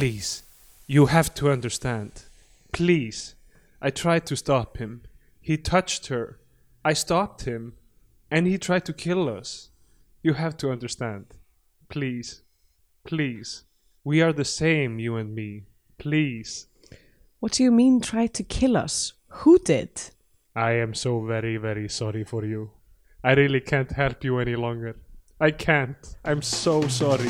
Please, 0.00 0.44
you 0.86 1.06
have 1.06 1.34
to 1.34 1.50
understand. 1.50 2.22
Please. 2.72 3.34
I 3.82 3.90
tried 3.90 4.24
to 4.28 4.34
stop 4.34 4.78
him. 4.78 5.02
He 5.42 5.58
touched 5.58 6.06
her. 6.06 6.38
I 6.82 6.94
stopped 6.94 7.42
him. 7.44 7.74
And 8.30 8.46
he 8.46 8.56
tried 8.56 8.86
to 8.86 8.94
kill 8.94 9.28
us. 9.28 9.68
You 10.22 10.32
have 10.32 10.56
to 10.56 10.70
understand. 10.70 11.26
Please. 11.90 12.40
Please. 13.04 13.64
We 14.02 14.22
are 14.22 14.32
the 14.32 14.46
same, 14.46 14.98
you 14.98 15.16
and 15.16 15.34
me. 15.34 15.64
Please. 15.98 16.66
What 17.40 17.52
do 17.52 17.62
you 17.62 17.70
mean 17.70 18.00
try 18.00 18.26
to 18.26 18.42
kill 18.42 18.78
us? 18.78 19.12
Who 19.28 19.58
did? 19.58 20.00
I 20.56 20.70
am 20.76 20.94
so 20.94 21.20
very, 21.26 21.58
very 21.58 21.90
sorry 21.90 22.24
for 22.24 22.46
you. 22.46 22.70
I 23.22 23.34
really 23.34 23.60
can't 23.60 23.92
help 23.92 24.24
you 24.24 24.38
any 24.38 24.56
longer. 24.56 24.96
I 25.38 25.50
can't. 25.50 26.16
I'm 26.24 26.40
so 26.40 26.88
sorry. 26.88 27.28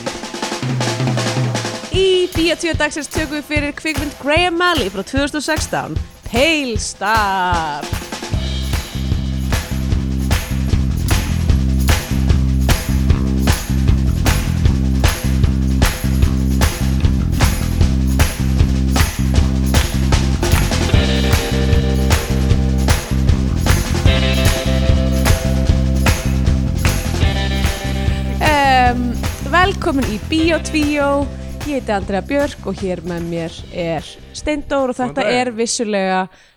Bíatíu 2.41 2.72
dagsins 2.72 3.04
tökum 3.12 3.36
við 3.36 3.48
fyrir 3.50 3.73
kvikmynd 3.77 4.14
Graham 4.16 4.55
Malley 4.56 4.88
frá 4.88 5.02
2016 5.05 5.92
Pale 6.24 6.78
Star! 6.80 7.84
Um, 28.41 29.05
Velkomin 29.52 30.09
í 30.09 30.16
Bíotvíó 30.33 31.28
Ég 31.70 31.77
heiti 31.79 31.92
Andrea 31.95 32.19
Björk 32.27 32.65
og 32.66 32.80
hér 32.83 32.98
með 33.06 33.27
mér 33.30 33.56
er 33.78 34.06
Steindór 34.34 34.91
og 34.91 34.97
þetta 34.98 35.23
daginn. 35.23 35.37
er 35.38 35.51
vissulega 35.55 36.17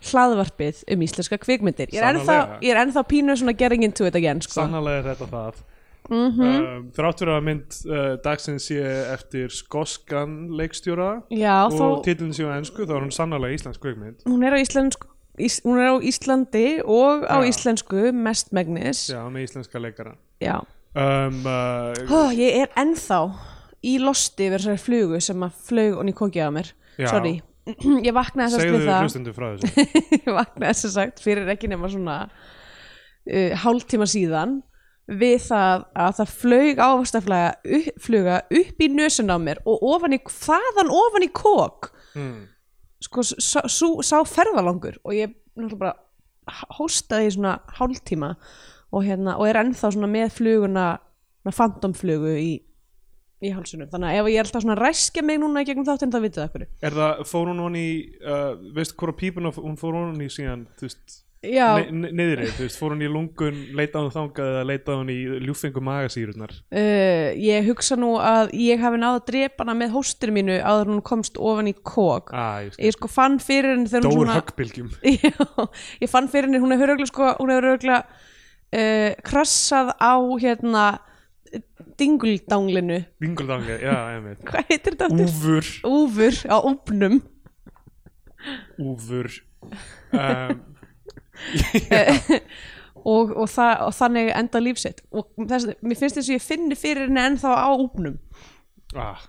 hlaðvarpið 0.10 0.80
um 0.96 1.04
íslenska 1.06 1.38
kvikmyndir 1.38 1.92
Ég 1.94 2.00
er 2.02 2.08
ennþá, 2.16 2.24
Sannarlega. 2.26 2.58
ég 2.66 2.74
er 2.74 2.80
ennþá 2.82 3.04
pínu 3.12 3.36
svona 3.38 3.54
getting 3.54 3.86
into 3.86 4.08
it 4.10 4.18
again 4.18 4.42
sko. 4.42 4.56
Sannarlega 4.64 5.04
er 5.04 5.08
þetta 5.12 5.28
það. 5.30 5.62
mm 6.10 6.42
um, 6.48 6.90
Þrátt 6.98 7.22
fyrir 7.22 7.34
að 7.36 7.46
mynd 7.52 7.78
uh, 7.86 8.02
dagsins 8.26 8.66
sé 8.72 8.82
eftir 9.14 9.54
skoskan 9.54 10.34
leikstjóra 10.58 11.12
Já, 11.30 11.60
og 11.70 11.78
þó, 11.78 11.86
titlinn 12.10 12.34
sé 12.34 12.50
á 12.50 12.58
ennsku 12.58 12.82
þá 12.90 12.98
er 12.98 13.06
hún 13.06 13.14
sannarlega 13.14 13.54
íslensk 13.62 13.86
kvikmynd. 13.86 14.26
hún 14.26 14.42
er 14.50 14.58
á 14.58 14.60
Íslensku 14.66 15.14
Ís, 15.38 15.62
hún 15.62 15.78
er 15.78 15.94
á 15.94 15.96
Íslandi 16.02 16.82
og 16.90 17.22
á 17.30 17.38
Já. 17.38 17.54
íslensku 17.54 18.10
mestmegnis 18.18 19.10
Já, 19.14 19.22
með 19.30 19.46
íslenska 19.46 19.78
leikara. 19.78 20.18
Já. 20.42 20.58
Um, 20.98 21.46
uh, 21.46 21.94
Ó, 22.10 22.34
ég 22.34 22.66
er 22.66 22.70
ennþá 22.78 23.22
í 23.84 23.96
losti 24.02 24.48
yfir 24.48 24.62
þessari 24.62 24.82
flugu 24.84 25.20
sem 25.24 25.46
að 25.46 25.58
flög 25.68 25.98
og 26.00 26.06
ný 26.08 26.14
kokið 26.18 26.48
á 26.48 26.52
mér 26.56 26.70
Já. 27.00 27.08
sorry, 27.10 27.34
ég 28.08 28.14
vaknaði 28.16 28.52
þess 28.52 28.60
að 28.60 28.64
segðu 28.68 28.82
við 28.84 28.92
hlustundu 29.04 29.34
frá 29.36 29.48
þessu. 29.54 29.88
ég 30.20 30.30
vaknaði 30.36 30.70
þess 30.74 30.88
að 30.90 30.94
sagt 30.98 31.24
fyrir 31.24 31.52
ekki 31.54 31.72
nema 31.72 31.90
svona 31.92 32.18
uh, 32.30 33.52
hálftíma 33.64 34.08
síðan 34.10 34.62
við 35.20 35.36
það 35.50 35.82
að 36.00 36.14
það 36.22 36.34
flög 36.40 36.80
ávastaflega 36.80 37.50
upp, 37.78 37.98
fluga 38.06 38.38
upp 38.62 38.84
í 38.86 38.88
nösun 38.94 39.34
á 39.34 39.38
mér 39.42 39.60
og 39.68 39.82
ofan 39.94 40.16
í, 40.16 40.20
þaðan 40.32 40.94
ofan 40.96 41.28
í 41.28 41.32
kók 41.36 41.92
Hmm. 42.14 42.44
sko, 43.02 43.24
sá, 43.26 43.64
sá, 43.66 43.88
sá 44.06 44.20
ferðalangur 44.30 45.00
og 45.02 45.16
ég 45.18 45.32
náttúrulega 45.58 45.80
bara 45.80 46.68
hóstaði 46.78 47.26
í 47.26 47.32
svona 47.34 47.56
hálftíma 47.80 48.30
og, 48.94 49.00
hérna, 49.02 49.34
og 49.42 49.48
er 49.50 49.58
ennþá 49.64 49.90
svona 49.96 50.10
með 50.14 50.36
fluguna 50.36 50.84
fantomflugu 51.58 52.36
í, 52.38 52.52
í 53.50 53.54
hálsunum 53.56 53.90
þannig 53.92 54.14
að 54.14 54.22
ef 54.22 54.32
ég 54.34 54.40
er 54.40 54.48
alltaf 54.48 54.64
svona 54.66 54.78
að 54.78 54.84
ræskja 54.88 55.26
mig 55.28 55.42
núna 55.44 55.64
í 55.64 55.68
gegnum 55.72 55.88
þáttinn 55.90 56.14
þá 56.14 56.20
vitið 56.24 56.44
það 56.44 56.54
hverju 56.56 56.70
Er 56.90 56.98
það, 57.02 57.26
fór 57.34 57.52
hún 57.52 57.66
hún 57.66 57.76
í, 57.82 57.90
uh, 58.24 58.48
veistu 58.78 58.98
hvora 59.02 59.18
pípuna 59.20 59.54
hún 59.60 59.78
fór 59.82 60.00
hún 60.00 60.24
í 60.24 60.32
síðan, 60.34 60.66
þú 60.80 60.90
veist, 60.90 61.20
Já, 61.44 61.76
ne 61.76 61.92
ne 62.08 62.10
niðri, 62.16 62.46
þú 62.56 62.62
veist, 62.64 62.78
fór 62.80 62.94
hún 62.94 63.02
í 63.04 63.08
lungun, 63.12 63.58
leitaði 63.76 64.06
hún 64.06 64.14
þangað 64.16 64.52
eða 64.54 64.62
leitaði 64.70 65.00
hún 65.02 65.10
í 65.12 65.18
ljúfengu 65.44 65.82
magasýrunar? 65.84 66.54
Uh, 66.72 67.34
ég 67.36 67.68
hugsa 67.68 67.98
nú 68.00 68.14
að 68.24 68.54
ég 68.56 68.80
hafi 68.80 69.02
náð 69.02 69.18
að 69.18 69.26
drepa 69.28 69.66
hana 69.66 69.76
með 69.76 69.92
hóstir 69.98 70.32
mínu 70.32 70.56
áður 70.64 70.88
en 70.88 70.94
hún 70.96 71.04
komst 71.12 71.36
ofan 71.36 71.68
í 71.68 71.76
kók 71.84 72.32
Ah, 72.32 72.62
ég 72.64 72.72
skil. 72.78 72.86
ég 72.88 72.96
sko 72.96 73.12
fann 73.12 73.36
fyrir 73.44 73.74
henni 73.76 73.92
þegar 73.92 74.08
hún 74.08 74.16
Dór 74.16 74.22
svona 74.24 74.38
höggbylgjum. 74.40 74.94
Já, 75.28 75.68
ég 76.06 76.14
fann 76.16 76.32
fyrir 76.32 76.48
henni, 76.48 76.64
hún 76.64 76.78
hefur 76.78 76.94
örgulega 76.96 77.12
sko, 77.12 77.34
hún 77.42 77.52
hefur 77.58 77.70
örgulega 77.74 78.00
uh, 78.08 79.10
krassað 79.28 79.92
á 80.00 80.14
hérna 80.46 80.86
dinguldanglinu 82.00 83.00
Vinguldangi, 83.24 83.78
já, 83.84 83.96
einmitt. 84.16 84.44
hvað 84.50 84.70
heitir 84.72 84.98
þetta? 84.98 85.10
aftur? 85.10 85.30
Úfur, 85.30 85.72
Úfur 85.90 86.40
á 86.50 86.58
úfnum 86.62 87.22
úfur. 88.80 89.32
Um, 90.14 90.60
og, 93.12 93.32
og, 93.32 93.48
það, 93.50 93.72
og 93.88 93.94
þannig 93.98 94.32
enda 94.36 94.60
lífsitt 94.62 95.00
og 95.16 95.30
þess, 95.40 95.70
mér 95.82 96.00
finnst 96.00 96.20
þess 96.20 96.28
að 96.30 96.36
ég 96.36 96.44
finni 96.44 96.78
fyrir 96.78 97.08
henni 97.08 97.24
ennþá 97.24 97.54
á 97.58 97.70
úfnum 97.74 98.18
ah, 99.00 99.24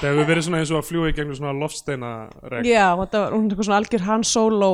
það 0.00 0.08
hefur 0.10 0.28
verið 0.28 0.46
svona 0.46 0.60
eins 0.62 0.72
og 0.74 0.78
að 0.80 0.88
fljúa 0.90 1.10
í 1.10 1.14
gegnum 1.16 1.36
svona 1.38 1.54
loftsteina 1.58 2.10
regn. 2.52 2.68
Já, 2.68 2.86
þetta 3.00 3.22
var 3.24 3.36
eitthvað 3.38 3.68
svona 3.68 3.80
algjör 3.82 4.04
Han 4.08 4.24
Solo 4.28 4.70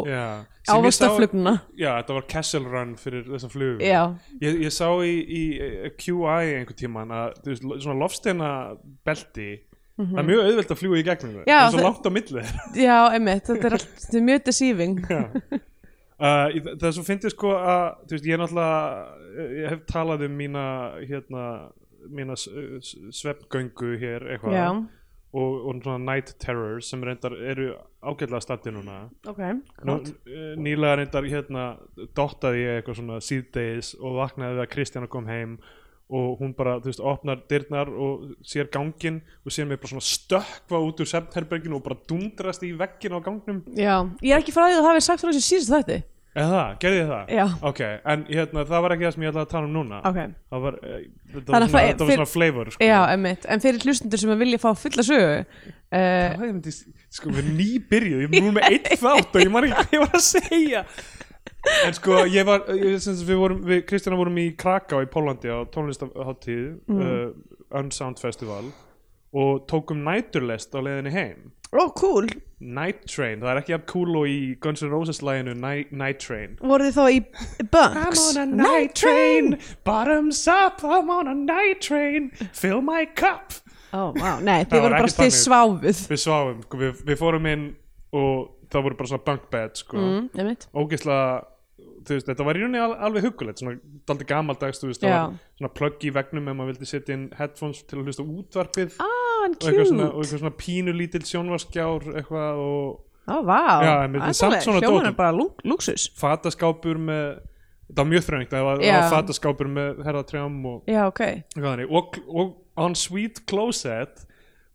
ávastaflugna 0.70 1.54
Já, 1.78 1.90
þetta 2.00 2.16
var 2.18 2.26
Kessel 2.30 2.66
Run 2.68 2.92
fyrir 3.00 3.24
þessa 3.30 3.50
flugu. 3.52 3.80
Já, 3.84 4.02
Ég, 4.42 4.60
ég 4.66 4.74
sá 4.74 4.86
í, 5.04 5.14
í 5.24 5.42
eh, 5.64 5.88
QI 5.96 6.54
einhvern 6.60 6.78
tíman 6.78 7.14
að 7.16 7.40
veist, 7.48 7.64
svona 7.82 7.98
loftsteina 8.02 8.50
belti 9.06 9.48
það 10.00 10.20
er 10.22 10.28
mjög 10.30 10.44
auðvelt 10.46 10.70
að 10.72 10.78
fljúa 10.80 11.00
í 11.00 11.06
gegnum 11.08 11.34
það 11.40 11.42
Mhm. 11.44 11.50
Það 11.50 11.66
er 11.66 11.74
svo 11.74 11.82
langt 11.88 12.06
á 12.08 12.10
milli 12.16 12.44
já, 12.86 12.98
einmitt, 13.16 13.44
þetta 13.50 13.66
er, 13.68 13.74
allt, 13.76 13.90
þetta 14.04 14.16
er 14.20 14.28
mjög 14.30 14.46
deceiving. 14.50 15.02
Uh, 16.20 16.52
það 16.76 16.82
er 16.84 16.92
svo 16.92 17.02
fyndið 17.06 17.32
sko 17.32 17.50
að 17.56 17.84
veist, 18.10 18.26
ég 18.28 18.34
er 18.36 18.40
náttúrulega 18.42 19.52
ég 19.56 19.70
hef 19.72 19.78
talað 19.88 20.24
um 20.26 20.34
mína 20.36 20.64
hérna 21.08 21.44
mína 22.12 22.34
sveppgöngu 22.36 23.94
hér 24.02 24.26
eitthvað. 24.34 24.52
Já, 24.52 24.66
og, 25.32 25.66
og 25.70 25.82
svona 25.84 25.98
night 26.02 26.34
terrors 26.42 26.90
sem 26.90 27.02
reyndar 27.06 27.36
eru 27.38 27.72
ágætlega 28.02 28.40
statti 28.42 28.72
núna. 28.74 29.02
Ok, 29.30 29.42
Nú, 29.86 29.98
eh, 30.26 30.54
nýlega 30.58 30.96
reyndar 31.00 31.28
hérna 31.30 31.66
dottaði 32.16 32.64
ég 32.64 32.80
eitthvað 32.80 32.98
svona 33.02 33.20
síðdeis 33.24 33.94
og 34.00 34.18
vaknaði 34.18 34.58
við 34.58 34.64
að 34.64 34.72
Kristjana 34.74 35.10
kom 35.10 35.30
heim 35.30 35.60
og 36.10 36.40
hún 36.40 36.54
bara, 36.58 36.80
þú 36.82 36.90
veist, 36.90 37.02
opnar 37.06 37.42
dyrnar 37.50 37.90
og 37.94 38.30
sér 38.42 38.66
gangin 38.74 39.20
og 39.46 39.54
sér 39.54 39.68
mig 39.70 39.78
bara 39.78 39.92
svona 39.92 40.02
stökkva 40.02 40.80
út 40.82 41.02
úr 41.02 41.06
septherberginu 41.06 41.78
og 41.78 41.84
bara 41.86 42.00
dundrast 42.10 42.64
í 42.66 42.72
veggin 42.74 43.14
á 43.14 43.22
gangnum. 43.22 43.60
Já, 43.78 44.02
ég 44.18 44.34
er 44.34 44.42
ekki 44.42 44.54
því 44.56 44.80
að 44.80 44.88
hafi 44.88 45.04
sagt 45.06 45.22
frá 45.22 45.30
þessi 45.30 45.46
síðast 45.46 45.76
þetta 45.76 46.00
eða 46.38 46.62
gerði 46.82 46.98
ég 47.00 47.08
það? 47.10 47.30
Já. 47.34 47.44
ok, 47.70 47.80
en 48.12 48.24
hérna, 48.30 48.62
það 48.68 48.82
var 48.84 48.92
ekki 48.94 49.06
það 49.08 49.14
sem 49.16 49.24
ég 49.24 49.30
ætlaði 49.32 49.46
að 49.46 49.52
tala 49.54 49.66
um 49.66 49.72
núna 49.74 50.00
Ok, 50.10 50.18
það 50.54 50.60
var, 50.66 50.76
eh, 50.86 51.00
þetta 51.34 51.52
var 51.54 51.64
svona, 51.66 51.82
þetta 51.88 52.06
var 52.06 52.12
svona 52.20 52.28
flavor 52.30 52.70
sko. 52.74 52.84
já, 52.86 52.98
einmitt 53.14 53.46
En 53.50 53.64
fyrir 53.64 53.86
hlustundur 53.86 54.22
sem 54.22 54.30
að 54.34 54.42
vilja 54.44 54.60
fá 54.62 54.68
fulla 54.78 55.06
sögu 55.08 55.32
uh, 55.40 55.46
það 55.90 56.44
er 56.44 56.44
myndi, 56.44 56.74
sko, 57.18 57.32
við 57.34 57.50
nýbyrjuð 57.58 58.22
ég 58.26 58.36
nú 58.36 58.52
með 58.54 58.68
eitt 58.70 58.92
þátt 59.02 59.34
og 59.40 59.42
ég 59.42 59.50
man 59.56 59.66
ekki 59.66 59.80
hvað 59.80 59.96
ég 59.98 60.04
var 60.06 60.14
að 60.20 60.26
segja 60.28 60.84
en 61.84 61.92
sko, 61.98 62.22
ég 62.30 62.46
var 62.48 62.62
ég, 62.78 62.94
sem, 63.04 63.18
við, 63.26 63.36
vorum, 63.42 63.58
við 63.68 63.82
Kristjana 63.90 64.16
vorum 64.20 64.38
í 64.40 64.46
Kraká 64.56 65.02
í 65.04 65.08
Pólandi 65.12 65.50
á 65.50 65.58
tónlistaháttíð 65.74 66.68
Mm. 66.88 67.00
uh, 67.02 67.80
Unsound 67.80 68.18
Festival 68.22 68.70
og 69.34 69.66
tókum 69.70 70.00
næturlest 70.06 70.72
á 70.74 70.80
leiðinni 70.82 71.12
heim 71.14 71.50
Ó, 71.70 71.86
cool. 71.94 72.26
Night 72.60 73.06
Train, 73.06 73.38
það 73.40 73.50
er 73.52 73.58
ekki 73.60 73.74
að 73.76 73.84
cool 73.88 74.16
og 74.18 74.26
í 74.28 74.38
Guns 74.60 74.82
N' 74.82 74.90
Roses 74.90 75.20
læginu 75.22 75.54
Night, 75.54 75.92
Night 75.94 76.18
Train. 76.20 76.56
Voru 76.60 76.88
þið 76.88 76.96
þá 76.96 77.04
í 77.14 77.20
bunks? 77.72 78.00
I'm 78.02 78.18
on 78.24 78.40
a 78.42 78.46
night 78.58 78.96
train, 78.98 79.54
bottoms 79.86 80.42
up, 80.50 80.82
I'm 80.84 81.12
on 81.14 81.30
a 81.30 81.34
night 81.34 81.80
train, 81.86 82.32
fill 82.52 82.82
my 82.82 83.06
cup. 83.06 83.54
Ó, 83.94 84.10
vá, 84.18 84.40
nei, 84.42 84.64
Það 84.64 84.74
þið 84.74 84.84
voru 84.84 84.98
bara 84.98 85.12
stið 85.14 85.32
sváfuð. 85.38 86.02
Við 86.10 86.22
sváum, 86.24 86.58
sko, 86.66 86.82
við, 86.82 87.04
við 87.06 87.20
fórum 87.22 87.48
inn 87.52 87.64
og 88.18 88.34
það 88.70 88.86
voru 88.88 88.98
bara 88.98 89.12
svona 89.12 89.26
bunk 89.30 89.46
bed, 89.54 89.80
sko, 89.84 90.02
mm, 90.02 90.68
ógeðslega, 90.82 91.30
veist, 92.10 92.28
þetta 92.28 92.46
var 92.50 92.58
í 92.58 92.64
rauninni 92.64 92.82
al, 92.82 92.92
alveg 93.08 93.28
huggulegt, 93.28 93.62
svona 93.62 93.78
daldi 94.10 94.26
gamaldags, 94.26 94.82
þú 94.82 94.90
veist, 94.90 95.06
það 95.06 95.16
var 95.16 95.38
svona 95.62 95.72
plugg 95.78 96.06
í 96.06 96.12
vegnum 96.18 96.50
ef 96.50 96.58
maður 96.58 96.74
vildi 96.74 96.90
setja 96.90 97.16
inn 97.16 97.26
headphones 97.38 97.82
til 97.86 98.00
að 98.00 98.10
hlusta 98.10 98.26
útvarpið. 98.26 99.00
Ah, 99.02 99.19
en 99.46 99.54
og, 99.54 99.62
eitthvað 99.68 99.88
svona, 99.90 100.08
eitthvað 100.10 100.40
svona 100.42 100.56
pínu 100.60 100.94
lítill 100.96 101.24
sjónvarskjár 101.28 102.08
eitthvað 102.20 102.60
og 102.64 103.06
Ó, 103.30 103.34
vá. 103.46 103.58
Já, 103.84 103.92
en 104.08 104.34
samt 104.34 104.62
svona 104.64 104.80
Hljóman 104.80 105.04
dót. 105.04 105.10
er 105.12 105.14
bara 105.14 105.32
lú- 105.36 105.52
lúxus. 105.62 106.08
Fataskápur 106.18 106.98
með, 106.98 107.36
það 107.92 108.00
var 108.00 108.08
mjög 108.10 108.24
þröngt, 108.26 108.50
það 108.50 108.64
var, 108.66 108.80
það 108.82 108.96
var 108.96 109.10
fataskápur 109.12 109.68
með 109.70 110.00
herðatrjám 110.06 110.56
og 110.66 110.88
Já, 110.90 111.02
ok. 111.06 111.20
Eitthvað 111.20 111.68
þannig. 111.68 111.92
Og, 111.94 112.18
og 112.26 112.56
on 112.80 112.96
sweet 112.98 113.42
closet 113.46 114.24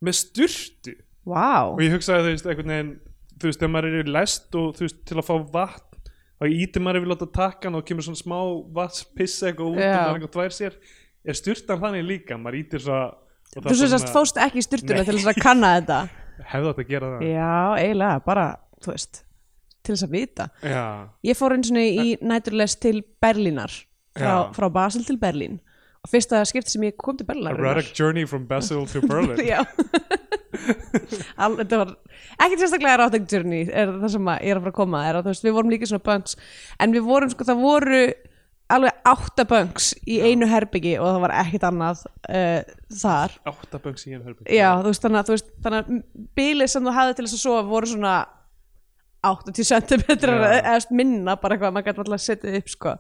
með 0.02 0.18
styrtu 0.22 0.96
Vá. 1.26 1.74
Og 1.74 1.82
ég 1.82 1.92
hugsaði 1.98 2.22
þú 2.28 2.32
veist 2.36 2.46
einhvern 2.54 2.72
veginn 2.76 2.94
þú 3.42 3.50
veist 3.50 3.60
þegar 3.60 3.74
maður 3.74 3.90
er 3.90 4.06
í 4.06 4.14
lest 4.14 4.56
og 4.56 4.76
þú 4.78 4.86
veist 4.86 5.00
til 5.10 5.18
að 5.20 5.26
fá 5.28 5.36
vatn 5.58 6.00
þá 6.36 6.46
íti 6.54 6.80
maður 6.86 7.00
yfir 7.02 7.12
láta 7.12 7.28
takkan 7.34 7.76
og 7.80 7.86
kemur 7.88 8.06
svona 8.06 8.22
smá 8.22 8.40
vatnspissa 8.78 9.50
eitthvað 9.50 9.72
út 9.74 9.82
Já. 9.82 9.90
og 9.90 10.00
maður 10.06 10.20
eitthvað 10.20 10.36
tvær 10.38 10.56
sér. 10.62 10.78
Er 11.26 11.34
styrtan 11.40 11.82
þannig 11.82 12.06
líka? 12.06 12.38
Maður 12.38 12.60
ítir 12.62 12.84
svo 12.86 12.94
og 12.94 13.02
það 13.02 13.24
Þú 13.56 13.76
svo 13.80 13.88
sérst 13.92 14.12
fóst 14.12 14.40
ekki 14.42 14.60
í 14.60 14.66
styrtuna 14.66 15.06
til 15.08 15.16
þess 15.16 15.32
að 15.32 15.42
kanna 15.44 15.76
þetta. 15.78 16.00
Hefði 16.52 16.72
átt 16.72 16.82
að 16.82 16.90
gera 16.90 17.12
það. 17.14 17.28
Já, 17.30 17.52
eiginlega, 17.80 18.24
bara, 18.26 18.48
þú 18.84 18.92
veist 18.92 19.22
til 19.86 19.94
þess 19.94 20.08
að 20.08 20.16
vita. 20.18 20.48
Já, 20.66 20.84
ég 21.30 21.38
fór 21.40 21.56
eins 21.56 21.72
og 21.72 21.80
í 21.80 22.10
næturlest 22.26 22.82
til 22.84 22.98
Berlínar 23.24 23.72
frá, 24.18 24.34
frá 24.56 24.68
Basel 24.74 25.06
til 25.08 25.18
Berlín. 25.22 25.62
Og 26.06 26.12
fyrsta 26.12 26.42
skipti 26.46 26.76
sem 26.76 26.84
ég 26.86 26.98
kom 27.02 27.18
til 27.18 27.28
Berlínar 27.30 27.58
erotic 27.58 27.94
journey 27.98 28.28
from 28.30 28.46
Basel 28.50 28.84
to 28.92 29.02
Berlin. 29.10 29.40
Já. 29.46 29.64
Þetta 30.56 31.80
var 31.80 31.96
ekki 32.42 32.60
sérstaklega 32.60 32.98
erotic 32.98 33.26
journey 33.32 33.66
er 33.70 33.92
það 34.02 34.14
sem 34.16 34.30
ég 34.36 34.52
er 34.52 34.60
að 34.60 34.66
fara 34.66 34.74
að 34.74 34.80
koma 34.80 35.02
er 35.08 35.20
veist, 35.26 35.44
við 35.46 35.56
vorum 35.58 35.74
líka 35.74 35.90
svona 35.90 36.06
bunks 36.06 36.38
en 36.82 36.96
við 36.96 37.06
vorum 37.08 37.32
sko, 37.32 37.48
það 37.48 37.64
voru 37.64 38.00
alveg 38.74 39.02
átta 39.06 39.46
bunks 39.50 39.92
í 40.10 40.18
einu 40.26 40.48
herbyggi 40.50 40.96
og 40.98 41.10
það 41.10 41.20
var 41.26 41.34
ekkert 41.42 41.68
annað 41.70 42.06
uh, 42.06 42.62
þar. 43.02 43.36
Áttaböngs 43.52 44.08
í 44.08 44.16
einu 44.16 44.24
herbyggja 44.26 44.58
já, 44.58 44.70
þú 44.80 44.90
veist, 44.90 45.04
þannig 45.04 45.28
þú 45.28 45.36
veist, 45.36 45.52
þannig 45.66 45.84
að 45.84 46.00
bílið 46.40 46.72
sem 46.74 46.88
þú 46.88 46.96
hafði 46.96 47.18
til 47.18 47.28
þess 47.28 47.38
að 47.38 47.44
sofa 47.44 47.68
voru 47.70 47.92
svona 47.92 48.16
80 49.26 49.70
cm 49.70 50.04
eða 50.30 50.80
minna 50.94 51.38
bara 51.42 51.56
eitthvað, 51.56 51.74
maður 51.74 51.88
gæti 51.88 52.04
alltaf 52.04 52.18
að 52.18 52.26
setja 52.26 52.58
upp 52.60 52.74
sko, 52.74 52.96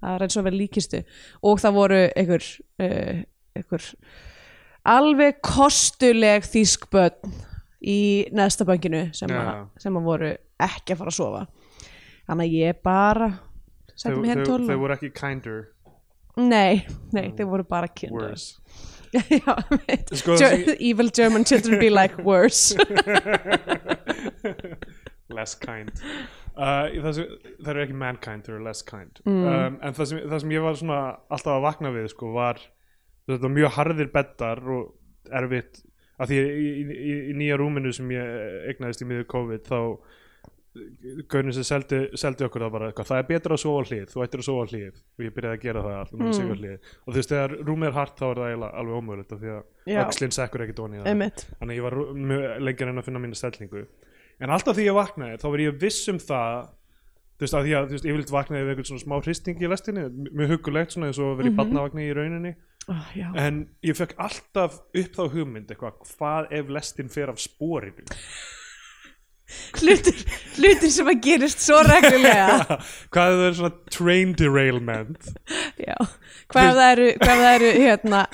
það 0.00 0.16
er 0.16 0.24
eins 0.26 0.40
og 0.40 0.48
vel 0.48 0.56
líkistu. 0.56 1.04
Og 1.48 1.62
það 1.62 1.78
voru 1.78 2.00
einhver 2.08 2.48
uh, 2.84 3.22
einhver 3.56 3.92
alveg 4.90 5.40
kostuleg 5.44 6.48
þýskbönn 6.48 7.36
í 7.80 8.00
neðsta 8.36 8.66
bönginu 8.68 9.06
sem, 9.16 9.32
sem 9.80 9.96
að 9.96 10.08
voru 10.08 10.34
ekki 10.60 10.94
að 10.94 11.00
fara 11.00 11.12
að 11.12 11.16
sofa. 11.16 11.46
Þannig 12.28 12.50
að 12.50 12.58
ég 12.60 12.82
bara 12.84 13.30
setti 14.00 14.16
mig 14.20 14.32
hér 14.32 14.46
Þau 14.48 14.56
þau 14.68 14.78
voru 14.80 14.96
ekki 14.96 15.12
kinder. 15.16 15.60
Nei, 16.40 16.86
nei, 17.12 17.26
þeir 17.36 17.48
voru 17.50 17.66
bara 17.68 17.88
kindar 17.92 18.30
Worse. 18.30 18.60
Já. 19.40 19.54
Sko, 20.14 20.36
Ger- 20.38 20.76
evil 20.88 21.10
German 21.10 21.44
children 21.44 21.80
be 21.80 21.90
like 21.90 22.18
worse. 22.22 22.76
Less 25.30 25.54
kind. 25.58 25.90
Uh, 26.54 26.90
það, 27.02 27.12
sem, 27.16 27.34
það 27.62 27.70
eru 27.72 27.82
ekki 27.84 27.96
mankind, 27.98 28.42
það 28.46 28.54
eru 28.56 28.64
less 28.66 28.82
kind. 28.86 29.20
Mm. 29.22 29.44
um, 29.46 29.76
en 29.86 29.94
það 29.94 30.08
sem, 30.10 30.22
það 30.26 30.42
sem 30.42 30.54
ég 30.54 30.64
var 30.64 30.78
svona 30.80 30.98
alltaf 31.30 31.52
að 31.54 31.66
vakna 31.68 31.92
við 31.94 32.08
sko 32.10 32.32
var 32.34 32.58
þetta 33.30 33.46
var 33.46 33.54
mjög 33.54 33.76
harðir 33.76 34.10
beddar 34.14 34.62
og 34.74 35.30
erfitt. 35.40 35.84
Af 36.20 36.28
því 36.28 36.40
í, 36.40 36.64
í, 36.66 36.82
í, 36.90 37.14
í 37.30 37.36
nýja 37.38 37.56
rúminu 37.60 37.92
sem 37.96 38.10
ég 38.12 38.26
egnaðist 38.74 39.04
í 39.04 39.08
miður 39.08 39.28
COVID 39.30 39.62
þá 39.70 39.78
gaurin 41.30 41.54
sem 41.54 41.64
seldi, 41.66 41.98
seldi 42.18 42.46
okkur 42.46 42.62
það 42.62 42.74
bara 42.76 42.88
eitthvað, 42.90 43.08
það 43.08 43.20
er 43.20 43.26
betra 43.26 43.56
að 43.56 43.62
sofa 43.64 43.80
á 43.82 43.88
hlið, 43.90 44.04
þú 44.12 44.22
ættir 44.24 44.42
að 44.42 44.46
sofa 44.46 44.62
á 44.62 44.70
hlið. 44.70 45.00
Og 45.16 45.24
ég 45.24 45.32
byrjaði 45.34 45.58
að 45.58 45.64
gera 45.64 45.84
það 45.86 45.96
alltaf 45.98 46.20
mm. 46.20 46.26
Mm. 46.30 46.90
og 47.00 47.08
þú 47.10 47.16
veist, 47.18 47.32
þegar 47.32 47.54
rúmið 47.66 47.88
er 47.90 47.96
hart 47.96 48.20
þá 48.20 48.26
er 48.28 48.40
það 48.40 48.66
alveg 48.70 49.00
ómögulegt 49.00 49.34
af 49.34 49.40
því 49.40 49.50
að 49.54 49.90
Já. 49.90 50.00
öxlinn 50.04 50.36
sekkur 50.36 50.64
ekkert 50.66 50.82
onni 50.84 51.00
þannig 51.58 51.74
að 51.74 51.74
ég 51.80 51.86
var 51.88 51.98
rú- 51.98 52.12
mjög 52.14 52.46
lengi 52.68 52.86
að 52.90 53.02
finna 53.08 53.24
mínu 53.24 53.40
stellingu. 53.40 53.82
En 54.40 54.54
alltaf 54.54 54.78
því 54.78 54.86
ég 54.86 54.96
vaknaði 55.00 55.40
þá 55.42 55.48
var 55.50 55.64
ég 55.64 55.80
viss 55.82 56.06
um 56.12 56.22
það 56.22 56.70
þú 57.40 57.46
veist 57.46 57.56
að 57.56 57.66
því 57.66 57.74
að 57.76 57.90
veist, 57.90 58.06
ég 58.06 58.16
vildi 58.16 58.34
vaknaði 58.36 58.64
við 58.66 58.70
einhvern 58.74 58.88
svona 58.90 59.02
smá 59.02 59.14
hristing 59.24 59.62
í 59.64 59.68
lestinni, 59.72 60.02
mjög 60.28 60.50
huggulegt 60.54 60.94
svona 60.94 61.08
eins 61.08 61.20
og 61.24 61.38
vera 61.38 61.48
í 61.50 61.54
barnavagni 61.56 62.04
í 62.04 62.14
rauninni. 62.16 62.54
Oh, 62.90 63.10
en 63.38 63.62
ég 63.86 63.96
fekk 63.96 64.12
alltaf 64.20 64.80
upp 64.80 65.16
þá 65.16 65.22
hugmynd 65.32 65.70
eitthvað, 65.72 66.00
hvað 66.14 66.52
ef 66.58 66.72
lestin 66.72 67.12
fer 67.12 67.32
af 67.32 67.40
spórinu 67.40 68.04
hlutir, 69.80 70.24
hlutir 70.58 70.92
sem 70.94 71.10
að 71.10 71.22
gerist 71.24 71.62
svo 71.64 71.80
reglulega 71.86 72.78
hvað 73.12 73.34
ef 73.34 73.38
það 73.40 73.46
er 73.46 73.56
svona 73.60 73.94
train 73.96 74.34
derailment 74.38 75.30
já. 75.80 75.96
hvað 76.52 76.70
það 76.80 76.90
eru, 76.90 77.08
hvað 77.22 77.42
það 77.44 77.54
eru 77.54 77.72
hérna, 77.76 78.24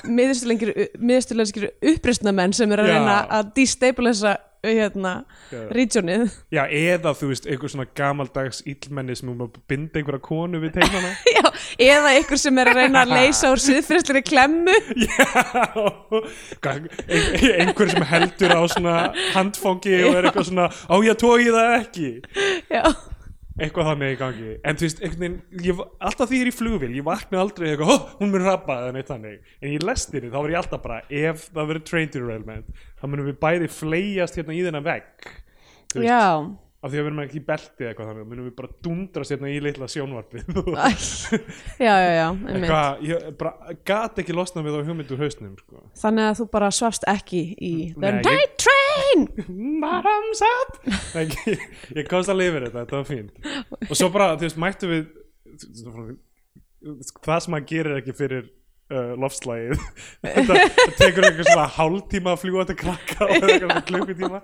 miðsturlengir 1.11 1.69
uppreistnamenn 1.93 2.55
sem 2.57 2.71
eru 2.75 2.85
að 2.85 2.93
reyna 2.93 3.21
að 3.39 3.53
destabilisa 3.57 4.37
hérna, 4.65 5.11
regionið. 5.73 6.31
Já, 6.53 6.63
eða 6.65 7.13
þú 7.17 7.31
veist, 7.31 7.47
einhver 7.49 7.71
svona 7.71 7.87
gamaldags 7.97 8.61
illmenni 8.67 9.15
sem 9.17 9.29
um 9.31 9.43
að 9.45 9.59
binda 9.69 10.01
einhverja 10.01 10.23
konu 10.25 10.61
við 10.63 10.77
tegnana 10.77 11.11
já, 11.37 11.43
eða 11.87 12.13
ykkur 12.21 12.41
sem 12.41 12.61
er 12.61 12.71
að 12.71 12.81
reyna 12.81 13.03
að 13.05 13.13
leysa 13.15 13.51
úr 13.53 13.63
síðfyrstlari 13.63 14.23
klemmu. 14.27 14.77
Já. 15.07 15.27
Einhver 17.57 17.91
sem 17.91 18.07
heldur 18.09 18.55
á 18.55 18.61
svona 18.71 18.95
handfangi 19.35 19.99
og 20.07 20.17
er 20.17 20.29
eitthvað 20.29 20.49
svona 20.49 20.67
á 20.69 20.95
ég 21.05 21.19
tói 21.21 21.47
það 21.47 21.75
ekki? 21.77 22.09
Já, 22.71 22.83
eitthvað 23.57 23.89
þannig 23.91 24.13
í 24.13 24.19
gangi. 24.21 24.51
En 24.63 24.77
þú 24.77 24.87
veist, 24.87 25.01
einhvern 25.01 25.23
veginn, 25.25 25.65
ég, 25.65 25.81
alltaf 26.09 26.29
því 26.29 26.39
ég 26.39 26.45
er 26.45 26.51
í 26.51 26.55
flugvél 26.57 26.91
ég 26.97 27.07
vakna 27.07 27.41
aldrei 27.41 27.71
eitthvað, 27.71 27.93
oh, 27.95 28.05
hún 28.21 28.31
mun 28.33 28.45
rappa 28.45 28.77
eða 28.83 28.93
neitt 28.95 29.09
þannig, 29.09 29.41
en 29.61 29.73
í 29.73 29.81
lestinni 29.81 30.29
þá 30.29 30.37
var 30.37 30.53
ég 30.53 30.61
alltaf 30.61 30.83
bara 30.85 31.01
ef 31.09 31.49
það 31.49 31.73
verður 31.73 31.87
train 31.89 32.13
derailment 32.13 32.85
þá 33.01 33.03
munum 33.09 33.27
við 33.31 33.41
bæði 33.41 33.73
fleigjast 33.73 34.39
hérna 34.39 34.55
í 34.57 34.63
þennan 34.67 34.85
vegg 34.87 35.29
Þú 35.93 36.01
veist, 36.03 36.09
já. 36.11 36.23
Af 36.77 36.91
því 36.93 36.99
að 36.99 37.01
við 37.01 37.07
erum 37.09 37.19
ekki 37.23 37.39
í 37.39 37.45
belti 37.47 37.85
eitthvað 37.87 38.09
þannig 38.11 38.27
munum 38.29 38.45
við 38.47 38.53
bara 38.59 38.69
dundrast 38.85 39.33
hérna 39.33 39.49
í 39.49 39.55
litla 39.65 39.87
sjónvarpið. 39.89 40.51
Já, 41.81 41.93
já, 41.97 42.11
já, 42.13 42.27
einmitt. 42.29 42.75
ég 43.07 43.25
bara 43.39 43.73
gat 43.87 44.21
ekki 44.21 44.35
losna 44.37 44.61
við 44.65 44.77
á 44.77 44.81
hugmynd 44.85 45.13
úr 45.15 45.23
hausnum 45.25 45.55
sko. 45.57 45.81
þannig 45.97 46.29
að 46.29 46.37
þú 46.43 46.47
bara 46.53 46.69
svafst 46.77 47.07
ekki 47.09 47.41
í 47.57 47.73
Nei, 47.97 48.21
Train 48.97 50.03
Thumbs 50.07 50.43
up 50.49 50.77
ég, 51.21 51.65
ég 52.01 52.09
komst 52.11 52.33
að 52.33 52.41
lifa 52.41 52.63
þetta, 52.65 52.83
þetta 52.83 52.99
var 52.99 53.07
fínt 53.09 53.89
og 53.89 53.95
svo 53.97 54.11
bara, 54.13 54.33
þú 54.35 54.47
veist, 54.49 54.61
mættu 54.61 54.91
við 54.91 55.07
það 57.25 57.43
sem 57.43 57.53
maður 57.55 57.69
gerir 57.71 57.99
ekki 58.01 58.15
fyrir 58.17 58.45
uh, 58.93 59.13
lofslægið 59.19 59.79
þetta 60.23 60.57
tekur 60.99 61.27
eitthvað 61.27 61.49
svona 61.51 61.69
hálftíma 61.77 62.33
að 62.35 62.43
fljúa 62.43 62.65
til 62.69 62.77
krakka 62.79 63.17
og 63.25 63.33
eitthvað 63.33 63.63
svona 63.63 63.81
klukkutíma. 63.91 64.41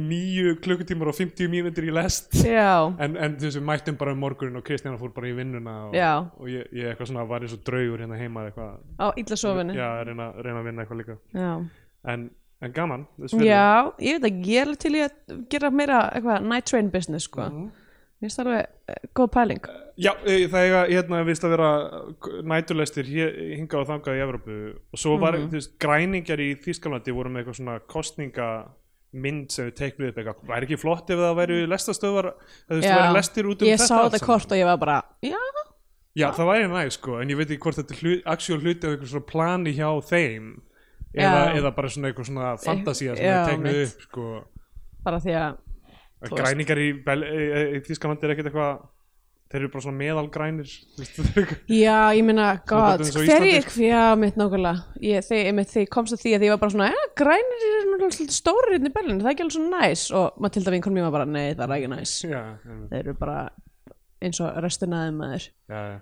Níu 0.00 0.54
klukkutímar 0.60 1.08
og 1.12 1.16
50 1.16 1.48
mínútur 1.52 1.86
í 1.88 1.92
lest. 1.94 2.34
Já, 2.44 2.90
en, 3.00 3.14
en 3.16 3.36
þú 3.40 3.46
veist, 3.48 3.60
við 3.60 3.66
mættum 3.70 3.96
bara 4.00 4.12
um 4.16 4.20
morgunin 4.24 4.60
og 4.60 4.66
Kristjana 4.66 4.98
fór 5.00 5.14
bara 5.16 5.30
í 5.30 5.36
vinnuna 5.38 5.76
og, 5.88 5.94
og 6.40 6.50
ég, 6.52 6.66
ég 6.76 6.90
eitthvað 6.90 7.12
svona 7.12 7.24
var 7.30 7.46
eins 7.46 7.54
og 7.56 7.62
draugur 7.66 8.02
hérna 8.04 8.18
heima 8.20 8.48
eitthvað, 8.50 8.74
á 9.00 9.06
illa 9.22 9.40
sofinu. 9.40 9.76
Reyna, 10.10 10.30
reyna 10.40 10.60
að 10.60 10.68
vinna 10.68 10.84
eitthvað 10.84 11.02
líka. 11.04 11.18
Já. 11.36 11.50
en, 12.14 12.28
en 12.62 12.72
gaman. 12.76 13.06
Já, 13.40 13.92
ég 13.98 14.18
veit 14.20 14.26
ekki, 14.30 14.50
ég 14.52 14.66
er 14.66 14.74
til 14.76 14.94
í 14.98 15.04
að 15.06 15.44
gera 15.48 15.70
meira 15.70 16.00
eitthvað 16.14 16.42
night 16.44 16.66
train 16.66 16.90
business 16.90 17.24
sko. 17.30 17.46
Mhm. 17.48 17.70
Mér 18.20 18.28
finnst 18.28 18.36
það 18.36 18.46
alveg 18.50 18.66
uh, 18.92 19.04
góð 19.16 19.28
pæling 19.32 19.68
Já, 19.96 20.10
e, 20.28 20.34
það 20.52 20.64
eiga 20.66 20.80
hérna 20.90 21.20
vist 21.24 21.44
að 21.44 21.52
vera 21.54 21.68
næturlestir 22.52 23.06
hér, 23.08 23.30
hingað 23.56 23.80
og 23.80 23.86
þangað 23.88 24.18
í 24.18 24.20
Evrópu 24.26 24.56
og 24.92 25.00
svo 25.00 25.14
var, 25.22 25.38
Mhm. 25.38 25.46
þú 25.48 25.56
veist, 25.56 25.72
græningjar 25.80 26.42
í 26.44 26.48
Þýskalandi 26.60 27.14
voru 27.16 27.30
með 27.32 27.40
eitthvað 27.46 27.56
svona 27.60 27.78
kostningamynd 27.88 29.50
sem 29.52 29.70
við 29.70 29.74
teiknuð 29.80 30.08
upp 30.12 30.20
eitthvað, 30.20 30.44
væri 30.52 30.68
ekki 30.68 30.78
flott 30.80 31.10
ef 31.10 31.18
það 31.18 31.38
væri 31.40 31.58
lestastöðvar, 31.72 32.28
þú 32.68 32.76
veist, 32.76 32.88
það 32.90 33.00
væri 33.00 33.16
lestir 33.16 33.48
út 33.50 33.62
um 33.64 33.68
ég 33.68 33.78
þetta 33.80 33.88
sá 33.88 33.96
allt 33.98 34.12
þetta 34.14 34.26
kort 34.26 34.52
og 34.52 34.58
ég 34.60 34.68
var 34.70 34.76
bara 34.84 34.98
Já, 35.22 35.36
Já, 36.20 36.26
það 36.34 36.48
væri 36.50 36.68
næg, 36.74 36.92
sko, 36.92 37.20
en 37.22 37.28
ég 37.30 37.36
veit 37.38 37.50
ekki 37.54 37.62
hvort 37.64 37.78
þetta 37.80 37.94
er 37.96 38.00
hlut, 38.04 38.22
actual 38.26 38.60
hluti 38.60 38.84
af 38.84 38.90
eitthvað 38.96 39.12
svona 39.14 39.26
plani 39.32 39.72
hjá 39.76 39.90
þeim 40.10 40.46
eða, 41.14 41.42
eða 41.58 41.74
bara 41.76 41.90
svona 41.90 42.10
eitthvað 42.10 42.30
svona 42.30 42.54
fantasía 42.62 43.18
sem 43.18 43.50
teiknuð 43.50 43.80
mitt. 43.80 43.90
upp, 43.90 44.06
sko. 44.06 44.30
Bara 45.04 45.20
því 45.24 45.36
að 45.40 45.58
græningar 46.30 46.80
í, 46.80 46.88
í, 47.00 47.84
Þýskalandi 47.86 48.26
er 48.26 48.34
ekkert 48.34 48.50
eitthvað 48.50 48.82
þeir 49.50 49.64
eru 49.64 49.70
bara 49.72 49.84
svona 49.86 49.98
meðalgrænir 49.98 50.74
þeir 50.98 51.30
eru 51.42 51.56
Já, 51.74 51.96
ég 52.14 52.26
meina, 52.26 52.50
Íslandi, 52.60 53.54
ég, 53.56 53.70
já, 53.82 54.02
mitt 54.20 54.36
nákvæmlega. 54.38 54.84
Ég, 55.02 55.32
ég 55.34 55.90
komst 55.90 56.14
að 56.14 56.22
því 56.22 56.34
að 56.36 56.46
ég 56.46 56.54
var 56.54 56.60
bara 56.62 56.74
svona 56.76 56.90
ja, 56.92 57.08
grænir 57.18 57.64
er 57.66 58.14
svona 58.14 58.36
stórir 58.36 58.76
hérna 58.76 58.92
í 58.92 58.94
Berlín 58.94 59.18
það 59.22 59.32
er 59.32 59.34
ekki 59.34 59.46
alveg 59.46 59.56
svona 59.56 59.80
næs? 59.80 60.04
Og 60.14 60.38
Matilda 60.44 60.76
vinkon 60.76 60.94
mér 60.94 61.08
var 61.08 61.16
bara, 61.18 61.26
nei, 61.26 61.48
það 61.56 61.66
er 61.66 61.76
ekki 61.80 61.90
næs. 61.96 62.14
Já, 62.28 62.40
þeir 62.92 63.00
eru 63.02 63.16
bara 63.18 63.40
eins 64.20 64.40
og 64.44 64.60
restina 64.62 65.06
þeim 65.06 65.20
maður. 65.22 65.46
Já, 65.70 65.80
já. 65.80 65.98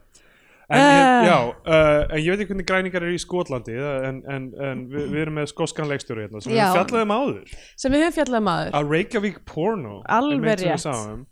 En, 0.68 0.76
Eh. 0.76 0.84
uh. 0.84 1.24
já, 1.24 1.36
uh, 1.48 2.02
en 2.12 2.18
ég 2.20 2.28
veit 2.28 2.40
ekki 2.44 2.52
hvernig 2.52 2.66
græningar 2.68 3.04
eru 3.06 3.14
í 3.16 3.20
Skotlandi 3.22 3.72
en, 3.80 4.18
en, 4.28 4.48
en 4.60 4.82
við, 4.92 5.06
við 5.14 5.20
erum 5.22 5.38
með 5.40 5.46
skoskan 5.54 5.88
leikstjóri 5.88 6.26
hérna 6.26 6.42
sem 6.44 6.52
Já. 6.52 6.66
við 6.66 6.74
fjallaðum 6.76 7.14
áður 7.16 7.54
sem 7.80 7.94
við 7.94 8.02
höfum 8.04 8.16
fjallað 8.18 8.44
maður 8.50 8.76
á 8.76 8.80
Reykjavík 8.84 9.38
Porno 9.48 9.94
Alveg 10.04 10.60
rétt. 10.60 10.82
sáum. 10.84 11.22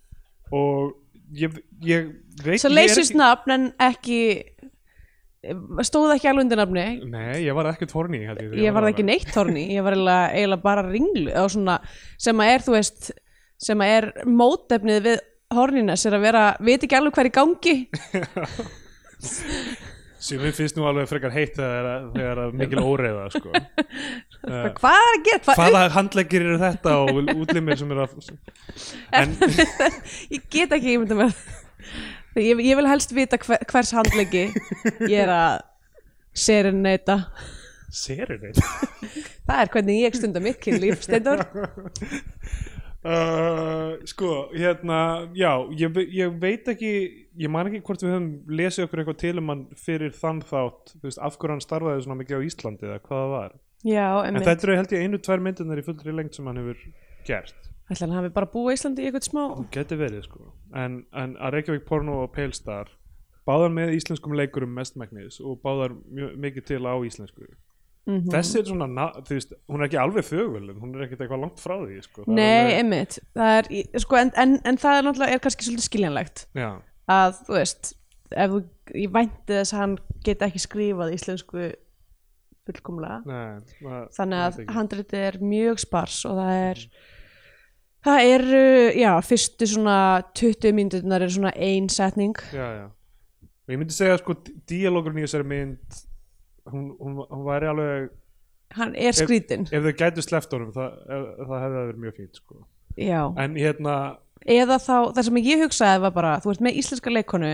og 0.57 0.95
ég, 1.37 1.59
ég 1.85 2.09
veit 2.47 2.63
svo 2.63 2.71
ég 2.71 2.73
er 2.73 2.77
leysist 2.81 3.13
ekki- 3.13 3.21
nafn 3.21 3.55
en 3.59 3.67
ekki 3.91 4.21
stóð 5.87 6.15
ekki 6.17 6.31
alveg 6.31 6.47
undir 6.47 6.59
nafni 6.63 6.87
Nei, 7.13 7.45
ég 7.45 7.55
var 7.55 7.69
ekkert 7.75 7.93
horni 7.95 8.23
ég, 8.25 8.33
þegar 8.41 8.57
ég 8.65 8.73
var 8.73 8.83
þarna. 8.87 8.95
ekki 8.97 9.05
neitt 9.07 9.37
horni 9.37 9.67
ég 9.77 9.85
var 9.85 9.93
eiginlega, 9.95 10.33
eiginlega 10.33 10.63
bara 10.65 10.87
ringlu 10.89 11.37
svona, 11.53 11.77
sem 12.19 12.41
að 12.41 12.55
er 12.57 12.65
þú 12.67 12.75
veist 12.79 13.13
sem 13.69 13.85
að 13.85 13.93
er 14.01 14.09
mótefnið 14.27 15.05
við 15.11 15.21
hornines 15.55 16.03
er 16.09 16.17
að 16.19 16.25
vera, 16.27 16.47
veit 16.59 16.83
ekki 16.89 16.97
alveg 16.99 17.15
hvað 17.15 17.25
er 17.27 17.31
í 17.31 17.37
gangi 17.37 17.77
sem 20.27 20.41
við 20.41 20.57
finnst 20.57 20.79
nú 20.79 20.87
alveg 20.89 21.09
frekar 21.11 21.35
heitt 21.35 21.59
þegar, 21.59 22.09
þegar 22.15 22.41
að 22.45 22.57
mikil 22.61 22.83
óreiða 22.83 23.27
sko. 23.35 23.53
hvað 23.53 24.97
er 25.03 25.11
að 25.11 25.27
gera, 25.29 25.43
hvað, 25.45 25.61
hvaða 25.61 25.83
handleggir 25.97 26.47
eru 26.47 26.59
þetta 26.63 26.97
og 27.03 27.21
útlimir 27.37 27.81
sem 27.81 27.93
eru 27.95 28.07
að 28.07 28.11
en 29.21 29.37
ég 30.35 30.49
get 30.53 30.75
ekki 30.77 30.97
mér 31.03 31.37
ég, 32.41 32.65
ég 32.65 32.79
vil 32.79 32.89
helst 32.89 33.15
vita 33.17 33.39
hver, 33.41 33.63
hvers 33.71 33.93
handleggi 33.97 34.47
ég 35.07 35.19
er 35.27 35.33
að 35.33 35.61
serenneita 36.37 37.23
Serenade 37.97 38.61
það 39.47 39.61
er 39.63 39.71
hvernig 39.73 40.03
ég 40.03 40.17
stunda 40.19 40.43
mitt 40.43 40.59
kynlíf 40.61 41.05
Steindor 41.07 41.45
uh, 43.07 43.93
Sko, 44.11 44.33
hérna 44.55 44.99
Já, 45.39 45.53
ég, 45.79 46.01
ég 46.17 46.35
veit 46.43 46.69
ekki 46.73 46.93
Ég 47.37 47.53
man 47.53 47.69
ekki 47.71 47.83
hvort 47.85 48.03
við 48.03 48.15
höfum 48.15 48.29
lesið 48.59 48.87
okkur 48.87 49.03
eitthvað 49.03 49.21
til 49.23 49.35
um 49.43 49.53
hann 49.53 49.65
fyrir 49.77 50.15
þann 50.17 50.43
þátt. 50.49 50.95
Þú 50.97 51.05
veist, 51.05 51.21
af 51.21 51.37
hverju 51.37 51.53
hann 51.53 51.65
starfaði 51.65 52.05
svona 52.07 52.19
mikið 52.23 52.41
á 52.41 52.47
Íslandi 52.49 52.89
eða 52.89 53.01
hvað 53.05 53.23
það 53.23 53.33
var. 53.35 53.57
Já, 53.85 54.07
En 54.25 54.39
þetta 54.41 54.67
eru 54.67 54.77
held 54.81 54.95
ég 54.97 55.05
einu, 55.05 55.21
tvær 55.21 55.43
myndirnar 55.45 55.83
í 55.83 55.85
fullri 55.85 56.15
lengt 56.17 56.39
sem 56.39 56.49
hann 56.49 56.63
hefur 56.63 56.81
gert. 57.29 57.69
Ætla 57.93 58.07
hann 58.07 58.17
hafi 58.17 58.33
bara 58.39 58.49
búið 58.51 58.73
í 58.73 58.79
Íslandi 58.79 59.05
í 59.05 59.11
eitthvað 59.11 59.29
smá? 59.29 59.43
Geti 59.77 60.01
verið 60.01 60.25
sko. 60.25 60.49
En, 60.73 61.03
en 61.13 61.37
að 61.37 61.59
Reykjavík 61.59 61.85
Porno 61.87 62.23
og 62.25 62.33
Palestar 62.35 62.89
Báðar 63.47 63.71
með 63.71 63.93
íslenskum 63.95 64.35
leikurum 64.35 64.73
mestmæknis 64.75 65.39
Og 65.45 65.61
báðar 65.63 65.95
mjög, 65.95 66.33
mikið 66.43 66.67
til 66.73 66.83
á 66.83 66.95
íslensku 67.07 67.47
Mhm. 68.07 68.29
Þessi 68.31 68.59
er 68.61 68.65
svona, 68.69 68.87
na- 68.87 69.13
þú 69.27 69.35
veist, 69.35 69.53
hún 69.69 69.81
er 69.83 69.89
ekki 69.89 69.99
alveg 69.99 70.25
fögul 70.29 70.71
en 70.71 70.77
hún 70.79 70.93
er 70.95 71.07
ekkert 71.09 71.25
eitthvað 71.25 71.41
langt 71.43 71.59
frá 71.59 71.75
því 71.81 71.97
sko. 72.05 72.23
Er 72.23 72.29
nei, 72.37 72.63
alveg- 72.63 72.79
emmitt 72.85 73.19
það 73.35 73.57
er, 73.59 73.99
sko, 73.99 74.17
en, 74.21 74.31
en, 74.37 74.61
en 74.65 74.77
það 74.79 74.99
er 74.99 75.03
náttúrulega 75.09 75.33
er 75.35 75.43
kannski 75.43 75.67
svolítið 75.67 75.89
skiljanlegt. 75.89 76.45
Já, 76.55 76.69
að 77.11 77.41
þú 77.49 77.57
veist 77.59 77.93
ef 78.31 78.51
þú, 78.55 78.61
ég 78.95 79.11
vænti 79.11 79.53
þess 79.59 79.75
að 79.75 79.79
hann 79.83 79.99
geti 80.25 80.47
ekki 80.47 80.63
skrifað 80.63 81.13
íslensku 81.19 81.67
fullkomlega. 82.67 83.19
Þannig 84.17 84.41
að 84.47 84.57
handritið 84.75 85.21
er 85.27 85.39
mjög 85.43 85.79
spars 85.83 86.21
og 86.27 86.39
það 86.41 86.57
er 86.71 86.81
það 88.07 88.25
er, 88.31 88.45
já, 89.03 89.13
fyrstu 89.27 89.67
svona 89.67 89.99
20 90.39 90.73
mínúturnar 90.79 91.23
er 91.27 91.33
svona 91.35 91.53
ein 91.59 91.89
setning. 91.91 92.35
Já, 92.55 92.67
já. 92.83 92.87
Og 93.67 93.75
ég 93.75 93.79
myndi 93.83 93.95
segja 93.97 94.19
sko, 94.23 94.35
díalógurinn 94.71 95.19
í 95.19 95.27
þessari 95.27 95.47
mynd 95.51 96.05
hún, 96.73 96.87
hún, 97.01 97.19
hún 97.31 97.45
væri 97.47 97.69
alveg 97.73 98.11
hann 98.77 98.95
er 98.99 99.15
skrítin 99.17 99.67
ef 99.71 99.83
þau 99.87 99.93
gætu 100.01 100.25
sleppt 100.27 100.53
honum 100.57 100.73
það, 100.75 100.97
ef, 101.07 101.27
það 101.47 101.61
hefði 101.65 101.83
verið 101.87 102.01
mjög 102.05 102.17
fínt 102.21 102.41
sko. 102.41 102.63
en 103.45 103.57
hérna 103.61 103.97
eða 104.47 104.79
þá, 104.83 104.97
það 105.17 105.23
sem 105.29 105.41
ég 105.43 105.63
hugsaði 105.65 106.03
var 106.07 106.15
bara 106.17 106.35
þú 106.45 106.53
ert 106.55 106.65
með 106.67 106.81
íslenska 106.83 107.13
leikonu 107.13 107.53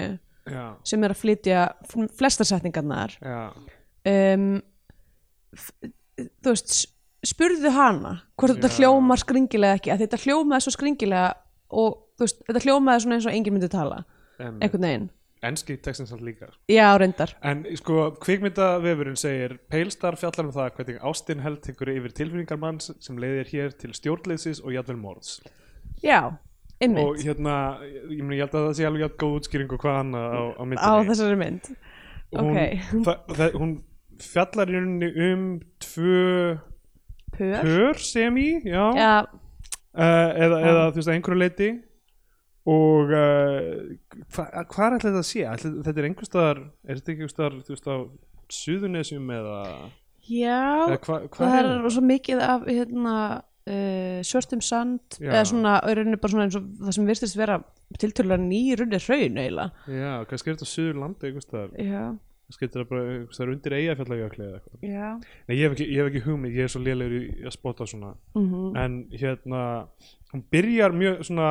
já, 0.51 0.65
sem 0.89 1.05
er 1.05 1.15
að 1.15 1.21
flytja 1.23 1.61
f- 1.87 2.11
flestar 2.19 2.49
setningarnar. 2.49 3.15
Um, 4.09 4.47
þú 6.43 6.51
veist 6.53 6.75
spurðu 7.23 7.71
hana 7.77 8.17
hvort 8.41 8.57
þetta 8.57 8.73
hljómar 8.81 9.21
skringilega 9.23 9.79
ekki 9.79 9.95
þetta 10.01 10.19
hljómaði 10.25 10.65
svo 10.65 10.73
skringilega 10.75 11.29
og 11.71 12.01
veist, 12.21 12.41
þetta 12.49 12.63
hljómaði 12.65 13.05
svona 13.05 13.19
eins 13.19 13.29
og 13.31 13.37
enginn 13.37 13.55
myndi 13.57 13.69
tala 13.73 14.01
en 14.43 14.57
einhvern 14.65 14.87
veginn, 14.89 15.05
enski 15.47 15.77
textin 15.83 16.07
samt 16.07 16.23
líka. 16.25 16.51
Já 16.71 16.93
reyndar. 17.01 17.35
En 17.43 17.65
sko, 17.79 18.13
kvikmyndavefurinn 18.23 19.19
segir 19.19 19.57
Peilstar 19.73 20.17
fjallar 20.21 20.49
um 20.49 20.55
það 20.55 20.71
hvernig 20.79 21.03
ástin 21.11 21.43
held 21.45 21.69
ykkur 21.73 21.93
yfir 21.97 22.17
tilfinningar 22.19 22.61
manns 22.63 22.93
sem 23.03 23.19
leiðir 23.21 23.51
hér 23.53 23.77
til 23.79 23.93
stjórnleysis 23.97 24.63
og 24.63 24.75
jafnvel 24.77 24.99
morðs. 25.03 25.37
Já, 26.03 26.21
og 26.31 26.83
einmitt 26.83 27.25
hérna, 27.27 27.57
ég, 27.85 28.23
meni, 28.23 28.39
ég 28.39 28.47
held 28.47 28.59
að 28.59 28.69
það 28.69 28.77
sé 28.79 28.89
alveg 28.89 29.17
góð 29.21 29.39
útskýring 29.41 29.75
og 29.75 29.83
hvað 29.83 30.01
annað 30.03 30.35
á, 30.35 30.43
á 30.43 30.63
á 30.63 30.63
myndinni 30.67 31.11
þessari 31.13 31.41
mynd. 31.43 31.71
Hún, 32.33 32.51
ok. 32.51 32.89
það, 33.07 33.37
það, 33.37 33.57
hún 33.61 33.77
fjallar 34.23 34.71
í 34.71 34.79
rauninni 34.79 35.13
um 35.29 35.47
tvö 35.83 36.27
pör, 37.37 37.57
pör 37.61 38.03
sem 38.03 38.39
í 38.41 38.51
já, 38.65 38.85
já, 38.97 39.15
Uh, 39.93 40.31
eða, 40.41 40.59
eða 40.65 40.85
þú 40.89 40.97
veist 40.97 41.09
að 41.11 41.15
einhverju 41.19 41.37
leiti 41.37 41.67
og 42.69 43.15
uh, 43.17 43.95
hva, 44.35 44.45
hvað 44.71 44.99
er 44.99 45.07
þetta 45.07 45.23
að 45.23 45.29
sé? 45.31 45.47
Ætli, 45.51 45.73
þetta 45.83 46.03
er 46.03 46.09
einhver 46.11 46.29
staðar 46.29 46.61
er 46.63 47.01
þetta 47.01 47.15
ekki 47.15 47.25
einhver 47.25 47.35
staðar 47.35 47.59
þú 47.63 47.77
veist 47.77 47.91
á 47.91 47.97
Suðunesjum 48.53 49.31
eða, 49.33 49.61
já 50.29 50.61
eða 50.91 50.99
hva, 51.07 51.17
hvað 51.33 51.49
það 51.49 51.59
er 51.63 51.73
er 51.73 51.95
svo 51.97 52.05
mikið 52.05 52.45
af 52.45 52.69
hérna 52.69 53.17
uh, 53.67 54.19
svörstum 54.27 54.63
sand 54.65 55.19
Já. 55.19 55.31
eða 55.31 55.45
svona, 55.51 55.77
rauninni 55.87 56.19
bara 56.21 56.35
svona 56.35 56.47
eins 56.49 56.59
og 56.59 56.69
það 56.81 56.97
sem 56.97 57.09
virtist 57.11 57.39
vera 57.39 57.59
tiltölulega 58.01 58.43
ný 58.43 58.61
runni 58.79 59.01
hraun 59.05 59.41
eiginlega. 59.43 59.87
Já, 59.87 60.13
kannski 60.29 60.51
er 60.51 60.57
þetta 60.57 60.71
Suður 60.71 61.01
landi 61.03 61.29
einhver 61.29 61.45
staðar. 61.45 61.75
Já, 61.79 62.05
er 62.53 62.63
þetta 62.63 62.87
bara 62.91 63.05
einhver 63.11 63.37
staðar 63.37 63.53
undir 63.55 63.77
eigafjallajökli 63.79 64.47
eða 64.47 64.61
eitthvað. 64.61 64.89
Já. 64.89 65.11
Nei, 65.49 65.55
ég 65.57 65.63
hef 65.67 65.77
ekki, 65.77 65.91
ég 65.91 66.01
hef 66.01 66.11
ekki 66.11 66.25
hugmynd, 66.27 66.57
ég 66.57 66.67
er 66.69 66.73
svo 66.73 66.83
lélegur 66.83 67.19
í 67.19 67.47
að 67.47 67.57
spotta 67.59 67.89
svona. 67.91 68.15
Mm 68.39 68.81
en 68.83 68.99
hérna 69.13 69.63
hún 70.33 70.45
byrjar 70.51 70.97
mjög 70.97 71.25
svona 71.29 71.49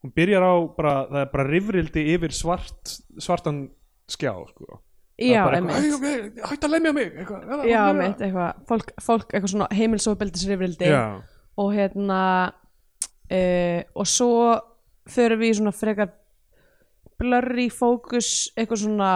hún 0.00 0.12
byrjar 0.16 0.46
á 0.46 0.52
bara, 0.76 0.94
það 1.10 1.20
er 1.24 1.32
bara 1.34 1.48
rifrildi 1.48 2.04
yfir 2.14 2.32
svart, 2.36 2.94
svartan 3.20 3.64
skjá 4.10 4.32
sko. 4.52 4.80
Já, 5.20 5.42
einmitt 5.52 5.76
eitthvað, 5.76 6.00
"Æ, 6.00 6.30
ok, 6.40 6.46
hætt 6.48 6.64
að 6.64 6.70
lemja 6.72 6.92
mig 6.96 7.12
eitthvað, 7.12 7.42
já, 7.68 7.80
eða." 7.80 7.88
einmitt, 7.90 8.22
eitthvað 8.24 8.62
fólk, 8.70 8.92
fólk 9.04 9.34
eitthvað 9.34 9.52
svona 9.52 9.68
heimilsofbeldisrifrildi 9.76 10.88
og 11.60 11.74
hérna 11.76 12.22
uh, 13.30 13.82
og 13.94 14.06
svo 14.08 14.60
förum 15.10 15.42
við 15.42 15.52
í 15.52 15.58
svona 15.60 15.74
frekar 15.76 16.14
blurry 17.20 17.68
fókus 17.68 18.48
eitthvað 18.56 18.84
svona 18.86 19.12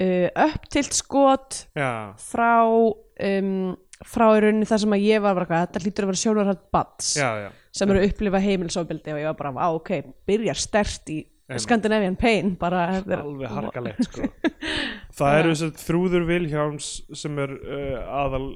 uh, 0.00 0.28
upptilt 0.46 0.96
skot 0.96 1.66
já, 1.76 2.14
frá 2.16 2.64
um, 2.64 3.76
frá 4.02 4.26
í 4.32 4.40
rauninni 4.42 4.66
það 4.66 4.80
sem 4.86 4.96
að 4.96 5.04
ég 5.06 5.22
var 5.22 5.36
bara 5.36 5.44
eitthvað, 5.44 5.66
þetta 5.66 5.84
hlýtur 5.84 6.06
að 6.06 6.12
vera 6.12 6.22
sjónarhætt 6.24 6.64
bats 6.72 7.12
já, 7.20 7.28
já. 7.44 7.50
Sem 7.72 7.90
eru 7.92 8.02
að 8.02 8.10
upplifa 8.10 8.40
heimilsofbeldi 8.44 9.14
og 9.14 9.20
ég 9.22 9.28
var 9.30 9.38
bara, 9.38 9.52
á 9.64 9.68
ok, 9.76 9.92
byrjar 10.28 10.58
stert 10.60 11.08
í 11.12 11.20
Einmitt. 11.52 11.64
Scandinavian 11.64 12.14
Pain 12.16 12.52
bara, 12.60 12.84
er- 13.02 13.18
alveg 13.24 13.50
harkalegt 13.50 14.04
sko. 14.06 14.28
það 15.18 15.38
eru 15.40 15.50
þess 15.54 15.64
að 15.66 15.80
Þrúður 15.86 16.26
Vilhjáms 16.28 16.90
sem 17.18 17.40
er 17.42 17.54
uh, 17.58 17.96
aðal 18.22 18.46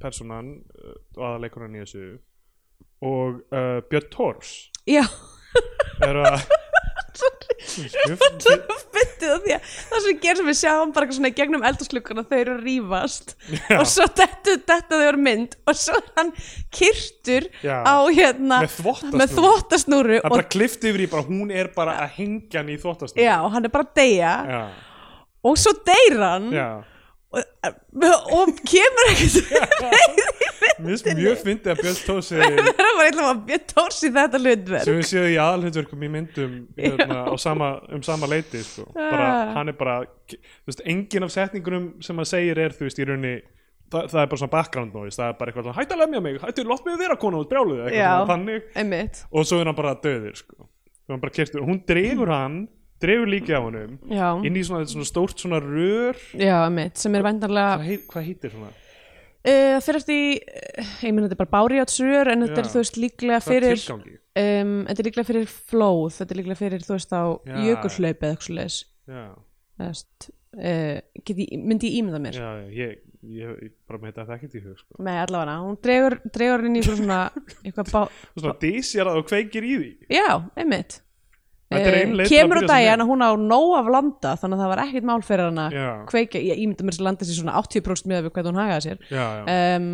personan 0.00 0.54
uh, 0.78 0.94
og 1.18 1.24
aðaleikunan 1.32 1.74
í 1.76 1.82
þessu 1.82 2.04
og 3.04 3.40
uh, 3.52 3.80
Björn 3.90 4.08
Tors 4.14 4.52
já, 4.88 5.02
eru 6.06 6.22
að 6.30 6.46
það 9.90 10.00
sem 10.04 10.18
gerum 10.22 10.40
sem 10.40 10.48
við 10.48 10.58
sjáum 10.58 10.92
bara 10.94 11.06
eitthvað 11.06 11.18
svona 11.18 11.30
í 11.30 11.36
gegnum 11.38 11.66
eldursklukkuna 11.68 12.24
þau 12.28 12.36
eru 12.38 12.54
að 12.56 12.64
rífast. 12.68 13.34
Já. 13.50 13.78
og 13.78 13.86
svo 13.90 14.06
þetta, 14.20 14.56
þetta 14.68 14.90
þau 14.90 15.04
eru 15.08 15.22
mynd 15.26 15.56
og 15.70 15.78
svo 15.78 16.00
hann 16.16 16.32
kyrtur 16.74 17.48
Já. 17.64 17.76
á 17.86 17.96
hérna 18.08 18.62
Með 18.64 18.78
er 20.18 20.24
og, 20.24 20.34
bara 20.36 20.48
klift 20.56 20.88
yfir 20.88 21.06
í 21.06 21.10
bara 21.12 21.26
hún 21.28 21.52
er 21.54 21.70
bara 21.76 21.98
að 22.04 22.18
hengja 22.18 22.62
hann 22.62 22.72
í 22.74 22.78
þóttast 22.80 23.20
já, 23.20 23.36
hann 23.54 23.64
er 23.64 23.72
bara 23.74 23.86
að 23.88 23.94
deyja. 24.00 24.34
Já, 24.48 24.62
og 25.44 25.60
svo 25.60 25.72
deyr 25.86 26.18
hann. 26.22 26.50
Og, 27.34 27.42
og 28.38 28.50
kemur 28.62 29.08
ekkert 29.10 30.52
Mér 30.78 30.94
finnst 30.94 31.08
mjög 31.18 31.40
fyndið 31.44 31.72
að 31.72 31.82
Björn 31.84 32.22
segir 32.26 32.58
það 32.64 32.78
bara 32.98 33.06
eitthvað 33.06 33.30
að 33.30 33.42
bjöð 33.48 33.64
tórs 33.72 33.98
í 34.04 34.10
þetta 34.16 34.40
hlutverk 34.42 34.86
sem 34.88 34.98
við 34.98 35.08
séum 35.10 35.26
í 35.30 35.38
aðalhundverkum 35.44 36.04
í 36.04 36.10
myndum 36.14 36.54
hérna, 36.78 37.18
sama, 37.40 37.70
um 37.94 38.04
sama 38.06 38.30
leiti 38.30 38.62
sko. 38.66 38.86
bara, 38.94 39.24
Ah. 39.34 39.54
hann 39.58 39.68
er 39.72 39.78
bara 39.78 39.96
veist, 40.66 40.82
engin 40.84 41.26
af 41.26 41.34
setningunum 41.34 41.90
sem 42.04 42.16
hann 42.20 42.28
segir 42.28 42.58
er 42.58 42.74
þú 42.76 42.88
veist 42.88 42.98
í 43.02 43.08
rauninni 43.08 43.34
það, 43.92 44.08
það 44.12 44.20
er 44.22 44.30
bara 44.32 44.42
svona 44.42 44.54
background 44.58 44.94
noise 44.94 45.20
það 45.20 45.28
er 45.32 45.38
bara 45.40 45.52
eitthvað 45.52 45.68
svona, 45.68 45.78
hættu 45.80 45.96
að 45.96 46.02
lemja 46.04 46.22
mig, 46.26 46.38
hættu, 46.42 46.68
látt 46.68 46.86
mig 46.88 47.02
vera 47.02 47.18
kona 47.20 47.42
út 47.42 47.50
brjáluð 47.52 47.82
Já. 47.82 47.84
eitthvað 47.88 48.14
svona 48.14 48.30
þannig 48.34 48.70
einmitt, 48.82 49.24
og 49.30 49.48
svo 49.50 49.60
er 49.60 49.70
hann 49.70 49.78
bara 49.78 49.94
döðir 50.04 50.40
sko. 50.40 50.68
Hann 51.08 51.20
bara 51.20 51.44
hún 51.68 51.82
dregur 51.86 52.32
hann 52.32 52.62
dregur 53.02 53.28
líkið 53.28 53.58
á 53.58 53.62
já, 54.08 54.28
inn 54.46 54.56
í 54.56 54.62
svona, 54.64 54.86
svona 54.88 55.04
stórt 55.08 55.42
svona 55.42 55.60
rör 55.60 56.16
já, 56.32 56.56
sem 56.96 57.14
er 57.18 57.26
heit, 57.84 58.06
hvað 58.08 58.28
heitir 58.30 58.54
svona 58.54 58.72
Uh, 59.44 59.76
fyrir 59.84 60.00
eftir 60.00 60.20
uh, 60.40 60.92
ég 61.04 61.12
meina 61.12 61.26
þetta 61.28 61.36
er 61.36 61.40
bara 61.42 61.52
bárjátsrör 61.52 62.30
en 62.32 62.46
þetta 62.46 62.62
er 62.62 62.68
þú 62.72 62.80
veist 62.80 63.00
líklega 63.00 63.40
fyrir 63.44 63.82
um, 63.92 64.70
þetta 64.88 64.96
er 64.96 65.08
líklega 65.10 65.28
fyrir 65.28 65.50
flóð 65.72 66.14
þetta 66.16 66.32
er 66.32 66.40
líklega 66.40 66.60
fyrir 66.62 66.86
þú 66.86 66.94
veist 66.94 67.12
á 67.12 67.22
jökulhlaup 67.66 68.24
eða 68.24 68.38
eitthvað 68.38 69.42
Veist, 69.74 70.30
uh, 70.54 71.00
ég, 71.26 71.38
myndi 71.58 71.90
ég 71.90 71.98
ímynda 71.98 72.20
mér? 72.22 72.36
Já, 72.38 72.50
ég, 72.70 72.98
ég, 73.26 73.54
ég 73.66 73.72
bara 73.90 74.00
með 74.00 74.12
þetta 74.20 74.36
ekkert 74.38 74.54
í 74.54 74.62
hug 74.62 74.76
sko. 74.78 75.00
með 75.02 75.22
allavega, 75.24 75.56
hún 75.64 75.78
dregur, 75.82 76.16
dregur 76.36 76.68
inn 76.68 76.78
í 76.78 76.84
svona 76.86 77.24
eitthvað 77.66 77.90
bá, 77.90 78.02
svona 78.38 78.54
dísjar 78.62 79.10
að 79.10 79.20
og 79.20 79.26
kveikir 79.32 79.66
í 79.66 79.74
því. 79.80 79.90
Já, 80.14 80.28
einmitt 80.54 81.00
Að 81.74 82.30
kemur 82.30 82.60
sem 82.62 82.70
daginn 82.70 83.04
að 83.04 83.10
hún 83.10 83.24
á 83.24 83.30
nóg 83.38 83.74
af 83.78 83.92
landa 83.94 84.34
þannig 84.40 84.56
að 84.56 84.64
það 84.64 84.72
var 84.72 84.82
ekkert 84.84 85.08
mál 85.10 85.20
fyrir 85.26 85.48
hana 85.50 85.66
Já. 85.74 85.86
kveikja, 86.10 86.42
ég 86.48 86.64
ímynda 86.64 86.86
mér 86.86 86.96
sem 86.96 87.06
landa 87.08 87.28
sér 87.28 87.38
svona 87.40 87.60
80% 87.60 88.10
með 88.10 88.26
við 88.26 88.34
hvað 88.34 88.50
hún 88.50 88.60
hagaði 88.62 88.86
sér 88.88 89.06
já, 89.10 89.24
já. 89.24 89.44
um, 89.76 89.88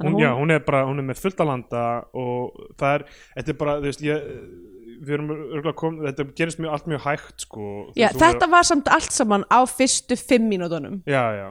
hún, 0.00 0.16
að 0.16 0.24
já, 0.24 0.30
hún 0.40 0.54
er 0.54 0.64
bara, 0.66 0.82
hún 0.88 1.02
er 1.02 1.08
með 1.10 1.22
fullt 1.24 1.44
að 1.44 1.52
landa 1.52 1.84
og 2.16 2.60
það 2.80 2.96
er, 2.96 3.06
þetta 3.36 3.54
er 3.54 3.60
bara, 3.62 3.78
þú 3.78 3.90
veist, 3.90 4.04
ég 4.06 5.74
komið, 5.80 6.10
þetta 6.10 6.28
gerist 6.36 6.60
mjög, 6.60 6.74
allt 6.76 6.90
mjög 6.90 7.06
hægt, 7.06 7.46
sko 7.46 7.70
já, 7.98 8.10
þetta 8.16 8.50
var 8.52 8.68
samt 8.68 8.90
allt 8.92 9.14
saman 9.14 9.46
á 9.48 9.64
fyrstu 9.68 10.18
fimm 10.20 10.50
mínútonum 10.50 11.00
Já, 11.08 11.24
já, 11.36 11.48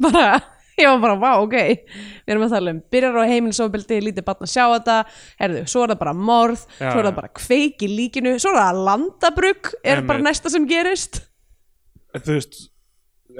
bara, 0.00 0.40
ég 0.80 0.88
var 0.88 1.00
bara, 1.02 1.18
vá, 1.20 1.30
ok. 1.42 1.56
Við 2.24 2.34
erum 2.34 2.46
að 2.46 2.54
tala 2.56 2.74
um, 2.74 2.82
byrjar 2.94 3.20
á 3.20 3.30
heimilisofbeldi 3.32 4.00
lítið 4.06 4.26
barn 4.26 4.46
að 4.46 4.52
sjá 4.54 4.64
þetta, 4.76 4.98
herðu, 5.42 5.62
svo 5.72 5.84
er 5.84 5.94
það 5.94 6.02
bara 6.04 6.16
morð, 6.30 6.66
svo 6.78 6.92
er 6.96 7.08
það 7.10 7.16
bara 7.20 7.32
kveik 7.40 7.86
í 7.86 7.92
líkinu, 7.94 8.36
svo 8.42 8.54
er 8.54 8.60
það 8.62 8.82
landabrugg 8.90 9.72
er 9.84 10.04
bara 10.08 10.26
næsta 10.30 10.52
sem 10.52 10.68
gerist. 10.70 11.24
Þú 12.16 12.36
veist 12.36 12.60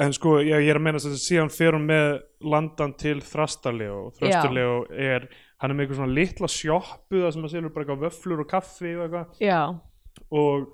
en 0.00 0.12
sko, 0.14 0.37
ég, 0.44 0.64
ég 0.64 0.70
er 0.70 0.78
að 0.78 0.84
meina 0.87 1.00
þess 1.02 1.16
að 1.16 1.22
síðan 1.25 1.52
fer 1.52 1.76
hún 1.76 1.87
með 1.88 2.10
landan 2.46 2.92
til 3.00 3.18
Þrastarlegu 3.25 3.96
og 4.06 4.12
Þrastarlegu 4.18 4.76
er 4.94 5.26
hann 5.60 5.72
er 5.72 5.76
með 5.76 5.84
eitthvað 5.84 6.00
svona 6.00 6.16
litla 6.16 6.50
sjoppu 6.50 7.22
það 7.25 7.32
sem 7.34 7.46
að 7.49 7.54
selur 7.54 7.72
bara 7.75 7.84
eitthvað 7.87 8.04
vöflur 8.06 8.44
og 8.44 8.49
kaffi 8.50 8.92
og 8.94 9.02
eitthvað. 9.04 9.40
Já, 9.44 9.60
og 10.30 10.68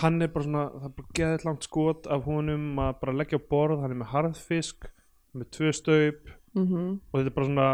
hann 0.00 0.22
er 0.24 0.32
bara 0.34 0.46
svona 0.46 0.64
það 0.72 0.88
er 0.88 0.94
bara 0.98 1.18
geðið 1.20 1.46
langt 1.48 1.68
skot 1.68 2.08
af 2.10 2.28
honum 2.28 2.80
að 2.82 2.94
bara 3.02 3.16
leggja 3.20 3.40
á 3.40 3.48
borð, 3.50 3.82
hann 3.82 3.94
er 3.94 4.00
með 4.00 4.12
harðfisk 4.14 4.88
með 5.34 5.50
tvö 5.56 5.72
staup 5.74 6.30
mhm. 6.54 6.86
og 7.10 7.18
þetta 7.18 7.30
er 7.30 7.36
bara 7.38 7.48
svona 7.50 7.70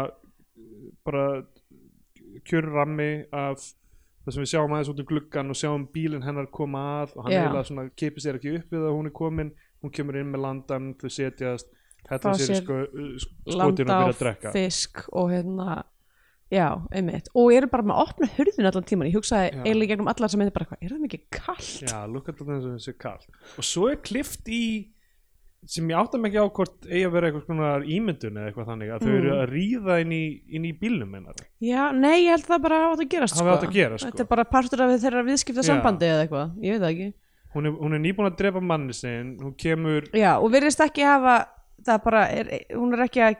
bara 1.05 1.25
kjörrammi 2.47 3.11
af 3.35 3.61
það 4.21 4.35
sem 4.35 4.43
við 4.43 4.51
sjáum 4.53 4.73
aðeins 4.75 4.91
út 4.91 5.01
um 5.01 5.09
gluggan 5.09 5.53
og 5.53 5.57
sjáum 5.57 5.85
bílinn 5.93 6.25
hennar 6.25 6.49
koma 6.53 6.81
að 7.01 7.15
og 7.15 7.25
hann 7.25 7.33
Já. 7.33 7.41
eiginlega 7.41 7.69
svona 7.69 7.85
kipir 7.97 8.23
sér 8.23 8.39
ekki 8.39 8.55
upp 8.59 8.73
við 8.73 8.87
að 8.87 8.97
hún 8.97 9.09
er 9.09 9.15
komin. 9.17 9.53
Hún 9.81 9.93
kemur 9.95 10.19
inn 10.19 10.29
með 10.29 10.43
landan, 10.43 10.91
þau 11.01 11.09
setjast 11.09 11.71
hættar 12.09 12.37
sér 12.37 12.59
sko, 12.61 12.77
skotinu 12.85 13.55
og 13.55 13.57
landa 13.57 13.87
byrja 13.87 13.97
að 14.03 14.19
drekka. 14.19 14.53
fisk 14.55 15.01
og 15.09 15.31
hérna 15.31 15.81
já, 16.51 16.67
einmitt, 16.91 17.29
og 17.37 17.53
eru 17.55 17.69
bara 17.71 17.85
með 17.87 17.95
að 17.95 18.09
opna 18.09 18.29
hurðin 18.35 18.69
allan 18.69 18.87
tíman, 18.87 19.09
ég 19.09 19.17
hugsaði 19.19 19.51
eiginlega 19.61 19.93
gegnum 19.93 20.09
allar 20.11 20.31
sem 20.31 20.43
þetta 20.43 20.55
bara, 20.57 20.79
er 20.79 20.93
það 20.93 21.05
mikið 21.05 21.23
kallt 21.37 21.85
Já, 21.85 21.99
lukka 22.11 22.33
þetta 22.33 22.57
eins 22.57 22.67
og 22.67 22.75
þessi 22.75 22.95
kall 22.99 23.21
og 23.61 23.67
svo 23.69 23.87
er 23.91 24.01
klift 24.03 24.51
í 24.51 24.65
sem 25.69 25.89
ég 25.91 25.97
átta 25.99 26.17
ekki 26.17 26.39
á 26.41 26.45
hvort 26.49 26.87
eigi 26.89 27.03
að 27.05 27.11
vera 27.13 27.27
eitthvað 27.29 27.45
svona 27.45 27.67
ímyndun 27.85 28.37
eða 28.41 28.49
eitthvað 28.49 28.69
þannig 28.71 28.89
að 28.95 29.03
þau 29.05 29.11
eru 29.13 29.31
Mm. 29.31 29.41
að 29.41 29.51
ríða 29.51 29.97
inn 30.01 30.11
í, 30.11 30.23
inn 30.57 30.65
í 30.65 30.71
bílnum 30.79 31.13
hennar 31.13 31.35
já, 31.61 31.91
nei, 31.93 32.25
ég 32.25 32.31
held 32.33 32.45
það 32.49 32.61
bara 32.65 32.79
átt 32.91 33.03
að 33.05 33.09
gerast 33.13 33.35
Hafi 33.37 33.45
sko. 33.45 33.53
átt 33.57 33.67
að 33.67 33.73
gerast, 33.75 34.01
sko. 34.01 34.09
þetta 34.11 34.23
er 34.25 34.29
bara 34.31 34.43
partur 34.45 34.81
af 34.81 34.93
þeirra 35.03 35.23
viðskipta 35.27 35.63
sambandi 35.67 36.05
eða 36.09 36.23
eitthvað, 36.25 36.55
ég 36.65 36.71
veit 36.73 36.81
það 36.81 36.93
ekki 36.95 37.09
hún 37.53 37.65
er, 37.67 37.71
hún 37.83 37.93
er 37.93 37.99
nýbúin 38.01 38.29
að 38.31 38.37
drepa 38.41 38.61
manni 38.63 38.93
sinn 38.97 39.37
hún 39.41 39.53
kemur 39.59 40.07
já, 40.17 40.31
og 40.41 40.51
virðist 40.51 40.81
ekki 40.81 41.03
hafa 41.05 41.35
það 41.85 42.03
bara, 42.03 42.21
er, 42.31 42.49
hún 42.73 42.93
er 42.97 43.03
ekki 43.05 43.21
að 43.21 43.35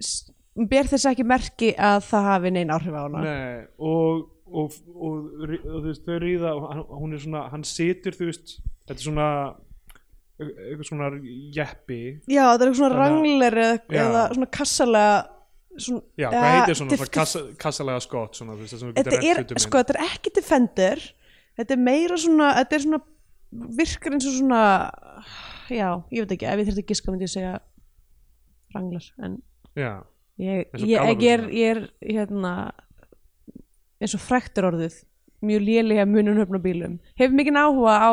s- 0.00 0.32
hún 0.56 0.68
ber 0.68 0.88
þess 0.90 1.06
ekki 1.12 1.24
merki 1.28 1.74
að 1.76 2.00
það 2.10 2.22
hafi 2.32 2.50
neinn 2.56 2.70
áhrif 2.74 2.96
á 2.96 3.02
hana 3.06 3.22
Nei, 3.22 3.66
og, 3.78 4.26
og, 4.50 4.72
og, 4.96 5.30
og, 5.38 5.52
og 5.52 5.78
þú 5.78 5.86
veist, 5.90 6.02
þau 6.06 6.18
ríða 6.22 6.54
og 6.56 6.66
hann, 6.72 6.82
hún 7.02 7.12
er 7.14 7.18
svona, 7.22 7.44
hann 7.52 7.62
situr 7.62 8.16
þú 8.18 8.30
veist, 8.32 8.56
þetta 8.88 8.98
er 8.98 9.04
svona 9.04 9.28
eitthvað 10.42 10.88
svona 10.90 11.08
jeppi. 11.56 12.00
Já, 12.28 12.42
það 12.44 12.52
er 12.52 12.66
eitthvað 12.66 12.78
svona 12.80 13.00
rangler 13.00 13.58
eða, 13.62 13.78
eða 14.02 14.24
svona 14.34 14.48
kassalega 14.56 15.16
svona, 15.76 16.02
já, 16.16 16.28
hvað 16.32 16.48
heitir 16.54 16.78
svona, 16.80 16.96
svona 16.96 17.12
kassa, 17.16 17.42
kassalega 17.60 18.02
skott 18.04 18.38
svona, 18.38 18.56
þetta 18.60 19.20
er, 19.20 19.42
sko, 19.60 19.80
þetta 19.80 19.96
er 19.96 20.02
ekki 20.06 20.32
defender. 20.36 21.04
Þetta 21.56 21.76
er 21.76 21.80
meira 21.80 22.18
svona 22.20 22.50
þetta 22.58 22.76
er 22.76 22.84
svona, 22.84 23.00
virkar 23.80 24.16
eins 24.16 24.28
og 24.28 24.36
svona 24.36 24.62
já, 25.72 25.88
ég 26.12 26.24
veit 26.24 26.36
ekki 26.36 26.48
ef 26.50 26.60
ég 26.60 26.68
þurfti 26.68 26.84
að 26.84 26.90
giska 26.92 27.12
myndi 27.12 27.28
ég 27.28 27.32
segja 27.32 27.54
ranglar, 28.74 29.06
en 29.24 29.38
já, 29.78 29.92
ég, 30.42 30.66
ég, 30.82 31.12
ég, 31.16 31.28
er, 31.32 31.46
ég 31.54 31.76
er 31.76 31.82
hérna 32.02 32.54
eins 34.02 34.16
og 34.16 34.20
fræktur 34.20 34.68
orðið 34.68 34.98
mjög 35.46 35.62
lélega 35.68 36.06
mununöfn 36.10 36.58
á 36.58 36.60
bílum 36.66 36.96
hefur 37.18 37.36
mikið 37.38 37.60
áhuga 37.62 37.94
á 37.96 38.12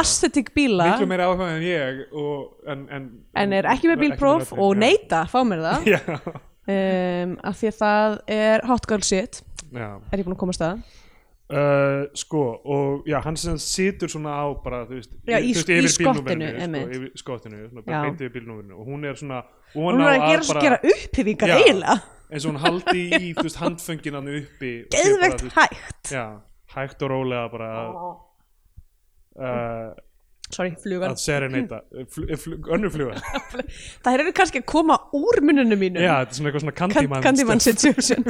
aesthetic 0.00 0.52
bíla. 0.56 0.92
Miklu 0.92 1.10
meira 1.10 1.28
áhuga 1.28 1.50
en 1.56 1.66
ég 1.66 2.02
og, 2.12 2.48
en, 2.66 2.86
en, 2.90 3.10
en 3.36 3.58
er 3.58 3.68
ekki 3.74 3.92
með 3.92 4.06
bílpróf 4.06 4.54
og 4.56 4.74
neita 4.80 5.26
fá 5.30 5.42
mér 5.46 5.68
það. 5.68 6.40
Um, 6.62 7.32
af 7.42 7.56
því 7.58 7.66
að 7.72 7.78
það 7.80 8.12
er 8.30 8.62
hot 8.70 8.84
girl 8.86 9.02
shit. 9.02 9.40
Já. 9.74 9.96
er 10.14 10.20
ég 10.20 10.26
búin 10.28 10.36
að 10.36 10.42
koma 10.44 10.54
að 10.54 10.84
Uh, 11.52 12.06
sko, 12.16 12.38
og 12.64 13.02
já, 13.04 13.18
hann 13.20 13.36
sem 13.36 13.58
situr 13.60 14.08
svona 14.08 14.32
á 14.40 14.48
bara, 14.64 14.86
þú 14.88 14.96
veist, 14.96 15.10
Já, 15.28 15.36
í- 15.36 15.50
veist, 15.52 15.68
í 15.68 15.90
skottinu, 15.92 16.46
sko, 16.48 16.84
yfir 16.96 17.10
skottinu, 17.20 17.58
bara 17.84 17.98
beint 18.06 18.22
yfir 18.24 18.32
bílnúmerinu. 18.38 18.78
Og 18.80 18.86
hún 18.88 19.04
er 19.04 19.18
svona 19.20 19.42
hún 19.74 20.00
er 20.00 20.14
að 20.14 20.24
gera, 20.30 20.46
bara, 20.48 20.62
gera 20.64 20.78
upphyfingar 20.94 21.52
Já. 21.52 21.56
eiginlega. 21.58 21.96
Eins 22.32 22.46
og 22.46 22.54
hún 22.54 22.62
haldi 22.62 23.02
í, 23.18 23.34
þú 23.36 23.44
veist, 23.44 23.58
handföngin 23.60 24.16
hann 24.16 24.30
uppi 24.32 24.70
geðvegt 24.94 25.44
hægt. 25.58 26.14
Já, 26.14 26.24
hægt 26.76 27.04
og 27.04 27.12
rólega 27.12 27.44
bara 27.52 27.68
að, 27.78 27.98
uh, 29.42 29.88
sorry, 30.52 30.72
flugan. 30.82 31.12
að 31.12 31.20
serenata 31.22 31.82
fl, 32.12 32.26
fl, 32.36 32.56
önnur 32.74 32.92
fluga 32.94 33.20
það 34.04 34.12
eru 34.16 34.34
kannski 34.36 34.62
að 34.62 34.68
koma 34.72 34.98
úr 35.16 35.42
mununum 35.44 35.80
mínum. 35.80 36.02
Já, 36.04 36.14
þetta 36.22 36.32
er 36.32 36.38
svona 36.40 36.50
eitthvað 36.50 36.66
svona 36.66 36.78
Candyman 36.80 37.26
Candyman 37.28 37.64
situation 37.64 38.20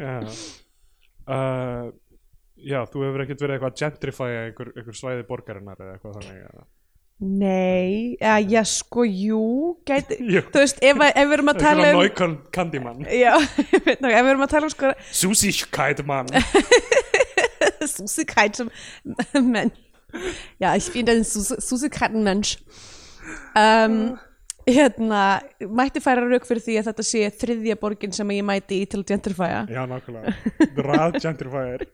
já. 0.00 0.16
Uh, 1.24 1.92
já, 2.60 2.80
þú 2.90 3.04
hefur 3.06 3.22
ekkert 3.24 3.44
verið 3.44 3.54
eitthvað 3.58 3.70
að 3.72 3.82
gentrifæja 3.82 4.40
einhver, 4.48 4.72
einhver 4.74 4.96
svæði 4.98 5.28
borgarinnar 5.28 5.78
eða 5.80 5.94
eitthvað 5.96 6.18
þannig 6.18 6.40
ja. 6.42 6.66
Nei, 7.20 8.16
já, 8.20 8.38
já 8.42 8.62
sko, 8.66 9.04
jú 9.06 9.76
gæti, 9.86 10.18
Jú. 10.34 10.42
þú 10.50 10.58
veist, 10.64 10.80
ef, 10.82 10.98
ef 10.98 11.28
við 11.30 11.36
erum 11.38 11.52
að 11.52 11.60
tala 11.62 11.86
um 11.92 12.00
Neukon 12.02 12.34
Candyman. 12.52 13.04
Já, 13.08 13.36
ef 13.78 13.86
við 13.86 14.18
erum 14.32 14.44
að 14.44 14.50
tala 14.56 14.68
um 14.68 14.74
sko 14.74 14.90
Süßigkeitmann 15.14 16.28
Süßigkeit 17.94 18.60
menn. 19.44 19.70
Ja, 20.62 20.74
ich 20.76 20.90
bin 20.92 21.08
ein 21.10 21.24
Süßigkeitenmensch 21.26 22.58
um, 23.58 24.16
hérna 24.66 25.22
mætti 25.60 26.00
færa 26.04 26.22
rauk 26.24 26.46
fyrir 26.48 26.62
því 26.64 26.76
að 26.80 26.90
þetta 26.90 27.04
sé 27.06 27.24
þriðja 27.40 27.76
borgin 27.80 28.14
sem 28.14 28.30
ég 28.36 28.44
mæti 28.46 28.78
í 28.82 28.86
til 28.88 29.02
að 29.02 29.08
gentrifæja 29.12 29.64
Já, 29.68 29.82
nákvæmlega. 29.90 30.34
Rað 30.86 31.18
gentrifier. 31.24 31.84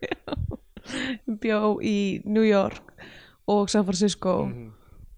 Bjó 1.41 1.63
í 1.83 1.97
New 2.25 2.45
York 2.47 2.93
og 3.51 3.71
San 3.73 3.85
Francisco. 3.89 4.45
Mhm. 4.47 4.69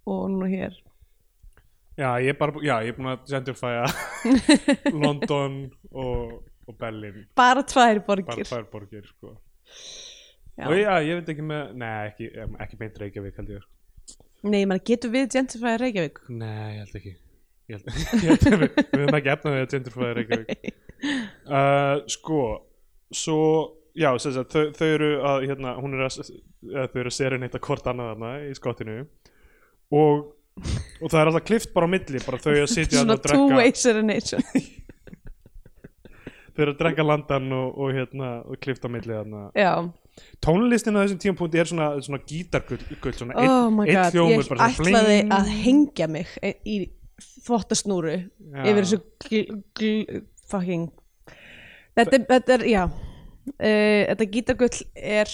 Og 0.06 0.24
núna 0.32 0.48
hér. 0.50 0.78
Já, 1.98 2.08
ég 2.24 2.32
er 2.32 2.38
bara, 2.38 2.62
já, 2.64 2.74
ég 2.86 2.94
er 2.94 2.96
búin 2.96 3.10
að 3.12 3.26
gentrifæja 3.28 3.84
London 5.02 5.58
og, 5.92 6.38
og 6.64 6.78
Berlin 6.80 7.26
bara 7.36 7.60
tvær 7.68 8.00
bara 8.06 8.24
borgir 8.24 8.48
tvær 8.48 8.64
borgir, 8.72 9.04
sko. 9.10 9.34
Já. 10.56 10.70
og 10.70 10.76
já, 10.78 10.94
ég 11.04 11.20
veit 11.20 11.28
ekki 11.34 11.44
með, 11.44 11.74
nei, 11.82 11.92
ekki, 12.08 12.30
ekki 12.64 12.80
beint 12.80 12.96
Reykjavík 13.02 13.42
held 13.42 13.52
ég, 13.58 13.68
nei, 14.42 14.62
maður 14.64 14.86
getur 14.88 15.12
við 15.12 15.28
gentrifæja 15.36 15.82
Reykjavík? 15.84 16.24
Nei, 16.32 16.72
ég 16.78 16.80
held 16.80 16.98
ekki. 17.02 17.14
Ég 17.68 17.76
held, 17.76 18.02
ég 18.24 18.26
held 18.30 18.48
að 18.48 18.58
við, 18.64 18.80
við 18.80 19.04
höfum 19.04 19.20
ekki 19.20 19.32
efnaði 19.36 19.62
að 19.62 19.70
gentrifæja 19.76 20.18
Reykjavík. 20.18 20.68
Uh, 21.44 21.94
sko 22.16 22.42
svo, 23.12 23.40
já, 23.92 24.10
þau, 24.16 24.64
þau 24.76 24.88
eru 24.88 25.10
að, 25.28 25.46
hérna, 25.50 25.76
hún 25.80 25.96
er 25.96 26.06
að 26.06 26.22
eða, 26.24 26.88
þau 26.88 27.00
eru 27.04 27.12
að 27.12 27.16
serenita 27.18 27.60
hvort 27.62 27.92
annað 27.92 28.14
þarna 28.14 28.32
í 28.48 28.54
skottinu 28.56 28.96
og 29.92 30.28
og 31.02 31.10
það 31.10 31.18
er 31.20 31.28
alltaf 31.30 31.44
klift 31.48 31.72
bara 31.74 31.88
á 31.88 31.92
milli 31.94 32.20
bara 32.22 32.38
þau 32.42 32.52
að 32.54 32.70
sitja 32.70 33.00
svona 33.00 33.16
og 33.16 33.24
two 33.24 33.32
drekka. 33.32 33.56
way 33.58 33.72
serenation 33.74 34.44
þau 36.52 36.62
eru 36.66 36.74
að 36.74 36.78
drekka 36.82 37.06
landan 37.06 37.52
og, 37.56 37.78
og 37.80 37.92
hérna 37.96 38.30
og 38.44 38.60
klift 38.62 38.84
á 38.84 38.88
milli 38.92 39.16
tónlistin 40.44 40.98
á 40.98 41.02
þessum 41.02 41.20
tímapunkti 41.22 41.62
er 41.62 41.70
svona, 41.70 41.86
svona 42.04 42.20
gítargull 42.28 42.82
oh 43.32 43.70
my 43.72 43.86
god 43.88 44.12
hljómur 44.12 44.44
ég 44.44 44.66
ætlaði 44.68 45.16
bling. 45.22 45.32
að 45.38 45.52
hengja 45.64 46.08
mig 46.12 46.34
í 46.68 46.76
þvottasnúru 47.46 48.18
Já. 48.18 48.60
yfir 48.68 48.82
þessu 48.84 49.00
gl, 49.24 49.62
gl, 49.78 50.20
fucking 50.50 50.90
þetta, 51.96 52.18
er- 52.18 52.28
þetta 52.28 52.54
er, 52.58 52.66
já. 52.70 52.82
Uh, 53.58 54.02
þetta 54.12 54.28
gítargull 54.36 54.76
er 54.94 55.32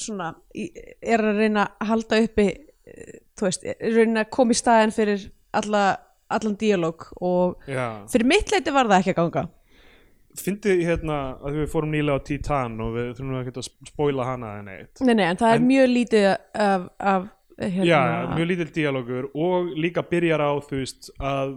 svona 0.00 0.34
er 0.54 1.24
að 1.24 1.40
reyna 1.40 1.64
að 1.80 1.90
halda 1.90 2.20
uppi 2.26 2.46
þú 3.38 3.46
veist, 3.48 3.64
er 3.64 4.02
að 4.22 4.28
koma 4.34 4.54
í 4.54 4.58
staðin 4.60 4.94
fyrir 4.94 5.24
alla, 5.56 5.84
allan 6.30 6.56
díalóg 6.60 7.08
og 7.20 7.64
Já. 7.70 7.86
fyrir 8.12 8.28
mitt 8.30 8.52
leiti 8.52 8.74
var 8.74 8.90
það 8.90 9.00
ekki 9.02 9.14
að 9.16 9.20
ganga 9.22 9.48
fyndið 10.40 10.84
hérna 10.86 11.16
að 11.42 11.56
við 11.58 11.70
fórum 11.72 11.90
nýlega 11.90 12.22
á 12.22 12.26
Titan 12.28 12.76
og 12.84 12.92
við 12.94 13.08
þurfum 13.18 13.38
ekki 13.40 13.54
að 13.56 13.68
spóila 13.90 14.26
hana 14.28 14.52
en 14.60 14.68
eitt 14.76 15.02
nei, 15.02 15.14
nei, 15.18 15.26
en 15.26 15.40
það 15.40 15.54
er 15.56 15.58
En- 15.58 15.66
mjög 15.70 15.88
lítið 15.90 16.28
af, 16.30 16.84
af 16.98 17.26
hérna, 17.60 17.88
Já, 17.88 18.00
mjög 18.36 18.46
lítill 18.52 18.70
díalógur 18.76 19.26
og 19.34 19.74
líka 19.76 20.04
byrjar 20.06 20.40
á 20.40 20.50
þú 20.64 20.78
veist 20.78 21.10
að 21.18 21.56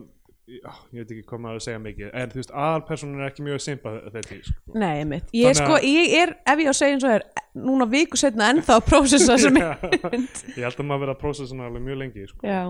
já, 0.49 0.71
ég 0.91 1.03
veit 1.03 1.11
ekki 1.13 1.25
hvað 1.29 1.43
maður 1.45 1.61
að 1.61 1.65
segja 1.67 1.83
mikið 1.85 2.09
en 2.19 2.33
þú 2.33 2.41
veist 2.41 2.55
aðalpersonin 2.65 3.21
er 3.21 3.29
ekki 3.29 3.45
mjög 3.45 3.61
sympathetísk 3.63 4.49
sko. 4.49 4.73
Nei, 4.75 4.91
einmitt. 5.03 5.29
Ég 5.37 5.53
er 5.53 5.59
sko, 5.61 5.77
ég 5.79 6.15
er, 6.19 6.33
ef 6.43 6.63
ég 6.63 6.67
á 6.67 6.73
að 6.73 6.79
segja 6.81 6.97
eins 6.97 7.05
og 7.07 7.13
er, 7.13 7.25
núna 7.53 7.87
viku 7.89 8.17
setna 8.19 8.49
ennþá 8.53 8.79
að 8.79 8.87
prósessa 8.89 9.37
sem 9.41 9.59
Já. 9.61 9.75
ég 9.83 10.63
held 10.65 10.79
að 10.79 10.87
maður 10.89 11.05
verið 11.05 11.13
að 11.13 11.21
prósessa 11.21 11.55
hana 11.55 11.69
alveg 11.69 11.85
mjög 11.87 12.01
lengi 12.01 12.27
sko. 12.29 12.41
Já, 12.47 12.61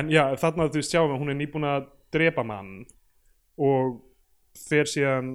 en 0.00 0.12
já, 0.12 0.24
þarna 0.40 0.68
þú 0.72 0.84
sjáum 0.88 1.16
hún 1.20 1.32
er 1.34 1.40
nýbúin 1.40 1.68
að 1.68 1.88
drepa 2.12 2.44
mann 2.46 2.74
og 3.60 3.98
fer 4.68 4.88
síðan 4.88 5.34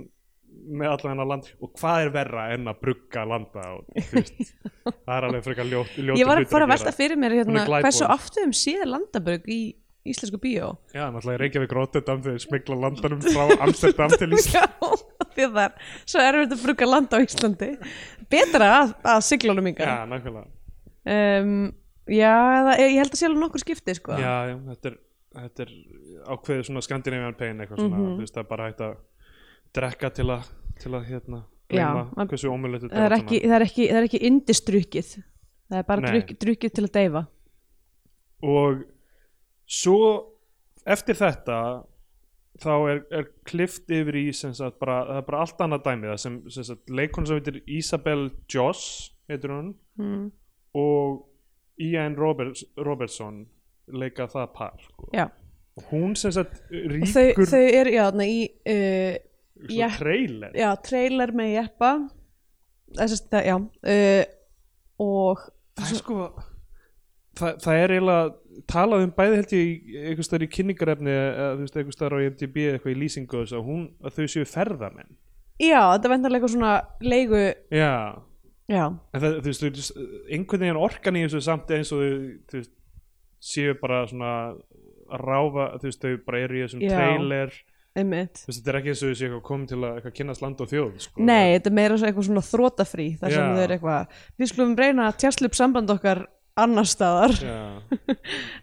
með 0.68 0.90
allan 0.94 1.14
hennar 1.14 1.30
land. 1.30 1.50
Og 1.62 1.74
hvað 1.78 2.06
er 2.06 2.14
verra 2.16 2.46
en 2.56 2.70
að 2.72 2.80
brugga 2.86 3.26
landa 3.30 3.66
og, 3.78 3.90
veist, 4.16 4.54
það 4.88 5.14
er 5.18 5.28
alveg 5.30 5.44
frekar 5.46 5.70
ljót, 5.70 5.98
ljótur 5.98 6.22
ég 6.22 6.30
var 6.30 6.42
hlutur 6.42 6.56
bara 6.58 6.70
að 6.70 6.74
velta 6.76 6.96
fyrir 6.96 7.22
mér 7.22 7.38
hérna, 7.42 7.66
er 7.68 7.86
hversu 7.86 8.08
oft 8.10 8.34
við 8.34 8.48
höfum 8.48 8.58
séð 8.58 8.88
landabrug 8.96 9.52
í 9.52 9.62
íslensku 10.14 10.40
bíó. 10.42 10.70
Já, 10.96 11.06
náttúrulega 11.12 11.42
Reykjavík 11.44 11.74
Rotterdam 11.78 12.22
þegar 12.26 12.44
smikla 12.44 12.78
landanum 12.84 13.22
frá 13.26 13.58
Amsterdam 13.66 14.14
til 14.18 14.30
Ísland 14.38 14.54
Já, 14.58 14.68
því 15.34 15.46
að 15.48 15.58
það 15.58 15.64
er 15.66 15.74
svo 16.14 16.24
erfitt 16.28 16.56
að 16.58 16.64
brugga 16.66 16.88
landa 16.90 17.18
á 17.18 17.26
Íslandi. 17.26 17.70
Betra 18.32 18.70
að, 18.82 18.94
að 19.14 19.20
siglunum 19.28 19.68
Já, 19.68 19.74
yngar 19.74 20.08
nákvæmlega. 20.14 20.48
Um, 21.08 21.52
já, 22.12 22.32
eða, 22.62 22.78
ég 22.84 22.98
held 23.00 23.14
að 23.14 23.20
sé 23.22 23.28
alveg 23.30 23.44
nokkur 23.46 23.64
skipti 23.64 23.94
sko. 23.96 24.16
já, 24.20 24.34
já, 24.52 24.56
þetta 24.72 24.90
er, 24.92 24.98
þetta 25.38 25.64
er 25.68 25.72
ákveðið 26.36 26.66
svona 26.68 26.82
Scandinavian 26.84 27.38
pain 27.40 27.62
eitthvað 27.64 27.84
svona, 27.84 27.98
Mhm. 28.02 28.10
þú 28.18 28.26
veist, 28.26 28.34
það 28.36 28.44
er 28.44 28.50
bara 28.52 28.68
hægt 28.72 28.82
að 28.88 28.98
drekka 29.78 30.10
til 30.18 30.28
að, 30.34 30.50
til 30.82 30.92
að 30.98 31.06
hérna 31.12 31.44
Já, 31.72 31.88
man- 32.16 32.28
hversu 32.32 32.48
ómulegt 32.52 32.84
þetta 32.88 32.96
það, 32.96 33.06
er 33.08 33.16
ekki, 33.22 33.40
það 33.44 33.56
er 33.58 33.66
ekki 33.68 33.88
það 33.92 33.98
er 34.02 34.06
ekki 34.08 34.22
indistrukkið 34.32 35.10
það 35.68 35.80
er 35.82 35.84
bara 35.84 36.12
drukkið 36.44 36.74
til 36.78 36.84
að 36.88 36.92
deyfa. 36.96 37.24
Og 38.48 38.84
svo 39.68 40.00
eftir 40.88 41.18
þetta 41.20 41.60
þá 42.62 42.74
er, 42.90 43.02
er 43.14 43.28
klift 43.48 43.92
yfir 43.94 44.18
í 44.18 44.26
sem 44.36 44.54
sagt 44.58 44.80
bara, 44.82 45.02
það 45.10 45.20
er 45.20 45.26
bara 45.28 45.42
allt 45.44 45.64
annað 45.64 45.84
dæmi 45.86 46.10
það 46.12 46.22
sem, 46.24 46.38
sem 46.54 46.68
sagt, 46.72 46.90
leikon 46.90 47.28
sem 47.28 47.40
heitir 47.40 47.60
Isabel 47.70 48.30
Joss 48.52 49.12
heitir 49.30 49.54
hún 49.54 49.74
mm. 50.00 50.24
og 50.80 51.20
Ian 51.84 52.18
Roberts, 52.18 52.64
Robertson 52.82 53.44
leika 53.94 54.28
það 54.32 54.48
par 54.56 54.82
sko. 54.82 55.10
já, 55.14 55.28
og 55.78 55.92
hún 55.92 56.16
sem 56.20 56.34
sagt 56.36 56.58
og 56.66 57.12
þau, 57.14 57.24
ríkur 57.28 57.52
þau 57.52 57.64
eru 57.64 57.94
já, 57.94 58.02
þarna 58.08 58.28
í 58.32 58.40
uh, 58.74 59.20
já. 59.70 59.88
trailer 60.00 60.58
já, 60.58 60.70
trailer 60.88 61.36
með 61.38 61.54
jeppa 61.54 61.94
þess 62.98 63.22
að, 63.28 63.40
já 63.52 63.56
uh, 63.60 64.24
og 65.04 65.46
það 65.78 65.94
er 65.94 66.02
sko 66.02 66.20
það, 67.38 67.62
það 67.64 67.84
er 67.84 67.96
eiginlega 67.98 68.36
talað 68.70 69.06
um 69.06 69.14
bæði 69.18 69.40
held 69.42 69.54
ég 69.58 70.00
einhvers 70.12 70.30
staðar 70.30 70.48
í 70.48 70.52
kynningarefni 70.56 71.14
einhvers 71.14 71.98
staðar 71.98 72.18
á 72.18 72.26
IMDb 72.26 72.58
eitthvað 72.72 72.94
í 72.96 73.00
lýsingu 73.04 73.44
þess 73.44 73.58
að 73.58 73.68
hún 73.68 73.84
að 74.02 74.18
þau 74.18 74.34
séu 74.34 74.48
ferðamenn. 74.50 75.14
Já, 75.58 75.82
þetta 75.94 76.12
vendarlega 76.14 76.42
eitthvað 76.42 76.56
svona 76.56 76.74
leigu 77.02 77.44
já. 77.74 77.94
Já, 78.68 78.84
það, 79.16 79.38
þú 79.46 79.52
veist, 79.54 79.94
einhvern 80.28 80.66
veginn 80.66 80.82
orkan 80.82 81.16
í 81.16 81.24
þessu 81.24 81.40
samt 81.46 81.70
eins 81.72 81.94
og 81.96 82.02
þau 82.04 82.58
veist, 82.58 82.74
séu 83.40 83.78
bara 83.80 84.02
svona 84.10 84.32
að 85.08 85.24
ráfa, 85.24 85.68
þú 85.80 85.88
veist, 85.88 86.04
þau 86.04 86.24
bara 86.28 86.42
eru 86.44 86.58
í 86.58 86.64
þessum 86.66 86.84
Já. 86.84 86.92
trailer, 86.98 87.54
einmitt. 87.98 88.42
Þú 88.42 88.52
veist, 88.52 88.60
þetta 88.60 88.74
er 88.74 88.80
ekki 88.82 88.92
eins 88.92 89.04
og 89.04 89.14
þau 89.14 89.24
eitthvað 89.28 89.46
komið 89.48 89.72
til 89.72 89.80
að 89.80 89.94
eitthvað 89.94 90.16
kynast 90.20 90.44
land 90.44 90.64
og 90.66 90.72
þjóð 90.74 90.98
sko. 91.06 91.24
Nei, 91.30 91.46
þetta 91.56 91.72
er 91.72 91.78
meira 91.80 92.00
svo 92.02 92.10
eitthvað 92.10 92.28
svona 92.28 92.46
þrótafrí 92.50 93.08
þar 93.22 93.36
sem 93.38 93.54
þau 93.56 93.64
eru 93.64 93.78
eitthvað 93.78 94.20
við 94.42 94.52
skulum 94.52 94.76
reyna 94.82 95.08
að 95.08 95.22
tjastla 95.24 95.48
upp 95.48 95.58
samband 95.62 95.96
okkar 95.96 96.26
annar 96.60 96.88
staðar. 96.90 97.36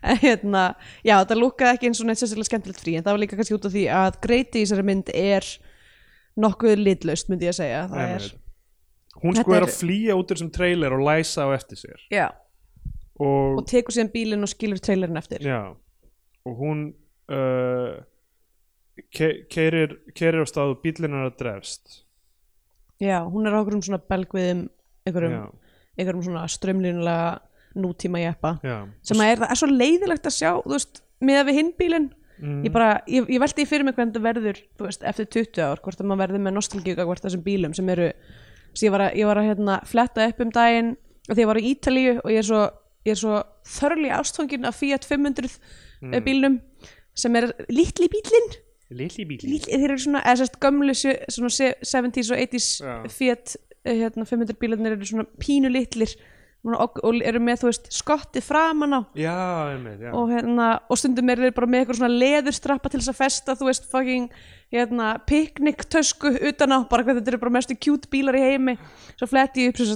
En 0.05 0.19
hérna, 0.21 0.63
já, 1.07 1.15
þetta 1.17 1.37
lúkaði 1.39 1.77
ekki 1.79 1.89
eins 1.89 2.01
og 2.03 2.09
neitt 2.09 2.21
sérstaklega 2.21 2.49
skemmtilegt 2.51 2.83
frí, 2.83 2.97
en 2.99 3.05
það 3.07 3.15
var 3.15 3.23
líka 3.23 3.39
kannski 3.39 3.57
út 3.57 3.69
af 3.69 3.73
því 3.73 3.85
að 3.97 4.19
greiti 4.27 4.61
í 4.61 4.65
þessari 4.65 4.85
mynd 4.85 5.13
er 5.17 5.47
nokkuð 6.45 6.83
litlaust, 6.83 7.31
myndi 7.31 7.49
ég 7.49 7.55
að 7.55 7.61
segja. 7.63 7.83
Það 7.93 8.13
er, 8.15 8.27
hún 9.23 9.39
sko 9.39 9.57
er 9.57 9.67
að 9.67 9.77
flýja 9.79 10.17
út 10.19 10.35
þessum 10.35 10.51
trailer 10.55 10.97
og 10.97 11.05
læsa 11.07 11.47
á 11.47 11.49
eftir 11.57 11.81
sér. 11.81 12.05
Já, 12.13 12.27
og, 13.17 13.63
og 13.63 13.65
tekur 13.71 13.97
síðan 13.97 14.13
bílinn 14.13 14.45
og 14.45 14.53
skilur 14.53 14.83
trailerin 14.85 15.21
eftir. 15.21 15.45
Já, 15.47 15.61
og 16.45 16.61
hún 16.61 16.87
uh, 17.33 17.97
ke 19.15 19.33
keirir, 19.53 19.99
keirir 20.13 20.45
á 20.45 20.47
stað 20.51 20.77
og 20.77 20.85
bílinn 20.85 21.17
er 21.17 21.31
að 21.31 21.39
drefst. 21.41 22.01
Já, 23.03 23.23
hún 23.25 23.49
er 23.49 23.57
á 23.57 23.61
okkur 23.63 23.79
um 23.79 23.85
svona 23.85 24.03
belgviðum 24.03 24.67
einhverjum, 25.05 25.51
einhverjum 25.99 26.25
svona 26.29 26.47
strömlínulega 26.51 27.41
nútíma 27.75 28.23
jeppa. 28.23 28.57
Sem 29.03 29.21
að 29.21 29.33
er, 29.33 29.41
það 29.43 29.55
er 29.55 29.61
svo 29.61 29.71
leiðilegt 29.71 30.29
að 30.29 30.37
sjá 30.37 30.51
þú 30.61 30.75
veist, 30.77 31.03
með 31.25 31.43
við 31.49 31.59
hinn 31.61 31.73
bílinn. 31.79 32.11
Mm, 32.35 32.65
ég 32.67 32.73
bara, 32.75 32.89
ég, 33.07 33.29
ég 33.31 33.39
velti 33.39 33.63
því 33.63 33.69
fyrir 33.71 33.87
mig 33.87 33.95
hvernig 33.95 34.17
það 34.17 34.25
verður 34.27 34.59
þú 34.75 34.89
veist, 34.89 35.05
eftir 35.07 35.29
20 35.37 35.61
ár, 35.63 35.81
hvort 35.85 36.01
að 36.03 36.09
maður 36.11 36.23
verður 36.25 36.43
með 36.43 36.57
nostalgíu 36.57 36.97
hvort 36.99 37.23
þessum 37.23 37.45
bílum 37.47 37.77
sem 37.79 37.93
eru 37.95 38.09
sem 38.75 38.89
ég 38.89 38.95
var 38.95 39.05
að, 39.07 39.19
ég 39.21 39.29
var 39.31 39.39
að 39.39 39.49
hérna, 39.53 39.77
fletta 39.87 40.27
upp 40.27 40.43
um 40.43 40.51
daginn 40.55 40.91
og 41.29 41.37
því 41.37 41.45
ég 41.45 41.51
var 41.51 41.61
í 41.61 41.69
Ítalíu 41.71 42.17
og 42.19 42.33
ég 42.35 42.43
er 42.43 42.49
svo, 42.49 42.65
ég 43.07 43.15
er 43.15 43.21
svo 43.21 43.39
þörli 43.77 44.11
ástfangin 44.17 44.69
af 44.69 44.81
Fiat 44.81 45.07
500 45.07 45.55
mm. 46.03 46.19
bílnum 46.27 46.59
sem 47.15 47.39
er 47.39 47.51
litli 47.71 48.11
bílinn 48.11 48.51
Lilli 48.95 49.25
bílinn 49.31 49.55
litli, 49.55 49.79
þeir 49.79 49.95
eru 49.95 50.03
svona, 50.03 50.25
eða 50.27 50.43
sérst 50.43 50.59
gömlu 50.63 50.95
svona 50.99 51.53
se- 51.55 51.77
70s 51.81 52.35
og 52.35 52.43
80s 52.43 52.69
Já. 52.83 52.95
Fiat 53.15 53.55
eh, 53.87 54.03
hérna, 54.03 54.27
500 54.29 54.59
bílarnir 54.61 54.99
eru 54.99 55.09
svona 55.09 55.29
pínu 55.41 55.71
litlir 55.73 56.19
og, 56.65 56.99
og 57.05 57.21
eru 57.21 57.41
með, 57.45 57.61
þú 57.61 57.69
veist, 57.69 57.89
skottið 57.93 58.47
framan 58.47 58.97
á. 58.97 59.01
Já, 59.19 59.37
einmitt, 59.75 60.01
já. 60.01 60.11
Og, 60.17 60.31
hérna, 60.33 60.69
og 60.89 61.01
stundum 61.01 61.33
er 61.33 61.43
þeir 61.45 61.57
bara 61.57 61.71
með 61.71 61.83
eitthvað 61.83 62.01
svona 62.01 62.21
leðurstrappa 62.25 62.93
til 62.93 63.01
þess 63.03 63.13
að 63.13 63.21
festa 63.21 63.57
þú 63.61 63.69
veist 63.69 63.89
fucking 63.91 64.29
hérna, 64.75 65.11
pikniktösku 65.29 66.33
utan 66.49 66.75
á 66.75 66.79
bara 66.91 67.05
hvað 67.05 67.21
þetta 67.21 67.35
eru 67.35 67.43
bara 67.45 67.57
mestu 67.59 67.77
cute 67.77 68.09
bílar 68.11 68.39
í 68.39 68.45
heimi. 68.49 68.79
Svo 69.15 69.29
fletti 69.31 69.67
ég 69.67 69.75
upp 69.75 69.83
sem 69.83 69.93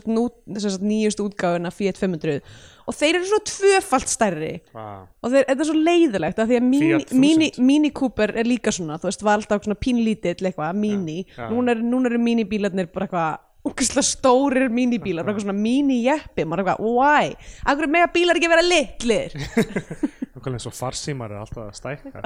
sagt 0.68 0.84
nýjust 0.84 1.22
útgáfuna 1.24 1.72
Fiat 1.74 1.98
500 1.98 2.42
og 2.88 2.96
þeir 2.96 3.18
eru 3.18 3.26
svo 3.28 3.40
tvöfalt 3.44 4.08
stærri. 4.08 4.52
Ah. 4.72 5.04
og 5.20 5.32
þeir, 5.32 5.44
þetta 5.50 5.64
er 5.64 5.68
svo 5.68 5.76
leiðilegt 5.76 6.38
af 6.40 6.48
því 6.48 6.56
að 6.60 6.68
Mini, 6.68 6.86
Fiat 6.86 7.10
1000. 7.12 7.20
mini, 7.24 7.50
mini 7.58 7.90
Cooper 7.92 8.32
er 8.38 8.48
líka 8.48 8.72
svona 8.72 8.96
þú 9.00 9.10
veist, 9.10 9.24
var 9.26 9.40
alltaf 9.40 9.66
svona 9.66 9.80
pínlítill 9.80 10.48
eitthvað, 10.48 10.78
mini. 10.78 11.18
Núna, 11.50 11.74
er, 11.74 11.82
núna 11.84 12.12
eru 12.12 12.20
minibílarnir 12.22 12.88
bara 12.94 13.08
eitthvað 13.08 13.44
úkislega 13.66 14.06
stórir 14.06 14.68
minibílar, 14.70 15.24
bara 15.26 15.34
eitthvað 15.34 15.48
svona 15.48 15.58
mini-jeppi 15.58 16.44
maður 16.46 16.62
er 16.62 16.70
eitthvað, 16.70 16.92
why? 16.94 17.32
Akkur 17.68 17.90
mega 17.90 18.10
bílar 18.14 18.38
ekki 18.38 18.50
vera 18.52 18.64
litlir 18.64 19.34
Nákvæmlega 20.38 20.54
eins 20.60 20.68
og 20.70 20.76
farsímar 20.78 21.32
er 21.34 21.40
alltaf 21.42 21.64
að 21.64 21.74
stækka 21.80 22.22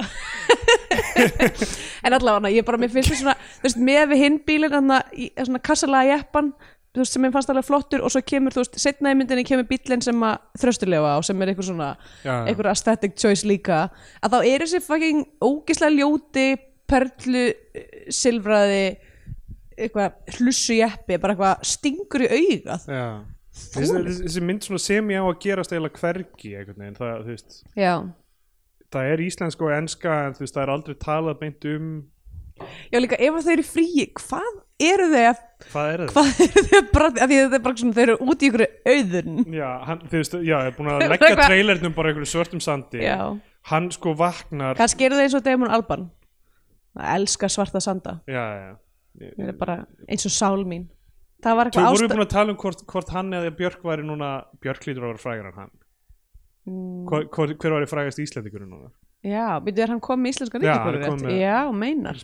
en 2.05 2.13
allavega, 2.17 2.51
ég 2.53 2.65
bara, 2.67 2.79
mér 2.81 2.91
finnst 2.93 3.11
það 3.13 3.19
svona 3.23 3.35
þú 3.39 3.65
veist, 3.67 3.81
með 3.89 4.05
við 4.13 4.23
hinn 4.23 4.39
bílinn 4.47 4.73
þarna 4.75 4.99
í 5.17 5.29
svona 5.39 5.61
kassalega 5.65 6.17
jeppan 6.19 6.51
þú 6.93 7.01
veist, 7.01 7.15
sem 7.15 7.25
ég 7.25 7.33
fannst 7.33 7.49
alveg 7.53 7.65
flottur 7.67 8.03
og 8.05 8.13
svo 8.13 8.21
kemur, 8.29 8.53
þú 8.53 8.61
veist, 8.63 8.77
setna 8.83 9.13
í 9.13 9.17
myndinni 9.17 9.45
kemur 9.47 9.65
bílinn 9.69 10.03
sem 10.05 10.25
að 10.27 10.43
þröstulega 10.61 11.15
á 11.15 11.19
sem 11.25 11.41
er 11.41 11.51
eitthvað 11.53 11.69
svona 11.71 11.89
Já, 12.21 12.29
já. 12.29 12.35
eitthvað 12.51 12.69
aesthetic 12.75 13.17
choice 13.17 13.49
líka 13.49 13.79
að 14.21 14.35
þá 14.35 14.37
er 14.51 14.65
þessi 14.67 14.83
fucking 14.85 15.25
ógislega 15.41 15.97
ljóti 15.97 16.45
perlu 16.93 17.47
eh, 17.49 17.89
silfraði 18.13 18.83
eitthvað 19.77 20.37
hlussu 20.39 20.79
jeppi 20.79 21.19
bara 21.21 21.35
eitthvað 21.35 21.67
stingur 21.73 22.25
í 22.25 22.31
augað. 22.33 22.89
Já. 22.89 23.07
Þessi, 23.53 23.99
þessi, 24.09 24.41
mynd 24.41 24.65
sem 24.81 25.11
ég 25.13 25.21
á 25.21 25.25
að 25.29 25.39
gerast 25.43 25.73
eiginlega 25.75 25.99
hvergi 26.01 26.53
veginn, 26.71 26.95
það, 26.97 27.27
veist, 27.27 27.59
það 28.93 29.09
er 29.11 29.21
íslenska 29.21 29.67
og 29.67 29.75
enska 29.75 30.15
en 30.27 30.35
veist, 30.39 30.55
það 30.55 30.63
er 30.63 30.71
aldrei 30.73 30.97
talað 31.01 31.39
beint 31.43 31.67
um 31.69 31.93
já 32.93 32.99
líka 33.01 33.17
ef 33.17 33.37
þau 33.45 33.53
eru 33.53 33.65
fríi 33.65 34.05
hvað 34.19 34.49
eru 34.83 35.07
þau 35.11 35.23
að 35.29 35.39
hvað 35.71 35.91
er 35.93 36.03
eru 36.03 36.11
þau 36.13 37.07
að 37.07 37.21
því 37.21 37.39
þau 37.39 37.57
er 37.57 37.63
bara 37.65 37.79
svona, 37.81 37.95
þau 37.97 38.03
eru 38.03 38.17
út 38.21 38.43
í 38.43 38.49
ykkur 38.49 38.65
auðun. 38.93 39.39
Já, 39.53 39.69
hann, 39.89 40.03
þú 40.09 40.21
veist, 40.21 40.37
já, 40.39 40.55
ég 40.55 40.69
er 40.69 40.77
búin 40.77 40.91
að 40.93 41.05
leggja 41.13 41.33
trailernum 41.39 41.97
bara 41.97 42.11
einhverju 42.11 42.31
svörtum 42.33 42.63
sandi. 42.63 43.03
Já, 43.05 43.19
hann 43.71 43.91
sko 43.95 44.15
vaknar 44.17 44.79
kannski 44.79 45.07
eru 45.07 45.19
þau 45.19 45.25
eins 45.27 45.37
og 45.37 45.45
Damon 45.45 45.73
Alban 45.73 46.09
að 46.97 47.13
elska 47.19 47.49
svarta 47.49 47.81
sanda. 47.83 48.19
Já, 48.29 48.43
já 48.57 48.73
eins 49.21 50.25
og 50.25 50.33
sál 50.33 50.63
mín 50.65 50.87
það 51.43 51.55
var 51.59 51.69
Þú 51.69 51.69
eitthvað 51.69 51.85
vorum 51.85 52.01
við 52.01 52.09
ástæð 52.09 52.15
búin 52.17 52.25
að 52.25 52.33
tala 52.33 52.51
um 52.51 52.57
hvort, 52.63 52.83
hvort 52.87 53.09
hann 53.13 53.33
eða 53.33 53.51
Björk 53.57 53.81
væri 53.83 54.03
núna 54.07 54.29
Björk 54.63 54.85
lítur 54.87 55.03
að 55.03 55.13
vera 55.13 55.23
frægar 55.27 55.47
en 55.51 55.57
hann 55.61 55.71
Mm. 56.63 57.03
hver, 57.11 57.25
hver, 57.27 57.51
hver 57.59 57.73
væri 57.75 57.87
frægast 57.91 58.19
íslendingurinn 58.23 58.69
núna? 58.71 58.89
já, 59.23 59.59
byrjuðu 59.59 59.81
er 59.83 59.87
hann 59.91 59.99
kom 59.99 60.21
með 60.23 60.29
íslenska 60.31 60.61
Já, 60.63 60.77
hann 60.79 60.93
ríkisborgararétt? 60.95 61.09
kominn 61.09 61.25
með- 61.27 61.41
já, 61.41 61.71
meinar. 61.75 62.15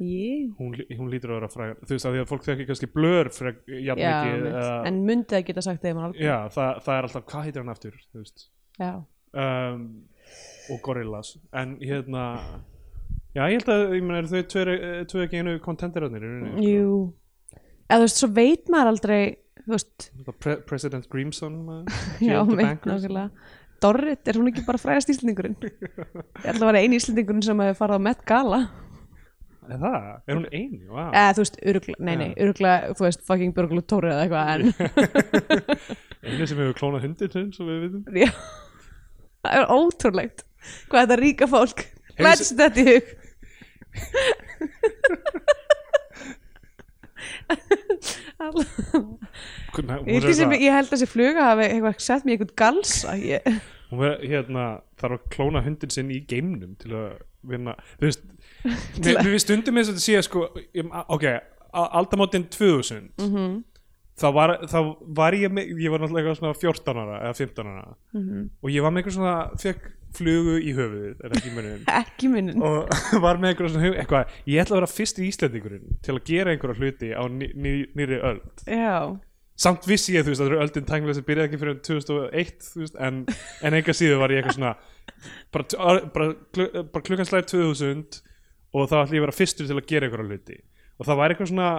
Ég. 0.00 0.54
hún, 0.58 0.72
hún 0.98 1.10
lítur 1.12 1.30
að 1.30 1.36
vera 1.36 1.48
frægar 1.52 1.76
þú 1.84 1.92
veist 1.92 2.06
að 2.08 2.14
því 2.16 2.22
að 2.22 2.30
fólk 2.32 2.46
þekki 2.46 2.66
kannski 2.70 2.88
blör 2.94 3.28
fyrir 3.28 3.58
Já, 3.84 3.92
mitt. 4.42 4.54
eða, 4.54 4.86
en 4.88 5.02
myndi 5.04 5.28
það 5.36 5.44
geta 5.50 5.62
sagt 5.62 5.84
Alban 5.84 6.14
já, 6.16 6.38
það, 6.48 6.80
það 6.86 6.96
er 6.96 7.02
alltaf, 7.10 7.24
hvað 7.28 7.44
heitir 7.44 7.60
hann 7.62 7.74
aftur 7.74 7.92
þú 8.00 8.16
um, 9.36 9.84
og 10.72 10.80
Gorillaz 10.82 11.36
en 11.52 11.76
hérna 11.84 12.24
já 13.36 13.44
ég 13.48 13.58
held 13.58 13.72
að, 13.72 13.82
ég 13.96 14.04
meina, 14.04 14.20
eru 14.20 14.30
þau 14.30 14.42
eh, 14.76 15.02
tveir 15.08 15.26
ekki 15.26 15.40
einu 15.40 15.56
rauninni, 15.62 16.52
sko? 16.52 16.68
jú. 16.68 16.92
Eða 17.88 17.98
þú 17.98 18.06
veist, 18.06 18.20
svo 18.20 18.28
veit 18.36 18.70
maður 18.72 18.92
aldrei 18.92 19.22
þú 19.62 19.74
veist, 19.74 20.06
Pre 20.42 20.54
President 20.68 21.08
Grimson 21.12 21.58
já, 22.30 22.38
veit 22.48 22.86
nákvæmlega. 22.88 23.28
Dorrit, 23.82 24.28
er 24.30 24.38
hún 24.38 24.52
ekki 24.52 24.62
bara 24.66 24.78
frægast 24.78 25.10
íslendingurinn? 25.10 25.56
Ég 26.44 26.52
ætla 26.52 26.60
að 26.60 26.68
vera 26.68 26.82
eini 26.84 27.00
íslendingurinn 27.00 27.44
sem 27.46 27.62
hefur 27.64 27.80
farið 27.80 27.98
á 27.98 28.06
Met 28.06 28.22
Gala. 28.28 28.60
Er 29.62 29.78
það, 29.78 30.06
er 30.26 30.38
hún 30.38 30.46
eini, 30.50 30.80
vá. 30.90 31.02
Eða 31.08 31.34
þú 31.36 31.42
veist, 31.44 31.58
örugla, 31.72 31.96
nei 32.02 32.14
nei, 32.18 32.28
örugla 32.42 32.72
þú 32.98 33.06
veist, 33.06 33.24
fucking 33.26 33.54
Björgulur 33.56 33.86
Tóri 33.86 34.10
eða 34.10 34.24
eitthvað 34.26 34.52
en 34.52 34.70
eini 36.26 36.48
sem 36.50 36.62
hefur 36.62 36.78
klónað 36.78 37.06
sinn, 37.34 37.50
svo 37.54 37.66
við 37.68 37.84
vitum. 37.86 38.18
Já, 38.18 38.30
það 39.42 39.58
er 39.58 39.74
ótrúlegt 39.74 40.46
hvað 40.90 41.04
þetta 41.04 41.18
ríka 41.22 41.50
fólk 41.50 41.84
þetta 42.18 42.82
í 42.82 42.86
hug 42.90 43.12
Hvernig- 49.72 49.98
hún 49.98 50.08
ég, 50.08 50.16
er 50.16 50.20
held 50.26 50.34
sem, 50.34 50.50
eitthvað- 50.50 50.62
ég 50.66 50.72
held 50.76 50.88
að 50.88 50.92
þessi 50.96 51.08
fluga 51.08 51.44
hafi 51.48 51.62
eitthvað 51.68 52.00
sett 52.00 52.24
mér 52.26 52.36
eitthvað 52.38 52.54
galsa 52.62 53.14
ég, 53.16 53.60
hún 53.90 53.98
verður 54.02 54.28
hérna 54.32 54.64
þarf 55.00 55.12
að 55.18 55.28
klóna 55.34 55.62
hundin 55.64 55.90
sinn 55.90 56.10
í 56.10 56.20
geimnum 56.26 56.76
til 56.78 56.90
að 56.92 57.18
vinna 57.44 57.74
þú 57.98 58.06
veist, 58.08 58.22
mér, 59.02 59.16
mér 59.18 59.30
finnst 59.32 59.46
stundum 59.48 59.76
eins 59.80 59.88
og 59.88 59.94
þetta 59.96 60.06
sé 60.06 60.22
sko, 60.28 60.48
ég- 60.74 60.92
ok, 61.08 61.24
a- 61.72 61.90
aldamótin 62.00 62.48
2000 62.50 63.10
Mhm. 63.18 63.64
þá 64.18 64.26
var, 64.34 64.58
þá 64.68 64.78
var 65.16 65.32
ég 65.32 65.50
með, 65.50 65.72
ég 65.80 65.90
var 65.90 65.98
náttúrulega 66.00 66.28
eitthvað 66.28 66.40
svona 66.42 66.60
14 66.60 66.96
ára 67.02 67.20
eða 67.22 67.36
15 67.36 67.66
ára 67.66 67.94
Mhm. 68.14 68.50
og 68.62 68.70
ég 68.70 68.82
var 68.82 68.90
með 68.92 69.02
eitthvað 69.02 69.16
svona, 69.18 69.50
fekk 69.58 69.92
flugu 70.16 70.54
í 70.60 70.72
höfuðið 70.76 71.24
er 71.26 71.34
ekki 71.38 71.52
munið 71.56 71.90
ekki 72.02 72.30
minnin 72.32 72.62
og 72.62 72.92
var 73.24 73.40
með 73.42 73.52
eitthvað 73.52 73.72
svona 73.74 73.84
hug- 73.86 73.98
eitthvað, 74.02 74.32
ég 74.52 74.62
ætla 74.64 74.76
að 74.76 74.80
vera 74.82 74.90
fyrst 74.92 75.20
í 75.22 75.28
Íslendingurinn 75.30 75.98
til 76.04 76.16
að 76.16 76.24
gera 76.30 76.54
einhverja 76.54 76.80
hluti 76.82 77.12
á 77.16 77.22
ný, 77.32 77.48
ný, 77.56 77.72
nýri 77.98 78.18
öld. 78.30 78.64
Já, 78.68 78.96
samt 79.62 79.86
vissi 79.88 80.16
ég 80.16 80.26
þú 80.26 80.34
veist 80.34 80.44
að 80.44 80.56
öldin 80.64 80.88
tæknilega 80.88 81.18
sem 81.20 81.26
byrjaði 81.28 81.50
ekki 81.50 81.62
fyrir 81.62 81.78
2001 81.88 82.68
þú 82.68 82.82
veist, 82.84 82.98
en, 83.08 83.22
en 83.62 83.78
einhver 83.78 83.96
síðu 83.98 84.18
var 84.22 84.32
ég 84.34 84.42
eitthvað 84.42 84.58
svona 84.58 84.74
bara, 85.52 85.96
bara, 86.12 86.28
bara 86.82 87.04
klukkan 87.06 87.28
slæði 87.28 87.48
2000 87.54 88.20
og 88.72 88.86
þá 88.88 88.94
ætla 89.02 89.16
ég 89.16 89.20
að 89.20 89.26
vera 89.26 89.36
fyrstur 89.36 89.68
til 89.68 89.76
að 89.76 89.88
gera 89.90 90.08
einhverja 90.08 90.28
hluti. 90.32 90.56
Og 91.00 91.08
það 91.08 91.18
var 91.20 91.32
eitthvað 91.34 91.50
svona 91.52 91.70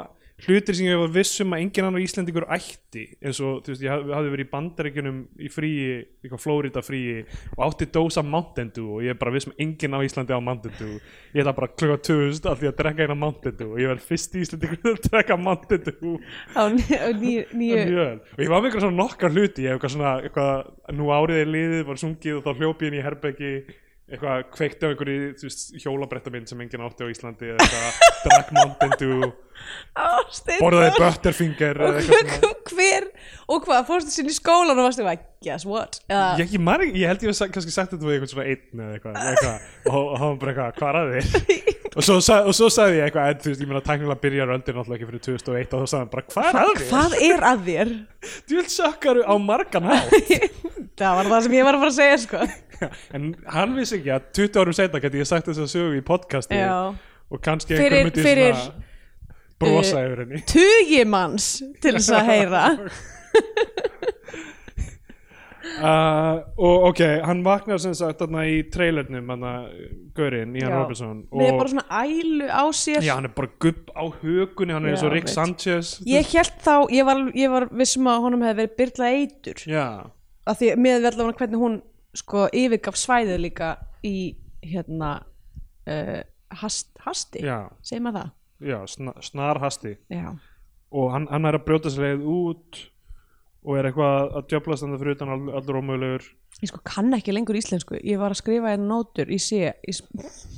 hlutir 0.44 0.76
sem 0.76 0.88
ég 0.90 0.98
var 0.98 1.12
viss 1.14 1.40
um 1.44 1.54
að 1.56 1.62
engin 1.64 1.86
annar 1.88 2.02
Íslendingur 2.04 2.46
ætti 2.52 3.04
eins 3.22 3.38
og 3.46 3.60
þú 3.64 3.70
veist 3.72 3.84
ég 3.86 3.92
haf- 3.94 4.10
hafði 4.18 4.32
verið 4.34 4.48
í 4.48 4.50
bandaríkjunum 4.52 5.20
í 5.46 5.50
fríi, 5.54 5.84
eitthvað 6.24 6.42
Flórida 6.44 6.82
fríi 6.84 7.20
og 7.56 7.62
átti 7.68 7.86
dósa 7.94 8.24
Mountain 8.26 8.72
Dew 8.76 8.88
og 8.98 9.04
ég 9.06 9.14
er 9.14 9.20
bara 9.22 9.32
viss 9.36 9.48
um 9.48 9.54
engin 9.62 9.94
á 9.94 10.02
Íslandi 10.04 10.34
á 10.36 10.42
Mountain 10.44 10.74
Dew 10.80 10.98
ég 11.38 11.44
ætla 11.46 11.54
bara 11.56 11.70
klukkan 11.70 12.02
2000 12.02 12.50
að 12.50 12.58
því 12.64 12.72
að 12.72 12.76
drekka 12.82 13.06
eina 13.08 13.16
Mountain 13.22 13.56
Dew 13.62 13.70
og 13.76 13.80
ég 13.84 13.94
verð 13.94 14.08
fyrst 14.10 14.36
Íslendingur 14.42 14.82
til 14.84 14.92
að 14.98 15.06
drekka 15.14 15.38
Mountain 15.38 15.86
Dew 15.88 16.18
á 16.58 16.64
ný- 16.74 16.98
á 16.98 17.10
ný- 17.14 17.48
nýju 17.62 18.10
og 18.10 18.44
ég 18.44 18.50
var 18.52 18.60
með 18.66 18.72
eitthvað 18.72 18.86
svona 18.88 19.00
nokkar 19.04 19.32
hluti 19.38 19.64
ég 19.64 19.70
hef 19.70 19.78
eitthvað 19.80 19.96
svona, 19.96 20.16
eitthvað, 20.28 20.74
nú 20.98 21.14
árið 21.14 21.44
er 21.46 21.54
liðið 21.56 21.86
var 21.94 22.02
sungið 22.04 22.42
og 22.42 22.44
þá 22.50 22.52
hljópi 22.60 22.90
inn 22.90 23.00
í 23.00 23.06
herbeggi 23.06 23.54
eitthvað 24.14 24.44
kveikti 24.54 24.86
á 24.86 24.90
einhverju 24.92 25.80
hjólabrettaminn 25.84 26.46
sem 26.50 26.62
enginn 26.62 26.84
átti 26.86 27.06
á 27.06 27.10
Íslandi 27.10 27.50
eða 27.54 27.66
eitthvað, 27.66 28.02
drakk 28.28 28.54
Mountain 28.58 28.94
Dew 29.02 29.32
borðaði 30.62 30.92
Butterfinger 31.00 31.80
og 31.84 32.00
hver 32.74 33.08
og 33.54 33.66
hvað, 33.66 33.86
fórstu 33.90 34.14
sinni 34.14 34.34
í 34.34 34.38
skólan 34.38 34.78
og 34.78 34.88
varstu 34.88 35.04
eitthvað, 35.04 35.26
guess 35.44 35.68
what 35.68 36.00
eða, 36.08 36.28
Ég, 36.42 36.54
ég, 36.56 36.86
ég 37.00 37.12
held 37.12 37.26
ég 37.28 37.38
sa- 37.38 37.50
kannski 37.52 37.74
sagt 37.74 37.94
þetta 37.94 38.08
við 38.08 38.18
eitthvað 38.18 38.34
svona 38.34 38.48
einn 38.50 38.84
eða 38.86 38.98
eitthvað, 38.98 39.20
eitthvað 39.32 39.98
og 40.00 40.14
hann 40.22 40.40
bara 40.42 40.54
eitthvað, 40.54 40.78
hvað 40.80 40.90
er 40.90 41.00
að 41.00 41.14
þér? 41.14 41.28
og, 41.98 42.02
svo, 42.08 42.20
og 42.40 42.58
svo 42.58 42.70
sagði 42.74 43.00
ég 43.00 43.08
eitthvað, 43.10 43.32
en 43.34 43.42
þú 43.44 43.52
veist, 43.54 43.64
ég 43.64 43.72
meina 43.72 43.84
tæknilega 43.90 44.24
byrjar 44.26 44.54
öldin 44.58 44.80
náttúrulega 44.80 45.00
ekki 45.00 45.12
fyrir 45.12 45.26
2001 45.30 45.78
og 45.78 45.84
þá 45.84 45.94
sagði 45.94 46.04
hann 46.04 46.14
bara, 46.14 46.28
hvað 46.34 46.50
er 46.50 46.62
að 46.64 46.74
þér? 46.74 46.90
hvað 46.94 47.18
er 47.30 47.48
að 47.52 47.66
þér? 47.70 47.96
Þú 48.34 48.60
vil 48.60 48.68
sökkaru 48.78 49.26
á 49.28 49.34
margan 49.44 49.90
hátt 49.92 50.14
það 51.00 51.18
var 51.20 51.32
það 51.34 51.46
sem 51.48 51.58
ég 51.58 51.68
var 51.68 51.78
að 51.78 51.84
fara 51.84 51.94
að 51.94 52.00
segja 52.00 52.20
sko. 52.24 52.46
en 53.16 53.30
hann 53.56 53.76
vissi 53.78 54.00
ekki 54.00 54.14
að 54.16 54.30
20 54.40 54.64
árum 54.64 54.78
setna 54.80 55.04
geti 55.04 55.22
ég 55.22 55.30
sagt 55.30 55.50
þess 55.52 55.66
að 55.66 55.72
sögu 55.76 56.00
í 56.00 56.04
podcasti 56.08 56.60
já. 56.60 56.74
og 57.30 57.44
kannski 57.44 57.78
Fyrir- 57.78 58.04
einhver 58.04 58.12
myndi 58.12 58.28
fyrir, 58.28 58.60
svona 58.60 58.92
brosa 59.64 60.00
eh, 60.02 60.08
yfir 60.10 60.24
henni. 60.26 60.44
tugi 60.56 61.04
manns 61.08 61.50
til 61.82 61.98
þess 61.98 62.14
að 62.20 62.32
heyra. 62.34 62.64
Uh, 65.74 66.44
og 66.60 66.84
ok, 66.92 67.00
hann 67.26 67.40
vaknar 67.42 67.80
sem 67.82 67.96
sagt 67.98 68.20
þarna 68.22 68.44
í 68.46 68.60
trailernum 68.70 69.32
hann 69.32 69.46
Gaurinn, 70.14 70.52
Ian 70.60 70.70
Já. 70.70 70.76
Robertson 70.76 71.22
með 71.34 71.56
bara 71.58 71.72
svona 71.72 72.02
ælu 72.04 72.50
á 72.52 72.64
sér. 72.78 73.00
Já, 73.02 73.16
hann 73.16 73.26
er 73.30 73.34
bara 73.34 73.50
gubb 73.64 73.90
á 73.96 74.04
hökunni 74.22 74.76
hann 74.76 74.86
er 74.86 74.94
eins 74.94 75.06
og 75.06 75.10
Já, 75.10 75.14
Rick 75.16 75.30
veit. 75.32 75.34
Sanchez. 75.34 75.94
Ég 76.06 76.30
held 76.36 76.60
þá, 76.62 76.76
ég 76.94 77.08
var, 77.08 77.24
ég 77.40 77.56
var 77.56 77.66
vissum 77.72 78.12
að 78.12 78.22
honum 78.28 78.46
hefði 78.46 78.60
verið 78.60 78.76
byrla 78.84 79.10
eitur. 79.18 79.64
Já, 79.72 79.88
af 80.46 80.60
því 80.60 80.70
með 80.84 81.10
allavega 81.10 81.40
hvernig 81.42 81.64
hún 81.64 81.80
sko 82.18 82.48
yfirgaf 82.54 82.98
svæðið 83.00 83.44
líka 83.48 83.74
í 84.06 84.36
hérna 84.64 85.16
uh, 85.90 86.22
hast, 86.62 86.94
hasti, 87.04 87.44
já, 87.44 87.68
segir 87.86 88.04
maður 88.06 88.20
það? 88.22 88.34
Já 88.64 88.80
sna, 88.88 89.14
snarhasti 89.26 89.98
já, 90.14 90.34
og 90.94 91.14
hann, 91.14 91.28
hann 91.32 91.50
er 91.50 91.58
að 91.58 91.66
brjóta 91.68 91.92
sér 91.92 92.08
leið 92.08 92.28
út 92.32 92.84
og 93.64 93.80
er 93.80 93.88
eitthvað 93.90 94.38
að 94.38 94.48
djöflast 94.52 94.86
hann 94.86 94.98
fyrir 95.00 95.16
utan 95.18 95.32
all, 95.34 95.44
allur 95.56 95.80
ómögulegur. 95.80 96.26
Ég 96.60 96.70
sko 96.70 96.82
kann 96.86 97.16
ekki 97.16 97.34
lengur 97.34 97.56
íslensku. 97.56 97.96
Ég 98.04 98.20
var 98.20 98.36
að 98.36 98.42
skrifa 98.42 98.74
einn 98.74 98.90
nótur 98.90 99.32
í 99.32 99.40
sé 99.42 99.62
ég, 99.64 100.02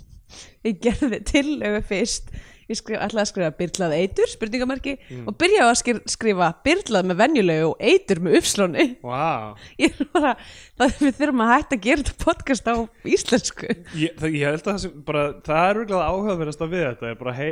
ég 0.68 0.80
gerði 0.82 1.22
tillögu 1.30 1.84
fyrst 1.86 2.34
ég 2.72 2.80
skrif, 2.80 2.98
ætlaði 2.98 3.22
að 3.22 3.30
skrifa 3.30 3.52
byrlað 3.60 3.96
eitur, 4.00 4.32
spurningamarki 4.32 4.94
og 5.22 5.38
byrjaði 5.42 5.70
að 5.70 5.80
skri- 5.82 6.14
skrifa 6.16 6.50
byrlað 6.66 7.10
með 7.12 7.20
venjulegu 7.22 7.68
og 7.70 7.84
eitur 7.92 8.22
með 8.26 8.38
uppslóni 8.40 8.86
wow. 9.06 9.54
ég 9.84 9.94
er 9.94 10.10
bara, 10.16 10.34
það 10.80 10.98
við 11.04 11.20
þurfum 11.20 11.46
að 11.46 11.52
hætta 11.54 11.78
að 11.78 11.86
gera 11.86 12.06
þetta 12.06 12.26
podcast 12.26 12.70
á 12.72 12.76
íslensku. 13.16 13.72
Ég, 14.02 14.18
það, 14.22 14.38
ég 14.40 14.50
held 14.50 14.62
að 14.64 14.72
það 14.72 14.82
sem 14.86 14.98
bara, 15.12 15.26
það 15.46 15.70
er 15.70 15.82
virkilega 15.82 16.10
áhugaverðast 16.10 16.66
við 16.66 16.86
þetta 16.88 17.12
er 17.12 17.20
bara 17.22 17.36
hei, 17.38 17.50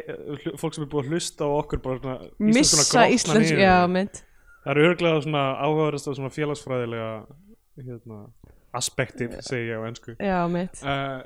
fólk 0.61 0.77
sem 0.77 0.87
er 0.87 0.91
búið 0.93 1.03
að 1.03 1.13
hlusta 1.13 1.45
á 1.45 1.49
okkur 1.59 1.83
bara 1.83 2.17
missa 2.41 3.07
íslensku, 3.13 3.59
það 4.63 4.73
eru 4.73 4.89
virkilega 4.89 5.45
áhugaverðast 5.59 6.09
svona 6.09 6.33
félagsfræðilega 6.33 7.11
hérna, 7.83 8.25
aspektir 8.73 9.37
segi 9.45 9.69
ég 9.71 9.81
á 9.81 9.83
ennsku 9.87 10.15
já 10.17 10.39
mynd, 10.49 10.81
uh, 10.81 11.21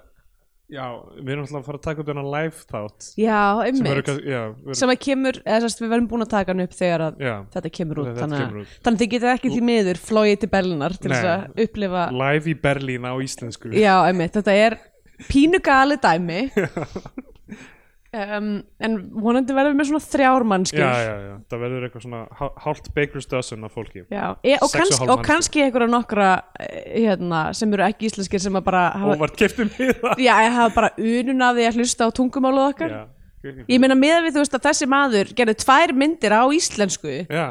já, 0.68 0.86
við 1.22 1.30
erum 1.34 1.44
alltaf 1.46 1.60
að 1.62 1.68
fara 1.68 1.80
að 1.80 1.86
taka 1.88 2.02
upp 2.04 2.10
þennan 2.12 2.30
live 2.34 2.64
þátt. 2.72 3.06
Já 3.22 3.38
sem 3.64 3.68
einmitt 3.70 4.10
já, 4.28 4.42
verður- 4.52 4.78
sem 4.82 4.92
að 4.94 5.00
kemur, 5.06 5.40
eða 5.46 5.60
sérst 5.64 5.82
við 5.84 5.92
verðum 5.94 6.10
búin 6.12 6.26
að 6.26 6.32
taka 6.34 6.52
hann 6.54 6.66
upp 6.66 6.76
þegar 6.78 7.04
að 7.08 7.24
já, 7.28 7.36
þetta 7.56 7.72
kemur 7.80 8.02
út. 8.04 8.10
Þetta 8.12 8.24
þannig, 8.26 8.44
kemur 8.44 8.62
út. 8.66 8.76
þannig 8.84 8.98
að 9.00 9.04
þið 9.06 9.12
getið 9.16 9.32
ekki 9.36 9.54
því 9.56 9.62
miður 9.72 10.02
flóið 10.10 10.36
til 10.44 10.52
Berlinar 10.58 10.98
til 10.98 11.12
þess 11.14 11.32
að 11.32 11.64
upplifa 11.68 12.04
live 12.24 12.52
í 12.52 12.58
Berlín 12.68 13.08
á 13.08 13.14
íslensku. 13.24 13.72
Já, 13.78 13.96
einmitt, 14.12 14.36
þetta 14.36 14.58
er 14.68 14.78
pínu 15.32 15.62
gali 15.66 15.98
dæmi 16.04 16.42
um, 18.16 18.50
en 18.84 18.96
vonandi 19.20 19.56
verðum 19.56 19.76
við 19.76 19.80
með 19.82 19.90
svona 19.90 20.04
þrjár 20.06 20.46
mannskjur 20.48 20.84
já, 20.84 20.92
já, 21.04 21.14
já, 21.24 21.34
það 21.52 21.64
verður 21.64 21.88
eitthvað 21.88 22.06
svona 22.06 22.22
hál- 22.40 22.54
hálft 22.64 22.90
dozen 23.32 23.68
af 23.68 23.76
fólki. 23.76 24.04
Já, 24.10 24.26
e, 24.44 24.56
og, 24.62 24.70
Sex 24.72 25.02
og 25.02 25.12
og 25.12 25.24
kannski 25.26 25.64
einhverja 25.66 25.92
nokkra 25.92 26.30
eh, 26.60 27.08
hérna, 27.08 27.54
sem 27.58 27.74
eru 27.74 27.86
ekki 27.88 28.10
íslenskir 28.10 28.42
sem 28.44 28.60
að 28.60 28.66
bara 28.70 28.84
óvart 29.04 29.38
keftum 29.40 29.70
við 29.76 29.96
það 30.02 30.24
já, 30.24 30.34
hafa 30.58 30.76
bara 30.76 30.92
unun 30.98 31.48
af 31.48 31.56
því 31.58 31.68
að 31.70 31.80
hlusta 31.82 32.08
á 32.08 32.10
tungumáluð 32.16 32.68
okkar. 32.72 32.94
Já, 32.96 33.04
ég 33.68 33.82
meina 33.84 33.98
með 33.98 34.22
við 34.28 34.38
þú 34.38 34.44
veist 34.44 34.60
að 34.60 34.68
þessi 34.70 34.92
maður 34.92 35.34
gerði 35.38 35.58
tvær 35.64 35.96
myndir 35.98 36.36
á 36.36 36.44
íslensku. 36.56 37.18
Já, 37.28 37.48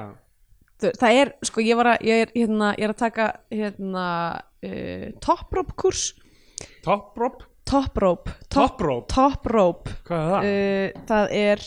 það 0.87 1.19
er, 1.23 1.35
sko, 1.47 1.65
ég 1.65 1.79
var 1.79 1.95
að 1.95 2.07
ég 2.09 2.25
er, 2.27 2.33
hérna, 2.37 2.73
ég 2.77 2.89
er 2.89 2.95
að 2.95 3.03
taka 3.05 3.29
hérna, 3.53 4.07
uh, 4.67 5.11
top 5.25 5.53
rope 5.57 5.77
kurs. 5.77 6.09
Top 6.87 7.17
rope 7.21 7.45
top 7.69 7.99
rope 8.03 8.33
Top 8.53 8.81
rope? 8.81 9.09
top 9.13 9.47
rope 9.53 9.93
hvað 10.09 10.23
er 10.23 10.31
það? 10.31 10.47
uh, 10.47 11.05
það 11.11 11.35
er 11.43 11.65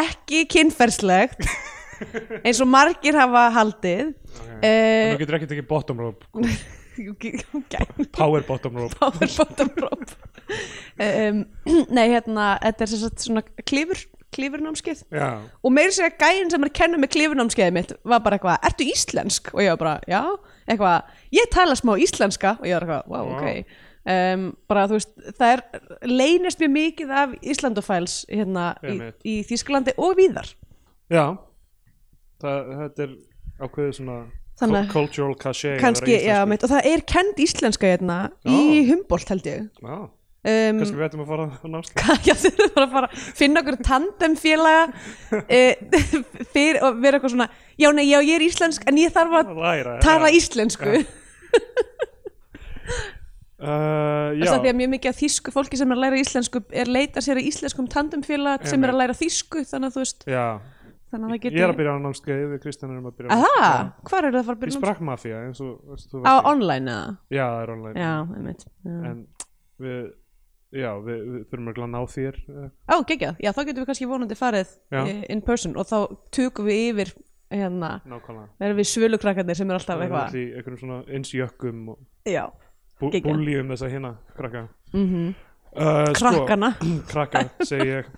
ekki 0.00 0.44
kynferðslegt 0.54 1.48
eins 2.46 2.60
og 2.64 2.70
margir 2.72 3.18
hafa 3.20 3.48
haldið 3.58 4.14
Okay. 4.30 4.60
uh, 4.62 5.10
Nú 5.10 5.18
getur 5.24 5.36
ekki 5.40 5.48
tekið 5.50 5.66
bottom 5.68 5.98
rope 6.04 6.26
okay. 7.10 7.40
Power 8.14 8.44
bottom 8.46 8.76
rope 8.78 8.94
power 9.00 9.32
bottom 9.36 9.70
rope 9.80 10.14
um, 11.02 11.40
nei 11.90 12.04
hérna 12.12 12.52
þetta 12.62 12.86
er 12.86 12.92
svona 13.24 13.42
klífur 13.66 14.04
klífurnámskeið 14.36 15.00
og 15.66 15.72
meiri 15.74 15.90
segja 15.96 16.12
gæinn 16.20 16.52
sem 16.52 16.62
er 16.62 16.70
að 16.70 16.76
kenna 16.78 17.00
með 17.02 17.10
klífurnámskeiðið 17.16 17.74
mitt 17.74 17.94
var 18.06 18.20
bara 18.22 18.38
eitthvað, 18.38 18.60
ertu 18.70 18.86
íslensk? 18.86 19.50
og 19.56 19.64
ég 19.64 19.72
var 19.74 19.80
bara, 19.80 19.94
já, 20.06 20.20
eitthvað 20.70 21.16
ég 21.40 21.50
tala 21.56 21.74
smá 21.80 21.96
íslenska 21.98 22.52
og 22.60 22.68
ég 22.70 22.76
var 22.78 22.86
eitthvað, 22.86 23.10
wow, 23.10 23.26
Vá. 23.26 23.40
ok 23.40 23.89
um, 24.08 24.44
bara 24.70 24.86
þú 24.90 24.96
veist, 24.98 25.10
það 25.38 25.52
er 25.54 25.62
leynist 26.08 26.60
mjög 26.62 26.72
mikið 26.76 27.10
af 27.22 27.34
Íslandofæls 27.42 28.14
hérna 28.30 28.70
í, 28.86 28.98
í 29.24 29.34
Þýskalandi 29.48 29.96
og 30.00 30.14
víðar. 30.20 30.52
Já. 31.10 31.24
Það, 32.40 32.70
Þetta 32.84 33.02
er 33.06 33.16
ákveðið 33.60 33.96
svona 33.98 34.18
Þannig- 34.60 34.86
cul- 34.88 34.92
Cultural 35.08 35.34
cachet 35.40 35.80
kannski, 35.80 36.12
já, 36.12 36.20
íslenskur. 36.20 36.48
mitt, 36.48 36.64
og 36.64 36.70
það 36.70 36.88
er 36.94 37.00
kend 37.08 37.38
íslenska 37.44 37.86
hérna 37.94 38.16
í 38.44 38.56
Já. 38.80 38.88
Humboldt 38.90 39.28
held 39.32 39.46
ég. 39.48 39.68
Já, 39.80 39.96
um, 40.00 40.78
kannski 40.80 40.96
við 40.96 41.06
ættum 41.08 41.22
að 41.24 41.30
fara 41.30 41.46
á 41.48 41.66
námslega 41.68 43.08
finna 43.40 43.60
okkur 43.62 43.78
tandemfélaga 43.84 44.84
e, 45.48 45.76
og 46.84 47.00
vera 47.00 47.16
eitthvað 47.18 47.34
svona 47.34 47.48
já, 47.80 47.88
nei, 47.96 48.04
já, 48.08 48.20
ég 48.24 48.36
er 48.36 48.44
íslensk 48.48 48.84
en 48.88 49.00
ég 49.00 49.12
þarf 49.16 49.32
að 49.40 50.00
tala 50.04 50.28
íslensku. 50.32 51.00
Uh, 53.60 54.32
þess 54.40 54.54
að 54.54 54.62
því 54.64 54.70
að 54.72 54.76
mjög 54.80 54.90
mikið 54.94 55.10
af 55.12 55.16
þýsku 55.20 55.52
fólki 55.52 55.76
sem 55.76 55.90
er 55.92 55.98
að 55.98 56.02
læra 56.06 56.20
íslensku 56.22 56.62
er 56.82 56.88
leita 56.88 57.20
sér 57.24 57.40
að 57.42 57.48
íslenskum 57.50 57.88
tandemfélag 57.92 58.62
sem 58.70 58.86
er 58.86 58.92
að 58.94 59.00
læra 59.02 59.16
þýsku 59.18 59.64
þannig 59.68 59.90
að 59.90 59.96
þú 59.98 60.04
veist 60.04 60.24
já 60.30 60.44
þannig 61.10 61.26
að 61.26 61.30
það 61.30 61.34
Ég 61.34 61.42
getur 61.44 61.64
er 61.66 61.72
að 61.74 61.78
byrja 61.80 61.92
á 61.92 61.98
námskeið 62.06 62.44
við 62.54 62.62
Kristján 62.64 62.94
erum 62.94 63.10
að 63.10 63.16
byrja 63.18 63.28
á 63.28 63.36
námskeið. 63.36 63.92
hvar 64.10 64.28
eru 64.28 64.32
það 64.32 64.40
að 64.40 64.48
fara 64.48 64.56
að 64.56 64.60
Í 64.60 64.64
byrja 64.64 64.72
námskeið? 64.72 64.86
Sprakkmafía 64.86 65.42
eins 65.44 65.60
og 65.60 65.92
eins 65.92 66.06
og 66.06 66.12
þú 66.14 66.22
á 66.24 66.32
í. 66.32 66.42
online 66.54 66.94
eða? 66.94 67.12
Já, 67.28 67.44
það 67.50 67.62
er 67.66 67.72
online 67.74 68.00
já, 68.00 68.14
einmitt 68.38 68.64
já. 68.64 68.96
En 69.10 69.20
við 69.80 70.00
Já, 70.70 70.92
við, 71.02 71.22
við 71.26 71.40
þurfum 71.50 71.70
að 71.72 71.88
ná 71.90 72.00
þér 72.06 72.36
eh, 72.46 72.66
á, 72.86 72.94
geggjað, 73.02 73.40
já, 73.42 73.50
þá 73.50 73.60
getum 73.66 73.80
við 73.82 73.88
kannski 73.88 74.06
vonandi 74.06 74.36
farið 74.38 74.68
Já. 74.94 75.00
eh, 75.02 75.24
in 75.34 75.40
person 75.42 75.72
og 75.74 75.88
þá 75.90 75.96
tökum 76.30 76.68
við 76.70 76.82
yfir 76.92 77.10
hérna, 77.50 77.88
Nákvæmlega 78.06 78.62
verðum 78.62 78.78
við 78.78 78.88
svölukrakkarnir 78.92 79.58
sem 79.58 79.66
er 79.72 79.78
alltaf 79.80 79.98
Það 79.98 80.04
er 80.04 80.06
eitthvað 80.06 80.28
allir 80.28 80.44
í 80.44 80.52
einhverjum 80.60 80.80
svona 80.84 80.98
eins 81.10 81.32
jökkum 81.34 81.80
og 81.90 81.98
já, 82.30 82.44
bú, 83.00 83.10
Geggjað. 83.14 83.30
búljum 83.32 83.72
þess 83.72 83.86
að 83.86 83.94
hérna 83.96 84.12
krakka. 84.36 84.62
Mm 84.92 85.30
uh, 85.70 86.12
krakkana. 86.18 86.70
sko, 86.76 86.92
krakka, 87.12 87.42
segi 87.64 87.88
ég. 87.94 88.12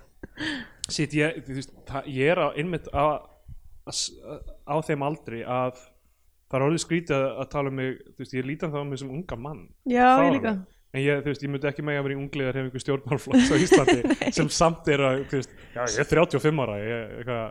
Sitt 0.91 1.13
ég, 1.15 1.39
veist, 1.47 1.71
það, 1.87 2.07
ég 2.11 2.31
er 2.33 2.41
á, 2.43 2.47
einmitt 2.59 2.87
að 2.91 3.11
s- 3.93 4.11
á 4.67 4.75
þeim 4.83 5.03
aldri 5.07 5.43
að 5.47 5.77
það 6.51 6.57
er 6.59 6.65
orðið 6.67 6.81
skrítið 6.83 7.15
að, 7.17 7.27
að 7.43 7.49
tala 7.53 7.71
um 7.71 7.77
mig 7.79 7.93
veist, 8.19 8.33
ég 8.35 8.45
lítan 8.45 8.73
það 8.73 8.83
á 8.83 8.89
mig 8.89 8.99
sem 9.01 9.09
unga 9.13 9.37
mann. 9.39 9.61
Já, 9.87 10.03
ég 10.03 10.17
Fáránlegt. 10.19 10.37
líka. 10.41 10.55
En 10.93 11.01
ég, 11.01 11.23
veist, 11.25 11.41
ég 11.41 11.49
myndi 11.49 11.65
ekki 11.71 11.81
mega 11.87 12.03
verið 12.05 12.19
í 12.19 12.21
ungliðar 12.21 12.57
hef 12.59 12.67
einhver 12.67 12.83
stjórnmálflokks 12.83 13.49
á 13.49 13.55
Íslandi 13.57 14.17
sem 14.37 14.49
samt 14.53 14.89
er 14.93 15.01
að, 15.01 15.23
já, 15.33 15.85
ég 15.87 16.03
er 16.03 16.09
35 16.11 16.61
ára 16.67 16.75
ég, 16.83 17.15
eitthvað, 17.23 17.47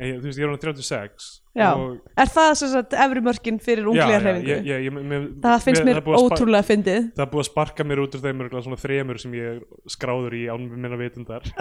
ég, 0.00 0.16
þú 0.20 0.28
veist, 0.28 0.40
ég 0.40 0.46
er 0.46 0.50
hann 0.50 0.62
36 0.62 1.28
Já. 1.58 1.66
og, 1.74 1.96
er 2.22 2.30
það 2.30 2.50
sem 2.60 2.70
sagt 2.72 2.94
efri 3.04 3.22
mörkin 3.26 3.58
fyrir 3.62 3.88
ungliðar 3.90 4.22
mér, 4.30 5.24
það 5.42 5.64
finnst 5.66 5.86
mér 5.86 5.98
er 6.00 6.04
búið 6.06 6.18
að 6.18 6.26
ótrúlega 6.28 6.66
fyndið. 6.68 7.08
Það 7.16 7.24
er 7.24 7.30
búið 7.34 7.42
að 7.44 7.48
sparka 7.50 7.86
mér 7.90 8.02
út 8.04 8.16
úr 8.16 8.24
þeim 8.24 8.44
örugglega 8.44 8.66
svona 8.68 8.80
þremur 8.80 9.20
sem 9.22 9.36
ég 9.38 9.48
er 9.50 9.60
skráður 9.90 10.36
í 10.38 10.42
án 10.52 10.66
minna 10.70 11.00
vitundar. 11.00 11.46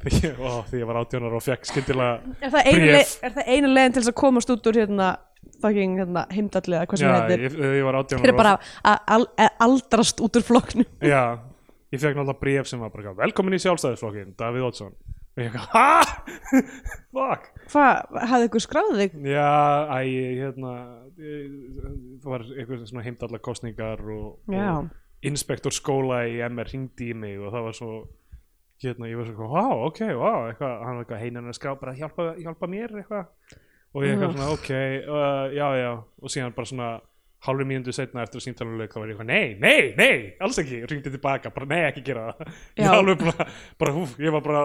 Því, 0.00 0.10
ég- 0.24 0.38
ó, 0.40 0.64
því 0.64 0.78
ég 0.80 0.88
var 0.88 0.96
átjónar 1.02 1.34
og 1.36 1.42
fekk 1.44 1.66
skyndilega 1.68 2.36
er 2.40 2.52
það 2.54 2.68
einu, 2.72 3.66
er 3.68 3.68
leiðin 3.68 3.92
til 3.92 4.00
þess 4.00 4.12
að 4.14 4.16
komast 4.16 4.52
út 4.52 4.68
úr 4.70 4.78
hérna 4.80 5.08
fucking 5.60 5.98
hérna, 6.00 6.22
heimdalli 6.32 6.78
eða 6.78 6.88
hvað 6.88 7.02
sem 7.02 7.10
það 7.10 7.26
heitir? 7.26 7.42
ég, 7.44 7.58
ég 7.76 7.84
var 7.84 7.98
átjónar 8.00 8.24
þeir 8.24 8.32
eru 8.32 8.38
bara 8.38 8.54
að 8.80 9.26
að 9.44 9.50
aldrast 9.66 10.22
út 10.24 10.38
úr 10.40 10.46
flokknum. 10.46 10.88
Já, 11.04 11.22
ég 11.92 12.00
fekk 12.00 12.16
náttúrulega 12.16 12.40
bréf 12.40 12.70
sem 12.72 12.80
var 12.80 12.94
bara 12.94 13.12
velkomin 13.20 13.58
í 13.58 13.60
sjálfstæðisflokkin, 13.60 14.32
Davíð 14.40 14.70
Oddsson 14.70 14.96
og 15.30 15.42
ég 15.44 15.50
eitthvað, 15.50 15.68
ha? 15.74 16.60
Fuck. 17.14 17.48
Hvað, 17.72 18.18
hafði 18.30 18.48
ykkur 18.50 18.64
skráðið 18.64 19.00
þig? 19.02 19.18
Já, 19.30 19.50
æ, 19.90 20.00
hérna 20.40 20.72
ég- 21.20 22.20
það 22.22 22.30
var 22.34 22.44
eitthvað 22.54 22.86
svona 22.90 23.04
heimdallar 23.06 23.42
kostningar 23.44 24.02
og, 24.14 24.30
Já. 24.50 24.68
og 24.80 25.26
inspektor 25.30 25.74
skóla 25.74 26.22
í 26.30 26.40
MR 26.48 26.70
hringdi 26.72 27.10
í 27.12 27.16
mig 27.18 27.38
og 27.40 27.52
það 27.54 27.66
var 27.68 27.76
svo 27.78 27.92
hérna, 28.80 29.10
ég 29.10 29.18
var 29.20 29.28
svo, 29.28 29.48
wow, 29.52 29.82
ok, 29.90 29.98
wow 30.16 30.46
eitthvað, 30.48 30.76
hann 30.86 30.96
var 30.96 31.04
eitthvað 31.04 31.20
heinan 31.26 31.50
að 31.52 31.58
skrá, 31.58 31.74
bara 31.76 31.92
hjálpa, 31.98 32.30
hjálpa 32.40 32.68
mér 32.72 32.94
eitthvað. 33.02 33.26
Og 33.90 34.04
ég 34.06 34.14
eitthvað 34.14 34.34
svona, 34.36 34.50
ok, 34.54 34.68
uh, 35.10 35.46
já, 35.52 35.66
já. 35.82 35.90
Og 36.22 36.30
síðan 36.32 36.54
bara 36.56 36.70
svona 36.70 36.90
hálfur 37.44 37.66
mínútu 37.68 37.92
setna 37.96 38.22
eftir 38.24 38.38
að 38.40 38.44
síntaluleik 38.46 38.92
þá 38.94 38.98
var 39.02 39.10
ég 39.10 39.18
eitthvað, 39.18 39.28
nei, 39.28 39.56
nei, 39.60 39.92
nei, 39.98 40.14
alls 40.44 40.60
ekki. 40.62 40.80
Ringdi 40.88 41.12
tilbaka, 41.12 41.52
bara 41.52 41.68
nei, 41.68 41.80
ekki 41.90 42.04
gera 42.06 42.30
það. 42.38 42.54
Ég 42.80 42.86
Já. 42.86 42.94
alveg 42.96 43.24
bara, 43.26 43.46
bara 43.82 43.94
húf, 43.98 44.14
ég 44.22 44.34
var 44.36 44.44
bara 44.46 44.62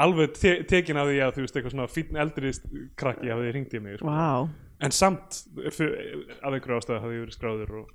alveg 0.00 0.36
te 0.38 0.54
tekin 0.70 1.00
af 1.00 1.08
því 1.08 1.18
að 1.24 1.32
þú 1.36 1.44
veist, 1.44 1.56
eitthvað 1.56 1.74
svona 1.74 1.88
fínn 1.90 2.20
eldri 2.20 2.52
krakki 3.00 3.32
hafði 3.32 3.54
hringt 3.54 3.74
í 3.74 3.82
mig 3.82 3.98
sko. 3.98 4.10
wow. 4.10 4.48
en 4.80 4.94
samt 4.94 5.42
af 5.66 5.80
einhverju 5.80 6.78
ástæðu 6.78 7.00
hafði 7.02 7.18
ég 7.18 7.26
verið 7.26 7.36
skráður 7.36 7.74
og, 7.82 7.90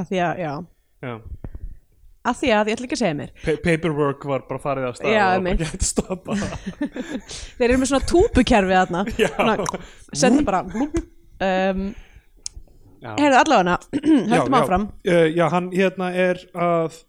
að 0.00 0.12
því 0.12 0.22
að, 0.28 0.44
já. 0.44 0.52
Já, 1.04 1.14
að 2.24 2.38
því 2.40 2.52
að, 2.56 2.70
ég 2.70 2.78
ætla 2.78 2.88
ekki 2.88 2.96
að 2.96 3.02
segja 3.02 3.18
mér. 3.18 3.32
Pa 3.44 3.56
paperwork 3.66 4.26
var 4.30 4.46
bara 4.48 4.62
farið 4.62 4.88
af 4.88 4.98
stað 4.98 5.12
Já, 5.12 5.24
og 5.26 5.44
bara 5.44 5.60
gett 5.60 5.84
stoppa 5.84 6.38
þeir 7.58 7.68
eru 7.68 7.80
með 7.82 7.90
svona 7.92 8.08
Já. 9.24 9.30
Svona, 9.34 9.56
senda 10.16 10.44
bara 10.46 10.62
um, 10.64 11.82
já. 13.04 13.10
heyrðu 13.18 13.40
allavega 13.42 13.76
höldum 14.32 14.56
já, 14.56 14.60
áfram. 14.62 14.86
Uh, 15.04 15.26
já, 15.34 15.44
hann 15.52 15.68
hérna 15.74 16.12
er 16.24 16.40
að 16.54 17.02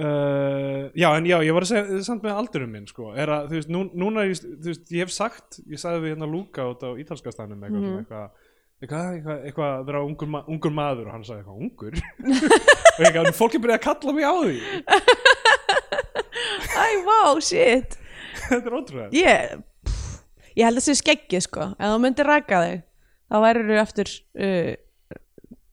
uh, 0.00 0.88
já, 0.94 1.08
en 1.10 1.28
já, 1.28 1.36
ég 1.44 1.56
var 1.56 1.66
að 1.66 1.72
segja 1.72 2.00
samt 2.06 2.24
með 2.24 2.40
aldurum 2.40 2.72
minn, 2.74 2.88
sko, 2.90 3.12
er 3.18 3.32
að 3.34 3.52
þú 3.52 3.60
veist, 3.60 3.70
nú, 3.74 3.84
núna, 4.04 4.26
ég, 4.28 4.40
þú 4.42 4.70
veist, 4.72 4.88
ég 4.94 5.06
hef 5.06 5.14
sagt 5.14 5.60
ég 5.70 5.80
sagði 5.80 6.04
við 6.04 6.14
hérna 6.14 6.30
Lúka 6.30 6.66
út 6.72 6.84
á 6.86 6.90
ítalska 7.00 7.34
stannum 7.34 7.62
eitthvað, 7.62 7.86
svona 7.88 8.02
eitthvað 8.04 8.28
eitthvað, 8.84 9.10
eitthvað, 9.16 9.44
eitthvað 9.48 9.74
að 9.74 9.84
vera 9.88 10.04
ungur, 10.04 10.30
ma 10.30 10.40
ungur 10.50 10.74
maður 10.74 11.08
og 11.08 11.16
hann 11.16 11.26
sagði 11.26 11.44
eitthvað, 11.44 11.60
ungur? 11.64 11.94
Og 12.94 13.02
eitthvað, 13.02 13.30
fólk 13.34 13.56
er 13.56 13.62
byrjað 13.64 13.78
að 13.80 13.84
kalla 13.88 14.12
mig 14.14 14.26
á 14.28 14.34
því. 14.38 14.56
Æ, 16.84 16.86
wow, 17.06 17.40
shit. 17.42 17.96
Þetta 18.48 18.70
er 18.70 18.76
ótrúlega 18.76 19.08
pff, 19.86 20.16
ég 20.54 20.66
held 20.66 20.78
að 20.78 20.80
það 20.80 20.86
sé 20.86 20.96
skeggið 21.00 21.46
sko. 21.46 21.68
Ef 21.78 21.92
þú 21.92 22.00
myndir 22.02 22.28
raka 22.28 22.60
þig 22.64 22.82
þá 23.30 23.36
værir 23.44 23.68
þú 23.70 23.78
eftir 23.82 24.12
uh, 24.46 24.72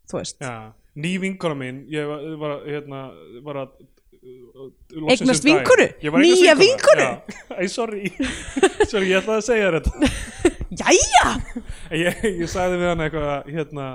þú 0.09 0.19
veist. 0.19 0.37
Já, 0.41 0.55
ný 1.03 1.13
vinkona 1.21 1.57
mín 1.57 1.83
ég 1.91 2.09
var, 2.09 2.25
var, 2.41 2.55
hérna, 2.67 3.01
var 3.45 3.61
að 3.65 3.75
Eignast 4.21 4.93
um 4.93 5.09
eignast 5.09 5.45
Nýja 6.21 6.53
vinkonu? 6.59 7.05
Já. 7.07 7.57
Æ, 7.57 7.67
sorry. 7.71 8.11
Sorry, 8.91 9.07
ég 9.09 9.21
ætlaði 9.21 9.37
að 9.39 9.45
segja 9.47 9.69
þér 9.69 9.77
þetta. 9.79 10.09
Jæja! 10.81 11.31
Ég, 11.95 12.19
ég 12.43 12.49
sagði 12.51 12.81
við 12.81 12.91
hann 12.91 13.03
eitthvað 13.05 13.49
hérna, 13.49 13.87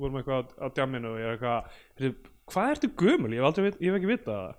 vorum 0.00 0.18
eitthvað 0.20 0.52
á, 0.60 0.66
djamminu 0.76 1.14
og 1.14 1.20
ég 1.20 1.28
er 1.28 1.36
eitthvað, 1.38 1.78
"Heyrðu, 2.00 2.32
hvað 2.52 2.74
ertu 2.74 2.92
gömul? 3.00 3.32
Ég 3.32 3.40
hef 3.40 3.48
aldrei, 3.48 3.70
ég 3.72 3.88
hef 3.88 3.98
ekki 4.00 4.10
vitað 4.12 4.36
það. 4.36 4.58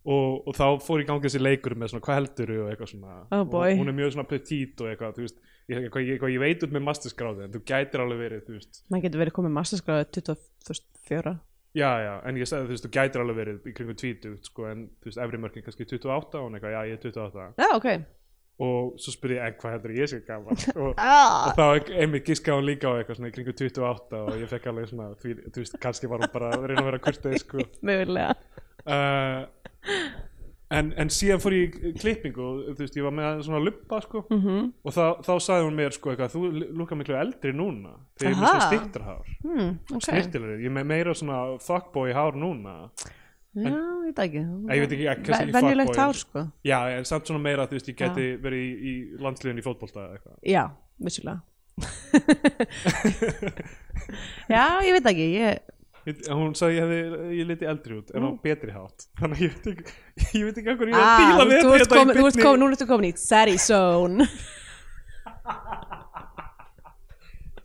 Og, 0.00 0.38
og 0.48 0.56
þá 0.56 0.66
fór 0.80 1.02
í 1.02 1.06
gangi 1.10 1.26
þessi 1.26 1.42
leikur 1.42 1.76
með 1.76 1.92
svona, 1.92 2.04
hvað 2.06 2.20
heldur 2.20 2.54
og 2.56 2.70
eitthvað 2.70 2.92
svona. 2.94 3.18
Oh 3.36 3.44
boy. 3.44 3.74
og 3.74 3.82
hún 3.82 3.92
er 3.92 3.98
mjög 3.98 4.14
svona 4.14 4.28
petit 4.30 4.80
og 4.80 4.88
eitthvað, 4.88 5.18
þú 5.18 5.26
veist 5.26 5.36
ég, 5.68 5.76
eitthvað, 5.82 6.06
ég, 6.06 6.14
eitthvað, 6.14 6.32
ég 6.34 6.42
veit 6.46 6.64
út 6.64 6.72
með 6.74 6.86
masterskráði 6.86 7.44
en 7.46 7.52
þú 7.52 7.60
gætir 7.68 8.02
alveg 8.04 8.22
verið, 8.24 8.64
maður 8.88 9.04
getur 9.04 9.22
verið 9.24 9.36
komið 9.36 9.54
masterskráði 9.58 10.08
24 10.16 11.34
Já, 11.76 11.90
já, 12.02 12.14
en 12.26 12.38
ég 12.40 12.48
sagði 12.50 12.66
þú 12.66 12.74
veist, 12.74 12.86
þú 12.86 12.90
gætir 12.96 13.22
alveg 13.22 13.36
verið 13.38 13.66
í 13.70 13.72
kringum 13.76 13.98
20, 14.00 14.32
sko, 14.48 14.64
en 14.66 14.86
þú 14.98 15.10
veist, 15.10 15.20
efri 15.22 15.38
mörkin 15.38 15.66
kannski 15.66 15.84
28 15.86 16.40
og 16.40 16.48
hún 16.48 16.56
eitthvað, 16.58 16.72
já, 16.74 16.80
ég 16.88 16.96
er 16.96 17.04
28 17.04 17.44
já, 17.62 17.68
ok. 17.76 17.86
Og 18.60 18.88
svo 19.00 19.14
spurði 19.14 19.36
ég, 19.38 19.44
en 19.46 19.60
hvað 19.60 19.76
heldur 19.76 19.94
ég 19.94 20.10
sé 20.10 20.18
gaman 20.26 20.64
og, 20.82 20.98
ah. 20.98 21.46
og 21.46 21.60
þá 21.60 21.92
einmitt 22.02 22.26
giskaði 22.26 22.58
hún 22.58 22.66
líka 22.66 22.90
á 22.90 22.98
eitthvað 22.98 23.20
svona 23.20 23.30
í 23.30 23.36
kringum 23.36 23.56
28 23.60 24.22
og 24.24 24.42
ég 24.42 24.50
fekk 24.50 24.66
alveg 24.72 24.90
svona, 24.90 25.06
því, 25.22 25.36
þú 25.46 25.62
veist, 25.62 25.78
kannski 25.86 26.10
var 26.10 26.24
hún 26.24 26.34
bara 26.34 26.50
að 26.56 26.66
reyna 26.66 26.82
að 26.82 26.90
vera 26.90 27.02
kurtið, 27.06 27.38
sko. 27.44 27.68
Mögulega. 27.90 28.34
Uh, 28.82 29.46
en, 30.78 30.86
en 31.00 31.08
síðan 31.12 31.40
fór 31.42 31.52
ég 31.56 31.68
í 31.90 31.92
klippingu 31.98 32.40
og 32.44 32.54
þú 32.70 32.80
veist, 32.84 32.96
ég 32.98 33.04
var 33.06 33.14
með 33.16 33.30
svona 33.46 33.62
luppa, 33.62 33.96
sko. 34.04 34.18
Mm 34.30 34.40
-hmm. 34.44 34.62
og 34.84 34.90
þá, 34.96 35.04
þá 35.26 35.32
sagði 35.46 35.64
hún 35.66 35.78
mér, 35.80 35.92
sko, 35.96 36.06
eitthvað, 36.10 36.34
þú 36.34 36.40
lúkar 36.78 36.96
miklu 37.00 37.14
eldri 37.20 37.50
núna 37.52 37.92
þegar 38.18 38.30
ég 38.30 38.36
er 38.36 38.40
með 38.40 38.48
svona 38.48 38.68
stittarhár 38.68 39.24
hmm, 39.42 39.70
ok. 39.94 40.02
Snirtilegri, 40.08 40.56
ég 40.62 40.68
er 40.70 40.76
með 40.78 40.86
meira 40.92 41.12
svona 41.14 41.38
fuckboy 41.58 42.10
hár 42.12 42.34
núna. 42.38 42.74
Já, 43.50 43.66
ég 43.66 44.06
veit 44.06 44.18
ekki. 44.22 44.42
Ég 44.70 44.80
veit 44.80 44.92
ekki, 44.94 45.06
ekki 45.10 45.52
venjulegt 45.52 45.96
hár 45.96 46.14
sko. 46.14 46.40
Já, 46.62 46.78
en 46.94 47.04
samt 47.04 47.26
svona 47.26 47.42
meira, 47.42 47.66
þú 47.66 47.72
veist, 47.78 47.88
ég 47.90 47.96
geti 47.98 48.36
verið 48.38 48.60
í, 48.62 48.70
í 48.90 48.92
landsliðin 49.18 49.58
í 49.58 49.62
fótbolta 49.66 50.00
eða 50.06 50.14
eitthvað. 50.18 50.36
Já, 50.46 50.70
vissulega. 51.02 51.40
Já, 54.50 54.64
ég 54.84 54.92
veit 54.96 55.06
ekki 55.10 55.26
Ég- 55.34 55.60
Hún 56.30 56.54
sagði 56.58 56.76
ég 56.76 56.82
hefði, 56.84 57.00
ég 57.38 57.48
liti 57.50 57.68
eldri 57.70 57.98
út 58.00 58.10
en 58.14 58.22
á 58.26 58.28
Mm. 58.30 58.38
betri 58.44 58.72
hátt. 58.74 59.06
Þannig 59.20 59.40
ég 59.44 59.50
veit 59.56 59.66
ekki, 59.72 59.94
ég 60.38 60.44
veit 60.48 60.58
ekki 60.60 60.74
hvað 60.76 60.88
ég 60.88 60.94
er 60.94 61.00
að 61.00 61.06
ah, 61.06 61.20
díla 61.20 61.44
við 61.50 61.60
þú 61.64 61.74
ert 61.78 61.94
komin, 61.94 62.16
þú 62.20 62.26
ert 62.30 62.40
komin, 62.44 62.60
núna 62.64 62.76
ertu 62.78 62.86
komin 62.90 63.08
í 63.10 63.12
Sadie 63.20 63.58
Zone. 63.58 64.26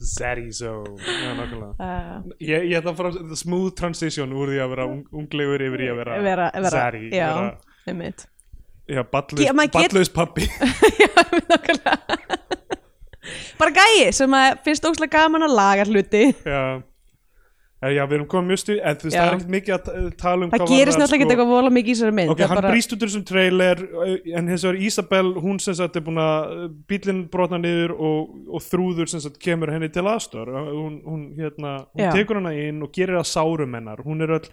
Zaddy 0.05 0.51
zone 0.51 0.99
Já, 1.01 1.31
nákvæmlega. 1.33 1.71
Uh, 1.79 2.33
Ég, 2.39 2.65
ég 2.69 2.77
ætla 2.77 2.91
að 2.93 2.97
fara 2.99 3.37
smooth 3.39 3.73
transition 3.79 4.33
úr 4.35 4.51
því 4.51 4.59
að 4.61 4.73
vera 4.75 4.85
ung, 4.91 5.03
unglegur 5.15 5.63
yfir 5.65 5.81
í 5.85 5.87
að 5.89 5.99
vera, 6.01 6.17
vera, 6.25 6.49
vera 6.53 6.71
Zaddy 6.73 7.09
já, 7.15 7.29
vera, 7.33 7.77
einmitt. 7.89 8.25
Já, 8.85 9.01
ballaus, 9.09 10.11
pappi 10.13 10.45
já, 11.01 11.09
nákvæmlega. 11.49 11.95
Bara 13.57 13.71
gæi 13.73 14.11
sem 14.13 14.35
finnst 14.65 14.85
óslega 14.85 15.15
gaman 15.23 15.47
að 15.47 15.55
laga 15.57 15.87
hluti. 15.89 16.27
Já 16.45 16.83
Já, 17.93 18.01
við 18.09 18.15
erum 18.17 18.27
komið 18.31 18.51
mjög 18.51 18.61
stuð 18.61 18.79
En 18.81 18.95
þú 18.99 19.07
veist, 19.07 19.15
það 19.17 19.25
er 19.27 19.35
ekkert 19.35 19.53
mikið 19.55 19.75
að 19.75 19.83
ta- 19.85 19.95
tala 20.23 20.45
um 20.45 20.51
það 20.51 20.61
hvað 20.63 20.71
gerist 20.73 20.85
varðar, 20.85 21.01
náttúrulega 21.01 21.25
ekki 21.25 21.35
eitthvað 21.35 21.51
vola 21.53 21.73
mikið 21.77 21.91
í 21.91 21.95
þessari 21.95 22.15
mynd 22.19 22.33
Ok, 22.33 22.39
það 22.41 22.51
hann 22.51 22.61
bara, 22.61 22.73
brýst 22.75 22.95
út 22.95 23.05
úr 23.05 23.11
þessum 23.11 23.25
trailer 23.31 23.83
uh, 23.85 24.13
en 24.39 24.51
hins 24.53 24.65
vegar 24.67 24.81
Isabel, 24.89 25.33
hún 25.45 25.59
sem 25.63 25.77
sagt 25.79 25.95
er 25.99 26.05
búin 26.05 26.21
að 26.25 26.55
bílinn 26.89 27.23
brotna 27.33 27.59
niður 27.61 27.95
og, 27.97 28.35
og 28.49 28.65
þrúður 28.65 29.11
sem 29.11 29.23
sagt 29.25 29.39
kemur 29.43 29.73
henni 29.73 29.89
til 29.93 30.05
aðstor 30.07 30.51
hún, 30.55 31.01
hún, 31.05 31.25
hérna, 31.37 31.75
hún 31.93 32.15
tekur 32.15 32.39
hana 32.41 32.53
inn 32.57 32.81
og 32.85 32.91
gerir 32.95 33.19
það 33.19 33.29
sárum 33.31 33.75
hennar. 33.77 34.01
Hún 34.05 34.23
er 34.25 34.35
öll 34.39 34.47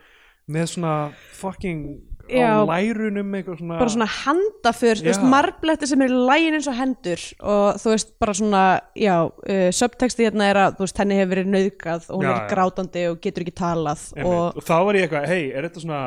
með 0.52 0.66
svona 0.74 0.94
fucking. 1.38 1.82
Á 2.30 2.62
lærunum 2.68 3.36
eitthvað 3.36 3.58
svona, 3.60 3.78
bara 3.80 3.92
svona 3.94 4.08
handaför 4.12 5.02
marbletti 5.32 5.88
sem 5.90 6.04
er 6.04 6.12
í 6.12 6.20
lægin 6.30 6.56
eins 6.58 6.68
og 6.70 6.76
hendur 6.78 7.24
og 7.40 7.80
þú 7.82 7.94
veist 7.94 8.12
bara 8.22 8.34
svona 8.38 8.64
já, 8.98 9.14
uh, 9.26 9.70
subtexti 9.74 10.26
hérna 10.28 10.50
er 10.50 10.60
að 10.62 10.76
þú 10.78 10.86
veist 10.86 11.02
henni 11.02 11.18
hefur 11.18 11.32
verið 11.34 11.50
nauðgað 11.52 12.08
og 12.08 12.20
hún 12.20 12.28
Já, 12.28 12.34
er 12.34 12.50
grátandi 12.52 13.06
og 13.10 13.22
getur 13.24 13.46
ekki 13.46 13.56
talað 13.62 14.04
og 14.22 14.58
og 14.58 14.62
þá 14.66 14.76
var 14.86 14.98
ég 14.98 15.08
eitthvað, 15.08 15.28
hei, 15.32 15.42
er 15.50 15.68
þetta 15.68 15.84
svona 15.84 16.02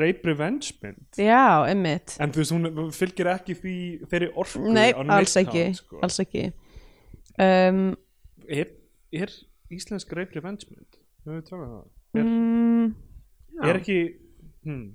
rape 0.00 0.30
revenge 0.30 0.74
mynd 0.82 1.20
já, 1.20 1.44
emmitt 1.70 2.16
en 2.20 2.34
þú 2.34 2.42
veist, 2.42 2.56
hún 2.56 2.92
fylgir 2.96 3.30
ekki 3.34 3.58
því 3.58 3.76
þeirri 4.10 4.32
orku 4.34 4.74
nei, 4.74 4.90
alls 4.92 5.36
ekki, 5.40 5.68
sko. 5.78 6.00
alls 6.04 6.18
ekki. 6.22 6.50
Um, 7.40 7.94
er, 8.50 8.72
er 9.14 9.32
íslensk 9.72 10.12
rape 10.16 10.36
revenge 10.36 10.68
mynd? 10.70 10.98
Höfum 11.24 11.38
við 11.38 11.46
talað 11.48 11.66
um 11.66 11.74
það? 11.76 11.88
Er, 12.10 12.26
mm, 12.26 12.86
er 13.68 13.78
ekki 13.78 13.98
hmm, 14.66 14.86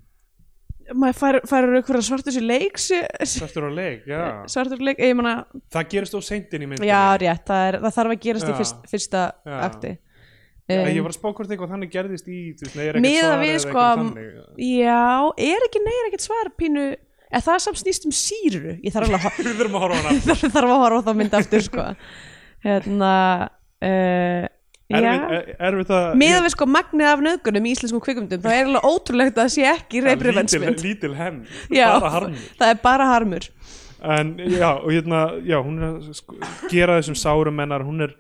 maður 0.94 1.18
fær, 1.18 1.38
fær 1.50 1.68
eitthvað 1.80 2.04
svartur 2.06 2.36
sér 2.36 2.46
leik 2.46 2.80
svartur 2.80 3.68
á 3.68 3.72
leik, 3.74 4.04
já 4.10 4.24
svartur 4.52 4.82
leik, 4.86 5.00
ég 5.02 5.16
meina 5.18 5.36
það 5.74 5.88
gerist 5.94 6.18
of 6.18 6.26
seint 6.26 6.54
inn 6.54 6.66
í 6.66 6.70
myndinni 6.70 6.90
já, 6.92 7.02
rétt, 7.22 7.46
það, 7.48 7.68
er, 7.70 7.78
það 7.86 7.96
þarf 7.98 8.16
að 8.16 8.20
gerast 8.26 8.46
í 8.46 8.52
Já. 8.54 8.58
fyrst, 8.60 8.84
fyrsta 8.92 9.24
Já. 9.34 9.56
akti 9.66 9.92
um, 9.96 10.92
ég 10.92 11.02
var 11.02 11.12
að 11.12 11.18
spá 11.18 11.28
hvort 11.32 11.50
eitthvað 11.50 11.74
þannig 11.74 11.94
gerðist 11.96 12.30
í 12.30 12.40
er 12.54 13.00
svar 13.02 13.42
við, 13.42 13.58
sko, 13.66 13.88
þannig 14.02 14.30
Já, 14.70 15.02
er 15.50 15.68
ekki, 15.70 15.84
nei, 15.86 15.94
er 15.96 16.10
ekkert 16.12 16.28
svar 16.28 16.52
pínu 16.60 16.88
eða 17.36 17.44
það 17.50 17.62
samt 17.66 17.82
snýst 17.82 18.10
um 18.10 18.16
síru 18.16 18.76
ég 18.78 18.94
þarf 18.94 19.10
alveg 19.10 19.20
að 19.20 19.28
að 19.66 19.86
horfa 19.86 20.78
á 20.78 20.94
á 21.02 21.06
það 21.10 21.20
mynd 21.22 21.40
aftur 21.40 21.66
sko. 21.66 21.88
hérna 22.66 23.14
uh, 23.82 24.46
erfitt, 24.94 25.94
að 25.96 26.18
miðað 26.22 26.44
við 26.46 26.54
sko 26.54 26.68
magnið 26.70 27.10
af 27.10 27.24
nöðgunum 27.26 27.66
í 27.66 27.72
íslenskum 27.74 28.04
kvikmyndum 28.06 28.44
þá 28.44 28.52
er 28.52 28.68
alveg 28.68 28.86
ótrúlegt 28.86 29.34
að 29.40 29.42
það 29.42 29.54
sé 29.56 29.66
ekki 29.72 30.02
lítil, 30.02 30.10
reybrifensmynd 30.12 30.84
lítil 30.86 31.14
henn 31.18 31.40
bara 31.72 32.12
harmur. 32.18 32.44
það 32.60 32.74
er 32.74 32.84
bara 32.84 33.10
harmur. 33.10 33.50
En 34.06 34.36
já, 34.38 34.70
og 34.76 34.92
hérna, 34.94 35.24
já, 35.42 35.58
hún 35.66 35.80
er 35.82 35.88
að 35.90 36.12
sko, 36.20 36.38
gera 36.70 37.00
þessum 37.00 37.18
sárum 37.18 37.58
mennar 37.58 37.86
hún 37.88 38.06
er 38.06 38.14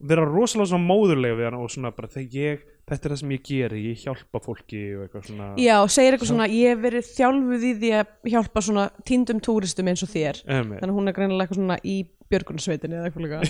vera 0.00 0.24
rosalega 0.24 0.72
svona 0.72 0.88
móðurlega 0.88 1.38
við 1.38 1.48
hann 1.48 1.58
og 1.60 1.72
svona 1.72 1.92
bara 1.96 2.08
þegar 2.10 2.36
ég, 2.36 2.62
þetta 2.88 3.06
er 3.06 3.14
það 3.14 3.20
sem 3.20 3.34
ég 3.34 3.42
geri 3.46 3.82
ég 3.84 4.04
hjálpa 4.04 4.40
fólki 4.44 4.80
og 4.96 5.04
eitthvað 5.06 5.26
svona. 5.28 5.48
Já, 5.60 5.74
og 5.80 5.92
segir 5.92 6.16
eitthvað 6.16 6.32
svona, 6.32 6.48
ég 6.52 6.72
hef 6.74 6.82
verið 6.84 7.10
þjálfuð 7.10 7.66
í 7.68 7.74
því 7.82 7.92
að 7.98 8.32
hjálpa 8.34 8.64
svona 8.64 8.86
týndum 9.08 9.42
túristum 9.44 9.92
eins 9.92 10.04
og 10.04 10.12
þér. 10.12 10.40
Emi, 10.56 10.80
þannig 10.80 10.98
hún 11.00 11.12
er 11.12 11.16
greinilega 11.16 11.46
eitthvað 11.46 11.60
svona 11.60 11.78
í 11.84 11.98
björgunarsveitinni 12.30 12.98
eða 12.98 13.10
eitthvað 13.10 13.24
líka. 13.26 13.40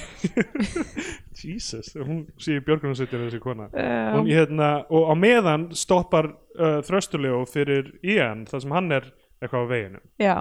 Jesus, 1.40 1.92
hún 2.00 2.22
sé 2.40 2.58
í 2.58 2.62
björgunarsveitir 2.66 3.24
þessi 3.26 3.40
kona. 3.42 3.68
Já. 3.74 4.14
hún, 4.16 4.30
hérna, 4.30 4.70
og 4.92 5.10
á 5.10 5.14
meðan 5.18 5.68
stoppar 5.76 6.32
uh, 6.58 6.78
þröstuljó 6.86 7.42
fyrir 7.50 7.92
Ian 8.04 8.46
þar 8.50 8.64
sem 8.64 8.76
hann 8.76 8.94
er 8.96 9.10
eitthvað 9.40 9.64
á 9.64 9.70
veginu 9.70 10.00
já, 10.20 10.34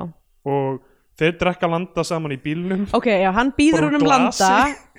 og 0.49 0.81
þeir 1.19 1.35
drekka 1.39 1.67
landa 1.71 2.03
saman 2.07 2.35
í 2.35 2.39
bílnum. 2.41 2.85
Ok, 2.95 3.09
já, 3.11 3.29
hann 3.35 3.51
býður 3.57 3.89
hún 3.89 3.99
um 3.99 4.07
landa 4.07 4.51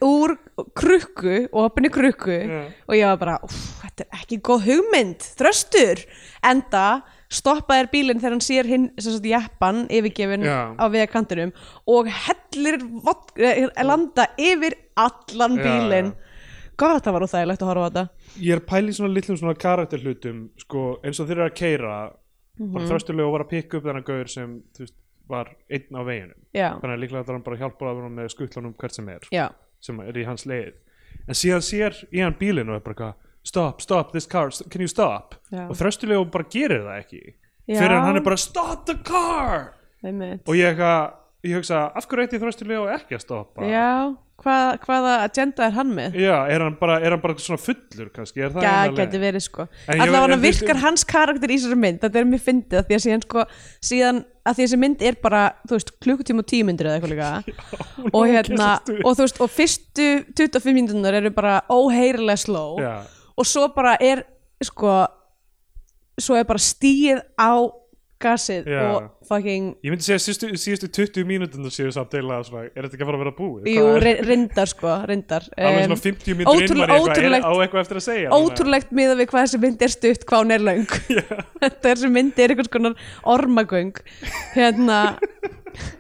úr 0.05 0.36
krukku, 0.76 1.47
opinni 1.57 1.91
krukku. 1.93 2.34
Já. 2.36 2.61
og 2.88 2.97
ég 2.97 3.09
var 3.09 3.22
bara, 3.22 3.38
þetta 3.80 4.05
er 4.05 4.20
ekki 4.20 4.41
góð 4.45 4.68
hugmynd, 4.68 5.24
þröstur. 5.41 6.05
Enda 6.45 6.84
stoppaðir 7.30 7.91
bílinn 7.93 8.20
þegar 8.20 8.34
hann 8.36 8.45
sér 8.45 8.68
hinn, 8.68 8.88
sem 8.99 9.14
sagt, 9.14 9.28
jeppan 9.30 9.84
yfirgefin 9.93 10.45
á 10.45 10.84
vegakantinum 10.91 11.53
og 11.88 12.11
hellir 12.55 12.78
eh, 13.36 13.84
landa 13.84 14.26
yfir 14.38 14.74
allan 14.96 15.57
bílinn. 15.59 16.12
gott, 16.80 17.05
það 17.05 17.12
var 17.12 17.22
úþægilegt 17.26 17.62
að 17.62 17.68
horfa 17.70 17.84
á 17.84 17.88
þetta. 17.90 18.05
Ég 18.40 18.53
er 18.57 18.61
pæli 18.61 18.92
svona 18.96 19.12
litlum 19.14 19.36
svona 19.36 19.55
karakterhlutum 19.55 20.48
sko, 20.59 21.01
eins 21.05 21.20
og 21.20 21.28
þeir 21.28 21.38
eru 21.38 21.48
að 21.51 21.55
keira 21.61 22.12
Mhm. 22.61 22.72
bara 22.74 22.84
þröstulega 22.84 23.32
var 23.32 23.40
að 23.44 23.48
pikka 23.48 23.76
upp 23.78 23.84
þennan 23.84 24.05
gaur 24.05 24.28
sem 24.28 24.62
veist, 24.78 24.94
var 25.28 25.46
einn 25.70 25.96
á 25.96 26.03
veginum. 26.05 26.36
Já, 26.55 26.76
þannig 26.80 26.96
að 26.96 27.01
líklega 27.01 27.24
það 27.24 27.32
hann 27.36 27.42
bara 27.42 27.57
að 27.57 27.61
hjálpa 27.61 27.86
að 27.88 28.01
hann 28.03 28.16
með 28.16 28.28
skutlanum 28.34 28.74
hvert 28.76 28.92
sem 28.92 29.09
er 29.09 29.20
já, 29.32 29.48
sem 29.80 30.01
er 30.01 30.12
í 30.12 30.24
hans 30.26 30.44
leið. 30.44 30.72
En 31.28 31.34
síðan 31.34 31.62
sér 31.64 31.94
í 32.12 32.20
hann 32.20 32.34
bílinn 32.34 32.68
og 32.68 32.74
er 32.76 32.80
bara 32.80 32.94
eitthvað 32.94 33.14
stop, 33.44 33.80
stop, 33.80 34.12
this 34.12 34.26
car, 34.26 34.51
can 34.70 34.80
you 34.80 34.88
stop? 34.88 35.36
Já. 35.53 35.68
og 35.70 35.76
þröstulega 35.76 36.30
bara 36.30 36.44
gerir 36.44 36.82
það 36.84 36.98
ekki. 37.05 37.34
Fyrir 37.70 38.01
hann 38.03 38.16
er 38.16 38.20
bara 38.20 38.36
stop 38.36 38.84
the 38.86 38.94
car! 38.96 39.72
Og 40.03 40.55
ég, 40.57 40.74
eitthvað, 40.76 41.12
ég 41.47 41.55
hugsa 41.57 41.86
af 41.97 42.07
hverju 42.09 42.26
ætti 42.28 42.41
þröstulega 42.43 42.82
og 42.84 42.91
ekki 42.99 43.16
að 43.16 43.22
stoppa? 43.24 43.64
Já, 43.64 43.86
hvað, 44.41 44.66
hvaða 44.84 45.12
agenda 45.24 45.64
er 45.66 45.72
hann 45.76 45.93
með? 45.97 46.16
Já, 46.20 46.34
er 46.53 46.64
hann 46.64 46.76
bara, 46.80 46.99
er 47.01 47.14
hann 47.14 47.20
bara 47.22 47.36
svona 47.41 47.61
fullur 47.61 48.11
kannski, 48.12 48.43
Já, 48.43 48.51
leiðin? 48.91 49.14
verið 49.22 49.45
sko. 49.47 49.66
Ég- 49.88 50.03
Allavega 50.05 50.36
virkar 50.43 50.74
fyrst- 50.76 50.82
hans 50.84 51.05
karakter 51.05 51.49
í 51.53 51.57
þessari 51.59 51.78
mynd. 51.80 52.01
Þetta 52.05 52.20
er 52.20 52.28
mér 52.28 52.43
fyndið 52.45 52.78
að 52.80 52.86
því 52.91 52.99
að 52.99 53.05
síðan 53.07 53.24
sko 53.24 53.45
síðan 53.91 54.20
að 54.20 54.55
því 54.55 54.62
að 54.64 54.66
þessi 54.66 54.78
mynd 54.84 55.03
er 55.11 55.16
bara 55.22 55.43
þú 55.68 55.76
veist, 55.78 55.93
klukkutíma 56.01 56.45
og 56.45 56.49
tímyndir 56.53 56.88
eða 56.91 56.99
eitthvað 57.01 57.14
líka. 57.14 57.30
Hún 58.01 58.11
og 58.12 58.26
hérna, 58.28 58.68
og 59.05 59.16
þú 59.16 59.24
veist 59.24 59.41
og 59.41 59.51
fyrstu 59.51 60.09
25 60.36 60.76
mínútunar 60.76 61.14
eru 61.20 61.30
bara 61.30 61.61
óheyrilega 61.70 62.36
sló. 62.41 62.66
Já, 62.80 62.95
og 63.36 63.47
svo 63.49 63.68
bara 63.74 63.97
er 64.01 64.24
sko 64.61 65.07
svo 66.20 66.36
er 66.36 66.45
bara 66.45 66.61
stíð 66.61 67.20
á 67.41 67.53
gasið 68.20 68.68
Já. 68.68 68.80
og 68.84 69.28
fucking 69.28 69.70
ég 69.84 69.94
myndi 69.94 70.06
segja 70.06 70.20
síðustu, 70.22 70.50
síðustu 70.60 70.90
20 71.00 71.28
mínútur 71.28 71.72
séu 71.72 71.92
samt 71.94 72.12
deila 72.14 72.40
svona, 72.46 72.66
er 72.68 72.86
þetta 72.86 72.98
ekki 72.98 73.06
að 73.06 73.10
fara 73.10 73.18
að 73.18 73.24
vera 73.24 73.34
búið? 73.38 73.70
jú, 73.72 73.86
reyndar 74.28 74.70
sko, 74.70 74.96
reyndar 75.08 75.46
Alveg 75.56 75.86
svona 75.86 76.00
50 76.04 76.40
mínútur 76.40 76.66
inn 76.66 76.82
var 76.82 77.22
ég 77.24 77.46
á 77.46 77.52
eitthvað 77.54 77.84
eftir 77.84 78.00
að 78.00 78.06
segja 78.06 78.34
ótrúlegt 78.36 78.92
miða 78.96 79.16
við 79.20 79.30
hvað 79.32 79.46
þessi 79.46 79.62
mynd 79.64 79.86
er 79.86 79.94
stutt 79.94 80.26
hvað 80.28 80.44
hún 80.44 80.56
er 80.56 80.66
þetta 81.62 81.92
er 81.92 81.94
þessi 81.94 82.12
mynd 82.12 82.44
er 82.44 82.54
einhvers 82.54 82.72
konar 82.72 82.98
ormagöng 83.36 84.04
hérna, 84.56 85.00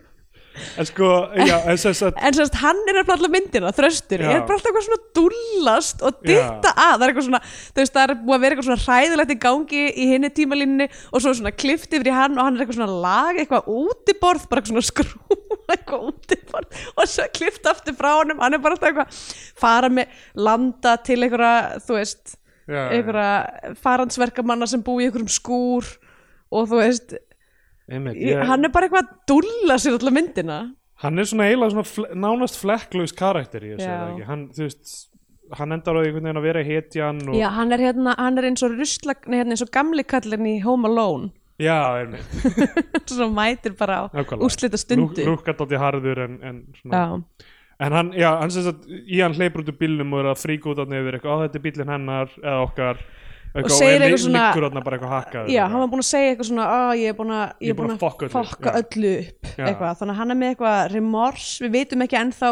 En 0.80 0.88
sko, 0.88 1.08
já, 1.46 1.56
en 1.70 1.78
sem 1.80 1.94
sagt 1.96 2.18
en 2.20 2.36
sérst 2.36 2.56
hann 2.60 2.80
er 2.90 3.00
að 3.02 3.12
alla 3.16 3.30
myndina, 3.32 3.72
þröstur, 3.76 4.22
Já. 4.24 4.30
er 4.34 4.44
bara 4.48 4.56
alltaf 4.58 4.70
eitthvað 4.70 4.86
svona 4.86 5.00
dúllast 5.18 6.04
og 6.06 6.18
dytta 6.24 6.72
að. 6.74 6.94
Það 6.94 7.04
er 7.04 7.12
eitthvað 7.12 7.26
svona, 7.28 7.40
þú 7.70 7.82
veist, 7.82 7.94
það 7.96 8.04
er 8.04 8.14
búið 8.20 8.36
að 8.36 8.44
vera 8.44 8.56
eitthvað 8.56 8.68
svona 8.68 8.84
hræðilegt 8.86 9.34
í 9.34 9.38
gangi 9.44 9.84
í 9.90 10.08
hinni 10.12 10.30
tímalínni 10.36 10.88
og 11.10 11.24
svo 11.24 11.34
svona 11.38 11.54
klift 11.54 11.96
yfir 11.96 12.10
í 12.10 12.16
hann 12.16 12.36
og 12.38 12.44
hann 12.46 12.58
er 12.58 12.64
eitthvað 12.64 12.80
svona 12.80 13.00
lag, 13.06 13.40
eitthvað 13.40 13.70
útiborð 13.76 14.48
bara 14.50 14.62
eitthvað 14.62 14.74
svona 14.74 14.88
skrúa 14.90 15.38
eitthvað 15.74 16.06
útiborð 16.10 16.84
og 16.94 17.10
svo 17.10 17.26
klift 17.36 17.70
aftur 17.70 17.96
frá 17.98 18.12
honum. 18.18 18.42
Hann 18.42 18.56
er 18.58 18.62
bara 18.62 18.76
alltaf 18.76 18.90
eitthvað 18.90 19.24
fara 19.60 19.90
með 19.92 20.20
landa 20.38 20.96
til 21.06 21.20
einhverja, 21.24 21.80
þú 21.86 21.98
veist 21.98 22.36
já, 22.70 22.84
einhverja 22.94 23.74
farandsverkamanna 23.82 24.68
sem 24.70 24.82
búi 24.84 25.04
í 25.04 25.08
einhverjum 25.08 25.30
skúr 25.32 25.88
og 26.50 26.70
þú 26.70 26.80
veist, 26.80 27.14
einmitt, 27.90 28.18
ég, 28.22 28.42
hann 28.48 28.66
er 28.66 28.72
bara 28.74 28.88
eitthvað 28.88 29.06
að 29.06 29.16
dúlla 29.30 29.76
sér 29.82 29.98
alla 29.98 30.14
myndina. 30.14 30.58
Hann 31.00 31.18
er 31.18 31.28
svona 31.28 31.46
eiginlega 31.48 31.74
svona 31.74 31.88
fle, 31.88 32.08
nánast 32.26 32.58
flekklaus 32.60 33.14
karakter 33.16 33.64
í 33.64 33.72
þessu, 33.74 33.86
Já. 33.88 33.94
eða 33.96 34.08
ekki? 34.12 34.26
Hann, 34.28 34.46
þú 34.56 34.66
veist, 34.66 34.94
hann 35.58 35.76
endar 35.76 35.96
á 35.96 36.00
einhvern 36.04 36.26
veginn 36.28 36.40
að 36.40 36.48
vera 36.48 36.64
hetjan 36.66 37.22
og, 37.26 37.36
Já, 37.40 37.48
hann 37.56 37.72
er 37.76 37.84
hérna, 37.88 38.16
hann 38.20 38.40
er 38.40 38.48
eins 38.50 38.64
og 38.66 38.74
rusla, 38.76 39.16
nei, 39.26 39.38
hérna 39.40 39.56
eins 39.56 39.64
og 39.64 39.72
gamli 39.74 40.04
kallin 40.04 40.50
í 40.50 40.56
Home 40.66 40.90
Alone. 40.90 41.30
Já 41.60 41.76
einmitt. 42.00 42.36
Svo 43.10 43.28
mætir 43.32 43.74
bara 43.76 44.02
á 44.08 44.36
úrslita 44.40 44.80
stundu. 44.80 45.24
Lúkkar 45.26 45.58
dálítið 45.58 45.82
harður 45.82 46.22
en, 46.24 46.36
en 46.46 46.60
svona 46.80 47.00
Já, 47.00 47.48
En 47.80 47.94
hann, 47.96 48.10
já, 48.12 48.28
hann 48.36 48.50
sem 48.52 48.64
sagt, 48.66 48.82
í 48.84 49.22
hann 49.24 49.32
hleypur 49.32 49.62
út 49.62 49.70
úr 49.72 49.76
bílnum 49.80 50.10
og 50.12 50.20
er 50.20 50.26
að 50.34 50.42
fríka 50.42 50.68
út 50.68 50.82
af 50.82 50.90
nefnir 50.90 51.16
eitthvað, 51.16 51.32
á 51.32 51.42
þetta 51.46 51.56
er 51.56 51.62
bílinn 51.64 51.92
hennar 51.94 52.34
eða 52.42 52.58
okkar 52.66 52.98
eitthvað, 53.50 53.74
segir 53.76 54.02
eitthvað 54.06 54.22
svona- 54.24 54.42
já, 55.50 55.62
hann 55.66 55.80
var 55.82 55.88
búinn 55.90 56.02
að 56.04 56.08
segja 56.10 56.30
eitthvað 56.34 56.48
svona 56.50 56.66
að 56.76 56.90
ég 57.00 57.08
er 57.10 57.16
búinn 57.18 57.32
að, 57.34 57.52
ég 57.60 57.70
er 57.72 57.78
búinn 57.80 57.94
að 57.94 58.02
fokka 58.04 58.28
fokka 58.30 58.74
öllu 58.80 59.12
upp 59.20 59.50
eitthvað, 59.66 59.94
þannig 60.00 60.14
að 60.14 60.18
hann 60.20 60.30
er 60.30 60.38
með 60.42 60.52
eitthvað 60.54 60.80
remors, 60.94 61.46
við 61.64 61.72
veitum 61.78 62.04
ekki 62.06 62.20
ennþá 62.20 62.50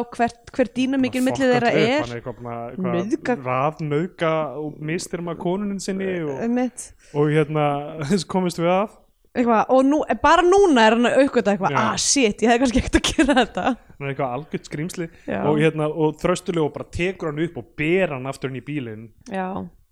hver 0.58 0.72
dýnamikil 0.78 1.22
millið 1.28 1.52
þeirra 1.54 1.72
hann 1.74 1.82
er. 1.82 1.98
er 2.02 2.14
eitthvað, 2.20 2.40
bara 2.42 2.62
Nauðga- 2.76 3.18
eitthvað 3.18 3.44
raf, 3.52 3.80
nauðga 3.80 4.32
og 4.64 4.80
mistir 4.90 5.22
maður 5.22 5.42
konunin 5.46 5.80
sinni 5.80 6.10
og, 6.24 6.34
einmitt, 6.42 6.88
og 7.14 7.30
hérna, 7.30 7.68
þess 8.10 8.26
komist 8.26 8.58
við 8.58 8.72
að. 8.74 8.96
Eitthvað, 9.38 9.66
og 9.70 9.84
nú, 9.86 9.98
bara 10.24 10.42
núna 10.42 10.82
er 10.88 10.94
hann 10.96 11.06
að 11.06 11.18
aukvita 11.22 11.52
eitthvað, 11.52 11.70
Já. 11.70 11.78
ah 11.84 11.96
shit, 12.00 12.40
ég 12.42 12.48
hefði 12.50 12.62
kannski 12.64 12.80
ekkert 12.82 12.96
að 12.98 13.10
gera 13.12 13.34
þetta. 13.38 13.64
Hann 13.98 14.06
er 14.08 14.10
eitthvað 14.14 14.32
algjört 14.34 14.66
skrýmsli 14.70 15.06
og, 15.44 15.58
hérna, 15.60 15.86
og 15.94 16.16
þröstulega 16.18 16.64
og 16.64 16.72
bara 16.74 16.88
tekur 16.96 17.30
hann 17.30 17.38
upp 17.44 17.58
og 17.60 17.68
ber 17.78 18.14
hann 18.16 18.26
aftur 18.26 18.50
inn 18.50 18.58
í 18.58 18.64
bílinn. 18.66 19.04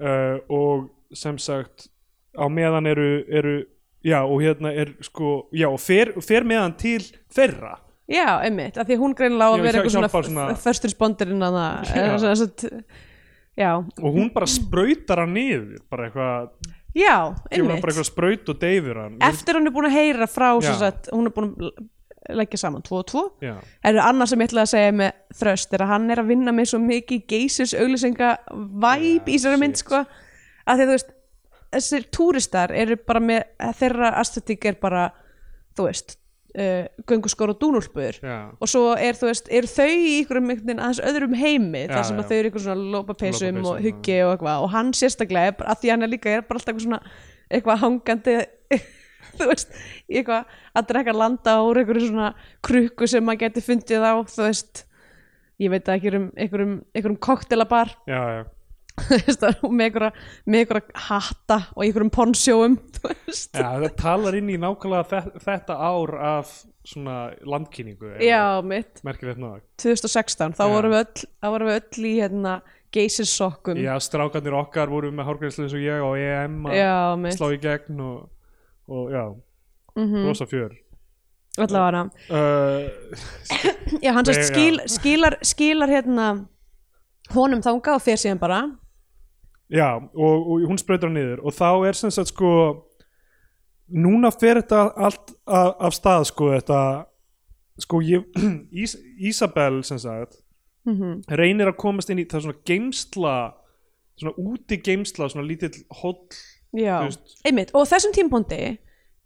Uh, 0.02 0.40
og 0.50 0.88
sem 1.14 1.38
sagt 1.38 1.88
á 2.36 2.44
meðan 2.52 2.86
eru, 2.90 3.08
eru 3.28 3.56
já 4.06 4.20
og 4.22 4.40
hérna 4.42 4.72
er 4.74 4.94
sko 5.04 5.48
já 5.56 5.68
og 5.70 5.80
fer, 5.82 6.14
fer 6.24 6.46
með 6.46 6.62
hann 6.62 6.76
til 6.80 7.02
þeirra. 7.34 7.76
Já, 8.06 8.38
einmitt, 8.46 8.76
af 8.78 8.86
því 8.86 9.00
hún 9.00 9.16
greinilega 9.18 9.50
á 9.50 9.54
að 9.56 9.64
vera 9.66 9.80
eitthvað 9.82 10.28
svona, 10.28 10.46
first 10.62 10.84
responderinn 10.86 11.42
að 11.42 11.56
það, 11.58 12.70
Já. 13.56 13.70
og 13.80 14.12
hún 14.12 14.28
bara 14.34 14.46
sprautar 14.46 15.22
hann 15.24 15.32
niður 15.32 15.80
bara 15.90 16.10
eitthvað, 16.10 16.50
já, 16.92 17.16
einmitt 17.48 17.80
bara 17.80 17.92
eitthvað 17.94 18.08
spraut 18.10 18.50
og 18.52 18.58
deyfur 18.60 19.00
hann. 19.00 19.14
Eftir 19.24 19.56
hann 19.56 19.66
er 19.66 19.72
búin 19.72 19.88
að 19.88 19.96
heyra 19.96 20.28
frá 20.28 20.50
sagt, 20.60 21.08
hún 21.08 21.30
er 21.30 21.34
búin 21.34 21.54
að 21.56 22.36
leggja 22.36 22.60
saman 22.60 22.84
2 22.84 22.98
og 22.98 23.06
2 23.08 23.24
já, 23.46 23.54
er 23.86 24.00
annað 24.02 24.32
sem 24.32 24.42
ég 24.42 24.50
ætlaði 24.50 24.66
að 24.66 24.72
segja 24.74 24.94
með 25.00 25.18
þröst 25.40 25.74
er 25.76 25.84
að 25.84 25.90
hann 25.94 26.06
er 26.10 26.20
að 26.22 26.30
vinna 26.34 26.54
með 26.54 26.70
svo 26.72 26.80
mikið 26.82 27.26
geisis 27.32 27.74
auglýsinga 27.78 28.30
væp 28.82 29.30
í 29.30 29.36
þessari 29.36 29.60
mynd 29.62 29.80
sko 29.80 30.02
að 30.66 30.80
því 30.82 30.86
þú 30.90 30.94
veist 30.96 31.10
þessir 31.76 32.06
túristar 32.14 32.72
eru 32.72 32.96
bara 33.06 33.20
með 33.20 33.42
þeirra 33.80 34.12
aesthetic 34.20 34.64
er 34.70 34.78
bara 34.80 35.08
þú 35.76 35.88
veist 35.88 36.14
uh, 36.56 36.86
gönguskor 37.10 37.52
og 37.52 37.58
dúnúlpur. 37.60 38.16
Já, 38.22 38.36
og 38.56 38.70
svo 38.70 38.94
er 38.96 39.18
þú 39.18 39.28
veist, 39.28 39.50
eru 39.52 39.68
þau 39.68 39.88
í 39.90 40.12
einhverjum 40.20 40.50
einhvern 40.50 40.66
veginn 40.70 40.82
aðeins 40.86 41.02
öðrum 41.10 41.34
heimi 41.36 41.82
Já, 41.84 41.90
þar 41.96 42.06
sem 42.08 42.16
já. 42.16 42.22
að 42.22 42.30
þau 42.30 42.36
eru 42.38 42.50
einhver 42.50 42.64
svona 42.64 42.90
lópapeysum 42.94 43.58
og 43.60 43.66
Lópapeysum, 43.66 43.84
huggi 43.90 44.18
og 44.24 44.32
eitthvað. 44.36 44.62
Og 44.64 44.70
hann 44.76 44.92
sérstaklega, 44.96 45.52
er 45.52 45.58
bara- 45.58 45.74
að 45.74 45.82
því 45.82 45.92
hann 45.92 46.06
er 46.06 46.12
líka 46.14 46.32
er 46.32 46.46
bara 46.48 46.60
alltaf 46.62 46.72
eitthvað 46.72 46.86
svona 46.86 47.02
eitthvað 47.50 47.82
hangandi 47.84 48.36
þú 49.36 49.50
veist, 49.52 49.76
í 50.08 50.18
eitthvað 50.22 50.56
að 50.80 50.88
drekka 50.94 51.12
landa 51.18 51.58
úr 51.66 51.82
einhverju 51.82 52.08
svona 52.08 52.30
krukku 52.64 53.06
sem 53.10 53.26
maður 53.26 53.42
geti 53.44 53.62
fundið 53.66 54.06
á 54.06 54.14
þú 54.24 54.46
veist, 54.46 54.84
ég 55.60 55.70
veit 55.74 55.88
ekki 55.92 56.14
um 56.16 56.30
einhverjum, 56.40 56.74
einhverjum 56.96 57.20
koktelabar 57.28 57.92
já, 58.08 58.16
já. 58.38 58.42
og 59.66 59.72
með 59.72 59.90
einhverja 59.90 60.12
einhverja 60.46 61.02
hatta 61.08 61.58
og 61.74 61.84
einhverjum 61.84 62.12
ponsjóum 62.14 62.78
já 63.56 63.66
það 63.66 63.90
talar 64.00 64.38
inn 64.38 64.48
í 64.54 64.56
nákvæmlega 64.62 65.04
þe- 65.10 65.42
þetta 65.44 65.76
ár 65.90 66.14
af 66.30 66.54
svona 66.86 67.16
landkynningu 67.42 68.14
já 68.22 68.62
mitt. 68.64 69.02
merkilegt 69.04 69.40
náða 69.42 69.60
2016, 69.82 70.54
þá 70.56 70.64
Já. 70.64 70.72
vorum 70.72 70.94
við 70.94 71.02
öll, 71.04 71.26
þá 71.42 71.48
vorum 71.52 71.70
við 71.72 71.78
öll 71.82 72.06
í 72.06 72.14
hérna 72.20 72.54
geysissokkum 72.94 73.80
já, 73.82 73.92
strákarnir 74.00 74.54
okkar 74.56 74.88
voru 74.92 75.10
með 75.12 75.28
hárgræslu 75.28 75.66
eins 75.66 75.74
og 75.76 75.82
ég 75.84 76.00
á 76.00 76.10
EM 76.16 76.58
að 76.70 77.28
slá 77.36 77.48
í 77.52 77.60
gegn 77.60 78.00
og, 78.06 78.26
og 78.88 79.12
já, 79.12 79.24
mm 79.98 80.26
rosa 80.26 80.46
fjör. 80.48 80.74
Allavega. 81.56 82.02
Uh, 82.28 82.90
já, 84.04 84.10
hann 84.12 84.26
skil, 84.28 84.80
skilar, 84.92 85.38
skilar 85.40 85.88
hérna 85.88 86.26
honum 87.32 87.62
þangað 87.64 87.96
og 87.96 88.02
fer 88.04 88.20
síðan 88.20 88.40
bara 88.42 88.58
Já, 89.72 89.96
og, 89.98 90.46
og 90.46 90.66
hún 90.70 90.78
sprautar 90.78 91.10
hann 91.10 91.18
niður 91.18 91.42
og 91.42 91.54
þá 91.56 91.70
er 91.88 91.98
sem 91.98 92.12
sagt 92.14 92.30
sko 92.30 92.50
núna 93.90 94.30
fer 94.34 94.60
þetta 94.60 94.82
allt 94.94 95.32
af, 95.46 95.72
af 95.88 95.94
stað 95.96 96.26
sko 96.30 96.50
þetta 96.54 96.80
sko 97.82 98.00
ég, 98.06 98.26
Ís, 98.82 98.96
Ísabel 99.18 99.82
sem 99.86 99.98
sagt 100.02 100.42
mm 100.86 101.22
reynir 101.34 101.66
að 101.66 101.80
komast 101.82 102.10
inn 102.12 102.22
í 102.22 102.28
það 102.30 102.46
svona 102.46 102.60
geimsla 102.68 103.36
svona 104.16 104.34
úti 104.38 104.78
geimsla, 104.80 105.28
svona 105.28 105.46
lítill 105.46 105.84
veist. 106.72 107.40
einmitt. 107.44 107.72
Og 107.74 107.86
þessum 107.88 108.14
tímpúndi 108.16 108.76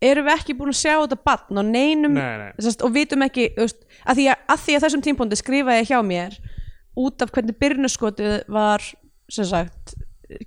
erum 0.01 0.27
við 0.27 0.37
ekki 0.39 0.57
búin 0.57 0.73
að 0.73 0.81
sjá 0.81 0.95
þetta 0.97 1.19
batn 1.29 1.61
á 1.61 1.65
neinum 1.67 2.15
nei, 2.17 2.37
nei, 2.41 2.51
Sest, 2.65 2.83
og 2.83 2.95
vitum 2.95 3.23
ekki 3.27 3.51
veist, 3.59 3.85
að, 4.05 4.21
því 4.21 4.29
að, 4.33 4.45
að 4.55 4.63
því 4.65 4.77
að 4.77 4.85
þessum 4.87 5.05
tímpúndi 5.07 5.39
skrifaði 5.39 5.83
ég 5.83 5.91
hjá 5.93 6.01
mér 6.07 6.39
út 7.01 7.23
af 7.23 7.33
hvernig 7.35 7.59
byrnuskotið 7.61 8.37
var 8.51 8.85
sem 9.31 9.47
sagt 9.47 9.95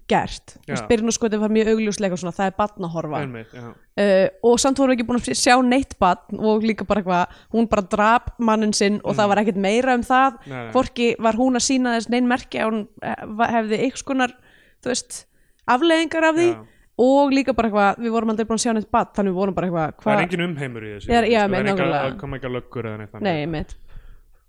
gert. 0.09 0.55
Já. 0.67 0.77
byrnuskotið 0.87 1.41
var 1.43 1.51
mjög 1.53 1.71
augljóslega 1.73 2.17
svona, 2.19 2.33
það 2.35 2.49
er 2.49 2.55
batn 2.57 2.87
að 2.87 2.93
horfa 2.95 3.21
einmitt, 3.23 3.53
uh, 3.53 4.27
og 4.47 4.59
samt 4.61 4.79
vorum 4.79 4.93
við 4.93 4.99
ekki 4.99 5.07
búin 5.09 5.21
að 5.21 5.39
sjá 5.39 5.55
neitt 5.65 5.95
batn 6.01 6.39
og 6.39 6.65
líka 6.65 6.87
bara 6.87 7.03
eitthvað, 7.03 7.37
hún 7.55 7.69
bara 7.71 7.85
drap 7.91 8.33
mannin 8.39 8.75
sinn 8.75 9.01
og 9.03 9.17
það 9.19 9.31
var 9.31 9.43
ekkert 9.43 9.63
meira 9.65 9.97
um 9.99 10.05
það. 10.07 10.39
Mm. 10.47 10.69
Hvorki 10.75 11.09
var 11.19 11.39
hún 11.39 11.59
að 11.59 11.67
sína 11.67 11.97
þess 11.97 12.11
neinn 12.13 12.29
merki 12.29 12.61
að 12.61 12.69
hún 12.69 12.83
eh, 13.03 13.25
hefði 13.57 13.81
einhvers 13.85 14.05
konar 14.07 14.35
þú 14.83 14.93
veist, 14.93 15.23
afleðingar 15.75 16.29
af 16.31 16.39
því. 16.39 16.51
Já. 16.53 16.69
og 17.03 17.31
líka 17.33 17.55
bara 17.57 17.71
eitthvað, 17.71 18.03
við 18.05 18.11
vorum 18.13 18.29
aldrei 18.29 18.45
búin 18.45 18.59
að 18.59 18.65
sjá 18.67 18.73
neitt 18.77 18.91
batn 18.93 19.15
þannig 19.17 19.33
við 19.33 19.39
vorum 19.41 19.55
bara 19.57 19.69
eitthvað, 19.69 19.95
það 20.03 20.13
er 20.13 20.27
engin 20.27 20.43
umheimur 20.45 20.83
í 20.85 20.91
þessu. 20.91 21.07
Já, 21.09 21.23
já, 21.25 21.39
sko, 21.41 21.53
það 21.53 21.57
er 21.57 21.65
nákvæmlega. 21.69 22.03
það 22.03 22.19
koma 22.21 22.37
ekki 22.37 22.49
að 22.49 22.53
löggur 22.59 22.89
eða 22.91 22.99
neitt 23.01 23.23
nei, 23.25 23.39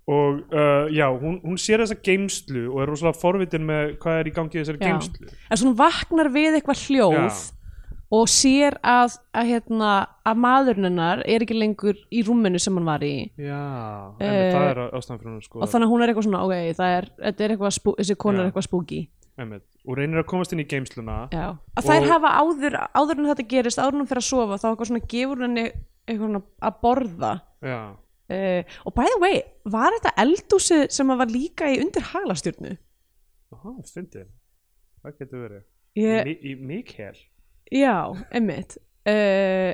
og 0.07 0.40
uh, 0.52 0.84
já, 0.92 1.07
hún, 1.16 1.38
hún 1.40 1.57
sér 1.57 1.80
þessa 1.80 1.96
geimslu 2.05 2.66
og 2.74 2.82
er 2.84 2.90
rosalega 2.92 3.16
forvitin 3.22 3.64
með 3.64 3.94
hvað 4.02 4.18
er 4.20 4.28
í 4.28 4.32
gangi 4.36 4.59
þessari 4.61 4.80
Já. 4.82 4.88
geimslu 4.90 5.28
en 5.32 5.57
svo 5.57 5.70
hún 5.70 5.78
vaknar 5.78 6.28
við 6.34 6.59
eitthvað 6.59 6.82
hljóð 6.90 7.14
Já. 7.16 7.30
og 8.14 8.28
sér 8.28 8.76
að, 8.84 9.16
að, 9.32 9.48
hérna, 9.48 9.92
að 10.28 10.42
maðurinn 10.44 10.88
hennar 10.90 11.22
er 11.24 11.42
ekki 11.46 11.57
lengur 11.57 11.96
í 12.12 12.20
rúminu 12.26 12.61
sem 12.62 12.76
hann 12.76 12.84
var 12.86 13.02
í. 13.02 13.14
Já, 13.40 13.62
Eh, 14.20 14.28
einmitt, 14.28 14.55
það 14.55 14.68
er 14.68 14.80
ástæðan 15.00 15.18
fyrir 15.22 15.30
hún 15.32 15.38
að 15.38 15.40
og 15.40 15.48
skoða 15.48 15.70
þannig 15.72 15.88
að 15.88 15.92
hún 15.94 16.05
er 16.05 16.12
eitthvað 16.12 16.28
svona, 16.28 16.42
ok, 16.44 16.76
það 16.78 16.92
er, 16.98 17.09
er 17.32 17.55
eitthvað 17.57 17.74
spú, 17.80 17.94
þessi 17.98 18.16
kona 18.20 18.36
Já. 18.38 18.42
er 18.44 18.50
eitthvað 18.52 18.68
spooky. 18.68 19.00
Einmitt, 19.40 19.64
og 19.88 19.96
reynir 19.98 20.20
að 20.22 20.28
komast 20.30 20.52
inn 20.55 20.62
í 20.62 20.68
geimsluna 20.70 21.16
að 21.32 21.82
þær 21.88 22.05
Og- 22.05 22.12
hafa 22.12 22.30
áður, 22.44 22.76
áður 22.94 23.18
en 23.18 23.32
þetta 23.32 23.48
gerist, 23.50 23.80
áður 23.82 23.96
en 23.96 24.05
hún 24.05 24.12
fyrir 24.12 24.22
að 24.22 24.28
sofa 24.28 24.61
þá 24.62 24.68
eitthvað 24.70 24.90
svona 24.92 25.07
gefur 25.16 25.42
henni 25.48 25.64
eitthvað 26.07 26.42
að 26.68 26.78
borða. 26.84 27.32
Já, 27.64 27.80
uh, 28.33 28.77
og 28.85 28.97
by 28.97 29.09
the 29.11 29.20
way, 29.22 29.43
var 29.70 29.95
þetta 29.99 30.14
eldúsið 30.25 30.87
sem 30.95 31.12
var 31.12 31.31
líka 31.31 31.70
í 31.72 31.81
undir 31.83 32.07
halastjörnu? 32.12 32.77
Aha, 33.55 33.75
fyndið. 33.91 34.31
Það 35.05 35.18
getur 35.20 35.45
verið? 35.45 35.66
Ég, 36.01 36.33
í 36.43 36.55
Mikael? 36.59 37.18
Já, 37.75 37.97
emmitt 38.35 38.79
uh, 39.09 39.72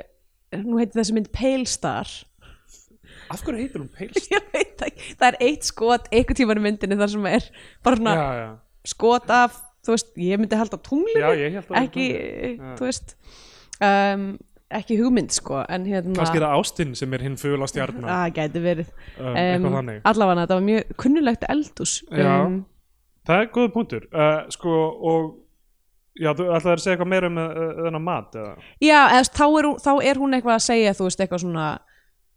nú 0.64 0.80
heitir 0.80 1.00
þessi 1.00 1.16
mynd 1.16 1.30
Pale 1.34 1.70
Star. 1.70 2.10
Af 3.30 3.42
hverju 3.46 3.62
heitir 3.62 3.82
hún 3.82 3.90
Pale 3.94 4.24
ég 4.34 4.52
veit 4.52 4.84
ekki, 4.86 5.14
það 5.16 5.26
er 5.30 5.40
eitt 5.46 5.66
skot 5.68 6.10
einhvern 6.10 6.38
tímann 6.38 6.60
í 6.60 6.66
myndinni 6.66 6.98
þar 6.98 7.14
sem 7.14 7.26
er 7.30 7.50
bara 7.86 7.98
svona 7.98 8.14
já, 8.16 8.28
já, 8.40 8.48
skot 8.92 9.34
af 9.34 9.58
þú 9.86 9.94
veist, 9.94 10.12
ég 10.20 10.40
myndi 10.40 10.58
tunglinu 10.84 11.24
held 11.56 11.70
að 11.70 11.78
ekki, 11.84 12.06
Já. 12.58 12.72
þú 12.78 12.88
veist. 12.88 13.14
Um, 13.80 14.24
ekki 14.78 14.96
hugmynd 15.00 15.32
sko 15.34 15.60
en 15.66 15.84
hérna 15.88 16.14
kannski 16.16 16.38
er 16.40 16.44
það 16.46 16.56
Ástin 16.60 16.94
sem 16.98 17.14
er 17.16 17.24
hinn 17.26 17.36
fugla 17.40 17.66
stjarnar 17.70 18.08
það 18.10 18.32
gæti 18.38 18.62
verið. 18.64 18.90
Um, 19.18 19.68
þannig. 19.74 20.00
allavega 20.12 20.44
þetta 20.44 20.58
var 20.60 20.66
mjög 20.70 20.96
kunnulegt 21.04 21.46
eldús 21.50 21.94
Já. 22.10 22.32
um, 22.46 22.58
það 23.26 23.44
er 23.44 23.52
góð 23.56 23.70
punktur. 23.74 24.06
Uh, 24.14 24.40
sko, 24.54 24.74
og 25.10 25.28
já, 26.20 26.32
þú 26.36 26.48
ætlaði 26.54 26.74
að 26.76 26.82
segja 26.84 26.96
eitthvað 26.96 27.12
meira 27.14 27.30
um 27.30 27.38
uh, 27.42 27.52
þennan 27.84 28.06
mat 28.06 28.38
eða? 28.40 28.54
já 28.82 28.98
eða, 29.10 29.22
þá, 29.40 29.44
er, 29.60 29.70
þá 29.84 29.92
er 30.10 30.22
hún 30.22 30.36
eitthvað 30.38 30.56
að 30.58 30.66
segja 30.66 30.96
þú 30.98 31.08
veist 31.08 31.24
eitthvað 31.24 31.44
svona 31.44 31.68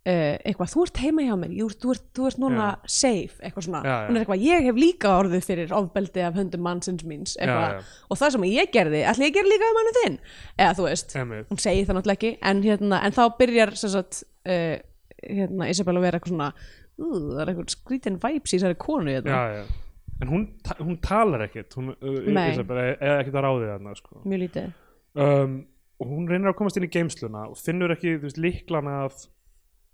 Uh, 0.04 0.34
eitthvað, 0.44 0.68
þú 0.74 0.82
ert 0.84 0.98
heima 1.00 1.24
hjá 1.24 1.36
mér, 1.40 1.52
Jú, 1.56 1.66
þú, 1.80 1.92
ert, 1.94 2.02
þú 2.12 2.24
ert 2.28 2.40
núna 2.44 2.64
safe, 2.92 3.38
eitthvað 3.40 3.64
svona 3.70 3.80
Já, 3.86 3.92
já. 3.94 4.08
hún 4.10 4.18
er 4.18 4.24
eitthvað, 4.26 4.42
ég 4.44 4.66
hef 4.66 4.80
líka 4.82 5.12
orðið 5.16 5.46
fyrir 5.48 5.70
ofbeldi 5.78 6.24
af 6.28 6.34
höndum 6.36 6.60
mannsins 6.66 7.06
míns, 7.08 7.38
Já, 7.40 7.54
já. 7.54 7.78
og 8.12 8.20
það 8.20 8.34
sem 8.36 8.44
ég 8.50 8.74
gerði, 8.74 9.00
ætli 9.08 9.30
ég 9.30 9.38
gerði 9.38 9.54
líka 9.54 9.70
um 9.72 9.78
mannu 9.80 9.94
þinn 10.02 10.18
eða 10.58 10.74
þú 10.76 10.88
veist, 10.90 11.16
Einmitt. 11.22 11.48
hún 11.54 11.62
segir 11.64 11.88
það 11.88 11.96
náttúrulega 12.02 12.18
ekki 12.20 12.32
en, 12.52 12.60
hérna, 12.68 13.00
en 13.08 13.16
þá 13.16 13.22
byrjar 13.40 13.72
sagt, 13.80 14.20
uh, 14.44 14.76
hérna, 15.24 15.70
Isabel 15.72 15.96
að 15.96 16.06
vera 16.10 16.20
eitthvað 16.20 16.34
svona 16.34 16.50
uh, 16.52 17.18
það 17.24 17.40
er 17.46 17.52
eitthvað 17.54 17.74
skrítin 17.78 18.20
vibes 18.28 18.52
í 18.52 18.58
þessari 18.60 18.80
konu 18.84 19.16
hérna. 19.16 19.38
já, 19.40 19.62
já. 19.64 20.02
en 20.20 20.34
hún, 20.36 20.44
ta 20.68 20.76
hún 20.84 20.98
talar 21.08 21.46
ekkert 21.48 21.78
hún 21.80 21.94
uh, 21.96 22.18
Nei. 22.28 22.50
Isabel, 22.52 22.82
er, 22.90 22.98
er 23.00 23.22
ekkert 23.24 23.40
að 23.40 23.48
ráði 23.48 23.72
þarna 23.72 23.96
sko. 24.02 24.20
mjög 24.28 24.44
lítið 24.50 24.68
um, 25.16 25.62
og 26.04 26.12
hún 26.12 26.28
reynir 26.28 26.52
að 26.52 26.58
komast 26.60 26.76
inn 26.82 26.90
í 26.90 26.92
geimsluna 26.92 27.46
og 27.54 27.56
finnur 27.64 27.96
ekki 27.96 28.18
veist, 28.20 28.36
líklana 28.44 29.06
að 29.06 29.30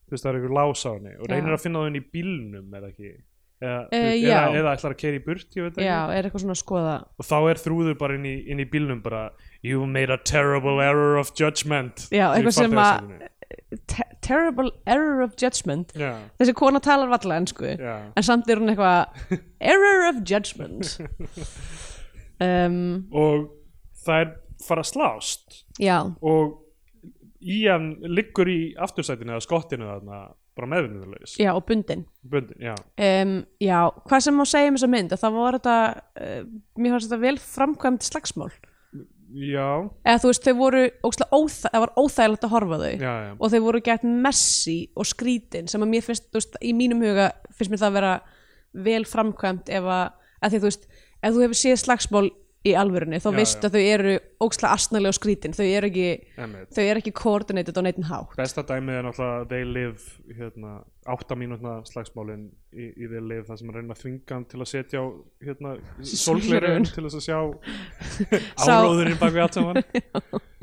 þú 0.10 0.16
veist, 0.16 0.26
það 0.26 0.32
er 0.32 0.40
einhver 0.40 0.56
lás 0.58 0.86
á 0.86 0.92
henni 0.92 1.16
og 1.18 1.30
reynir 1.32 1.56
að 1.56 1.64
finna 1.64 1.84
það 1.84 1.92
inn 1.92 2.00
í 2.00 2.06
bílnum 2.18 2.80
eða 2.80 2.92
ekki? 2.92 3.12
Eða, 3.60 3.80
já. 4.16 4.30
eða, 4.32 4.44
eða 4.56 4.74
ætlar 4.78 4.94
að 4.94 5.00
keira 5.02 5.18
í 5.18 5.24
burt 5.26 5.58
já, 5.84 5.98
er 6.16 6.28
eitthvað 6.28 6.44
svona 6.46 6.56
að 6.56 6.62
skoða. 6.62 6.94
Og 7.20 7.28
þá 7.28 7.38
er 7.40 7.60
þrúður 7.60 7.98
bara 8.00 8.16
inn 8.16 8.28
í, 8.30 8.36
inn 8.54 8.62
í 8.64 8.68
bílnum 8.72 9.02
bara 9.04 9.26
you 9.68 9.84
made 9.86 10.14
a 10.14 10.18
terrible 10.18 10.80
error 10.80 11.18
of 11.20 11.34
judgment. 11.36 12.06
Já, 12.16 12.30
eitthvað 12.32 12.56
sem 12.56 12.80
að- 12.80 13.28
te 13.90 14.06
terrible 14.24 14.72
error 14.88 15.22
of 15.26 15.36
judgment. 15.36 15.92
Já, 15.98 16.14
þessi 16.40 16.56
kona 16.56 16.80
talar 16.80 17.12
valla 17.12 17.40
ennsku 17.42 17.68
en 17.68 18.24
samt 18.24 18.48
er 18.48 18.62
hún 18.62 18.72
eitthvað 18.72 19.42
error 19.60 20.08
of 20.14 20.24
judgment. 20.24 20.98
Um, 22.40 23.10
og 23.12 23.50
það 24.06 24.22
er 24.22 24.30
fara 24.64 24.84
að 24.86 24.90
slást. 24.94 25.58
Já, 25.76 25.98
og 26.24 26.54
Ían 27.40 27.94
liggur 28.04 28.50
í 28.52 28.60
aftursætinu 28.80 29.36
eða 29.36 29.46
skottinu 29.46 29.88
þarna 29.88 30.24
bara 30.60 30.70
meðvinnulegis 30.74 31.38
já 31.40 31.54
og 31.54 31.62
bundin 31.70 32.02
bundin, 32.28 32.58
já, 32.60 32.74
um, 32.76 33.36
já, 33.64 33.78
hvað 34.10 34.26
sem 34.26 34.36
má 34.36 34.44
segja 34.50 34.72
um 34.72 34.80
þessa 34.80 34.92
mynd 34.92 35.16
það 35.22 35.38
var 35.38 35.58
þetta 35.60 35.76
uh, 36.20 36.42
mér 36.76 36.96
fannst 36.96 37.08
þetta 37.08 37.22
vel 37.24 37.38
framkvæmt 37.44 38.10
slagsmál. 38.10 38.52
Já, 39.30 39.86
eða 40.10 40.20
þú 40.24 40.30
veist, 40.32 40.48
þau 40.48 40.58
voru 40.58 40.80
óþæ 41.06 41.68
það 41.70 41.84
var 41.84 41.92
óþægilegt 42.02 42.46
að 42.48 42.54
horfa 42.56 42.80
þau. 42.82 42.94
Já, 42.98 43.12
já. 43.28 43.32
og 43.38 43.52
þau 43.54 43.60
voru 43.68 43.82
gett 43.86 44.06
messi 44.26 44.78
og 44.98 45.06
skrítin 45.06 45.70
sem 45.70 45.86
að 45.86 45.92
mér 45.92 46.06
finnst, 46.08 46.26
þú 46.32 46.42
veist, 46.42 46.58
í 46.66 46.72
mínum 46.74 47.04
huga 47.06 47.28
finnst 47.54 47.74
mér 47.74 47.84
það 47.84 47.92
að 47.92 48.00
vera 48.00 48.14
vel 48.90 49.04
framkvæmt 49.10 49.70
ef 49.78 49.90
að, 49.94 50.16
að 50.42 50.56
því 50.56 50.62
þú 50.64 50.72
veist 50.72 50.90
ef 50.90 51.36
þú 51.36 51.44
hefur 51.46 51.60
séð 51.62 51.78
slagsmál 51.84 52.26
í 52.68 52.74
alvörunni 52.76 53.20
þá 53.24 53.30
Já, 53.30 53.36
veistu 53.38 53.62
já. 53.64 53.70
að 53.70 53.76
þau 53.78 53.84
eru 53.94 54.14
ókslega 54.44 54.76
astnalega 54.76 55.14
og 55.14 55.16
skrítin 55.16 55.54
þau 55.56 55.64
eru 55.66 55.88
ekki, 55.90 56.08
Einmitt. 56.44 56.72
þau 56.76 56.82
eru 56.84 57.02
ekki 57.04 57.14
coordinated 57.16 57.78
á 57.80 57.82
neitt 57.86 58.02
hátt 58.10 58.34
besta 58.36 58.64
dæmið 58.68 58.98
er 59.00 59.08
náttúrulega 59.08 59.46
They 59.54 59.68
Live 59.70 60.36
hérna, 60.40 60.74
átta 61.08 61.38
mínútna 61.40 61.78
slagsmálin 61.88 62.44
í, 62.76 62.90
í 63.00 63.08
They 63.08 63.24
Live 63.24 63.48
það 63.48 63.62
sem 63.62 63.72
að 63.72 63.80
reyna 63.80 63.96
að 63.96 64.04
þvinga 64.04 64.36
hann 64.36 64.46
til 64.52 64.60
að 64.60 64.72
setja 64.74 65.00
á 65.00 65.06
hérna, 65.48 65.74
Sólgleraugun. 66.26 66.90
til 66.92 67.06
þess 67.08 67.20
að 67.22 67.26
sjá 67.30 67.40
áróðurinn 68.76 69.22
bak 69.24 69.36
við 69.38 69.46
allt 69.48 69.60
saman 69.60 69.82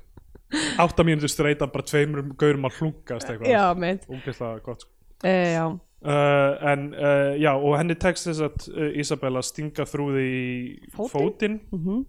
átta 0.85 1.05
mínútur 1.09 1.33
streyta 1.33 1.67
bara 1.73 1.89
tveimur 1.89 2.29
gaurum 2.39 2.69
að 2.69 2.83
hlunkast 2.83 3.33
eitthvað 3.33 4.05
ógeðslega 4.13 4.61
gott 4.69 4.85
sko. 4.85 4.93
uh, 5.25 5.49
já 5.57 5.65
Uh, 6.05 6.53
en 6.71 6.83
uh, 6.95 7.33
já, 7.41 7.55
og 7.57 7.73
henni 7.79 7.95
tekst 7.99 8.27
þess 8.29 8.43
að 8.45 8.67
uh, 8.77 8.91
Isabella 9.01 9.41
stinga 9.43 9.87
þrúði 9.89 10.25
í 10.29 10.91
Fótinn? 10.93 11.09
fótinn 11.15 11.55
Mhm. 11.73 12.03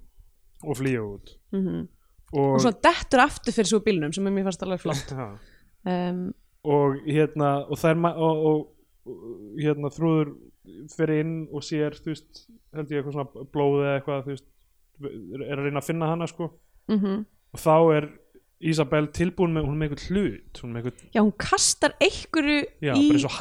og 0.67 0.75
flýja 0.77 1.01
út 1.05 1.31
Mhm. 1.55 1.87
og, 2.33 2.49
og 2.53 2.59
svona 2.61 2.81
dettur 2.83 3.23
aftur 3.23 3.55
fyrir 3.55 3.69
svo 3.71 3.79
bílnum 3.79 4.13
sem 4.13 4.27
er 4.27 4.31
mér 4.35 4.43
fannst 4.43 4.63
alveg 4.67 4.81
flott 4.83 5.13
um, 5.87 6.33
og 6.67 6.97
hérna 7.07 7.63
og 7.71 7.79
og, 8.17 8.45
og, 8.45 8.67
hérna 9.57 9.89
þrúður 9.95 10.35
fyrir 10.91 11.19
inn 11.23 11.47
og 11.51 11.63
sér 11.63 11.95
þú 11.95 12.11
veist, 12.11 12.43
held 12.75 12.91
ég 12.91 12.99
eitthvað 12.99 13.15
svona 13.15 13.47
blóð 13.55 13.79
eða 13.85 13.95
eitthvað, 14.01 14.23
þú 14.27 14.33
veist 14.35 14.47
er 15.47 15.57
að 15.57 15.63
reyna 15.63 15.79
að 15.79 15.87
finna 15.87 16.11
hana 16.11 16.27
sko 16.27 16.51
mm 16.89 17.25
og 17.53 17.59
þá 17.63 17.75
er 17.95 18.09
Isabel 18.57 19.05
tilbúin 19.13 19.51
með, 19.53 19.67
hún 19.69 19.77
með 19.77 19.91
einhvern 19.91 20.07
hlut 20.15 20.61
hún 20.63 20.71
með 20.73 20.79
einhvern, 20.81 21.09
já, 21.13 21.19
hún 21.21 21.33
kastar 21.37 21.93
einhverju 22.01 22.55
já, 22.81 22.93
í 22.97 23.03
bara 23.11 23.19
eins 23.19 23.25
og 23.27 23.35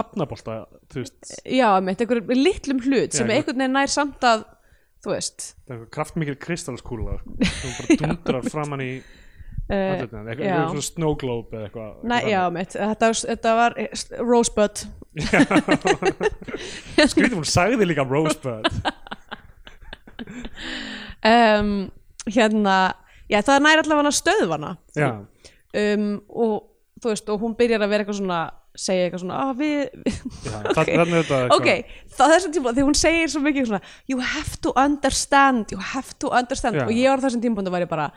veist, 1.06 1.30
já, 1.48 1.68
með 1.80 2.02
einhverjum 2.04 2.34
litlum 2.36 2.82
hlut 2.84 3.06
Já, 3.08 3.16
sem 3.16 3.30
einhver- 3.30 3.38
einhvern 3.38 3.62
veginn 3.64 3.76
nær 3.78 3.92
samt 3.94 4.26
að 4.28 4.44
þú 5.06 5.12
veist. 5.14 5.46
Kraftmikil 5.94 6.36
kristalskúla 6.42 7.16
hún 7.22 7.38
bara 7.38 7.96
dundrar 8.02 8.50
framann 8.50 8.82
í 8.84 8.90
uh, 9.00 9.72
eitthvað, 9.72 10.20
já. 10.20 10.28
eitthvað 10.34 10.70
svona 10.74 10.86
snow 10.90 11.16
globe 11.20 11.56
eða 11.56 11.68
eitthvað, 11.70 11.90
eitthvað 12.04 12.30
já, 12.34 12.42
mitt, 12.58 12.76
þetta, 12.76 13.10
þetta 13.32 13.56
var 13.62 13.78
eh, 13.80 14.04
Rosebud. 14.20 14.84
Skrítið 17.12 17.38
hún 17.38 17.48
sagði 17.48 17.88
líka 17.88 18.04
Rosebud. 18.08 18.68
Um, 21.26 21.90
hérna 22.30 22.76
já, 23.32 23.40
það 23.42 23.64
nær 23.66 23.82
allavega 23.82 24.14
stöðvana 24.20 24.76
já, 24.96 25.10
um, 25.82 26.06
og 26.28 26.54
þú 27.02 27.12
veist, 27.12 27.28
og 27.32 27.42
hún 27.42 27.56
byrjar 27.58 27.84
að 27.84 27.92
vera 27.92 28.04
eitthvað 28.06 28.20
svona 28.22 28.44
segja 28.76 29.06
eitthvað 29.06 29.22
svona, 29.24 29.36
ah, 29.40 29.52
við, 29.56 29.76
Já, 30.44 30.56
okay. 30.82 30.96
þannig 30.98 31.18
er 31.18 31.22
þetta 31.22 31.36
eitthvað- 31.42 31.54
ok, 31.56 32.00
það 32.18 32.32
þessum 32.34 32.54
tíma 32.56 32.72
þegar 32.76 32.88
hún 32.90 32.98
segir 33.00 33.30
svo 33.32 33.42
mikið 33.44 33.68
svona 33.70 33.82
you 34.12 34.24
have 34.32 34.58
to 34.64 34.72
understand, 34.76 35.72
you 35.72 35.80
have 35.92 36.16
to 36.22 36.32
understand 36.32 36.80
Já. 36.80 36.84
og 36.86 36.92
ég 36.96 37.08
var 37.12 37.24
þessum 37.24 37.44
tíma 37.44 37.70
var 37.72 37.86
ég 37.86 37.92
bara 37.92 38.10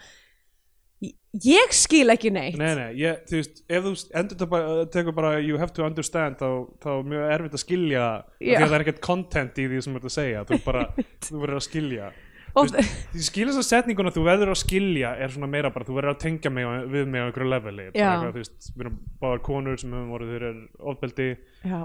ég- 1.45 1.71
skil 1.75 2.09
ekki 2.11 2.31
neitt 2.33 2.57
Nei, 2.59 2.73
nei, 2.75 2.89
ég, 2.99 3.23
þú 3.29 3.39
veist, 3.39 3.61
ef 3.69 3.83
þú 3.85 3.93
endur 4.19 4.35
þetta 4.35 4.49
bara, 4.51 4.85
tekur 4.91 5.15
bara 5.15 5.33
you 5.39 5.57
have 5.61 5.71
to 5.73 5.85
understand 5.85 6.39
þá, 6.41 6.47
þá 6.83 6.89
er 6.97 7.03
mjög 7.13 7.27
erfitt 7.37 7.55
að 7.59 7.63
skilja 7.63 8.05
því 8.39 8.51
Já. 8.51 8.59
að 8.59 8.67
það 8.67 8.75
er 8.79 8.85
ekkert 8.85 9.01
content 9.05 9.61
í 9.63 9.67
því 9.69 9.83
sem 9.85 9.93
þú 9.95 10.01
ert 10.01 10.09
að 10.11 10.17
segja 10.17 10.43
þú 10.49 10.59
bara, 10.65 10.85
þú 11.27 11.43
verður 11.45 11.61
að 11.61 11.67
skilja 11.69 12.11
Þú 12.59 13.25
skilja 13.25 13.49
þess 13.51 13.61
að 13.61 13.67
setninguna 13.69 14.13
þú 14.15 14.23
verður 14.27 14.53
að 14.53 14.59
skilja 14.61 15.11
er 15.17 15.33
svona 15.33 15.49
meira 15.51 15.71
bara, 15.73 15.87
þú 15.87 15.97
verður 15.97 16.13
að 16.15 16.21
tengja 16.25 16.51
mig 16.53 16.69
við 16.93 17.11
mig 17.11 17.23
á 17.23 17.25
einhverju 17.27 17.51
leveli. 17.53 17.89
Bara 17.95 18.31
við 18.35 18.49
erum 18.79 18.97
báðar 19.21 19.43
konur 19.45 19.79
sem 19.81 19.93
höfum 19.95 20.09
voruð 20.13 20.33
þeir 20.35 20.47
er 20.49 20.57
ofbeldi 20.93 21.29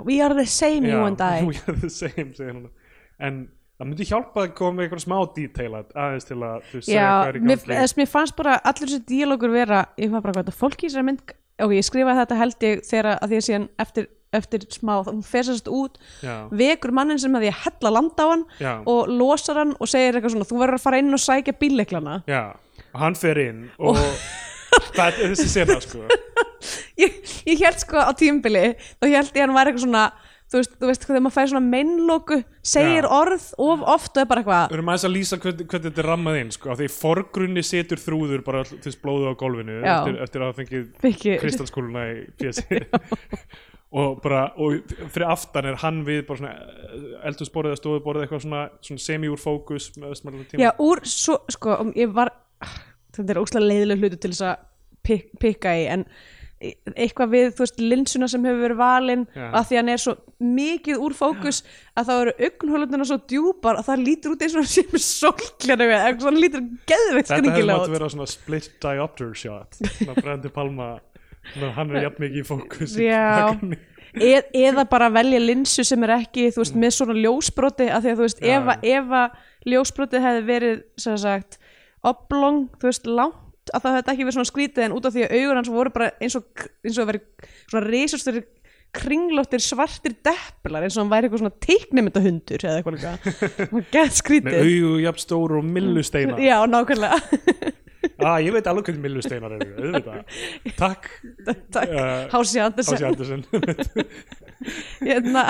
we 0.04 0.20
are 0.22 0.34
the 0.34 0.46
same 0.46 0.88
you 0.88 1.04
and 1.06 1.20
I. 1.20 1.44
we 1.50 1.58
are 1.66 1.76
the 1.78 1.90
same 1.92 2.32
segir 2.34 2.56
hún. 2.56 2.66
En 3.18 3.44
það 3.78 3.88
myndi 3.90 4.08
hjálpa 4.08 4.44
að 4.44 4.52
koma 4.58 4.78
með 4.78 4.86
eitthvað 4.86 5.04
smá 5.04 5.16
detail 5.34 5.70
aðeins 5.80 6.28
til 6.28 6.36
að 6.40 6.68
þú 6.70 6.82
segja 6.86 7.06
hvað 7.10 7.30
er 7.30 7.38
í 7.38 7.44
gangi. 7.44 7.94
mér 7.98 8.10
fannst 8.10 8.36
bara 8.38 8.58
allir 8.62 8.90
þessi 8.90 9.06
díalógur 9.08 9.54
vera 9.54 9.80
ég 9.98 10.12
var 10.12 10.22
bara 10.22 10.36
hvað 10.36 10.44
þetta 10.44 10.60
fólki 10.60 10.90
sem 10.92 11.06
mynd 11.08 11.34
ok, 11.58 11.72
ég 11.74 11.86
skrifaði 11.86 12.20
þetta 12.22 12.38
held 12.38 12.66
ég 12.68 12.84
þegar 12.86 13.10
að 13.14 13.32
því 13.32 13.40
að 13.40 13.46
síðan 13.48 13.66
eftir, 13.84 14.08
eftir 14.38 14.66
smá, 14.74 14.96
hún 15.06 15.22
fer 15.26 15.44
sérst 15.48 15.68
út 15.70 15.98
Já. 16.24 16.48
vekur 16.52 16.92
mannin 16.96 17.20
sem 17.22 17.34
að 17.38 17.46
því 17.46 17.52
að 17.52 17.60
hella 17.64 17.94
landa 17.98 18.26
á 18.26 18.28
hann 18.32 18.44
Já. 18.60 18.72
og 18.86 19.12
losar 19.12 19.60
hann 19.62 19.74
og 19.78 19.90
segir 19.90 20.18
eitthvað 20.18 20.36
svona 20.36 20.48
þú 20.50 20.60
verður 20.62 20.78
að 20.80 20.84
fara 20.88 21.00
inn 21.02 21.14
og 21.18 21.24
sækja 21.24 21.56
bílleiklana 21.60 22.18
Já, 22.30 22.42
og 22.92 23.00
hann 23.04 23.18
fer 23.18 23.42
inn 23.46 23.64
og 23.78 23.98
það 24.96 25.06
er 25.08 25.34
þessi 25.34 25.48
sena 25.54 25.78
sko 25.84 26.04
ég, 27.02 27.18
ég 27.46 27.64
held 27.64 27.80
sko 27.82 28.00
á 28.02 28.10
tímbili 28.18 28.68
þá 29.00 29.10
held 29.10 29.34
ég 29.34 29.34
að 29.40 29.44
hann 29.46 29.56
var 29.58 29.70
eitthvað 29.70 29.86
svona 29.88 30.06
þú 30.54 30.58
veist, 30.60 30.74
þú 30.78 30.88
veist 30.90 31.04
hvað 31.04 31.14
þegar 31.16 31.22
maður 31.24 31.34
fær 31.34 31.48
svona 31.50 31.70
meinlóku 31.72 32.36
segir 32.74 33.06
Já. 33.06 33.10
orð 33.16 33.46
of 33.64 33.84
oft 33.94 34.12
og 34.14 34.20
er 34.22 34.28
bara 34.30 34.42
eitthvað 34.42 34.66
Við 34.70 34.76
erum 34.76 34.90
aðeins 34.92 35.06
að 35.08 35.14
lýsa 35.16 35.38
hvernig, 35.40 35.68
hvernig 35.72 35.86
þetta 35.88 36.02
er 36.04 36.08
rammað 36.10 36.38
inn 36.42 36.52
sko, 36.54 36.70
af 36.74 36.78
því 36.80 36.88
forgrunni 36.94 37.64
setur 37.66 38.02
þrúður 38.02 38.44
bara 38.46 38.62
veist, 38.68 39.00
blóðu 39.02 39.32
á 39.32 39.34
gólfinu 39.40 39.78
Já. 39.80 39.94
eftir, 39.96 40.18
eftir 40.26 40.44
að 40.44 40.50
hafa 40.50 40.58
fengið 40.60 40.84
Fengi- 41.06 41.38
kristalskúluna 41.42 42.04
í 42.12 42.20
fjösi 42.42 42.82
og 43.94 44.20
bara, 44.24 44.44
og 44.58 44.94
fyrir 45.14 45.28
aftan 45.30 45.68
er 45.70 45.76
hann 45.84 46.00
við 46.06 46.24
bara 46.26 46.40
svona 46.40 46.54
eldhúsborðið 47.30 47.74
eða 47.76 47.80
stofuborðið 47.82 48.26
eitthvað 48.26 48.44
svona, 48.46 48.62
svona 48.82 49.04
semi 49.06 49.30
úr 49.30 49.38
fókus 49.42 49.90
með 49.96 50.16
östmælulega 50.16 50.50
tíma. 50.50 50.64
Já, 50.66 50.70
úr, 50.82 51.02
svo, 51.06 51.36
sko, 51.54 51.76
um, 51.84 51.92
ég 51.98 52.10
var 52.16 52.32
þetta 53.14 53.28
er 53.36 53.42
óslega 53.44 53.68
leiðileg 53.68 54.02
hlutu 54.02 54.18
til 54.24 54.32
þess 54.34 54.48
að 54.50 54.64
pik, 55.06 55.28
pikka 55.38 55.76
í, 55.78 55.84
en 55.94 56.02
e- 56.64 56.74
eitthvað 56.96 57.32
við, 57.36 57.46
þú 57.54 57.64
veist, 57.66 57.80
linsuna 57.92 58.28
sem 58.32 58.44
hefur 58.48 58.62
verið 58.64 58.80
valin 58.82 59.24
Já. 59.36 59.46
að 59.60 59.66
því 59.70 59.78
hann 59.78 59.92
er 59.94 60.02
svo 60.02 60.16
mikið 60.58 61.02
úr 61.06 61.14
fókus 61.18 61.62
að 61.94 62.10
þá 62.10 62.12
eru 62.16 62.34
augnhólundina 62.48 63.06
svo 63.08 63.18
djúpar 63.30 63.78
að 63.78 63.88
það 63.92 64.04
lítur 64.08 64.34
út 64.34 64.44
eins 64.48 64.58
og 64.58 64.68
sé 64.74 64.84
með 64.90 65.04
sólklæri 65.06 65.88
við, 65.90 65.96
eitthvað 66.00 66.26
svona 66.26 66.42
lítur 66.48 66.66
geðveikt 66.90 67.30
Þetta 67.30 67.38
hefði 67.38 67.50
skringilega 67.52 67.78
mátt 67.78 67.86
út. 67.90 67.94
vera 67.98 68.10
svona 68.16 68.30
split 68.34 68.70
diopter 68.82 69.34
shot 69.38 69.78
svona 69.84 70.16
brendi 70.24 70.50
palma 70.58 70.88
hann 71.76 71.90
er 71.94 72.06
jafn 72.08 72.24
mikið 72.24 72.40
í 72.40 72.46
fókus 72.48 72.96
e 74.14 74.34
eða 74.54 74.84
bara 74.86 75.08
velja 75.10 75.40
linsu 75.42 75.82
sem 75.86 76.02
er 76.06 76.12
ekki, 76.20 76.48
þú 76.54 76.62
veist, 76.62 76.76
með 76.78 76.92
svona 76.94 77.16
ljósbroti 77.18 77.88
að 77.90 78.04
því 78.04 78.12
að 78.12 78.18
þú 78.20 78.26
veist, 78.28 78.42
Já, 78.44 78.52
ef, 78.54 78.68
að- 78.70 78.84
ef 78.94 79.14
að 79.20 79.72
ljósbrotið 79.72 80.26
hefði 80.28 80.44
verið, 80.50 80.82
sem 81.02 81.16
sagt 81.18 81.58
oblong, 82.04 82.68
þú 82.78 82.90
veist, 82.90 83.08
langt 83.10 83.72
að 83.74 83.80
það 83.86 83.96
hefði 83.96 84.12
ekki 84.12 84.26
verið 84.28 84.36
svona 84.38 84.50
skrítið 84.52 84.84
en 84.84 84.94
út 84.98 85.06
af 85.08 85.14
því 85.16 85.24
að 85.24 85.34
augur 85.40 85.58
hans 85.58 85.72
voru 85.72 85.90
bara 85.94 86.10
eins 86.20 86.36
og, 86.38 86.44
eins 86.84 86.98
og 86.98 87.02
að 87.06 87.10
veri 87.10 87.22
svona 87.72 87.86
reisastur 87.88 88.40
kringlóttir 88.94 89.62
svartir 89.64 90.14
deplar 90.22 90.84
eins 90.86 90.94
og 90.94 91.02
hann 91.02 91.10
væri 91.10 91.26
eitthvað 91.26 91.42
svona 91.42 91.58
teiknimyndahundur 91.64 92.62
eða 92.68 92.76
eitthvað 92.78 92.98
líka. 93.00 93.14
Og 93.74 93.88
gett 93.90 94.12
með 94.12 94.18
skrítið 94.20 94.58
augu 94.60 94.92
jafn 95.02 95.22
stór 95.24 95.56
og 95.58 95.64
millusteina 95.66 96.36
Já, 96.38 96.60
nákvæmlega 96.70 97.18
ah, 98.24 98.38
ég 98.42 98.52
veit 98.54 98.66
alveg 98.70 98.88
hvernig 98.90 99.04
millusteinar 99.06 99.54
eru 99.56 99.88
auðvitað. 99.88 100.24
Takk. 100.78 101.08
Takk, 101.46 101.90
Eh, 101.94 102.26
Hási 102.32 103.08
Andersen 103.10 103.44
hérna, 105.04 105.44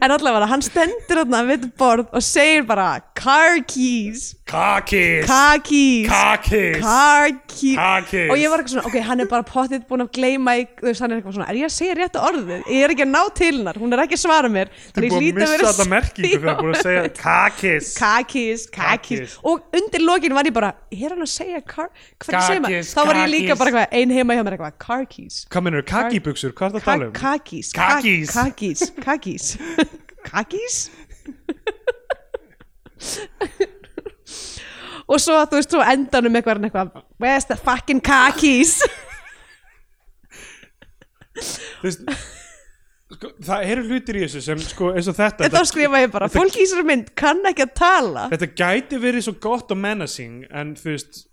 en 0.00 0.14
allavega 0.14 0.48
hann 0.50 0.62
stendur 0.64 1.20
þarna 1.22 1.42
við 1.48 1.64
þetta 1.64 1.78
borð 1.80 2.08
og 2.18 2.24
segir 2.24 2.64
bara 2.68 2.88
car 3.18 3.60
keys. 3.70 4.32
Kakis 4.44 5.24
car 5.26 5.60
keys. 5.64 6.08
Kakis 6.10 6.82
car 6.82 7.30
keys. 7.48 7.76
Kakis. 7.78 8.28
og 8.30 8.36
ég 8.38 8.50
var 8.52 8.60
eitthvað 8.60 8.74
svona, 8.74 8.86
ok, 8.90 8.98
hann 9.08 9.22
er 9.24 9.28
bara 9.30 9.46
pottitt 9.48 9.86
búin 9.88 10.04
að 10.04 10.10
gleyma 10.18 10.56
í, 10.60 10.66
þú 10.78 10.88
veist, 10.90 11.00
hann 11.04 11.14
er 11.14 11.20
eitthvað 11.20 11.36
svona, 11.38 11.48
er 11.50 11.58
ég 11.62 11.68
að 11.68 11.74
segja 11.74 11.94
réttu 11.98 12.20
orðið? 12.20 12.66
Ég 12.74 12.84
er 12.84 12.94
ekki 12.94 13.06
að 13.06 13.12
ná 13.14 13.22
til 13.40 13.50
hennar, 13.54 13.78
hún 13.80 13.96
er 13.96 14.02
ekki 14.04 14.18
að 14.18 14.22
svara 14.24 14.50
mér. 14.52 14.72
Þú 14.92 15.00
er 15.00 15.08
búin 15.14 15.30
að 15.30 15.40
missa 15.40 15.70
alla 15.72 15.86
merkingu 15.94 16.30
fyrir 16.34 16.52
að 16.52 16.60
búin 16.60 16.74
að 16.76 16.84
segja 16.84 17.04
kakis 17.20 17.90
kakis, 17.98 18.66
kakis 18.74 19.14
Kakis. 19.24 19.38
og 19.48 19.64
undir 19.80 20.04
lokin 20.04 20.36
var 20.36 20.44
ég 20.50 20.54
bara, 20.56 20.72
er 20.92 21.14
hann 21.14 21.24
að 21.24 21.32
segja 21.32 21.62
car, 21.64 21.88
hvernig 22.20 22.46
segir 22.50 22.62
maður, 22.66 22.86
þá 22.92 23.00
var 23.08 23.20
ég 23.22 23.32
líka 23.32 23.56
bara 23.60 23.86
ein 23.90 24.12
heima 24.14 24.36
hjá 24.36 24.44
mér 24.44 24.58
eitthvað, 24.58 24.76
car 24.84 25.04
keys. 25.10 25.40
Hvað 25.50 25.66
minnur, 25.68 25.84
kakibuxur, 25.88 26.52
hvað 26.54 26.68
er 26.68 26.74
það 26.74 26.82
að 26.82 26.88
tala 26.90 27.08
um? 27.08 27.16
Kakís. 28.30 28.34
Kakís. 28.36 28.84
kakís. 29.04 29.46
Kakís? 30.24 30.76
Og 35.04 35.20
svo 35.20 35.36
þú 35.44 35.58
veist, 35.58 35.74
svo 35.74 35.82
endanum 35.84 36.38
eitthvað 36.38 36.60
hann 36.60 36.68
eitthvað, 36.70 37.02
where's 37.20 37.48
the 37.50 37.56
fucking 37.60 38.00
kakís? 38.04 38.78
Þú 41.34 41.84
veist, 41.84 42.14
sko, 43.12 43.32
það 43.44 43.72
eru 43.74 43.84
hlutir 43.90 44.20
í 44.20 44.24
þessu 44.24 44.40
sem 44.46 44.62
sko, 44.64 44.92
eins 44.94 45.10
og 45.10 45.18
þetta 45.18 45.50
þá 45.52 45.60
skrifa 45.68 46.00
ég 46.04 46.12
bara, 46.14 46.30
fólk 46.32 46.56
í 46.56 46.62
þessari 46.62 46.86
mynd 46.88 47.12
kann 47.18 47.44
ekki 47.50 47.66
að 47.66 47.74
tala. 47.80 48.28
Þetta 48.32 48.50
gæti 48.62 49.00
verið 49.02 49.26
svo 49.28 49.36
gott 49.44 49.74
og 49.74 49.80
menacing 49.82 50.46
en 50.48 50.72
þú 50.78 50.94
veist 50.94 51.24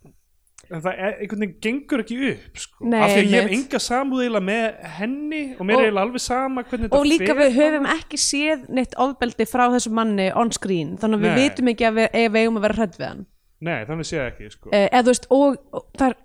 en 0.69 0.81
það 0.83 1.01
er, 1.05 1.15
einhvern 1.23 1.43
veginn 1.43 1.57
gengur 1.65 2.03
ekki 2.03 2.17
upp 2.29 2.61
sko. 2.63 2.85
Nei, 2.91 2.99
af 3.01 3.11
því 3.11 3.21
að 3.21 3.33
ég 3.35 3.45
hef 3.47 3.55
enga 3.57 3.81
samúð 3.83 4.23
eiginlega 4.25 4.47
með 4.47 4.89
henni 4.99 5.41
og 5.57 5.67
mér 5.67 5.77
Og- 5.79 5.85
er 5.87 5.99
alveg 6.03 6.23
sama 6.23 6.63
og 6.91 7.05
líka 7.07 7.35
við 7.37 7.53
höfum 7.57 7.87
ekki 7.95 8.21
séð 8.21 8.65
neitt 8.69 8.95
ofbeldi 8.95 9.47
frá 9.49 9.67
þessu 9.73 9.91
manni 9.91 10.31
on 10.31 10.51
screen 10.55 10.97
þannig 11.01 11.19
að 11.19 11.27
við 11.27 11.35
Nei. 11.35 11.43
vitum 11.43 11.71
ekki 11.73 11.87
að 11.89 11.99
við, 11.99 12.09
við 12.31 12.41
eigum 12.43 12.59
að 12.61 12.67
vera 12.67 12.79
hrædd 12.79 12.99
við 12.99 13.07
hann 13.09 13.23
nei, 13.61 13.79
þannig 13.85 14.09
sé 14.09 14.17
ég 14.17 14.27
ekki 14.31 14.51
sko. 14.51 14.69
uh, 14.71 14.87
eða 14.87 15.07
veist, 15.11 15.27
og, 15.31 15.57
og 15.73 15.87
það 15.97 16.13
er 16.13 16.19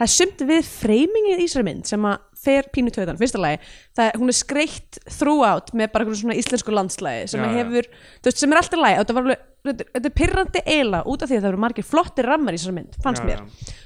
er 0.00 0.10
sumt 0.10 0.42
við 0.48 0.66
freymingið 0.66 1.42
í 1.42 1.46
þessari 1.46 1.66
mynd 1.68 1.88
sem 1.90 2.06
að 2.08 2.16
fer 2.40 2.68
pínu 2.74 2.92
töðan, 2.94 3.18
fyrsta 3.20 3.40
lagi 3.40 3.60
það, 3.98 4.16
hún 4.18 4.32
er 4.32 4.38
skreitt 4.38 4.98
throughout 5.12 5.70
með 5.76 5.92
bara 5.94 6.16
svona 6.16 6.36
íslensku 6.40 6.74
landslægi 6.74 7.28
sem 7.34 7.44
Já, 7.44 7.52
hefur, 7.60 7.88
þú 8.18 8.30
veist, 8.30 8.40
sem 8.42 8.54
er 8.54 8.60
alltaf 8.62 8.82
lagi 8.82 8.98
þetta, 9.00 9.16
var 9.18 9.28
alveg, 9.28 9.44
þetta, 9.64 9.84
er 10.00 10.14
pyrrandi 10.16 10.62
eila 10.66 11.02
út 11.06 11.22
af 11.22 11.28
því 11.30 11.36
að 11.38 11.42
það 11.44 11.50
eru 11.52 11.62
margir 11.66 11.84
flottir 11.84 12.28
rammar 12.30 12.56
í 12.56 12.60
þessari 12.60 12.76
mynd 12.78 12.96
fannst 13.04 13.24
mér, 13.26 13.42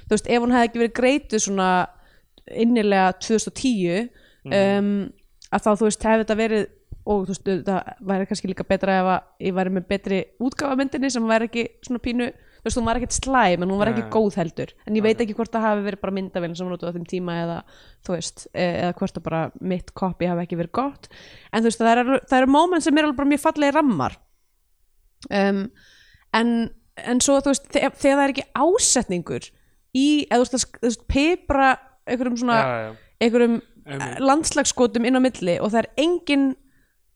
þú 0.07 0.15
veist, 0.15 0.29
ef 0.31 0.41
hún 0.45 0.55
hefði 0.55 0.69
ekki 0.69 0.81
verið 0.83 0.95
greituð 1.01 1.43
svona 1.49 1.69
innilega 2.51 3.13
2010 3.19 4.09
Mhm. 4.45 4.53
um, 4.53 5.11
að 5.51 5.61
þá 5.65 5.69
þú 5.79 5.85
veist, 5.87 6.03
hefði 6.05 6.23
þetta 6.25 6.35
verið 6.37 6.65
og 7.05 7.21
þú 7.25 7.33
veist, 7.33 7.47
það 7.65 7.93
væri 8.05 8.27
kannski 8.29 8.49
líka 8.51 8.65
betra 8.67 8.97
ef 8.99 9.07
að 9.09 9.47
ég 9.47 9.53
væri 9.57 9.71
með 9.73 9.87
betri 9.89 10.19
útgáfa 10.41 10.77
myndinni 10.77 11.09
sem 11.11 11.25
væri 11.25 11.47
ekki 11.49 11.63
svona 11.85 12.01
pínu 12.01 12.27
þú 12.29 12.65
veist, 12.69 12.77
hún 12.77 12.85
var 12.85 12.97
ekkert 12.99 13.13
slæm 13.17 13.61
en 13.65 13.69
hún 13.69 13.77
var 13.81 13.91
ekki 13.91 14.05
góð 14.09 14.37
heldur. 14.41 14.71
En 14.87 14.95
ég 14.97 15.03
veit 15.05 15.17
ekki 15.21 15.35
hvort 15.37 15.51
það 15.53 15.61
hafi 15.67 15.83
verið 15.85 16.01
bara 16.01 16.13
myndavélin 16.17 16.55
sem 16.57 16.65
hún 16.65 16.73
notuð 16.73 16.89
á 16.89 16.95
þeim 16.97 17.05
tíma 17.09 17.35
eða 17.43 17.57
þú 18.05 18.15
veist, 18.15 18.47
e- 18.53 18.81
eða 18.81 18.93
hvort 18.97 19.13
það 19.17 19.23
bara 19.23 19.41
mitt 19.61 19.93
copy 19.93 20.25
hafi 20.25 20.45
ekki 20.45 20.57
verið 20.57 20.71
gott. 20.71 21.07
En 21.53 21.61
þú 21.61 21.69
veist, 21.69 21.79
það 21.81 21.97
eru, 21.97 22.19
eru 22.31 22.47
moment 22.47 22.83
sem 22.83 22.97
er 22.97 23.03
alveg 23.05 23.17
bara 23.17 23.29
mjög 23.29 23.43
fallegi 23.45 23.73
rammar 23.77 24.17
um, 25.29 25.61
en, 26.35 26.51
en 26.97 27.21
svo 27.23 27.39
þú 27.43 27.53
veist, 27.53 27.69
þegar, 27.73 27.95
þegar 28.01 28.19
það 28.19 28.25
er 28.25 28.35
ekki 28.35 28.47
ásetningur 28.65 29.49
í, 29.95 30.07
eða 30.29 30.49
þú 30.49 30.61
veist, 30.87 31.07
pipra 31.11 31.71
einhverjum 32.05 32.37
svona 32.43 32.59
já, 32.59 32.75
já. 32.85 32.91
einhverjum 33.25 33.57
Einmitt. 33.85 34.21
landslagsskotum 34.25 35.05
inn 35.05 35.17
á 35.17 35.21
milli 35.21 35.57
og 35.61 35.73
það 35.73 35.83
er 35.83 35.89
engin 36.01 36.45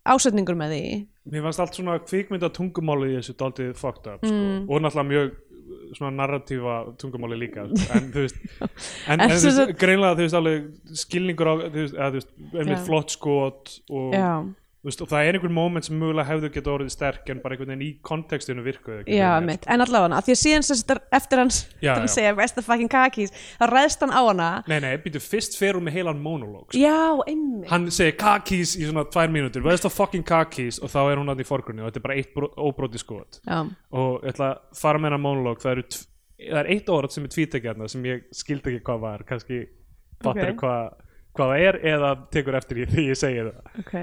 ásetningur 0.10 0.58
með 0.58 0.76
því 0.76 0.84
mér 1.30 1.46
fannst 1.46 1.62
allt 1.64 1.78
svona 1.78 2.00
kvikmynda 2.02 2.50
tungumáli 2.54 3.14
í 3.14 3.20
þessu 3.20 3.36
daldið 3.40 3.72
fucked 3.78 4.10
up 4.10 4.26
sko. 4.26 4.34
Mm. 4.34 4.66
og 4.66 4.84
náttúrulega 4.84 5.10
mjög 5.10 5.32
uh, 5.34 5.84
svona 5.98 6.12
narratífa 6.18 6.78
tungumáli 7.02 7.40
líka 7.44 7.66
en 7.66 8.12
þú 8.14 8.26
veist 8.26 8.40
en, 9.10 9.20
En 9.20 9.34
þú 9.34 9.42
veist, 9.50 9.76
greinlega 9.82 10.18
þú 10.18 10.26
veist 10.26 10.40
alveg 10.40 10.96
skilningur 11.04 11.52
á 11.52 11.54
þú 11.58 11.76
veist, 11.76 11.98
eða, 11.98 12.10
þú 12.10 12.22
veist, 12.22 12.34
einmitt 12.54 12.86
flott 12.88 13.16
skot 13.18 13.76
og, 13.90 14.14
já, 14.16 14.32
veist, 14.86 15.02
og 15.04 15.10
það 15.12 15.28
er 15.28 15.36
einhver 15.36 15.52
moment 15.52 15.84
sem 15.86 15.98
mögulega 16.00 16.24
hefðu 16.30 16.50
geta 16.56 16.72
orðið 16.72 16.92
sterk 16.94 17.30
en 17.34 17.40
bara 17.44 17.56
einhvern 17.56 17.72
veginn 17.74 17.82
í 17.84 17.90
kontekstinu 18.06 18.64
virkuðu 18.64 19.02
ekki 19.02 19.18
já, 19.18 19.32
mitt, 19.44 19.66
en 19.68 19.84
allavega 19.84 20.22
því 20.24 20.36
að 20.36 20.40
síðan 20.40 20.66
þetta 20.70 20.96
eftir 21.20 21.42
hans 21.42 21.58
Já, 21.84 21.90
já. 22.00 22.06
segja 22.14 22.32
where's 22.38 22.54
the 22.56 22.64
fucking 22.64 22.88
kakis 22.94 23.34
þá 23.60 23.66
ræðst 23.74 24.06
hann 24.06 24.14
á 24.16 24.22
hana. 24.24 24.48
Nei, 24.72 24.78
nei, 24.86 24.94
býtu, 25.04 25.20
fyrst 25.20 25.58
fer 25.60 25.76
hún 25.76 25.84
með 25.90 25.98
heilan 26.00 26.22
monolog 26.24 26.70
sko. 26.72 26.80
já, 26.80 26.96
einmitt. 27.28 27.68
Hann 27.74 27.90
segir 27.92 28.16
kakís 28.22 28.78
í 28.80 28.88
svona 28.88 29.04
tvær 29.12 29.28
mínútur. 29.36 29.66
Veðist 29.68 29.84
það 29.90 29.96
fucking 29.98 30.24
kakís 30.32 30.80
og 30.80 30.94
þá 30.94 31.00
er 31.12 31.18
hún 31.24 31.34
að 31.36 31.44
í 31.44 31.48
forgrunni 31.50 31.84
og 31.84 31.90
þetta 31.92 32.00
er 32.00 32.06
bara 32.08 32.16
eitt 32.22 32.32
bró- 32.38 32.54
óbrotið 32.56 33.04
skot. 33.04 33.42
Já, 33.44 33.60
og 33.92 34.24
ég 34.24 34.32
ætla 34.32 34.54
að 34.54 34.80
fara 34.80 34.98
með 35.04 35.12
hennar 35.12 35.24
monolog. 35.26 35.60
Það, 35.60 35.84
það 36.40 36.64
er 36.64 36.72
eitt 36.78 36.90
orð 36.96 37.12
sem 37.18 37.28
er 37.28 37.36
tvítekjarna 37.36 37.90
sem 37.92 38.08
ég 38.08 38.24
skildi 38.32 38.76
ekki 38.78 38.86
hvað 38.88 39.00
var. 39.04 39.24
Kannski 39.28 39.60
fattar 40.24 40.54
Ok. 40.56 40.64
hvað 40.64 40.90
hvað 41.36 41.52
það 41.54 41.68
er 41.68 41.76
eða 41.96 42.10
tekur 42.34 42.56
eftir 42.58 42.80
því 42.90 43.04
ég 43.12 43.18
segi 43.20 43.44
það. 43.44 43.62
Ok 43.84 43.94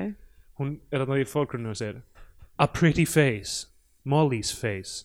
hún 0.58 0.78
er 0.90 1.04
þarna 1.04 1.20
í 1.20 1.26
og 1.26 1.76
segir 1.76 2.02
A 2.58 2.66
pretty 2.66 3.04
face, 3.04 3.66
Molly's 4.04 4.50
face. 4.50 5.04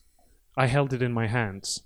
I 0.55 0.67
held 0.67 0.93
it 0.93 1.01
in 1.01 1.13
my 1.13 1.27
hands. 1.27 1.81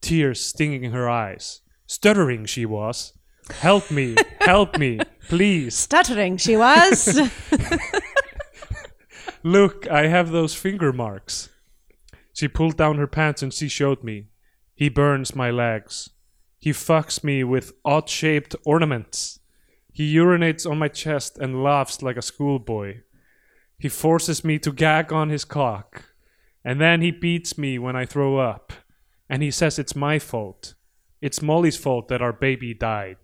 Tears 0.00 0.44
stinging 0.44 0.84
in 0.84 0.92
her 0.92 1.08
eyes. 1.08 1.60
Stuttering 1.86 2.46
she 2.46 2.64
was. 2.64 3.12
Help 3.50 3.90
me, 3.90 4.16
help 4.40 4.78
me, 4.78 5.00
please. 5.28 5.76
Stuttering 5.86 6.38
she 6.38 6.56
was. 6.56 7.20
Look, 9.42 9.88
I 9.90 10.06
have 10.06 10.30
those 10.30 10.54
finger 10.54 10.92
marks. 10.92 11.48
She 12.32 12.48
pulled 12.48 12.76
down 12.76 12.96
her 12.96 13.06
pants 13.06 13.42
and 13.42 13.52
she 13.52 13.68
showed 13.68 14.02
me. 14.04 14.28
He 14.74 14.88
burns 14.88 15.34
my 15.34 15.50
legs. 15.50 16.10
He 16.58 16.70
fucks 16.70 17.24
me 17.24 17.44
with 17.44 17.72
odd-shaped 17.84 18.54
ornaments. 18.64 19.40
He 19.92 20.14
urinates 20.14 20.70
on 20.70 20.78
my 20.78 20.88
chest 20.88 21.36
and 21.38 21.62
laughs 21.62 22.00
like 22.02 22.16
a 22.16 22.22
schoolboy 22.22 23.00
He 23.80 23.88
forces 23.88 24.44
me 24.44 24.58
to 24.58 24.72
gag 24.72 25.10
on 25.10 25.30
his 25.30 25.46
cock. 25.46 26.04
And 26.62 26.78
then 26.78 27.00
he 27.00 27.10
beats 27.10 27.56
me 27.56 27.78
when 27.78 27.96
I 27.96 28.04
throw 28.04 28.36
up. 28.36 28.74
And 29.28 29.42
he 29.42 29.50
says 29.50 29.78
it's 29.78 29.96
my 29.96 30.18
fault. 30.18 30.74
It's 31.22 31.40
Molly's 31.40 31.78
fault 31.78 32.08
that 32.08 32.20
our 32.20 32.32
baby 32.32 32.74
died. 32.74 33.16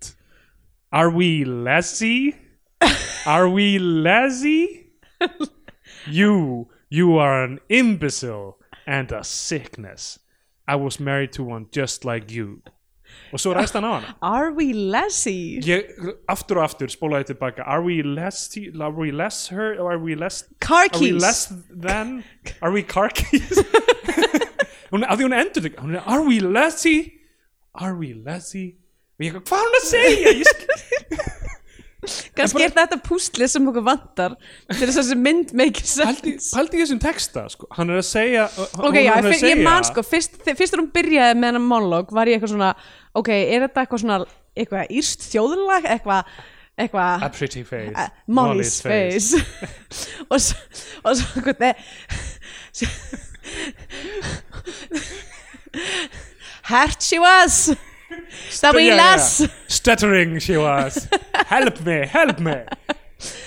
Are 0.91 1.11
we 1.11 1.45
lazy? 1.45 2.37
Are 3.27 3.49
we 3.51 3.79
lazy? 3.79 4.93
you, 6.07 6.69
you 6.89 7.19
are 7.19 7.45
an 7.45 7.61
imbecile 7.69 8.59
and 8.87 9.13
a 9.13 9.25
sickness. 9.25 10.19
I 10.67 10.77
was 10.77 10.99
married 10.99 11.33
to 11.33 11.43
one 11.43 11.67
just 11.71 12.05
like 12.05 12.31
you. 12.31 12.63
Og 13.33 13.41
svo 13.41 13.53
ræst 13.55 13.73
hann 13.75 13.85
á 13.85 13.93
hana. 14.01 14.15
are 14.23 14.53
we 14.55 14.73
lazy 14.73 15.59
Ég, 15.67 15.83
aftur 16.29 16.57
og 16.61 16.65
aftur 16.65 16.87
spólaði 16.89 17.25
tilbaka. 17.33 17.63
Are 17.67 17.83
we 17.83 18.03
less, 18.03 18.49
are 18.81 18.91
we 18.95 19.11
less 19.11 19.49
her 19.49 19.75
Are 19.81 19.99
we 19.99 20.15
less 20.15 20.45
car 20.61 20.85
Are 20.87 21.01
we 21.01 21.11
keys. 21.11 21.23
less 21.23 21.53
than 21.83 22.25
Are 22.63 22.73
we 22.73 22.83
car 22.83 23.09
keys? 23.09 23.59
Hún, 24.93 25.03
Af 25.05 25.19
því 25.19 25.25
hún 25.27 25.35
endur 25.35 25.63
þetta 25.67 26.03
Are 26.07 26.23
we 26.23 26.41
lazy 26.41 27.13
Are 27.75 27.95
we 27.99 28.15
lazy 28.15 28.77
Og 29.19 29.25
ég, 29.27 29.33
hvað 29.49 29.59
er 29.59 29.67
hún 29.67 29.77
að 29.81 29.87
segja? 29.89 30.33
Ég 30.37 30.51
kannski 32.37 32.63
er 32.67 32.73
þetta 32.77 32.99
púsli 33.07 33.47
sem 33.51 33.65
okkur 33.71 33.85
vantar 33.87 34.33
til 34.71 34.87
þess 34.87 34.97
að 34.97 35.01
þessi 35.03 35.19
mynd 35.21 35.49
make 35.59 35.81
sense. 35.85 36.51
Pældi 36.57 36.75
í 36.79 36.81
þessum 36.85 37.01
texta 37.03 37.41
sko. 37.53 37.65
Hann 37.77 37.93
er 37.95 37.99
að 38.03 38.09
segja 38.09 38.45
hún 38.57 38.89
ok, 38.91 38.97
já, 39.03 39.15
ég, 39.27 39.45
ég 39.53 39.59
man 39.67 39.85
sko 39.89 40.01
fyrst, 40.07 40.33
þe- 40.43 40.57
fyrst 40.59 40.73
þegar 40.75 40.83
hún 40.85 40.93
byrjaði 40.97 41.35
með 41.41 41.49
hennar 41.53 41.65
monolog 41.67 42.07
var 42.17 42.27
ég 42.31 42.35
eitthvað 42.39 42.55
svona 42.57 42.73
ok, 43.17 43.31
er 43.37 43.61
þetta 43.67 43.81
eitthvað 43.87 44.03
svona 44.05 44.19
eitthvað 44.57 44.93
írst 45.01 45.21
þjóðlag 45.33 45.83
eitthvað 45.97 46.23
A 46.77 46.79
eitthvað 46.85 47.23
pretty 47.39 47.63
face. 47.65 47.97
uh, 47.97 48.09
Molly's 48.29 48.75
face. 48.85 49.39
og 50.31 50.37
svo, 50.45 50.59
og 51.09 51.13
svo 51.17 51.41
hvernig 51.47 51.73
hurt 56.69 57.03
she 57.03 57.19
was 57.19 57.75
we 58.75 58.87
Yeah, 58.87 58.97
yeah. 58.97 59.49
Stuttering 59.69 60.39
she 60.41 60.57
was. 60.57 61.09
Help 61.55 61.81
me, 61.87 62.07
help 62.07 62.41
me. 62.41 62.57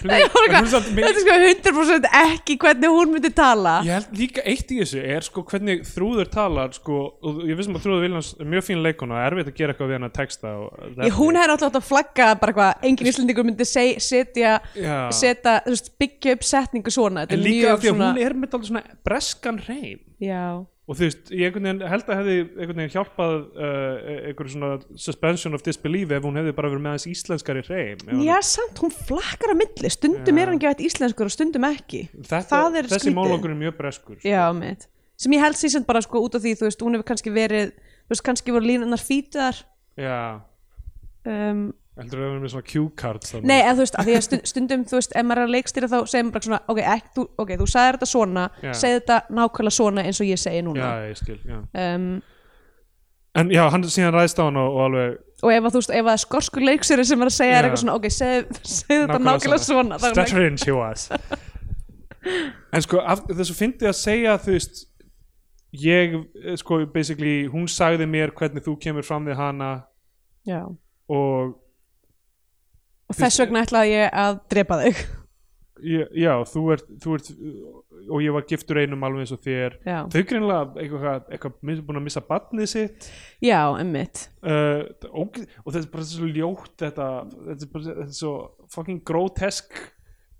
Nei, 0.01 0.23
samt- 0.71 0.87
þetta 0.95 1.09
er 1.11 1.17
sko 1.19 1.33
100% 1.35 2.05
ekki 2.23 2.55
hvernig 2.57 2.89
hún 2.89 3.11
myndi 3.13 3.29
tala. 3.35 3.75
Ég 3.85 3.99
held 3.99 4.15
líka 4.17 4.41
eitt 4.47 4.71
í 4.73 4.79
þessu 4.79 5.01
er 5.03 5.25
sko 5.27 5.43
hvernig 5.45 5.83
Þrúður 5.85 6.31
talar 6.33 6.71
sko 6.73 6.97
og 7.21 7.43
ég 7.45 7.59
vissum 7.59 7.77
að 7.77 7.83
Þrúður 7.85 8.05
Viljans 8.07 8.31
er 8.39 8.49
mjög 8.49 8.65
fín 8.65 8.81
leikona 8.81 9.19
og 9.19 9.27
erfitt 9.27 9.51
að 9.51 9.59
gera 9.59 9.75
eitthvað 9.75 9.91
við 9.91 9.97
hennar 9.99 10.13
texta 10.15 10.55
Ég, 10.55 11.13
hún 11.19 11.37
hefði 11.37 11.51
náttúrulega 11.51 11.69
átt 11.69 11.79
að 11.81 11.87
flagga 11.91 12.31
bara 12.41 12.55
hvað 12.57 12.89
engin 12.89 13.11
íslendingur 13.11 13.47
myndi 13.51 13.69
seg, 13.69 14.01
setja, 14.01 14.55
setja 15.13 15.55
þú 15.67 15.75
veist, 15.75 15.93
byggja 16.01 16.35
upp 16.39 16.49
setningu 16.49 16.95
svona. 16.95 17.27
En 17.29 17.45
líka 17.45 17.75
því 17.75 17.75
að 17.75 17.87
svona, 17.91 18.11
hún 18.15 18.25
er 18.25 18.37
með 18.41 18.57
alveg 18.57 18.71
svona 18.71 18.85
breskan 19.05 19.61
reym 19.67 20.01
Já, 20.19 20.43
og 20.89 20.97
þú 20.97 21.05
veist, 21.05 21.27
ég 21.37 21.53
held 21.53 22.07
að 22.09 22.17
hefði 22.17 22.35
einhvern 22.41 22.79
veginn 22.81 22.93
hjálpað 22.95 23.33
uh, 23.53 23.97
einhverju 24.29 24.53
svona 24.55 24.69
suspension 24.97 25.53
of 25.53 25.61
disbelief 25.65 26.09
ef 26.17 26.25
hún 26.25 26.39
hefði 26.41 26.53
bara 26.57 26.71
verið 26.73 26.81
með 26.85 26.95
aðeins 26.95 27.07
íslenskari 27.13 27.61
reym 27.67 27.99
Ef 28.01 28.07
hún- 28.09 28.23
Já 28.25 28.37
samt, 28.49 28.81
hún 28.81 28.93
flakkar 28.95 29.53
á 29.53 29.55
milli. 29.59 29.91
Stundum 29.93 30.39
Já. 30.39 30.41
er 30.41 30.49
hann 30.49 30.57
ekki 30.57 30.71
að 30.71 30.81
íslenskur 30.89 31.29
og 31.29 31.35
stundum 31.35 31.67
ekki. 31.69 32.01
Þetta, 32.25 32.63
þessi 32.89 33.13
málokkur 33.13 33.53
er 33.53 33.59
mjög 33.61 33.77
breskur 33.77 34.17
sko. 34.17 34.25
Já, 34.33 34.47
mitt. 34.57 34.87
Sem 35.19 35.33
ég 35.35 35.43
held 35.43 35.59
síðan 35.59 35.85
bara 35.85 36.01
sko 36.01 36.21
út 36.25 36.35
af 36.39 36.41
því 36.41 36.55
þú 36.57 36.65
veist, 36.69 36.81
hún 36.81 36.95
hefur 36.97 37.07
kannski 37.11 37.31
verið 37.35 37.73
þú 37.75 38.13
veist, 38.15 38.25
kannski 38.25 38.55
voru 38.55 38.65
línunar 38.65 39.01
fítar 39.03 39.61
Já, 39.99 40.41
um, 41.27 41.73
heldur 41.99 42.19
að 42.21 42.25
vera 42.25 42.41
með 42.41 42.51
svona 42.53 42.67
cue 42.69 42.89
cards 42.99 43.33
þarna. 43.33 43.49
Nei, 43.51 43.59
en 43.59 43.77
þú 43.77 43.83
veist, 43.83 43.95
af 43.99 44.07
því 44.07 44.17
að 44.17 44.25
stund, 44.25 44.49
stundum 44.49 44.83
þú 44.89 44.97
veist, 44.99 45.15
ef 45.15 45.25
maður 45.27 45.41
er 45.41 45.49
að 45.49 45.55
leikstýra 45.55 45.89
þá 45.91 45.97
segir 45.99 46.25
maður 46.25 46.35
bara 46.35 46.47
svona 46.47 46.59
ok, 46.73 46.81
ekki, 46.95 47.13
þú, 47.15 47.25
ok, 47.43 47.53
þú 47.59 47.69
sagðir 47.73 47.97
þetta 47.97 48.09
svona 48.09 48.43
Já. 48.63 48.73
segð 48.81 48.97
þetta 48.99 49.17
nákvæmlega 49.39 49.77
svona 49.77 50.05
eins 50.07 50.21
og 50.23 50.29
ég 50.29 50.41
segi 50.41 50.65
núna 50.65 50.83
Já, 50.83 51.07
ég 51.09 51.21
skil, 51.21 51.39
já 51.45 51.57
um, 51.85 52.11
En 53.39 53.51
já, 53.53 53.61
hann 53.69 53.85
síðan 53.85 54.15
ræðst 54.15 54.39
á 54.41 54.43
hann 54.47 54.57
og, 54.57 54.69
og 54.73 54.85
alveg 54.87 55.17
og 55.39 55.53
ef 55.55 55.67
að 55.67 55.75
þú 55.75 55.79
veist, 55.79 55.91
ef 55.93 55.99
að 56.01 56.09
það 56.09 56.15
er 56.17 56.21
skorskur 56.25 56.65
leikstýri 56.65 57.05
sem 57.07 57.21
er 57.21 57.29
að 57.29 57.35
segja 57.35 57.53
Já. 57.53 57.57
er 57.59 57.67
eitthvað 57.67 57.83
svona, 57.83 57.97
ok, 57.99 58.07
segð, 58.11 58.57
segð 58.63 59.03
þetta 59.05 59.19
nákvæmlega 59.23 59.63
svona, 59.63 59.99
er 59.99 60.15
Stuttering 60.15 60.59
she 60.59 60.75
was 60.75 61.05
En 62.75 62.83
sko, 62.83 62.99
þessu 63.29 63.55
fyndi 63.55 63.87
að 63.87 63.95
segja 63.95 64.35
þú 64.43 64.55
veist 64.57 64.81
ég, 65.79 66.17
eh, 66.43 66.57
sko, 66.59 66.81
basically 66.93 67.47
hún 67.51 67.69
sagði 67.71 68.09
mér 68.09 68.33
hvernig 68.35 68.65
þú 68.65 68.75
kemur 68.81 69.07
fram 69.07 69.27
við 69.29 69.39
hana 69.39 69.71
og 71.09 71.55
og 73.09 73.17
þess 73.17 73.41
vegna 73.43 73.63
ætlaði 73.65 73.95
ég 73.95 74.11
að 74.23 74.39
drepa 74.53 74.77
þig. 74.83 74.99
Ég, 75.79 76.09
já, 76.19 76.33
þú 76.43 76.61
ert, 76.75 76.89
þú 76.99 77.13
ert 77.15 77.29
og 78.09 78.23
ég 78.23 78.33
var 78.35 78.43
giftur 78.49 78.79
einum 78.81 79.03
alveg 79.07 79.23
eins 79.23 79.31
og 79.35 79.39
þér. 79.45 79.77
Já, 79.87 79.97
þau 80.11 80.23
greinlega 80.27 80.81
eitthvað, 80.83 81.29
eitthvað 81.31 81.53
búin 81.87 81.99
að 82.01 82.05
missa 82.07 82.23
barnið 82.27 82.67
sitt. 82.73 83.07
Já 83.43 83.61
emmitt 83.79 84.25
uh, 84.43 84.83
og, 85.13 85.39
og 85.63 85.71
þetta 85.71 85.85
er 85.85 85.93
bara 85.93 86.07
svo 86.09 86.27
ljótt 86.35 86.75
þetta, 86.83 87.07
þetta 87.47 87.67
er 87.67 87.71
bara 87.75 87.87
þetta 87.87 88.07
er 88.09 88.13
svo 88.19 88.33
fucking 88.75 88.99
grotesk 89.07 89.79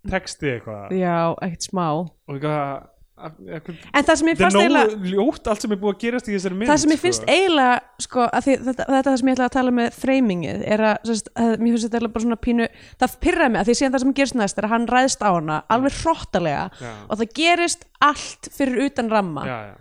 texti 0.10 0.54
eitthvað. 0.58 0.96
Já, 1.00 1.16
ekkert 1.46 1.70
smá. 1.70 1.86
Og 2.04 2.36
eitthvað- 2.36 2.88
en 3.20 4.06
það 4.08 4.16
sem 4.22 4.30
ég 4.32 4.40
fannst 4.40 4.60
eiginlega 4.60 5.26
allt 5.52 5.64
sem 5.64 5.74
er 5.74 5.80
búið 5.82 5.96
að 5.96 6.00
gerast 6.04 6.30
í 6.30 6.36
þessari 6.36 6.58
mynd 6.60 6.72
það 6.72 6.82
sem 6.84 6.94
ég 6.94 7.00
sko. 7.00 7.06
finnst 7.06 7.26
eiginlega 7.28 8.06
sko, 8.06 8.28
þetta, 8.46 8.74
þetta 8.80 9.00
er 9.00 9.08
það 9.10 9.18
sem 9.22 9.32
ég 9.32 9.38
ætla 9.38 9.48
að 9.50 9.56
tala 9.58 9.74
með 9.80 10.00
freymingið 10.00 10.64
er 10.76 10.86
að, 10.90 10.96
sérst, 11.10 11.32
að 11.36 11.52
mér 11.58 11.76
finnst 11.76 11.88
þetta 11.88 12.00
eiginlega 12.00 12.16
bara 12.16 12.26
svona 12.26 12.40
pínu 12.48 12.70
það 13.04 13.18
pyrraði 13.26 13.54
mig 13.54 13.62
að 13.62 13.70
því 13.70 13.78
síðan 13.80 13.96
það 13.96 14.06
sem 14.06 14.16
gerist 14.20 14.40
næst 14.40 14.62
er 14.62 14.70
að 14.70 14.74
hann 14.76 14.88
ræðst 14.94 15.26
á 15.26 15.30
hana 15.30 15.60
alveg 15.76 16.00
hróttalega 16.00 16.66
og 17.10 17.20
það 17.20 17.36
gerist 17.42 17.86
allt 18.00 18.50
fyrir 18.56 18.84
utan 18.88 19.12
ramma. 19.12 19.46
Já, 19.48 19.58
já, 19.70 19.76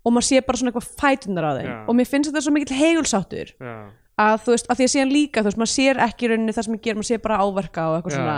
og 0.00 0.14
maður 0.16 0.26
sé 0.30 0.42
bara 0.46 0.60
svona 0.60 0.72
eitthvað 0.72 0.92
fætunar 1.00 1.46
á 1.46 1.52
þeim. 1.58 1.70
Já. 1.70 1.78
og 1.86 1.96
mér 1.98 2.08
finnst 2.08 2.30
þetta 2.30 2.42
svo 2.46 2.54
mikill 2.56 2.78
heigulsáttur 2.80 3.52
já, 3.54 3.74
að 4.20 4.42
þú 4.44 4.52
veist, 4.54 4.66
að 4.70 4.76
því 4.80 4.84
að 4.86 4.92
síðan 4.94 5.10
líka 5.14 5.40
þú 5.42 5.48
veist, 5.50 5.58
maður 5.62 5.72
sér 5.72 6.00
ekki 6.06 6.26
í 6.26 6.30
rauninni 6.32 6.54
það 6.56 6.66
sem 6.66 6.74
ég 6.76 6.82
ger, 6.84 6.98
maður 6.98 7.08
sér 7.10 7.22
bara 7.24 7.38
áverka 7.44 7.86
og 7.90 7.96
eitthvað 7.98 8.16
svona 8.18 8.36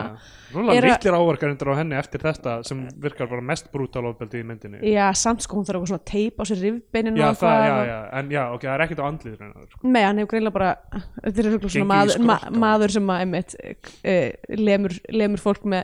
Róla 0.53 0.75
Er 0.77 0.85
að- 0.85 0.91
litlir 0.93 1.15
áverkar 1.17 1.49
endur 1.55 1.71
á 1.73 1.75
henni 1.81 1.97
eftir 1.97 2.21
þetta 2.21 2.55
sem 2.69 2.81
virkar 3.01 3.29
bara 3.31 3.41
mest 3.49 3.71
brútal 3.73 4.03
ofbeldi 4.11 4.43
í 4.43 4.45
myndinni 4.45 4.83
já, 4.93 5.07
samt 5.17 5.41
sko, 5.47 5.57
hún 5.57 5.65
þarf 5.65 5.79
eitthvað 5.81 5.93
svona 5.95 6.09
teip 6.13 6.37
á 6.37 6.45
sér 6.51 6.61
rifbeinin 6.61 7.17
Já, 7.17 7.29
og 7.31 7.39
það, 7.41 7.55
eitthvað 7.57 7.67
já, 7.67 7.77
og- 7.79 7.89
já, 7.89 7.99
en 8.21 8.31
já, 8.37 8.43
ok, 8.53 8.67
það 8.69 8.75
er 8.77 8.85
ekkert 8.87 9.01
á 9.01 9.07
andlið 9.09 9.37
sko. 9.73 9.81
Nei, 9.89 10.03
hann 10.05 10.21
hefur 10.21 10.31
greinlega 10.35 10.57
bara 10.59 10.73
þetta 10.93 11.33
er 11.33 11.49
svona 11.49 11.63
Gengið 11.63 11.81
í 11.81 11.87
maður, 11.93 12.19
ma 12.29 12.37
skrokkinn. 12.43 12.61
maður 12.67 12.95
sem 12.99 13.13
að 13.17 13.23
einmitt, 13.25 13.57
uh, 14.05 14.57
lemur, 14.61 14.99
lemur 15.23 15.41
fólk 15.49 15.65
með 15.65 15.83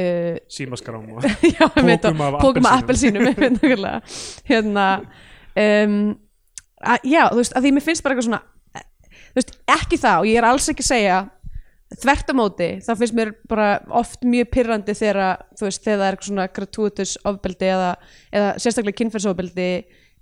uh, 0.00 0.40
símaskrám 0.56 1.06
og 1.12 1.28
já, 1.58 1.68
einmitt, 1.76 2.08
Pókum 2.08 2.24
af 2.24 2.40
pókum 2.40 2.66
af 2.72 2.80
appelsínum. 2.82 3.28
einmitt, 3.28 3.60
nákvæmlega. 3.60 4.00
hérna 4.48 4.86
um, 5.60 6.16
að, 6.80 7.04
já, 7.04 7.22
þú 7.28 7.42
veist, 7.44 7.52
að 7.56 7.68
því 7.68 7.76
mér 7.76 7.84
finnst 7.90 8.04
bara 8.04 8.16
eitthvað 8.16 8.30
svona 8.32 8.42
veist, 9.40 9.56
ekki 9.76 9.98
það 10.00 10.22
og 10.22 10.30
ég 10.30 10.40
er 10.40 10.48
alls 10.48 10.68
ekki 10.72 10.84
að 10.84 10.92
segja 10.92 11.18
þvert 11.94 12.32
á 12.32 12.34
móti, 12.34 12.68
það 12.82 13.02
finnst 13.02 13.16
mér 13.16 13.30
bara 13.46 13.68
oft 13.94 14.24
mjög 14.26 14.48
pyrrandi 14.56 14.94
þegar 14.96 15.44
þú 15.58 15.68
veist, 15.68 15.84
þegar 15.84 16.00
það 16.00 16.08
er 16.08 16.18
svona 16.28 16.48
gratuitous 16.56 17.12
ofbeldi 17.28 17.68
eða, 17.70 17.92
eða 18.34 18.48
sérstaklega 18.62 18.98
kynferðsofbeldi 19.02 19.68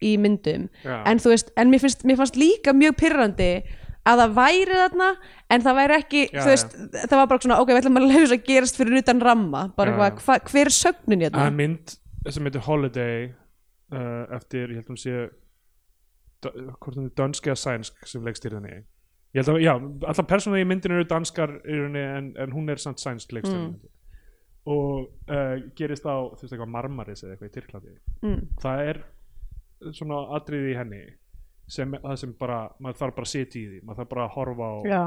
í 0.04 0.12
myndum. 0.20 0.68
Já. 0.84 0.98
en 1.08 1.22
þú 1.22 1.32
veist, 1.32 1.54
en 1.56 1.72
mér, 1.72 1.80
finnst, 1.80 2.04
mér 2.04 2.20
fannst 2.20 2.36
líka 2.36 2.74
mjög 2.76 2.98
pyrrandi 3.00 3.50
að 4.04 4.20
það 4.20 4.34
væri 4.36 4.80
þarna 4.80 5.10
en 5.54 5.64
það 5.64 5.78
væri 5.78 5.96
ekki, 5.96 6.24
Já, 6.26 6.40
þú 6.42 6.50
veist 6.50 6.74
það 6.92 7.14
var 7.16 7.30
bara 7.30 7.44
svona, 7.46 7.60
ok, 7.62 7.72
við 7.72 7.80
ætlum 7.80 8.00
að 8.00 8.08
leiða 8.10 8.24
þess 8.24 8.36
að 8.36 8.48
gerast 8.50 8.80
fyrir 8.80 9.00
utan 9.00 9.22
ramma, 9.24 9.62
bara 9.78 9.94
Já. 9.94 10.18
hva, 10.20 10.36
hver 10.50 10.68
er 10.68 10.76
sögnin 10.76 11.24
í 11.24 11.30
Það 11.32 11.56
mynd 11.62 11.96
sem 12.34 12.48
heitir 12.48 12.66
Holiday 12.66 13.24
uh, 13.94 14.36
eftir, 14.36 14.68
ég 14.68 14.82
held 14.82 14.84
að 14.84 14.92
hún 14.92 15.00
sé 15.00 15.16
hvort 16.44 16.98
hún 16.98 17.08
er 17.08 17.14
danski 17.16 17.48
eða 17.48 17.62
sænsk 17.62 18.04
sem 18.08 18.24
leikstýrðinni 18.26 18.82
ég 19.34 19.42
held 19.42 19.50
að, 19.54 19.60
já, 19.64 19.72
allar 20.12 20.28
persónu 20.30 20.60
í 20.60 20.68
myndinu 20.68 21.00
eru 21.00 21.08
danskar 21.10 21.56
en, 21.66 22.30
en 22.38 22.54
hún 22.54 22.70
er 22.70 22.80
samt 22.82 23.02
sænsk 23.02 23.34
leikstýrðinni 23.34 23.90
og 24.70 25.10
uh, 25.28 25.58
gerist 25.76 26.06
á, 26.08 26.16
þú 26.24 26.40
veist 26.40 26.54
eitthvað 26.54 26.72
Marmaris 26.72 27.24
eða 27.24 27.34
eitthvað 27.34 27.50
í 27.50 27.54
Tyrklandi. 27.58 27.94
Mm. 28.24 28.38
það 28.62 28.84
er 28.88 29.00
svona 29.92 30.22
atriði 30.38 30.70
í 30.72 30.78
henni 30.78 31.02
sem, 31.68 31.92
það 32.00 32.16
sem 32.22 32.32
bara, 32.38 32.62
maður 32.80 33.00
þarf 33.02 33.18
bara 33.18 33.28
að 33.28 33.32
sitja 33.34 33.60
í 33.60 33.66
því. 33.72 33.82
Maður 33.84 34.00
þarf 34.00 34.12
bara 34.14 34.24
að 34.24 34.32
horfa 34.38 34.70
á 34.70 34.74
Já, 34.88 35.02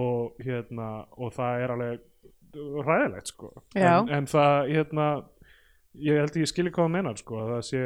og 0.00 0.44
hérna 0.46 0.88
og 1.18 1.34
það 1.34 1.64
er 1.64 1.74
alveg 1.74 2.06
ræðilegt 2.86 3.32
sko. 3.32 3.50
En, 3.78 4.12
en 4.14 4.30
það 4.30 4.70
hérna 4.70 5.08
ég 5.98 6.22
held 6.22 6.38
ég 6.38 6.50
skilji 6.50 6.72
hvað 6.74 6.86
það 6.86 6.94
menar 6.94 7.18
sko 7.18 7.42
að 7.42 7.52
það 7.54 7.66
sé 7.70 7.82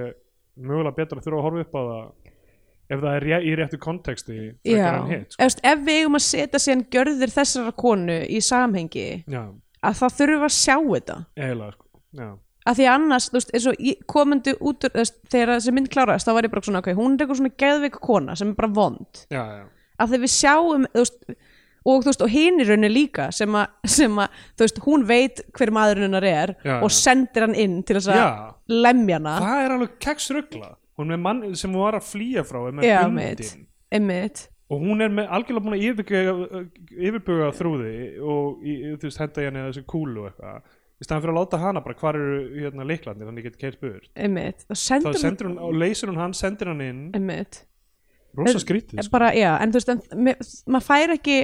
mögulega 0.55 0.97
betra 0.99 1.21
að 1.21 1.27
þurfa 1.27 1.41
að 1.41 1.47
horfa 1.49 1.65
upp 1.65 1.75
á 1.75 1.83
það 1.89 2.24
ef 2.91 3.01
það 3.01 3.17
er 3.17 3.27
í 3.41 3.57
réttu 3.59 3.81
konteksti 3.81 4.39
hitt 4.65 5.35
sko. 5.35 5.45
ef, 5.47 5.59
ef 5.65 5.85
við 5.87 6.01
eigum 6.03 6.19
að 6.19 6.27
setja 6.27 6.63
síðan 6.63 6.87
gjörðir 6.93 7.35
þessara 7.35 7.75
konu 7.85 8.19
í 8.29 8.41
samhengi 8.45 9.07
já, 9.25 9.43
að 9.85 10.01
þá 10.01 10.07
þurfum 10.19 10.49
að 10.49 10.57
sjá 10.59 10.77
þetta. 10.79 11.21
Eiginlega 11.39 11.77
sko 11.77 12.33
að 12.65 12.79
því 12.81 12.87
annars, 12.89 13.29
þú 13.29 13.39
veist, 13.39 13.55
eins 13.55 13.67
og 13.69 13.89
komandi 14.09 14.55
út 14.65 14.87
þegar 14.89 15.57
þessi 15.57 15.75
mynd 15.77 15.91
kláraðist 15.93 16.29
þá 16.29 16.37
var 16.37 16.47
ég 16.47 16.53
bara 16.55 16.65
svona, 16.65 16.81
ok, 16.81 16.93
hún 16.97 17.17
er 17.17 17.25
eitthvað 17.25 17.41
svona 17.41 17.57
geðveik 17.61 17.99
kona 18.05 18.37
sem 18.41 18.53
er 18.53 18.61
bara 18.61 18.77
vond, 18.79 19.25
já, 19.33 19.43
já, 19.59 19.67
að 20.01 20.15
því 20.15 20.21
við 20.23 20.33
sjáum 20.33 20.87
þú 20.95 21.03
veist, 21.05 21.27
og 21.85 22.09
og 22.25 22.31
hinn 22.33 22.63
í 22.63 22.65
rauninni 22.65 22.89
líka 22.89 23.29
sem 23.37 23.59
að, 23.61 23.75
sem 23.97 24.23
að, 24.23 24.39
þú 24.57 24.65
veist, 24.65 24.81
hún 24.87 25.05
veit 25.09 25.43
hver 25.59 25.75
maðurinn 25.77 26.09
hennar 26.09 26.29
er 26.31 26.55
og 26.79 26.89
sendir 26.95 27.45
hann 27.45 27.59
inn 27.59 27.83
til 27.85 27.99
þess 27.99 28.15
að 28.15 28.73
lemja 28.73 29.21
hana. 29.21 29.37
Það 29.45 29.65
er 29.67 29.77
alveg 29.77 29.99
keksrugla 30.07 30.71
hún 30.99 31.11
er 31.17 31.21
mann 31.21 31.43
sem 31.59 31.73
hún 31.75 31.83
var 31.85 31.97
að 31.99 32.09
flýja 32.13 32.45
frá 32.47 32.61
er 32.69 32.77
með 32.79 32.89
Já, 32.89 32.99
bundin 33.03 33.19
mitt. 33.19 33.55
einmitt, 33.95 34.45
og 34.71 34.81
hún 34.85 35.03
er 35.05 35.13
með 35.13 35.29
algjörlega 35.37 35.65
búin 35.67 35.77
að 35.79 35.85
yfirbuga, 35.91 36.63
yfirbuga 37.09 37.51
þrúði 37.59 37.93
og 38.23 38.63
í, 38.65 38.75
þú 38.97 39.09
veist 39.11 39.21
henda 39.23 39.45
henni 39.49 39.65
þessi 39.69 39.85
kúlu 39.91 40.25
og 40.25 40.31
eitthvað. 40.33 40.73
Í 40.95 41.05
staðan 41.09 41.23
fyrir 41.25 41.35
að 41.35 41.39
láta 41.41 41.59
hana 41.59 41.81
bara 41.85 41.97
hvar 41.99 42.17
eru 42.17 42.37
hérna 42.63 42.85
leiklandi 42.87 43.27
þannig 43.27 43.47
get 43.49 43.57
keirt 43.61 43.81
burt? 43.83 44.07
Einmitt. 44.15 44.63
Þá 44.71 44.75
sendir 44.79 45.11
hann, 45.11 45.21
sendir 45.25 45.49
hún 45.51 45.57
og 45.67 45.75
leysir 45.75 46.09
hún 46.13 46.21
hann, 46.23 46.35
sendir 46.39 46.71
hann 46.71 46.81
inn. 46.87 47.01
Einmitt. 47.19 47.65
Rosa 48.39 48.59
skrítið 48.63 49.03
sko. 49.03 49.11
bara, 49.15 49.33
já, 49.35 49.51
en 49.63 49.71
þú 49.75 49.81
veist, 49.81 49.91
en, 49.91 50.01
me- 50.25 50.37
maður 50.71 50.87
fær 50.87 51.13
ekki 51.19 51.37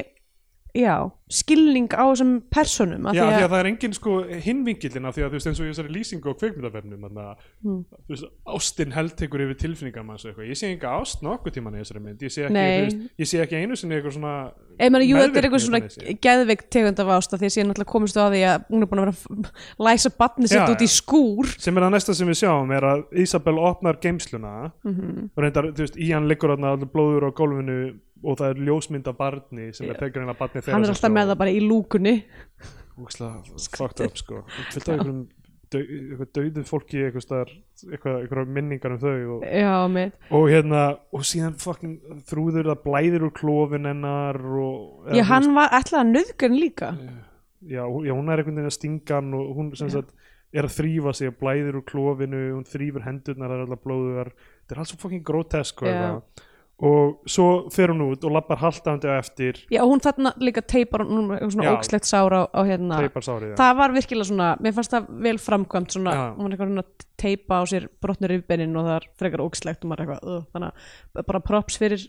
já, 0.74 1.10
skilning 1.30 1.88
á 1.94 2.02
þessum 2.10 2.30
personum 2.50 3.06
Já, 3.14 3.22
því 3.22 3.26
að, 3.26 3.42
að 3.44 3.50
það 3.52 3.60
er 3.60 3.68
engin 3.70 3.92
sko 3.94 4.12
hinvingillin 4.44 5.06
af 5.06 5.14
því 5.14 5.22
að 5.24 5.28
þú 5.30 5.38
veist 5.38 5.46
eins 5.50 5.60
og 5.60 5.66
í 5.66 5.70
þessari 5.70 5.92
lýsingu 5.94 6.30
á 6.30 6.34
kveikmyndafernum 6.40 7.04
þannig 7.06 7.24
að 7.26 7.44
Hmm. 7.60 7.82
þú 8.08 8.14
veist, 8.14 8.24
ástin 8.56 8.92
held 8.96 9.14
tekur 9.20 9.42
yfir 9.44 9.58
tilfinningar 9.60 10.04
manns 10.06 10.24
eitthvað, 10.24 10.48
ég 10.50 10.56
sé 10.58 10.70
enga 10.72 10.94
ást 11.00 11.22
nokkuð 11.22 11.52
tíman 11.58 11.74
í 11.76 11.82
þessari 11.84 12.00
mynd, 12.02 12.22
ég 12.24 12.32
sé 12.34 12.46
ekki, 12.48 12.64
veist, 12.86 12.98
ég 13.20 13.28
sé 13.30 13.40
ekki 13.44 13.60
einu 13.60 13.76
sinni 13.76 13.94
eitthvað 13.98 14.16
svona 14.16 14.34
Ég 14.80 14.88
meina, 14.94 15.04
jú, 15.04 15.16
þetta 15.20 15.20
er 15.20 15.28
meðvirkni 15.28 15.46
eitthvað 15.50 15.64
svona 15.66 15.78
utan 15.80 15.90
í 15.90 15.92
þessu. 15.92 16.18
geðveik 16.24 16.62
tegund 16.72 17.00
af 17.04 17.10
ást 17.12 17.34
af 17.36 17.40
því 17.42 17.46
að 17.50 17.54
síðan 17.54 17.68
náttúrulega 17.70 17.92
komist 17.92 18.16
á 18.16 18.24
því 18.32 18.40
að 18.48 18.64
hún 18.70 18.80
er 18.82 18.88
búin 18.88 19.00
að 19.00 19.04
vera 19.04 19.14
að 19.20 19.50
læsa 19.90 20.10
batni 20.16 20.48
sitt 20.48 20.72
út 20.72 20.80
í 20.80 20.88
skúr 20.88 21.50
sem 21.60 21.76
er 21.76 21.84
það 21.84 21.92
næsta 21.98 22.14
sem 22.16 22.30
við 22.32 22.38
sjáum 22.40 22.72
er 22.72 22.86
að 22.88 23.02
Isabel 23.20 23.58
opnar 23.60 23.98
geimsluna 24.00 24.72
Mhm. 24.84 25.30
og 25.36 25.42
reyndar, 25.44 25.68
og 28.22 28.38
það 28.40 28.52
er 28.54 28.62
ljósmynd 28.68 29.10
af 29.10 29.18
barni 29.18 29.68
sem 29.76 29.90
er 29.90 30.00
tekur 30.00 30.24
hennar 30.24 30.38
barni 30.38 30.60
þeirra 30.60 30.76
hann 30.76 30.86
er 30.88 30.94
alltaf 30.94 31.14
með 31.14 31.32
það 31.32 31.38
bara 31.42 31.54
í 31.56 31.60
lúkunni. 31.64 32.16
Úkslega 33.00 33.58
fucked 33.76 34.06
up 34.06 34.18
sko. 34.20 34.42
Fyllt 34.70 34.88
af 34.88 34.94
einhverjum 34.96 35.28
dauðu 35.70 36.64
fólki 36.66 37.04
eitthvað, 37.06 37.52
eitthvað, 37.94 38.48
minningar 38.50 38.96
um 38.96 39.00
þau 39.02 39.36
og, 39.36 39.44
Já, 39.46 39.70
og 40.34 40.46
hérna 40.50 40.80
og 41.14 41.26
síðan 41.26 41.54
fucking 41.62 42.22
þrúður 42.26 42.72
það 42.72 42.80
blæðir 42.86 43.26
úr 43.28 43.34
klófin 43.36 43.86
hennar 43.86 44.40
og, 44.40 45.06
Já, 45.14 45.22
hann 45.30 45.52
var 45.54 45.70
ætlaði 45.78 46.02
að 46.02 46.10
nöðgan 46.16 46.58
líka. 46.58 46.90
Já, 47.60 47.84
hún- 47.86 48.06
já, 48.08 48.12
hún 48.16 48.32
er 48.32 48.40
einhvern 48.42 48.58
veginn 48.58 48.72
að 48.72 48.78
stinga 48.78 49.20
hann 49.20 49.34
og 49.36 49.54
hún 49.56 49.70
sem 49.78 49.90
sagt 49.92 50.10
er 50.52 50.66
að 50.66 50.74
þrýfa 50.80 51.14
sig 51.14 51.28
og 51.30 51.38
blæðir 51.38 51.78
úr 51.78 51.86
klófinu 51.86 52.40
hún 52.56 52.66
þrýfur 52.66 53.04
hendurnar, 53.06 53.50
það 53.52 53.56
er 53.60 53.66
alltaf 53.66 53.84
blóðugar. 53.84 54.30
Þetta 54.64 54.74
er 54.74 54.80
alls 54.82 54.90
svo 54.94 54.98
fucking 55.04 55.22
grotesk 55.22 55.82
og, 55.84 55.88
eitthvað. 55.88 56.46
Og 56.80 57.28
svo 57.28 57.46
fer 57.74 57.92
hún 57.92 58.00
út 58.06 58.22
og 58.24 58.32
lappar 58.32 58.60
haltandi 58.62 59.08
á 59.10 59.20
eftir 59.20 59.58
Já, 59.68 59.82
og 59.84 59.90
hún 59.92 60.00
þarna 60.00 60.32
líka 60.40 60.62
teipar 60.64 61.04
hún 61.04 61.28
er 61.36 61.50
svona 61.52 61.74
ógslegt 61.74 62.08
sár 62.08 62.32
á, 62.32 62.42
á 62.48 62.60
hérna 62.64 63.00
já. 63.04 63.10
Það 63.58 63.74
var 63.82 63.92
virkilega 63.96 64.28
svona, 64.30 64.48
mér 64.64 64.76
fannst 64.78 64.94
það 64.94 65.10
vel 65.26 65.36
framkvæmt 65.38 65.96
svona, 65.96 66.14
Já. 66.16 66.22
hún 66.38 66.46
var 66.46 66.54
eitthvað 66.54 66.70
svona 66.72 66.86
að 66.86 67.04
teipa 67.20 67.60
á 67.60 67.62
sér 67.68 67.88
brotnur 68.00 68.32
yfirbeinin 68.36 68.78
og 68.80 68.88
það 68.88 68.96
er 68.96 69.08
frekar 69.20 69.44
ógslegt 69.44 69.84
og 69.84 69.92
maður 69.92 70.00
er 70.00 70.14
eitthvað, 70.14 70.38
uh, 70.38 70.48
þannig 70.54 70.72
að 71.20 71.28
bara 71.28 71.44
props 71.50 71.76
fyrir 71.80 72.06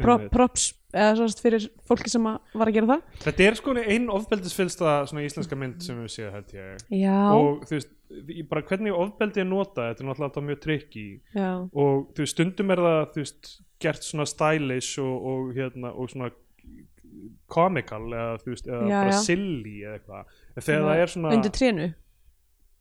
pro, 0.00 0.16
props, 0.32 0.70
eða 0.94 1.16
svo 1.18 1.26
fyrir 1.42 1.66
fólki 1.88 2.12
sem 2.12 2.28
að 2.30 2.54
var 2.60 2.70
að 2.70 2.76
gera 2.78 2.90
það. 2.92 3.02
Þetta 3.24 3.44
er 3.48 3.58
sko 3.58 3.74
einn 3.82 4.06
ofbeldisfylsta 4.14 4.94
svona 5.10 5.24
íslenska 5.26 5.58
mynd 5.58 5.82
sem 5.84 5.98
við 6.00 6.12
séð 6.14 6.30
held 6.38 6.54
ég. 6.56 6.86
Já, 7.00 7.18
og 7.34 7.66
þú 7.68 7.76
veist, 7.78 7.92
bara 8.50 8.62
hvernig 8.70 8.94
ofbeldi 8.94 9.42
er 9.42 9.48
notað, 9.50 9.90
þetta 9.90 10.04
er 10.04 10.08
náttúrulega 10.10 10.30
alltaf 10.30 10.46
mjög 10.48 10.62
trikki 10.64 11.06
og 11.42 12.06
þú 12.14 12.24
veist, 12.24 12.34
stundum 12.36 12.70
er 12.74 12.82
það 12.86 13.00
þú 13.16 13.22
veist, 13.24 13.52
gert 13.84 14.06
svona 14.06 14.26
stylish 14.30 15.02
og, 15.02 15.28
og 15.32 15.52
hérna, 15.58 15.90
og 15.92 16.12
svona 16.12 16.30
comical 17.50 18.06
eða 18.12 18.38
þú 18.42 18.52
veist, 18.54 18.68
eða 18.70 18.86
Já, 18.88 18.96
bara 19.00 19.12
já. 19.14 19.20
silly 19.26 19.74
eða 19.82 19.98
eitthvað, 19.98 20.32
en 20.54 20.66
þegar 20.68 20.86
það 20.88 21.02
er 21.04 21.12
svona 21.14 21.34
undir 21.38 21.54
trénu. 21.58 21.88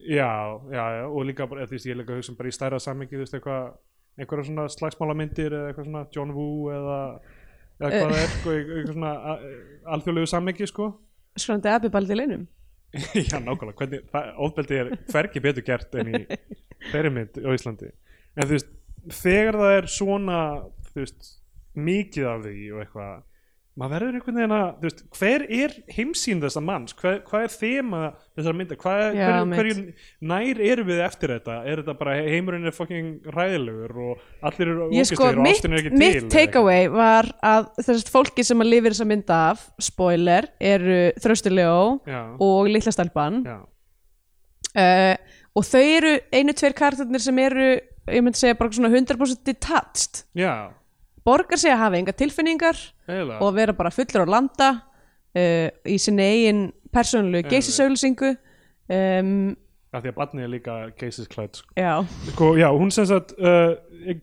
Já, 0.03 0.29
já, 0.73 0.83
já, 0.97 1.03
og 1.07 1.25
líka 1.29 1.47
bara, 1.47 1.65
þú 1.69 1.77
veist, 1.77 1.87
ég 1.87 1.95
er 1.95 1.99
líka 2.01 2.13
að 2.15 2.19
hugsa 2.21 2.35
bara 2.39 2.51
í 2.51 2.55
stærra 2.55 2.79
sammingi, 2.83 3.15
þú 3.15 3.23
veist, 3.23 3.37
eitthvað 3.37 3.73
einhverja 4.19 4.47
svona 4.49 4.65
slagsmálamyndir 4.69 5.55
eða 5.57 5.69
eitthvað 5.71 5.87
svona 5.89 6.03
John 6.13 6.33
Woo 6.35 6.69
eða 6.73 6.97
eða 7.79 7.89
hvað 7.93 8.13
það 8.13 8.19
er, 8.23 8.33
sko, 8.37 8.57
eitthvað 8.57 8.93
svona 8.93 9.13
alþjóðlegu 9.95 10.29
sammingi, 10.31 10.69
sko? 10.69 10.89
Skrandi 11.39 11.71
abibaldi 11.73 12.17
leinum 12.17 12.45
Já, 13.29 13.39
nákvæmlega, 13.41 13.77
hvernig, 13.79 14.01
ofbeldi 14.45 14.77
er 14.77 14.91
hvergi 15.09 15.41
betur 15.41 15.65
gert 15.65 15.95
en 15.97 16.11
í 16.13 16.19
þeirri 16.91 17.11
mynd 17.15 17.39
á 17.41 17.49
Íslandi. 17.55 17.89
En 18.37 18.45
þú 18.45 18.53
veist, 18.53 18.73
þegar 19.23 19.57
það 19.61 19.77
er 19.79 19.87
svona 19.89 20.39
þú 20.91 21.01
veist, 21.01 21.29
mikið 21.73 22.27
af 22.29 22.43
því 22.45 22.57
og 22.69 22.83
eitthvað 22.83 23.15
maður 23.79 23.93
verður 23.95 24.17
einhvern 24.19 24.37
veginn 24.37 24.53
að, 24.53 24.65
þú 24.77 24.87
veist, 24.87 24.99
hver 25.17 25.43
er 25.57 25.71
heimsýn 25.95 26.41
þessa 26.43 26.61
manns, 26.61 26.93
hvað, 26.97 27.15
hvað 27.29 27.45
er 27.45 27.53
þema 27.53 28.01
þessar 28.37 28.57
mynda, 28.59 28.77
hvað, 28.83 29.03
Já, 29.17 29.29
mitt. 29.49 29.59
hverju 29.59 29.85
nær 30.29 30.61
erum 30.67 30.89
við 30.91 31.01
eftir 31.07 31.33
þetta? 31.33 31.55
Er 31.65 31.81
þetta 31.81 31.95
bara 32.01 32.15
heimurinn 32.27 32.69
er 32.69 32.75
fucking 32.77 33.31
ræðilegur 33.33 33.95
og 34.05 34.25
allir 34.45 34.73
eru 34.75 34.77
sko, 34.77 34.91
ógeðslegir 34.91 35.39
og 35.39 35.47
mitt, 35.47 35.57
ástin 35.57 35.73
er 35.73 35.81
ekki 35.81 36.01
mitt 36.03 36.19
til 36.19 36.31
takeaway 36.35 36.91
var 36.93 37.31
að 37.53 37.71
þessast 37.79 38.13
fólki 38.13 38.45
sem 38.45 38.61
að 38.61 38.71
lifir 38.75 38.93
þessa 38.93 39.09
mynd 39.09 39.33
af 39.37 39.65
spoiler, 39.89 40.49
eru 40.61 40.99
Þröstuljó 41.23 41.73
já, 42.05 42.21
og 42.37 42.69
já, 42.69 43.57
uh, 44.77 45.15
og 45.53 45.65
þau 45.69 45.81
eru 45.81 46.13
einu 46.33 46.53
tveir 46.57 46.77
kartarnir 46.77 47.21
sem 47.25 47.41
eru 47.41 47.73
ég 48.11 48.23
myndi 48.23 48.39
segja 48.39 48.57
bara 48.59 48.73
svona 48.73 48.91
100% 48.91 49.45
detached. 49.47 50.23
Já, 50.35 50.73
borgar 51.25 51.59
sig 51.61 51.73
að 51.73 51.83
hafa 51.85 51.99
enga 51.99 52.15
tilfinningar 52.17 52.79
eiginlega. 53.07 53.39
og 53.41 53.55
vera 53.55 53.75
bara 53.77 53.91
fullur 53.93 54.25
á 54.25 54.33
landa 54.37 54.69
uh, 55.37 55.69
í 55.85 55.97
sinni 56.01 56.23
eigin 56.23 56.63
persónulegu 56.93 57.43
Einmitt. 57.43 57.53
geysisauðlýsingu 57.53 58.33
um, 58.33 59.53
af 59.93 60.01
því 60.01 60.09
að 60.09 60.17
barnið 60.17 60.45
er 60.45 60.51
líka 60.55 60.75
geysisklætt 60.99 61.59
sko. 61.61 61.73
já, 61.77 61.93
sko, 62.31 62.53
já, 62.57 62.69
hún 62.73 62.91
sem 62.93 63.05
sagt 63.09 63.35
uh, 63.37 63.75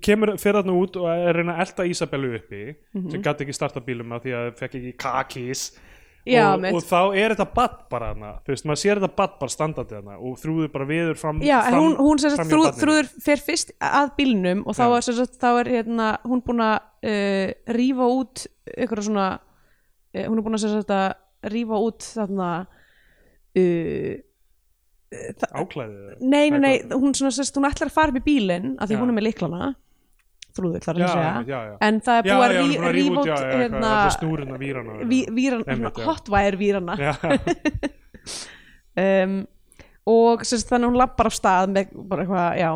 kemur 0.03 0.35
fyrir 0.41 0.61
þarna 0.61 0.75
út 0.77 0.99
og 1.01 1.07
er 1.13 1.39
reyna 1.39 1.57
að 1.57 1.65
elta 1.67 1.87
Isabellu 1.89 2.35
uppi 2.37 2.65
sem 2.95 3.23
gæti 3.23 3.47
ekki 3.47 3.57
starta 3.57 3.83
bílum 3.85 4.13
af 4.17 4.25
því 4.27 4.35
að 4.37 4.51
fekk 4.59 4.77
ekki 4.81 4.97
kakís 5.01 5.71
Já, 6.29 6.53
og, 6.53 6.65
og 6.77 6.83
þá 6.85 7.17
er 7.17 7.33
þetta 7.33 7.47
badd 7.55 7.77
bara 7.93 8.11
hana 8.13 8.31
þú 8.45 8.53
veist, 8.53 8.67
maður 8.69 8.81
sér 8.83 8.99
þetta 9.01 9.17
badd 9.17 9.37
bara 9.41 9.55
standandi 9.55 9.97
hana 9.97 10.17
og 10.21 10.35
þrúður 10.43 10.73
bara 10.75 10.87
viður 10.91 11.17
fram 11.17 11.39
já 11.45 11.57
fram, 11.65 11.79
hún, 11.81 11.95
hún 11.97 12.21
sagt, 12.21 12.37
fram 12.37 12.51
þrú, 12.51 12.65
þrúður 12.77 13.09
fer 13.25 13.45
fyrst 13.47 13.73
að 13.81 14.11
bílnum 14.19 14.61
og 14.69 14.77
þá 14.77 14.83
Já. 14.85 14.97
er, 14.99 15.07
sagt, 15.21 15.39
þá 15.41 15.49
er 15.53 15.71
hérna, 15.79 16.11
hún 16.29 16.43
búin 16.45 16.61
að 16.67 16.77
uh, 17.09 17.55
rífa 17.79 18.11
út 18.21 18.45
ykkur 18.77 19.03
svona 19.09 19.29
uh, 19.41 20.27
hún 20.27 20.37
er 20.37 20.45
búin 20.45 20.59
að, 20.61 20.67
sagt, 20.67 20.93
að 20.93 21.55
rífa 21.55 21.81
út 21.89 22.11
þarna 22.19 22.51
uh, 23.57 24.15
áklæðið 25.57 26.21
nei, 26.21 26.51
nei, 26.53 26.61
nei, 26.61 26.75
Eitthvað. 26.77 26.99
hún, 27.01 27.17
svona, 27.17 27.49
hún 27.57 27.71
ætlar 27.73 27.89
að 27.89 27.97
fara 27.97 28.13
upp 28.13 28.21
í 28.21 28.27
bílinn 28.29 28.75
af 28.77 28.91
því 28.91 29.01
hún 29.01 29.15
er 29.15 29.17
með 29.17 29.31
liklana 29.31 29.73
þrúður, 30.57 30.85
þar 30.87 31.01
já, 31.01 31.05
að 31.07 31.13
segja 31.15 31.31
já, 31.51 31.61
já. 31.71 31.75
en 31.89 32.01
það 32.07 32.19
er 32.21 32.29
Já, 32.31 32.35
búið 32.35 32.45
að 32.47 32.55
já, 32.55 32.61
hún 32.61 32.71
er 32.71 32.71
rí- 32.71 32.81
búin 32.81 32.89
að 32.91 32.95
rífa 32.97 33.11
rífa 33.11 33.21
út, 33.21 33.31
já, 33.31 33.37
já, 33.41 33.59
hérna, 33.61 33.91
þetta 33.91 34.17
snúrinn 34.19 34.53
að 34.57 34.61
víran 34.65 34.91
ví, 35.11 35.21
víran, 35.39 35.65
Einmitt, 35.67 36.01
já. 36.01 36.07
hotwire 36.11 36.61
vírana. 36.61 36.97
Já, 37.01 37.13
um, 39.05 39.35
og 40.11 40.43
þannig 40.49 40.75
að 40.81 40.89
hún 40.89 40.99
lappar 40.99 41.29
af 41.31 41.37
stað 41.37 41.71
með 41.75 41.93
bara 42.11 42.25
eitthvað, 42.25 42.49
já, 42.59 42.71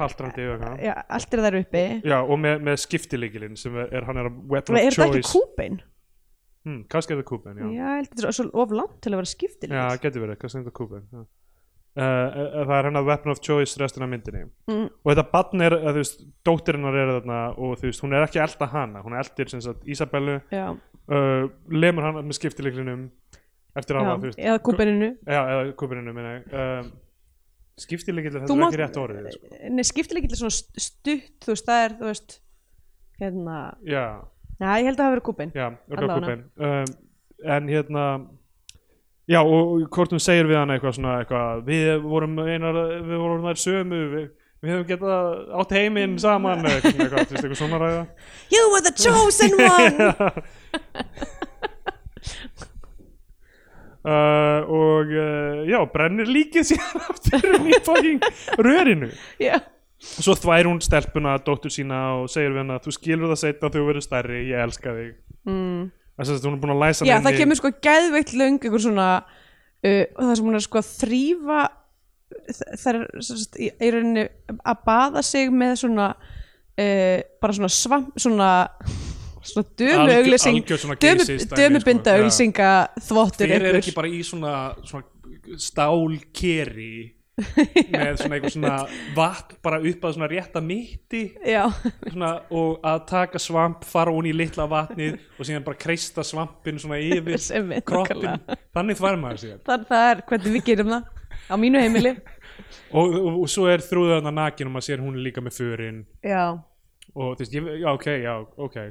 haldrandi 0.00 0.46
og 0.48 0.56
eitthvað. 0.56 0.82
Já 0.88 0.94
allt 1.18 1.36
er 1.36 1.44
þær 1.46 1.58
uppi. 1.60 1.84
Já, 2.10 2.18
og 2.24 2.40
með, 2.42 2.64
með 2.66 2.80
skiptileikilinn 2.86 3.56
sem 3.60 3.76
er, 3.78 3.92
er 4.00 4.08
hann 4.08 4.18
er 4.22 4.30
að 4.32 4.40
weapon 4.50 4.78
er 4.80 4.88
of 4.88 4.96
þetta 4.96 5.06
ekki 5.10 5.22
choice. 5.22 5.32
kúbein? 5.36 5.80
hmm, 6.66 6.80
kannski 6.92 7.14
er 7.14 7.20
það 7.22 7.28
kúpen, 7.30 7.60
Já, 7.60 7.68
já 7.72 7.90
þetta 8.04 8.26
er 8.28 8.36
svo 8.36 8.48
of 8.62 8.72
langt 8.76 8.98
til 9.04 9.12
að 9.14 9.20
vera 9.22 9.30
skiptil 9.30 9.70
Já, 9.72 9.84
getur 10.02 10.24
verið, 10.26 10.40
kannski 10.42 10.58
er 10.60 10.64
þetta 10.66 10.76
kúpen 10.76 11.06
uh, 11.16 11.24
uh, 11.96 12.64
Það 12.68 12.74
er 12.78 12.88
hennar 12.90 13.04
weapon 13.08 13.32
of 13.32 13.40
choice 13.44 13.78
restin 13.80 14.04
af 14.06 14.10
myndinni. 14.12 14.44
Mm. 14.70 14.86
og 14.90 15.10
þetta 15.12 15.24
barn 15.32 15.64
er, 15.66 15.76
þú 15.88 15.96
veist, 15.98 16.22
dóttirinnar 16.46 16.94
er 17.02 17.12
þarna 17.16 17.40
og 17.56 17.76
þú 17.80 17.88
veist, 17.90 18.04
hún 18.04 18.14
er 18.14 18.26
ekki 18.28 18.42
elda 18.44 18.66
hana. 18.74 19.02
Hún 19.04 19.16
er 19.16 19.24
eldir 19.24 19.50
sem 19.52 19.60
sagt 19.64 19.86
Isabellu. 19.90 20.38
Uh, 21.10 21.48
lemur 21.74 22.04
hana 22.06 22.22
með 22.22 22.36
skiptileiklinum 22.38 23.08
eftir 23.78 23.96
hafa, 23.98 24.16
þú 24.20 24.28
veist 24.28 24.38
eða 24.42 24.58
kúbeininu 24.66 25.08
Já, 25.26 25.40
eða 25.40 25.72
kúpeninu, 25.78 26.12
minna 26.14 26.34
um, 26.54 26.90
skiptileiklinum, 27.80 28.44
Þú 28.46 28.54
þetta 28.54 28.66
er 28.66 28.68
ekki 28.68 28.80
rétt 28.82 28.98
orðið 29.02 29.28
sko. 29.34 29.50
Nei, 29.74 29.84
skiptilegill 29.88 30.30
er 30.36 30.40
svona 30.40 30.54
st- 30.54 30.82
stutt 30.84 31.46
þú 31.46 31.54
veist, 31.54 31.66
það 31.70 31.84
er, 31.86 31.94
þú 32.00 32.08
veist 32.10 32.36
hérna, 33.20 33.56
Já, 33.90 34.04
næ, 34.60 34.66
ég 34.82 34.88
held 34.90 34.96
að 34.98 35.02
það 35.02 35.14
verið 35.16 35.26
kúbein 35.30 35.52
já, 35.56 35.66
Allavega. 35.66 35.96
örgulega 35.96 36.20
kúpen 36.20 36.44
um, 36.68 36.94
en 37.56 37.70
hérna 37.74 38.04
já 39.30 39.40
og 39.40 39.86
hvort 39.94 40.12
hún 40.14 40.22
segir 40.22 40.48
við 40.50 40.58
hann 40.60 40.74
eitthvað 40.74 40.96
svona 40.98 41.16
eitthvað 41.22 41.64
við 41.68 41.90
vorum 42.04 42.38
einar 42.42 42.78
við 43.06 43.16
vorum 43.16 43.46
þær 43.46 43.60
sömu 43.62 44.00
við, 44.14 44.28
við 44.60 44.72
hefum 44.74 44.86
getað 44.90 45.42
átt 45.62 45.74
heiminn 45.78 46.16
saman 46.22 46.66
eitthvað, 46.66 47.04
eitthvað, 47.04 47.18
veist, 47.20 47.36
eitthvað 47.38 47.60
svona 47.62 47.82
ræða. 47.82 48.06
You 48.50 48.70
were 48.74 48.82
the 48.84 48.94
chosen 48.98 49.54
one. 49.70 51.28
Uh, 54.00 54.64
og 54.64 55.10
uh, 55.12 55.60
já, 55.68 55.76
brennir 55.92 56.28
líkið 56.32 56.70
síðan 56.70 57.02
aftur 57.12 57.66
í 57.68 57.74
fucking 57.84 58.22
rörinu. 58.64 59.10
Já, 59.42 59.58
svo 60.00 60.32
þvær 60.40 60.70
hún 60.70 60.80
stelpuna, 60.80 61.34
dóttur 61.44 61.72
sína 61.74 61.98
og 62.22 62.30
segir 62.32 62.54
við 62.54 62.62
hana, 62.62 62.78
þú 62.80 62.94
skilur 62.96 63.32
það 63.34 63.40
setna 63.42 63.68
þegar 63.68 63.76
þú 63.76 63.88
verður 63.90 64.06
stærri 64.06 64.40
ég 64.48 64.64
elska 64.64 64.94
þig. 64.96 65.10
Mm. 65.50 65.82
Þess 66.24 66.40
að 66.40 66.48
hún 66.48 66.56
er 66.56 66.62
búin 66.64 66.74
að 66.76 66.82
læsa 66.84 67.08
Já 67.08 67.16
það 67.24 67.38
kemur 67.40 67.60
sko 67.60 67.72
geðveikt 67.88 68.32
löng 68.38 68.58
einhver 68.60 68.82
svona 68.86 69.08
uh, 69.20 70.02
það 70.16 70.34
sem 70.38 70.48
hún 70.50 70.58
er 70.58 70.66
sko 70.66 70.80
að 70.82 70.90
þrýfa 71.00 71.60
það 72.50 72.90
er 72.92 73.00
sem 73.26 73.38
sagt, 73.44 73.56
í, 73.58 73.70
í 73.70 73.92
rauninni 73.94 74.26
að 74.60 74.82
baða 74.86 75.22
sig 75.26 75.50
með 75.54 75.76
svona 75.84 76.10
uh, 76.16 77.16
bara 77.42 77.56
svona 77.56 77.72
svamp 77.74 78.12
svona 78.20 78.50
svona 79.40 79.66
dömu 79.80 80.02
Algjör- 80.04 80.18
auglýsing 80.20 80.58
algjör 80.60 80.82
svona 80.82 80.98
dömu, 81.00 81.24
geysist 81.24 81.50
dæmi, 81.54 81.62
dömubinda 81.62 82.16
sko, 82.28 82.72
þvottur 83.08 83.48
þeir 83.48 83.64
eru 83.70 83.80
ekki 83.80 83.94
bara 83.96 84.10
í 84.12 84.20
svona, 84.26 84.54
svona 84.84 85.56
stálkeri 85.56 86.92
með 87.94 88.20
svona 88.20 88.36
eitthvað 88.36 88.54
svona 88.54 88.74
vatn 89.16 89.58
bara 89.64 89.80
upp 89.90 90.06
að 90.06 90.16
svona 90.16 90.28
rétta 90.30 90.62
mitti. 90.64 91.22
Svona, 92.06 92.32
og 92.56 92.86
að 92.92 93.02
taka 93.10 93.42
svamp 93.42 93.84
fara 93.88 94.14
hún 94.14 94.28
í 94.30 94.34
litla 94.36 94.66
vatnið 94.70 95.18
og 95.36 95.48
síðan 95.48 95.66
bara 95.66 95.80
kreista 95.80 96.24
svampin 96.26 96.80
svona 96.82 97.00
yfir 97.00 97.40
kroppin 97.88 98.22
nákvæmlega. 98.24 98.58
þannig 98.76 99.00
þvær 99.02 99.20
maður 99.24 99.42
síðan. 99.44 99.62
Það, 99.68 99.86
það 99.92 100.08
er 100.10 100.24
hvernig 100.32 100.56
við 100.56 100.66
gerum 100.70 100.94
það. 100.96 101.12
Á 101.50 101.54
mínu 101.60 101.84
heimili. 101.84 102.16
Og, 102.90 103.14
og, 103.14 103.36
og 103.44 103.46
svo 103.50 103.68
er 103.70 103.82
þrúðan 103.84 104.28
að 104.30 104.36
nakin 104.40 104.70
og 104.70 104.76
maður 104.76 104.88
sér 104.90 105.04
hún 105.04 105.20
líka 105.24 105.42
með 105.44 105.56
förin. 105.58 106.02
Já, 106.26 106.42
og 107.14 107.38
þú 107.38 107.44
veist, 107.44 107.54
já 107.80 107.88
ok, 107.94 108.10
já 108.22 108.34
ok 108.56 108.82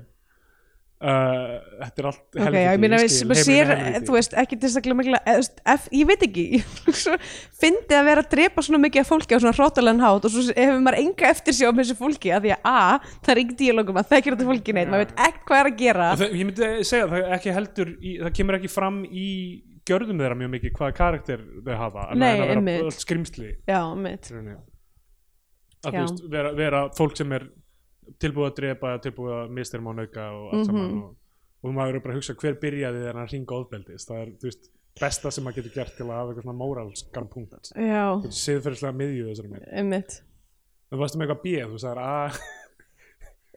uh, 1.00 1.54
þetta 1.80 2.02
er 2.02 2.08
allt 2.10 2.40
ok, 2.40 2.58
já, 2.60 2.70
ég 2.70 2.82
meina 2.84 3.00
sér, 3.06 3.32
er 3.34 3.72
helvíti. 3.72 4.02
þú 4.08 4.16
veist, 4.16 4.36
ekki 4.42 4.58
til 4.58 4.70
þess 4.70 4.80
að 4.82 5.12
veist, 5.30 5.62
ef, 5.74 5.88
ég 5.96 6.10
veit 6.10 6.26
ekki 6.28 6.46
fyndi 7.62 7.98
að 7.98 8.10
vera 8.10 8.26
að 8.26 8.30
drepa 8.34 8.66
svona 8.66 8.82
mikið 8.86 9.04
af 9.04 9.12
fólki 9.14 9.38
á 9.38 9.40
svona 9.40 9.56
hróttalega 9.56 10.04
hátt 10.04 10.28
og 10.30 10.36
svo 10.36 10.46
hefur 10.50 10.84
maður 10.86 11.00
enga 11.06 11.32
eftir 11.32 11.58
sig 11.58 11.70
á 11.70 11.72
þessu 11.80 11.98
fólki 12.00 12.34
að 12.36 12.48
því 12.48 12.56
að 12.58 12.70
a, 12.74 12.84
það 13.24 13.34
er 13.36 13.44
ekki 13.46 13.60
díalógum 13.64 14.02
að 14.02 14.12
þekkir 14.14 14.38
þetta 14.38 14.50
fólki 14.52 14.78
neitt, 14.78 14.92
maður 14.92 15.06
veit 15.06 15.16
ekkert 15.30 15.50
hvað 15.50 15.64
er 15.64 15.72
að 15.72 15.80
gera. 15.84 16.12
Það, 16.20 16.38
ég 16.40 16.50
myndi 16.50 16.72
segja 16.92 17.08
að 17.08 17.16
það 17.16 17.26
er 17.26 17.36
ekki 17.40 17.56
heldur 17.60 17.94
í, 17.96 18.16
það 18.24 18.36
kemur 18.40 18.60
ekki 18.60 18.72
fram 18.74 19.02
í 19.08 19.30
gjörðum 19.90 20.20
þeirra 20.22 20.38
mjög 20.38 20.52
mikið 20.56 20.76
hvaða 20.78 20.96
karakter 20.98 21.46
þau 21.66 21.76
hafa 21.80 22.10
annað 22.12 22.20
Nei, 22.22 22.50
en 22.50 22.60
að 22.62 22.70
vera 22.70 22.92
skrimsli. 22.94 23.54
Já, 23.70 23.80
mitt, 23.98 24.30
að 25.80 25.96
þú 25.96 26.04
veist, 26.04 26.22
vera, 26.34 26.52
vera 26.58 26.84
fólk 26.98 27.18
sem 27.18 27.34
er 27.38 27.48
tilbúið 28.20 28.48
að 28.50 28.56
drepa, 28.60 28.94
tilbúið 29.04 29.34
að 29.38 29.50
mistyrma 29.60 29.90
og 29.94 29.96
nauka 30.02 30.26
og 30.34 30.54
allt 30.54 30.66
saman 30.70 30.86
Mhm. 30.90 31.02
og, 31.04 31.16
og 31.64 31.74
maður 31.76 31.96
er 31.96 32.04
bara 32.06 32.14
að 32.14 32.20
hugsa 32.22 32.36
hver 32.40 32.56
byrjaði 32.62 33.02
þegar 33.04 33.20
hann 33.20 33.28
ringa 33.34 33.56
ofbeldist 33.60 34.10
það 34.10 34.22
er, 34.24 34.30
þú 34.40 34.50
veist, 34.50 34.70
besta 35.00 35.32
sem 35.32 35.44
maður 35.46 35.56
getur 35.62 35.76
gert 35.76 35.94
til 35.98 36.06
að 36.08 36.16
hafa 36.18 36.32
eitthvað 36.34 36.44
svona 36.48 36.60
móralskan 36.60 37.28
punkt 37.30 37.72
siðferðislega 38.40 38.96
miðju 39.00 39.28
þessari 39.30 39.52
mynd. 39.54 39.90
Mitt 39.94 40.22
þú 40.90 40.98
varst 41.04 41.16
með 41.20 41.28
eitthvað 41.28 41.44
B, 41.44 41.54
þú 41.70 41.78
sagðir 41.84 42.02
að, 42.04 42.40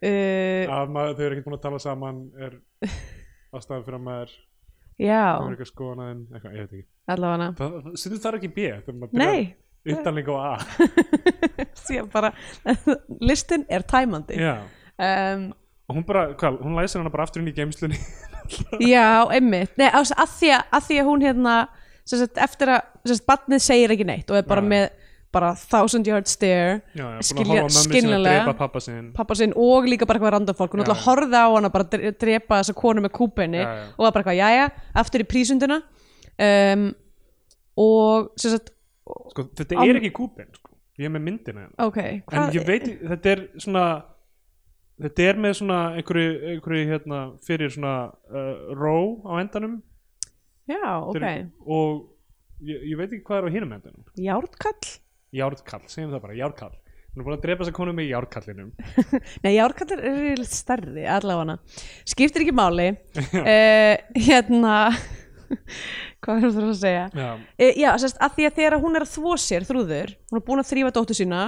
að 0.02 0.90
maður, 0.92 1.14
þau 1.16 1.24
eru 1.26 1.36
ekki 1.36 1.44
búin 1.46 1.56
að 1.58 1.62
tala 1.66 1.78
saman 1.82 2.22
er 2.42 2.56
ástæðan 3.56 3.84
fyrir 3.86 3.98
að 3.98 4.04
maður 4.08 4.32
já, 5.02 5.20
eitthvað 5.46 5.70
skoðanaðin 5.70 6.22
eitthvað, 6.32 6.54
ég 6.56 6.66
veit 6.66 6.72
ekki. 6.78 6.86
Allavega. 7.12 7.46
Það, 7.58 7.76
stundum 7.98 8.20
það 8.22 8.30
er 8.32 8.38
ekki 8.40 8.50
B? 8.56 8.66
Þegar 8.86 8.98
maður 9.02 9.18
nei, 9.22 9.42
upptalning 9.86 10.28
á 10.30 10.34
A 10.38 10.54
síðan 11.86 12.10
bara 12.12 12.30
listin 13.28 13.64
er 13.68 13.82
tæmandi 13.88 14.38
já. 14.38 14.54
um, 14.98 15.48
og 15.90 15.96
hún 15.98 16.04
bara, 16.06 16.28
hvað, 16.38 16.60
hún 16.62 16.76
læsir 16.78 17.00
hana 17.02 17.10
bara 17.12 17.26
aftur 17.26 17.42
inn 17.42 17.50
í 17.50 17.56
geimslunni 17.56 17.98
Já, 18.94 19.26
einmitt 19.32 19.74
Nei, 19.80 19.88
að, 19.90 20.12
því 20.38 20.50
að, 20.56 20.66
að 20.78 20.86
því 20.88 20.98
að 21.02 21.08
hún 21.10 21.24
hérna 21.26 21.54
sagt, 22.08 22.38
eftir 22.42 22.70
að, 22.74 22.84
sagt, 23.10 23.26
barnið 23.28 23.62
segir 23.64 23.94
ekki 23.94 24.06
neitt 24.08 24.30
og 24.32 24.38
er 24.40 24.46
bara 24.48 24.62
Já. 24.64 24.70
með 24.74 24.90
bara 25.32 25.54
thousand 25.56 26.04
yard 26.10 26.26
stare 26.28 26.82
já, 26.92 27.06
já, 27.16 27.22
Skilja- 27.24 27.62
skiljanlega. 27.72 28.52
pappa 28.58 28.82
sinn 28.84 29.06
pappa 29.16 29.32
sinn 29.38 29.54
og 29.56 29.86
líka 29.88 30.04
bara 30.04 30.18
eitthvað 30.20 30.34
random 30.34 30.58
fólk 30.58 30.74
hún 30.76 30.82
Já, 30.82 30.84
ætla 30.84 30.96
að 30.98 31.04
horfa 31.06 31.40
á 31.40 31.48
hana 31.54 31.70
bara 31.72 31.86
dre- 31.88 32.10
drepa 32.20 32.58
þessa 32.60 32.74
konu 32.76 33.00
með 33.06 33.14
kúpenni 33.16 33.62
Já, 33.62 33.70
já. 33.78 33.86
og 33.96 34.02
var 34.04 34.12
bara 34.12 34.24
eitthvað, 34.26 34.40
jæja, 34.42 34.66
aftur 35.02 35.24
í 35.24 35.28
prísunduna 35.32 35.78
um, 36.36 36.84
og 37.80 38.28
sem 38.36 38.52
sagt, 38.58 38.74
sko, 39.32 39.44
þetta 39.58 39.78
Án- 39.78 39.90
er 39.92 40.00
ekki 40.00 40.12
kúpin 40.16 40.48
sko. 40.56 40.74
ég 41.00 41.08
er 41.08 41.14
með 41.14 41.24
myndina 41.28 41.64
hérna. 41.66 41.86
Ok 41.86 41.98
en 42.02 42.56
ég 42.56 42.66
veit, 42.68 42.86
þetta 43.12 43.32
er 43.36 43.44
svona 43.64 43.84
þetta 45.02 45.28
er 45.30 45.40
með 45.46 45.56
svona 45.58 45.78
einhverju, 45.98 46.34
einhverju 46.52 46.88
hérna, 46.92 47.20
fyrir 47.46 47.72
svona 47.74 47.94
uh, 48.30 48.74
ró 48.76 48.96
á 49.26 49.40
endanum. 49.42 49.80
Já, 50.70 50.82
ok, 51.02 51.16
er- 51.22 51.48
og 51.66 52.04
ég, 52.62 52.84
ég 52.92 53.00
veit 53.00 53.08
ekki 53.10 53.24
hvað 53.26 53.40
er 53.40 53.48
á 53.48 53.54
hinum 53.56 53.72
endanum. 53.78 54.04
Járkall 54.20 54.92
járkall, 55.32 55.84
segjum 55.88 56.12
það 56.12 56.22
bara, 56.26 56.36
járkall 56.38 56.74
hún 57.12 57.20
er 57.20 57.24
búin 57.26 57.34
að 57.36 57.42
drepa 57.44 57.64
þessa 57.64 57.74
konu 57.76 57.92
með 57.92 58.06
járkallinum 58.08 58.68
Nei, 59.44 59.50
járkallar 59.58 60.00
er 60.00 60.14
eiginlega 60.16 60.46
stærri 60.48 61.02
allavega. 61.12 61.56
Skiptir 62.08 62.44
ekki 62.46 62.54
máli. 62.56 62.86
Uh, 63.42 63.96
hérna 64.16 64.76
hvað 66.22 66.46
er 66.46 66.54
það 66.54 66.68
að 66.68 66.78
segja? 66.80 67.04
Já, 67.16 67.28
e, 67.58 67.68
já, 67.82 67.90
sérst, 68.02 68.22
að 68.22 68.38
því 68.38 68.48
að 68.48 68.56
þegar 68.60 68.78
hún 68.84 68.98
er 68.98 69.06
að 69.06 69.12
þvó 69.16 69.34
sér 69.40 69.68
þrúður, 69.68 70.16
hún 70.30 70.40
er 70.40 70.46
búin 70.48 70.62
að 70.62 70.70
þrýfa 70.72 70.94
dóttur 70.96 71.18
sína 71.18 71.42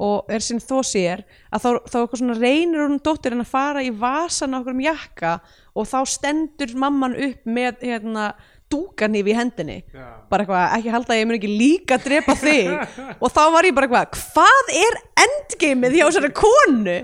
og 0.00 0.30
er 0.32 0.44
sín 0.44 0.62
þvó 0.64 0.78
sér 0.86 1.24
að 1.52 1.64
þá, 1.64 1.68
þá 1.92 1.96
eitthvað 2.00 2.22
svona 2.22 2.38
reynir 2.38 2.86
hún 2.86 3.02
dóttirinn 3.04 3.44
að 3.44 3.50
fara 3.50 3.82
í 3.84 3.90
vasan 3.92 4.56
á 4.56 4.58
okkur 4.60 4.76
um 4.76 4.86
jakka 4.86 5.34
og 5.76 5.90
þá 5.90 5.98
stendur 6.08 6.72
mamman 6.80 7.18
upp 7.28 7.50
með 7.58 7.84
hérna 7.84 8.30
dúkanýf 8.70 9.26
í 9.26 9.34
hendinni. 9.34 9.78
Já. 9.90 10.06
bara 10.30 10.44
eitthvað, 10.44 10.64
ekki 10.76 10.92
halda 10.94 11.14
að 11.14 11.18
ég 11.18 11.26
mun 11.26 11.36
ekki 11.40 11.50
líka 11.50 11.98
drepa 11.98 12.36
þig. 12.38 12.68
Og 13.22 13.32
þá 13.34 13.40
var 13.50 13.66
ég 13.66 13.74
bara 13.74 13.88
eitthvað 13.88 14.20
hvað 14.20 14.70
er 14.78 14.98
endgameið 15.24 15.96
hjá 15.98 16.04
þessari 16.04 16.30
konu? 16.38 16.96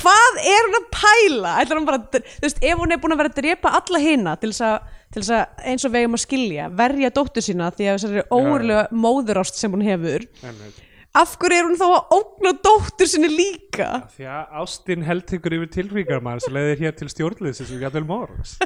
Hvað 0.00 0.40
er 0.42 0.66
hún 0.66 0.78
að 0.80 0.88
pæla? 0.96 1.54
Ætlar 1.62 1.80
hún 1.80 1.88
bara, 1.88 2.00
þú 2.10 2.46
veist, 2.48 2.58
ef 2.58 2.82
hún 2.82 2.96
er 2.96 3.02
búin 3.02 3.14
að 3.14 3.22
vera 3.22 3.32
að 3.32 3.38
drepa 3.38 3.74
alla 3.78 4.02
hina 4.02 4.34
til 4.42 4.50
þess 4.50 4.66
að 4.72 4.90
til 5.14 5.22
þess 5.22 5.34
að 5.36 5.68
eins 5.70 5.86
og 5.86 5.94
vegum 5.94 6.16
að 6.18 6.24
skilja, 6.24 6.66
verja 6.74 7.12
dóttur 7.14 7.44
sína 7.46 7.70
því 7.74 7.86
að 7.86 8.00
þessari 8.00 8.24
óurlega 8.34 8.84
móðurást 9.04 9.60
sem 9.60 9.74
hún 9.74 9.84
hefur. 9.86 10.26
Einmitt. 10.42 10.80
af 11.14 11.36
hverju 11.38 11.60
er 11.60 11.68
hún 11.68 11.78
þá 11.78 11.86
að 11.86 12.16
ógna 12.16 12.52
dóttur 12.64 13.10
sinni 13.10 13.30
líka? 13.30 13.90
Því 14.16 14.26
að 14.34 14.56
Ástin 14.64 15.06
held 15.06 15.36
ykkur 15.36 15.58
yfir 15.60 15.70
tilvíkar 15.76 16.24
maður 16.24 16.48
sem 16.48 16.56
leiðir 16.56 16.82
hér 16.82 16.96
til 16.98 17.10
stjórnliðsins 17.12 17.70
og 17.76 17.84
gætul 17.84 18.06
morgs. 18.08 18.56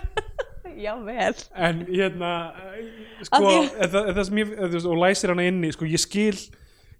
Já 0.79 0.95
vel. 1.03 1.35
En 1.59 1.83
hérna 1.89 2.33
eh, 2.71 2.89
sko, 3.27 3.51
sem 4.23 4.41
ég, 4.41 4.55
veist, 4.71 4.87
og 4.87 5.01
læsir 5.03 5.33
hana 5.35 5.45
inni 5.51 5.73
sko, 5.75 5.89
ég 5.91 6.01
skil 6.01 6.39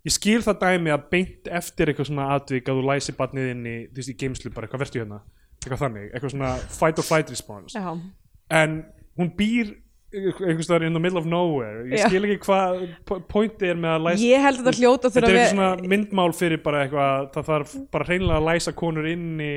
ég 0.07 0.15
skil 0.15 0.41
það 0.43 0.61
dæmi 0.65 0.93
að 0.95 1.09
beint 1.13 1.51
eftir 1.61 1.93
eitthvað 1.93 2.11
svona 2.11 2.29
atvik 2.35 2.69
að 2.69 2.81
þú 2.81 2.87
læsir 2.91 3.17
barnið 3.19 3.51
þú 3.55 4.01
veist, 4.01 4.13
í 4.13 4.17
geimslu 4.19 4.53
bara, 4.55 4.67
eitthvað 4.67 4.85
verstu 4.85 5.03
hérna? 5.03 5.23
Eitthvað 5.59 5.83
þannig, 5.85 6.09
eitthvað 6.13 6.35
svona 6.35 6.53
fight 6.75 7.01
or 7.01 7.07
flight 7.07 7.33
response. 7.33 7.79
Já, 7.79 7.95
en 8.59 8.77
hún 9.19 9.31
býr 9.39 9.75
einhvers 10.09 10.65
staðar 10.65 10.87
in 10.89 10.95
the 10.97 11.01
middle 11.05 11.19
of 11.21 11.27
nowhere. 11.29 11.83
Ég 11.93 12.01
skil 12.09 12.25
ekki 12.25 12.39
hvað 12.47 12.79
po- 13.05 13.19
pointið 13.29 13.75
er 13.75 13.81
með 13.83 13.91
að 13.99 14.05
læsa 14.07 14.25
ég 14.25 14.41
held 14.47 14.61
að 14.63 14.65
þetta 14.71 14.79
hljóta 14.81 15.11
þetta 15.13 15.19
er 15.21 15.29
að 15.29 15.37
eitthvað 15.43 15.53
svona 15.53 15.91
myndmál 15.93 16.33
fyrir 16.39 16.63
bara 16.65 16.85
eitthvað 16.87 17.27
það 17.35 17.49
þarf 17.51 17.75
bara 17.93 18.09
hreinlega 18.09 18.39
að 18.41 18.47
læsa 18.49 18.73
konur 18.79 19.09
inni 19.11 19.51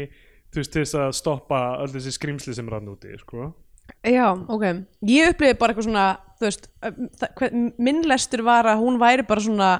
þú 0.51 0.59
veist, 0.59 0.73
til 0.73 0.81
þess 0.83 0.97
að 0.99 1.11
stoppa 1.15 1.59
öll 1.79 1.91
þessi 1.93 2.11
skrimsli 2.17 2.53
sem 2.57 2.67
rann 2.67 2.89
úti, 2.91 3.13
sko. 3.21 3.53
Já, 4.03 4.27
ok. 4.51 4.65
Ég 5.07 5.31
upplifði 5.31 5.57
bara 5.61 5.71
eitthvað 5.73 5.87
svona, 5.87 6.05
þú 6.39 6.47
veist, 6.49 6.67
um, 6.83 7.07
það- 7.21 7.33
hver- 7.39 7.55
minn 7.87 8.01
lestur 8.11 8.43
var 8.43 8.67
að 8.67 8.83
hún 8.83 8.99
væri 8.99 9.23
bara 9.27 9.39
svona, 9.47 9.71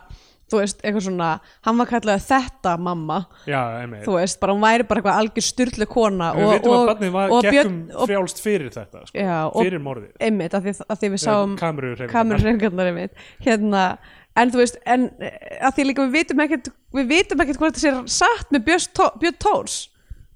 þú 0.52 0.60
veist, 0.60 0.82
eitthvað 0.84 1.06
svona, 1.08 1.30
hann 1.68 1.82
var 1.82 1.90
kallað 1.90 2.24
þetta 2.28 2.76
mamma, 2.88 3.20
já, 3.48 3.62
þú 4.06 4.16
veist, 4.18 4.40
bara 4.42 4.56
hún 4.56 4.66
væri 4.66 4.88
bara 4.90 5.02
eitthvað 5.02 5.20
algjör 5.24 5.48
styrlu 5.48 5.88
kona 5.92 6.32
við 6.38 6.50
veitum 6.52 6.76
að 6.78 6.90
barnið 6.92 7.14
var 7.16 7.36
gekkum 7.48 7.78
frjálst 8.06 8.42
fyrir 8.44 8.74
þetta 8.76 9.04
sko, 9.08 9.20
Já, 9.22 9.38
fyrir 9.58 9.84
morðið 9.86 10.26
einmitt, 10.28 10.58
að 10.58 10.68
því, 10.68 10.76
að 10.88 11.04
því 11.04 11.12
við 11.16 11.24
sáum 11.26 11.56
kameru 11.62 12.10
kamerunrefingarnar 12.12 12.92
einmitt, 12.92 13.24
hérna, 13.46 13.86
en 14.36 14.52
þú 14.52 14.62
veist, 14.64 14.80
en 14.86 15.08
eh, 15.24 15.40
að 15.62 15.78
því 15.78 15.88
líka 15.88 16.06
við 16.06 16.18
vitum 16.20 16.44
ekkert, 16.46 16.72
við 16.96 17.10
vitum 17.12 17.44
ekkert 17.46 17.62
hvort 17.62 17.80
þetta 17.80 18.04
sé 18.08 18.20
satt 18.22 18.52
með 18.54 18.68
Björn 18.68 18.92
Tó- 18.98 19.14
Björn 19.22 19.40
Tórs. 19.42 19.80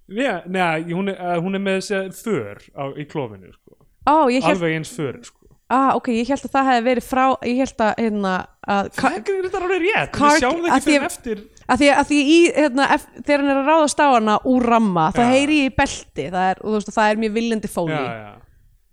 Já, 0.06 0.44
neða, 0.46 0.84
hún 0.94 1.10
er, 1.10 1.40
hún 1.42 1.58
með 1.66 1.80
þessi 1.82 2.24
för 2.24 2.62
á, 2.78 2.84
í 2.94 3.08
klófinu 3.10 3.50
sko. 3.56 3.78
Ó, 4.06 4.30
alveg 4.30 4.76
eins 4.78 4.92
sko. 5.26 5.35
Ah, 5.74 5.92
ok, 5.98 6.12
ég 6.14 6.30
held 6.30 6.46
að 6.46 6.54
það 6.54 6.70
hefði 6.70 6.86
verið 6.86 7.08
frá, 7.10 7.26
ég 7.48 7.60
held 7.64 7.84
að, 7.86 7.92
hérna, 8.04 8.34
að, 8.62 8.90
það 9.00 9.18
er 9.18 9.44
þetta 9.46 9.62
alveg 9.62 9.86
rétt 9.86 10.20
við 10.22 10.40
sjáum 10.44 10.62
það 10.62 10.70
að 10.70 10.76
ekki 10.76 10.90
fyrir 10.92 11.08
eftir 11.10 11.44
að 11.66 11.82
því, 11.82 11.90
að 11.96 12.10
því 12.12 12.20
í, 12.22 12.40
hérna, 12.54 12.88
ef, 12.94 13.06
þegar 13.18 13.44
hann 13.44 13.52
er 13.52 13.60
að 13.62 13.70
ráðast 13.72 14.04
á 14.06 14.08
hana 14.14 14.38
úr 14.52 14.68
ramma, 14.70 15.06
þá 15.16 15.22
Já. 15.24 15.30
heyri 15.34 15.60
ég 15.64 15.72
í 15.72 15.76
belti 15.80 16.28
það 16.30 16.50
er, 16.52 16.62
og 16.62 16.68
þú 16.68 16.76
veist, 16.78 16.94
það 16.96 17.12
er 17.12 17.22
mjög 17.24 17.38
viljandi 17.40 17.72
fóli 17.74 17.98
já, 17.98 18.16
já. 18.22 18.34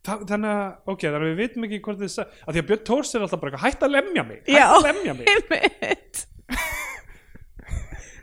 Þa, 0.03 0.15
þannig 0.33 0.51
að, 0.51 0.63
ok, 0.91 1.03
þannig 1.05 1.21
að 1.21 1.29
við 1.29 1.41
vitum 1.43 1.67
ekki 1.69 1.83
hvort 1.85 2.01
þið 2.01 2.13
sagði, 2.17 2.41
að 2.43 2.57
því 2.57 2.63
að 2.63 2.69
Björn 2.71 2.85
Tórs 2.89 3.13
er 3.13 3.27
alltaf 3.27 3.43
bara 3.43 3.53
eitthvað, 3.53 3.67
hætt 3.69 3.85
að 3.87 3.93
lemja 3.95 4.25
mig, 4.27 4.41
hætt 4.49 4.65
að 4.65 4.87
lemja 4.89 5.15
mig 5.19 5.29
Einmitt. 5.37 6.25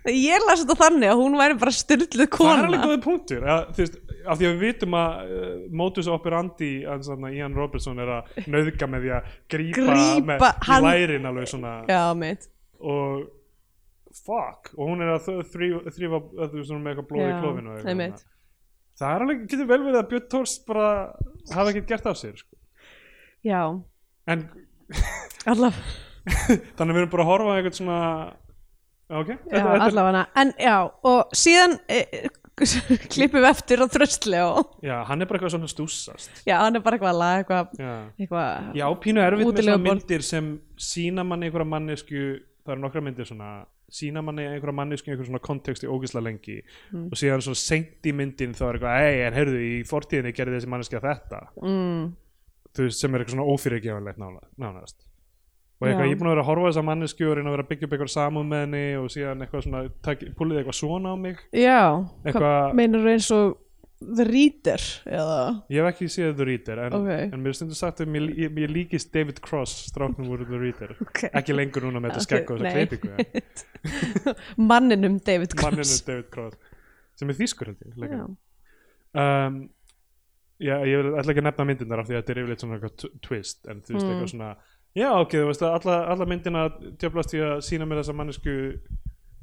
ég 0.09 0.45
las 0.47 0.63
þetta 0.65 0.79
þannig 0.79 1.13
að 1.13 1.21
hún 1.21 1.37
væri 1.39 1.59
bara 1.61 1.75
styrluð 1.75 2.09
það 2.17 2.25
er 2.25 2.31
kona 2.33 2.65
alveg 2.65 2.83
góðið 2.83 3.05
punktur 3.05 3.45
að, 3.45 3.63
þú 3.77 3.85
veist, 3.85 3.99
af 4.29 4.37
því 4.39 4.47
að 4.49 4.53
við 4.53 4.63
vitum 4.67 4.95
að 4.99 5.33
uh, 5.39 5.49
modus 5.81 6.09
operandi 6.11 6.69
hans, 6.85 7.09
þarna, 7.09 7.31
Ian 7.35 7.57
Robertson 7.57 7.99
er 8.03 8.13
að 8.19 8.31
nauðga 8.53 8.89
með 8.93 9.05
því 9.07 9.11
að 9.17 9.33
grípa, 9.55 9.83
Grípa, 9.89 10.53
hann- 10.69 10.85
í 10.85 10.89
lærin 10.89 11.29
alveg 11.29 11.51
svona. 11.51 11.73
Já, 11.89 12.03
og 12.79 13.27
fuck, 14.25 14.71
og 14.77 14.83
hún 14.89 15.03
er 15.05 15.13
að 15.15 15.25
þ- 15.27 15.47
þrífa 15.53 15.93
þrífa, 15.95 16.19
að 16.19 16.51
þú 16.53 16.59
veist, 16.59 16.69
svona 16.71 16.83
með 16.85 16.93
eitthvað 16.93 17.09
blóð 17.11 17.25
í 17.29 17.39
klófinu 17.43 17.73
eitthvað 17.77 18.23
það 18.99 19.13
er 19.15 19.23
alveg, 19.25 19.43
getur 19.47 19.67
vel 19.69 19.79
verið 19.85 19.99
að 19.99 20.07
Björn 20.11 20.25
Tórs 20.33 20.55
bara 20.67 20.87
hafa 21.53 21.71
ekkert 21.71 21.91
gert 21.93 22.09
af 22.09 22.17
sér 22.19 22.35
sko. 22.39 22.57
já, 23.47 23.61
en 24.27 24.43
þannig 26.77 26.91
að 26.91 26.95
við 26.95 27.01
erum 27.01 27.11
bara 27.13 27.23
að 27.25 27.29
horfa 27.29 27.55
eitthvað 27.57 27.77
svona 27.79 27.99
ok, 29.09 29.29
já, 29.29 29.37
þetta, 29.45 29.61
þetta, 29.61 29.85
allavega. 29.87 30.23
En 30.43 30.51
já, 30.61 30.75
og 31.13 31.37
síðan 31.37 31.77
e, 31.89 32.01
klippum 33.13 33.47
eftir 33.49 33.83
á 33.83 33.87
þröstli 33.91 34.43
og 34.43 34.75
já, 34.85 34.95
hann 35.09 35.23
er 35.23 35.29
bara 35.29 35.39
eitthvað 35.39 35.55
svona 35.55 35.71
stúsast 35.71 36.43
já, 36.47 36.57
hann 36.59 36.79
er 36.79 36.83
bara 36.85 36.99
eitthvað 36.99 37.15
að 37.15 37.21
laga 37.23 37.41
eitthvað 37.41 38.13
eitthvað, 38.19 38.69
Já, 38.79 38.85
pínu 39.03 39.25
erfitt 39.25 39.49
með 39.49 39.65
svona 39.65 39.83
myndir 39.87 40.25
sem 40.25 40.53
sína 40.89 41.25
manni 41.27 41.49
einhverja 41.49 41.73
mannesku 41.73 42.23
það 42.63 42.73
eru 42.75 42.83
nokkra 42.85 43.03
myndir 43.05 43.29
svona 43.29 43.51
sína 43.89 44.21
manni 44.25 44.45
einhverja 44.45 44.77
mannesku 44.77 45.09
í 45.09 45.13
einhverjum 45.13 45.31
svona 45.33 45.43
konteksti 45.43 45.89
ógislega 45.89 46.25
lengi. 46.27 46.59
Mm. 46.93 47.07
og 47.09 47.19
síðan 47.19 47.43
svona 47.45 47.61
seint 47.61 48.05
í 48.05 48.13
myndin 48.15 48.55
þá 48.57 48.63
er 48.67 48.77
eitthvað, 48.77 49.05
ei, 49.09 49.21
en 49.25 49.37
heyrðu, 49.37 49.61
í 49.65 49.75
fortíðinni 49.89 50.33
gerði 50.37 50.59
þessi 50.59 50.69
manneski 50.69 51.01
þetta. 51.01 51.41
Mm, 51.63 52.03
þú 52.69 52.85
veist, 52.85 53.01
sem 53.01 53.15
er 53.15 53.23
eitthvað 53.23 53.37
svona 53.37 53.55
ófyrirgefanlegt 53.55 54.21
nánast 54.21 55.08
og 55.79 55.87
eitthvað, 55.87 56.07
ég 56.09 56.11
er 56.11 56.19
búin 56.19 56.27
að 56.27 56.33
vera 56.35 56.43
að 56.43 56.49
horfa 56.49 56.65
á 56.65 56.69
þessa 56.69 56.83
mannesku 56.89 57.23
og 57.29 57.37
reyna 57.37 57.49
að 57.49 57.55
vera 57.55 57.63
að 57.63 57.69
byggja 57.71 57.87
upp 57.87 57.93
eitthvað 57.95 58.13
samúð 58.17 58.45
með 58.51 58.61
henni 58.65 58.83
og 58.99 59.07
síðan 59.13 59.41
eitthvað 59.45 59.63
svona, 59.63 59.81
púlið 60.39 60.59
eitthvað 60.59 60.79
svona 60.81 61.09
á 61.11 61.15
mig 61.15 61.37
já, 61.55 61.79
Eitthvað- 62.25 62.43
hvað 62.43 62.73
meinar 62.81 63.07
eins 63.13 63.31
og 63.31 63.57
The 63.99 64.23
Reader 64.23 64.79
eða 65.11 65.37
ég 65.69 65.79
hef 65.83 65.87
ekki 65.93 66.05
séð 66.07 66.35
The 66.39 66.45
Reader 66.47 66.79
en, 66.85 66.93
Ok. 66.99 67.09
en 67.33 67.41
mér 67.43 67.49
er 67.51 67.57
stundur 67.57 67.75
sagt 67.75 67.99
að 67.99 68.07
mér, 68.13 68.27
ég, 68.31 68.53
ég 68.63 68.71
líkist 68.71 69.11
David 69.11 69.41
Cross 69.43 69.89
stráknum 69.91 70.29
úr 70.31 70.45
The 70.47 70.59
Reader 70.61 70.93
Ok. 71.03 71.23
ekki 71.35 71.55
lengur 71.55 71.83
núna 71.83 71.99
með 71.99 72.13
þetta 72.15 72.23
skegg 72.27 72.51
og 72.55 72.61
Nei. 72.63 72.71
þessa 72.71 72.87
klippingu 72.95 74.35
manninum 74.71 75.19
David 75.19 75.55
Cross 75.59 76.01
David 76.07 76.29
Cross 76.31 76.55
sem 77.19 77.29
er 77.33 77.35
þýskur 77.39 77.73
held 77.73 77.83
ég 77.83 78.15
já, 78.15 78.23
um, 79.19 79.59
já, 80.63 80.75
ég 80.87 81.11
ætla 81.19 81.33
ekki 81.33 81.43
að 81.43 81.47
nefna 81.49 81.65
myndindar 81.67 81.99
af 82.03 82.07
því 82.07 82.15
að 82.15 82.21
þetta 82.23 82.33
er 82.35 82.41
yfirleitt 82.43 82.63
svona 82.63 82.91
twist 83.27 83.67
en 83.67 83.81
þú 83.83 83.95
veist 83.95 84.05
Mm. 84.05 84.11
eitthvað 84.13 84.31
svona 84.33 84.49
já 84.97 85.09
ok, 85.11 85.35
þú 85.35 85.51
veist 85.51 85.65
að 85.65 85.75
alla, 85.79 85.99
alla 86.15 86.29
myndina 86.29 86.65
djöflast 87.01 87.35
því 87.35 87.43
að 87.45 87.61
sína 87.67 87.87
mér 87.89 88.01
þessa 88.01 88.17
mannesku 88.17 88.55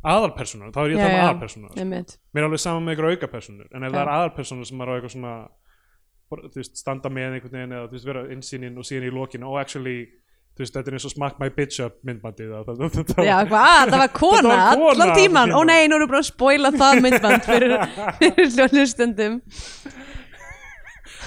aðalpersonu, 0.07 0.73
þá 0.75 0.81
er 0.83 0.91
ég 0.93 1.01
það 1.01 1.09
með 1.09 1.17
já. 1.17 1.23
aðalpersonu 1.27 1.71
einmitt. 1.83 2.19
Mér 2.33 2.43
er 2.43 2.49
alveg 2.49 2.63
saman 2.63 2.85
með 2.87 2.97
ykkur 2.97 3.09
aukapersonur 3.13 3.71
en 3.73 3.87
ef 3.87 3.95
það 3.95 4.03
er 4.03 4.13
aðalpersonu 4.17 4.69
sem 4.69 4.83
er 4.83 4.93
á 4.93 4.95
eitthvað 4.97 5.15
svona 5.17 5.35
þú 6.31 6.61
veist, 6.61 6.79
standa 6.81 7.11
með 7.13 7.37
einhvern 7.37 7.57
veginn 7.57 7.75
eða 7.75 7.89
þú 7.89 7.97
veist, 7.97 8.07
vera 8.09 8.23
insýnin 8.35 8.79
og 8.79 8.87
síðan 8.87 9.09
í 9.09 9.13
lokinu 9.15 9.51
og 9.51 9.61
actually, 9.61 9.97
þú 10.57 10.65
veist, 10.65 10.75
þetta 10.75 10.91
er 10.91 10.99
eins 10.99 11.07
og 11.07 11.15
smack 11.15 11.39
my 11.43 11.51
bitch 11.55 11.83
up 11.85 11.99
myndbandið 12.07 12.53
það, 12.53 12.67
það, 12.67 12.83
það, 12.97 13.13
það, 13.13 13.29
Já, 13.29 13.37
hvað, 13.53 13.69
að, 13.71 13.93
það 13.93 14.03
var 14.03 14.13
kona, 14.21 14.59
kona 14.73 14.91
allan 14.95 15.15
tíman 15.21 15.55
Ó 15.55 15.61
nei, 15.69 15.81
nú 15.87 15.99
erum 15.99 16.07
við 16.07 16.13
bara 16.15 16.23
að 16.25 16.31
spoila 16.31 16.73
það 16.75 17.03
myndband 17.07 17.47
fyrir, 17.47 17.77
fyrir 18.21 18.75
hlustendum 18.75 19.41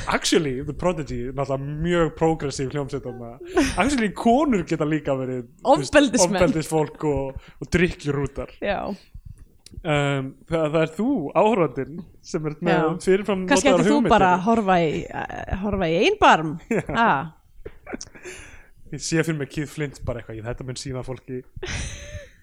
actually, 0.07 0.59
The 0.65 0.75
Prodigy 0.77 1.19
náttúrulega 1.29 1.79
mjög 1.85 2.11
progressiv 2.19 2.73
hljómsveit 2.73 3.05
þarna. 3.05 3.31
actually, 3.77 4.11
konur 4.15 4.65
geta 4.67 4.87
líka 4.87 5.15
verið 5.19 5.47
ofbeldisfólk 5.63 7.07
og, 7.09 7.39
og 7.59 7.71
drikkjurútar 7.73 8.53
Já, 8.63 8.79
um, 8.89 10.31
það, 10.49 10.65
það 10.65 10.79
er 10.81 10.93
þú, 10.99 11.09
áhörðin 11.35 12.03
sem 12.31 12.49
er 12.49 12.59
með 12.69 12.85
fyrirfram 13.05 13.47
kannski 13.49 13.73
ættir 13.73 13.91
þú 13.91 14.01
bara 14.09 14.35
að 14.37 14.45
horfa 14.49 14.79
í, 14.83 15.03
horfa 15.63 15.89
í 15.89 15.99
einbarm 16.05 16.55
ah, 17.05 17.31
ég 18.93 19.03
sé 19.03 19.21
fyrir 19.23 19.39
mig 19.41 19.51
Keith 19.53 19.73
Flint 19.73 20.01
bara 20.05 20.21
eitthvað, 20.21 20.45
þetta 20.49 20.67
mun 20.67 20.79
sína 20.79 21.05
fólki. 21.05 21.43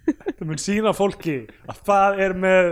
Þetta 0.07 0.47
mun 0.47 0.61
sína 0.63 0.93
fólki 0.95 1.33
að 1.67 1.79
það 1.89 2.21
er 2.23 2.35
með 2.39 2.69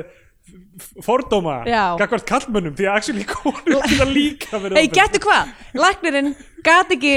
fordóma 1.07 1.57
Já. 1.69 1.83
gagvart 2.01 2.27
kallmönnum 2.29 2.75
því 2.79 2.85
að 2.91 2.97
actually 2.99 3.25
konur 3.31 3.81
geta 3.89 4.07
líka 4.11 4.59
verið 4.63 4.77
Ei, 4.81 4.87
ofbeldis- 4.89 4.97
getur 4.99 5.21
hvað, 5.27 5.45
læknirinn 5.85 6.31
gat 6.67 6.95
ekki 6.97 7.15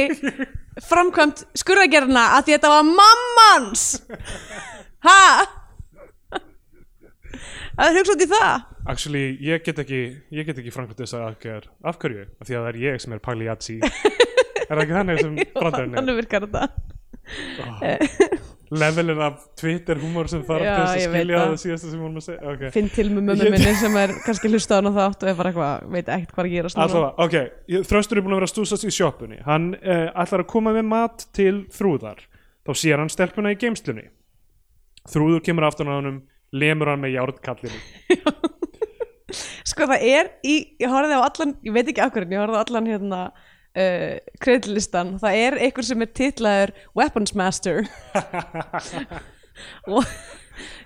framkvæmt 0.87 1.45
skurðagerðina 1.57 2.23
að 2.37 2.41
því 2.47 2.51
þetta 2.57 2.73
var 2.75 2.85
mammans 2.89 3.85
Ha? 5.07 5.19
Það 7.77 7.85
er 7.91 7.97
hugsa 7.99 8.13
út 8.17 8.25
í 8.25 8.29
það 8.31 8.55
Actually, 8.87 9.25
ég 9.43 9.61
get 9.67 9.77
ekki, 9.83 9.97
ég 10.31 10.45
get 10.47 10.57
ekki 10.61 10.71
framkvæmt 10.71 11.01
þess 11.01 11.17
að 11.17 11.25
aðgerð. 11.27 11.65
Af 11.83 11.97
því 11.99 12.55
að 12.55 12.61
það 12.61 12.69
er 12.69 12.77
ég 12.85 13.01
sem 13.03 13.11
er 13.17 13.19
Pagliazzi. 13.19 13.75
er 13.83 14.71
það 14.71 14.83
ekki 14.85 14.95
þannig 14.95 15.19
sem 15.19 15.33
brandarinn 15.59 15.91
er? 15.91 15.97
Þannig 15.99 16.15
virkar 16.21 16.47
þetta 16.47 16.63
Levelin 18.71 19.19
af 19.23 19.35
Twitter 19.55 19.99
humor 20.01 20.27
sem 20.27 20.41
þarf 20.43 20.65
til 20.65 20.71
þess 20.75 20.95
að 20.95 21.13
skilja 21.13 21.39
það. 21.39 21.53
síðasta 21.61 21.91
sem 21.91 22.01
vorum 22.03 22.17
að 22.19 22.25
segja. 22.25 22.53
Okay. 22.53 22.71
Finn 22.75 22.89
til 22.91 23.05
með 23.13 23.23
mömmu 23.29 23.51
minni 23.53 23.73
sem 23.79 23.95
er 24.01 24.13
kannski 24.25 24.51
hlusta 24.51 24.79
á 24.79 24.81
þátt 24.83 25.23
og 25.23 25.31
er 25.31 25.37
bara 25.37 25.51
eitthvað, 25.53 25.85
veit 25.93 26.11
ekkert 26.17 26.33
hvað 26.35 26.49
að 26.49 26.55
gera 26.55 26.71
Allavega, 26.83 27.27
ok, 27.27 27.85
Þröstur 27.91 28.19
er 28.19 28.25
búin 28.25 28.35
að 28.35 28.41
vera 28.41 28.51
stúsast 28.51 28.87
í 28.87 28.91
sjoppunni. 28.91 29.39
Hann 29.47 29.69
uh, 29.79 30.09
ætlar 30.11 30.43
að 30.43 30.51
koma 30.51 30.75
með 30.75 30.89
mat 30.91 31.27
til 31.37 31.55
þrúðar. 31.77 32.25
Þá 32.67 32.71
sér 32.83 33.03
hann 33.03 33.13
stelpuna 33.13 33.55
í 33.55 33.59
geimslunni. 33.61 34.09
Þrúður 35.07 35.45
kemur 35.47 35.69
aftan 35.69 35.87
á 35.87 35.95
honum, 35.95 36.21
lemur 36.51 36.91
hann 36.91 37.05
með 37.05 37.15
járnkallinu. 37.15 37.79
Sko 39.71 39.87
það 39.87 40.03
er 40.07 40.33
í, 40.43 40.57
ég 40.79 40.91
horfði 40.91 41.15
á 41.19 41.23
allan, 41.23 41.55
ég 41.63 41.75
veit 41.75 41.87
ekki 41.87 42.03
akkur 42.03 42.27
en 42.27 42.35
ég 42.35 42.43
horfði 42.43 42.59
á 42.59 42.63
allan 42.63 42.91
hérna 42.91 43.21
uh, 43.77 44.17
kreditlistan, 44.43 45.15
það 45.21 45.39
er 45.45 45.57
einhver 45.67 45.87
sem 45.87 46.03
er 46.03 46.11
titlaður 46.19 46.73
Weapons 46.97 47.33
Master 47.37 47.83
og 49.93 50.03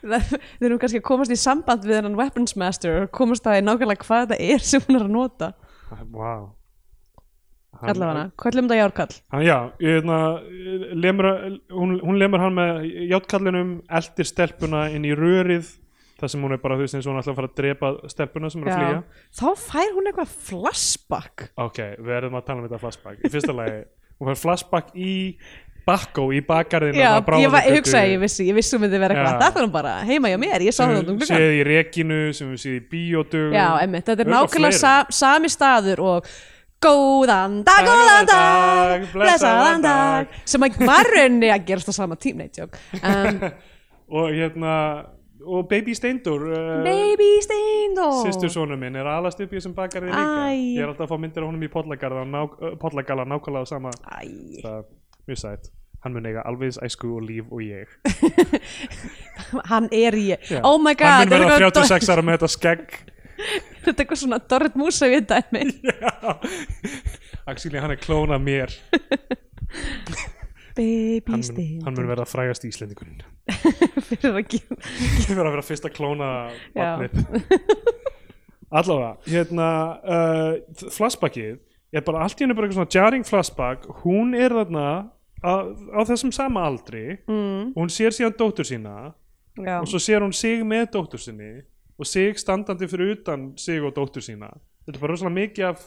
það, 0.04 0.32
þeir 0.60 0.70
eru 0.70 0.80
kannski 0.82 1.02
að 1.02 1.08
komast 1.10 1.34
í 1.34 1.40
samband 1.40 1.86
við 1.88 2.00
hennan 2.02 2.18
Weapons 2.20 2.56
Master 2.60 3.04
og 3.06 3.12
komast 3.16 3.46
það 3.48 3.62
í 3.62 3.68
nákvæmlega 3.68 4.08
hvað 4.08 4.26
þetta 4.34 4.56
er 4.56 4.66
sem 4.72 4.88
hún 4.88 5.00
er 5.00 5.08
að 5.08 5.14
nota 5.18 5.54
Wow. 5.92 6.54
allavega, 7.82 8.30
hvað 8.38 8.52
ætlum 8.52 8.68
þetta 8.70 8.78
járkall? 8.78 9.16
Hann, 9.34 9.42
já, 9.44 9.56
ég, 9.82 9.98
hérna, 9.98 10.18
lemur, 10.96 11.28
hún, 11.74 11.98
hún 12.00 12.20
lemur 12.22 12.44
hann 12.44 12.56
með 12.56 12.86
játkallinum, 13.10 13.74
eldir 14.00 14.30
stelpuna 14.30 14.86
inn 14.94 15.08
í 15.08 15.12
rörið 15.18 15.74
þar 16.22 16.34
sem 16.34 16.46
hún 16.46 16.54
er 16.56 16.62
bara, 16.62 16.78
þú 16.78 16.86
veist, 16.86 16.98
eins 17.00 17.08
og 17.08 17.14
hún 17.14 17.22
ætla 17.24 17.34
að 17.34 17.40
fara 17.42 17.50
að 17.52 17.58
drepa 17.62 17.90
stelpuna 18.14 18.52
sem 18.54 18.62
er 18.64 18.70
að 18.70 18.78
flýja. 18.78 19.02
þá 19.42 19.48
fær 19.66 19.98
hún 19.98 20.12
eitthvað 20.12 20.38
flashback 20.52 21.50
Ok, 21.66 21.82
við 21.98 22.14
erum 22.20 22.38
að 22.40 22.48
tala 22.48 22.62
um 22.62 22.70
þetta 22.70 22.82
flashback. 22.86 23.20
Í 23.26 23.34
fyrsta 23.34 23.58
lagi, 23.58 23.84
hún 24.22 24.32
fær 24.32 24.42
flashback 24.46 24.96
í 24.96 25.12
Bakko, 25.82 26.28
í 26.30 26.44
bakgarðinu. 26.46 27.00
Já, 27.02 27.16
ég, 27.42 27.56
ég 27.66 27.76
hugsaði, 27.80 28.12
ég 28.14 28.20
vissi, 28.22 28.44
ég 28.46 28.54
vissi 28.54 28.76
um 28.78 28.84
þetta 28.86 29.00
vera 29.02 29.16
eitthvað 29.16 29.32
Já. 29.34 29.40
þetta 29.42 29.60
er 29.60 29.66
nú 29.66 29.72
bara 29.74 29.94
heima 30.06 30.30
hjá 30.30 30.38
mér, 30.38 30.62
ég 30.68 30.76
sá 30.78 30.84
Sem 30.84 30.92
þetta 30.94 31.02
um 31.02 31.18
við 31.18 31.24
gluggann 31.24 31.42
séð 31.42 31.54
í 31.58 31.64
Rekinu, 31.66 32.20
sem 32.38 32.52
við 32.52 32.60
séð 32.62 32.76
í 32.76 32.82
Bíódugum. 32.92 33.56
Já, 33.58 33.66
emmitt, 33.82 34.06
þetta 34.06 34.26
er 34.26 34.30
nákvæmlega 34.36 34.78
sa 34.78 34.94
sami 35.10 35.50
staður 35.50 36.04
og 36.06 36.30
góðan 36.82 37.58
dag, 37.66 37.86
góðan 37.86 38.30
dag, 38.30 39.08
blessaðan 39.14 39.84
dag 39.86 40.38
sem 40.50 40.66
að 40.66 40.80
var 40.86 41.10
rauninni 41.16 41.52
að 41.54 41.66
gerast 41.68 41.90
á 41.90 41.94
sama 41.98 42.18
tím, 42.18 42.42
neitt 42.42 42.62
jók 42.62 42.78
um, 43.02 43.42
Og 44.12 44.34
hérna, 44.36 44.76
og 45.46 45.68
Baby 45.70 45.96
Steindor, 45.98 46.46
uh, 46.48 46.84
Baby 46.86 47.30
Steindor 47.46 48.22
sýstursónu 48.26 48.78
minn, 48.80 48.96
er 49.00 49.10
alast 49.10 49.42
upp 49.42 49.52
í 49.54 49.60
þessum 49.60 49.76
bakgarði 49.78 50.12
líka. 50.12 50.48
Ég 50.56 50.82
er 50.82 50.90
alltaf 50.92 51.08
að 51.08 51.14
fá 51.14 51.22
myndir 51.22 51.46
á 51.46 51.48
honum 51.50 51.68
í 51.68 51.72
Pollagarða, 51.72 52.26
ná, 52.30 52.42
uh, 52.48 52.74
Pollagala, 52.82 53.28
nákvæmlega 53.30 53.66
á 53.66 53.72
sama 53.72 53.94
það 54.02 54.84
mjög 55.28 55.42
sætt. 55.44 55.72
Hann 56.02 56.16
mun 56.18 56.26
eiga 56.26 56.42
alveg 56.50 56.72
eins 56.72 56.80
æsku 56.82 57.12
og 57.14 57.26
líf 57.28 57.52
og 57.54 57.62
ég. 57.62 57.92
Hann 59.72 59.90
er 59.94 60.18
ég. 60.18 60.42
Já. 60.50 60.62
Oh 60.66 60.80
my 60.82 60.96
god, 60.98 61.08
hann 61.22 61.30
mun 61.30 61.38
er 61.38 61.46
vera 61.46 61.68
eitthvað 61.70 61.92
36 61.92 62.10
ára 62.10 62.24
með 62.26 62.40
þetta 62.40 62.50
skegg. 62.56 62.96
Þetta 63.82 63.92
er 63.92 64.04
eitthvað 64.04 64.20
svona 64.22 64.38
Dorrit 64.50 64.76
Músa 64.78 65.10
við 65.10 65.28
dæmi. 65.30 65.64
Actually 67.50 67.82
hann 67.82 67.94
er 67.94 68.02
klóna 68.02 68.38
mér 68.42 68.74
Baby 70.76 71.34
hann 71.34 71.44
Steindor 71.46 71.88
hann 71.88 71.98
mun 71.98 72.10
vera 72.12 72.26
frægast 72.30 72.66
íslendingurinn. 72.68 73.24
Fyrir 74.08 74.38
að 74.38 74.44
gera 74.56 74.78
hann 74.78 75.40
mun 75.40 75.52
vera 75.52 75.66
fyrsta 75.66 75.92
klóna 75.94 76.30
allavega 78.72 79.16
hérna 79.28 79.68
uh, 80.02 80.88
flashbackið 80.96 81.58
er 81.92 82.06
bara 82.08 82.24
allt 82.26 82.40
í 82.40 82.46
henni 82.46 82.56
bara 82.56 82.70
eitthvað 82.70 82.80
svona 82.80 82.96
jarring 82.96 83.26
flashback. 83.28 83.88
Hún 84.06 84.36
er 84.38 84.56
þarna 84.56 84.86
á, 85.44 85.54
á 85.92 86.00
þessum 86.08 86.32
sama 86.36 86.64
aldri. 86.70 87.18
Mm, 87.28 87.74
og 87.74 87.82
hún 87.84 87.92
sér 87.92 88.16
síðan 88.16 88.38
dóttur 88.40 88.68
sína 88.68 89.12
já. 89.58 89.80
og 89.82 89.90
svo 89.92 90.00
sér 90.00 90.24
hún 90.24 90.36
sig 90.36 90.64
með 90.68 90.94
dóttur 90.96 91.22
sinni 91.22 91.58
og 92.00 92.08
sig 92.08 92.40
standandi 92.40 92.88
fyrir 92.90 93.18
utan 93.18 93.52
sig 93.60 93.84
og 93.84 93.94
dóttur 93.98 94.24
sína. 94.24 94.54
Þetta 94.86 94.98
er 94.98 95.04
bara 95.04 95.18
rosalega 95.18 95.36
mikið 95.36 95.68
af 95.68 95.84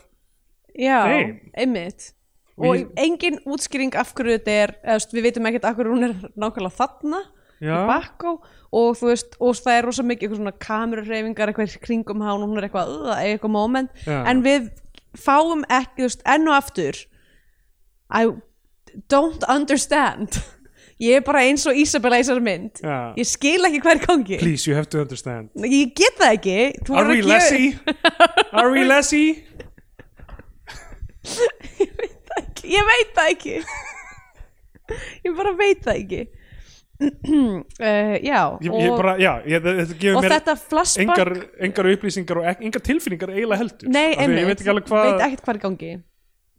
já, 0.77 0.99
þeim. 1.09 1.33
einmitt 1.57 2.13
Og 2.57 2.77
ég- 2.77 2.91
engin 3.03 3.39
útskýring 3.51 3.95
af 3.99 4.13
hverju 4.15 4.37
þetta 4.39 4.53
er 4.63 4.71
eða, 4.85 4.95
þú 4.95 4.99
veist, 5.01 5.15
við 5.17 5.25
veitum 5.27 5.47
ekkert 5.51 5.65
af 5.71 5.77
hverju 5.77 5.95
hún 5.97 6.05
er 6.07 6.15
nákvæmlega 6.39 6.77
þarna 6.79 7.21
í 7.61 7.67
Já. 7.67 7.81
bakkó 7.89 8.33
og 8.75 8.97
þú 8.99 9.09
veist, 9.11 9.35
og 9.41 9.55
það 9.59 9.79
er 9.79 9.85
rosa 9.89 10.03
mikið 10.07 10.23
eitthvað 10.29 10.41
svona 10.43 10.59
kamerurreifingar 10.67 11.51
eitthvað 11.51 11.75
í 11.75 11.83
kringum 11.83 12.23
hán 12.23 12.43
og 12.43 12.49
hún 12.51 12.59
er 12.61 12.69
eitthvað, 12.69 12.95
eitthvað 13.25 13.51
moment 13.51 13.91
Já. 14.07 14.21
en 14.31 14.43
við 14.47 14.71
fáum 15.19 15.65
ekki, 15.67 16.03
þú 16.03 16.09
veist, 16.09 16.23
enn 16.27 16.49
og 16.51 16.55
aftur 16.61 16.95
I 18.15 18.25
don't 19.11 19.43
understand 19.51 20.39
ég 21.03 21.17
er 21.19 21.25
bara 21.27 21.43
eins 21.49 21.67
og 21.67 21.75
Isabella 21.75 22.19
í 22.21 22.23
þessari 22.23 22.45
mynd 22.47 22.83
Já. 22.85 22.99
ég 23.19 23.27
skil 23.27 23.67
ekki 23.67 23.81
hver 23.83 23.99
gangi 24.07 24.39
Please, 24.39 24.67
you 24.71 24.77
have 24.79 24.87
to 24.95 25.01
understand. 25.03 25.51
ég 25.59 25.91
get 25.99 26.15
það 26.23 26.39
ekki 26.39 26.59
Are 26.95 27.09
we 27.09 27.19
að 27.19 27.25
gefa- 27.25 27.33
lessy? 27.35 27.79
Are 28.53 28.71
we 28.71 28.85
lessy? 28.87 29.25
ég 31.81 31.93
veit 31.99 32.24
það 33.17 33.29
ekki. 33.35 33.59
Ég 35.25 35.37
bara 35.37 35.53
veit 35.59 35.85
það 35.85 36.01
ekki. 36.01 36.23
Uh, 37.05 37.63
já 38.31 38.41
Ég, 38.63 38.71
og, 38.71 38.79
ég 38.79 38.93
bara, 38.95 39.17
já, 39.19 39.33
ég, 39.51 39.65
þetta 39.65 39.97
gefur 39.99 40.19
og 40.21 40.23
mér 40.23 40.35
þetta 40.37 40.55
flashback 40.63 41.09
engar, 41.19 41.31
engar 41.67 41.89
upplýsingar 41.91 42.39
og 42.39 42.45
ek, 42.53 42.61
engar 42.69 42.85
tilfinningar 42.87 43.33
eiginlega 43.35 43.61
heldur. 43.65 43.89
nei, 43.91 44.13
Af 44.13 44.21
því 44.21 44.23
einmitt, 44.23 44.39
Ég 44.39 44.47
veit 44.53 44.61
ekki 44.63 44.71
alveg 44.71 44.87
hvað, 44.93 45.09
veit 45.09 45.25
ekkert 45.27 45.43
hvað 45.43 45.55
er 45.55 45.59
í 45.59 45.65
gangi 45.65 45.91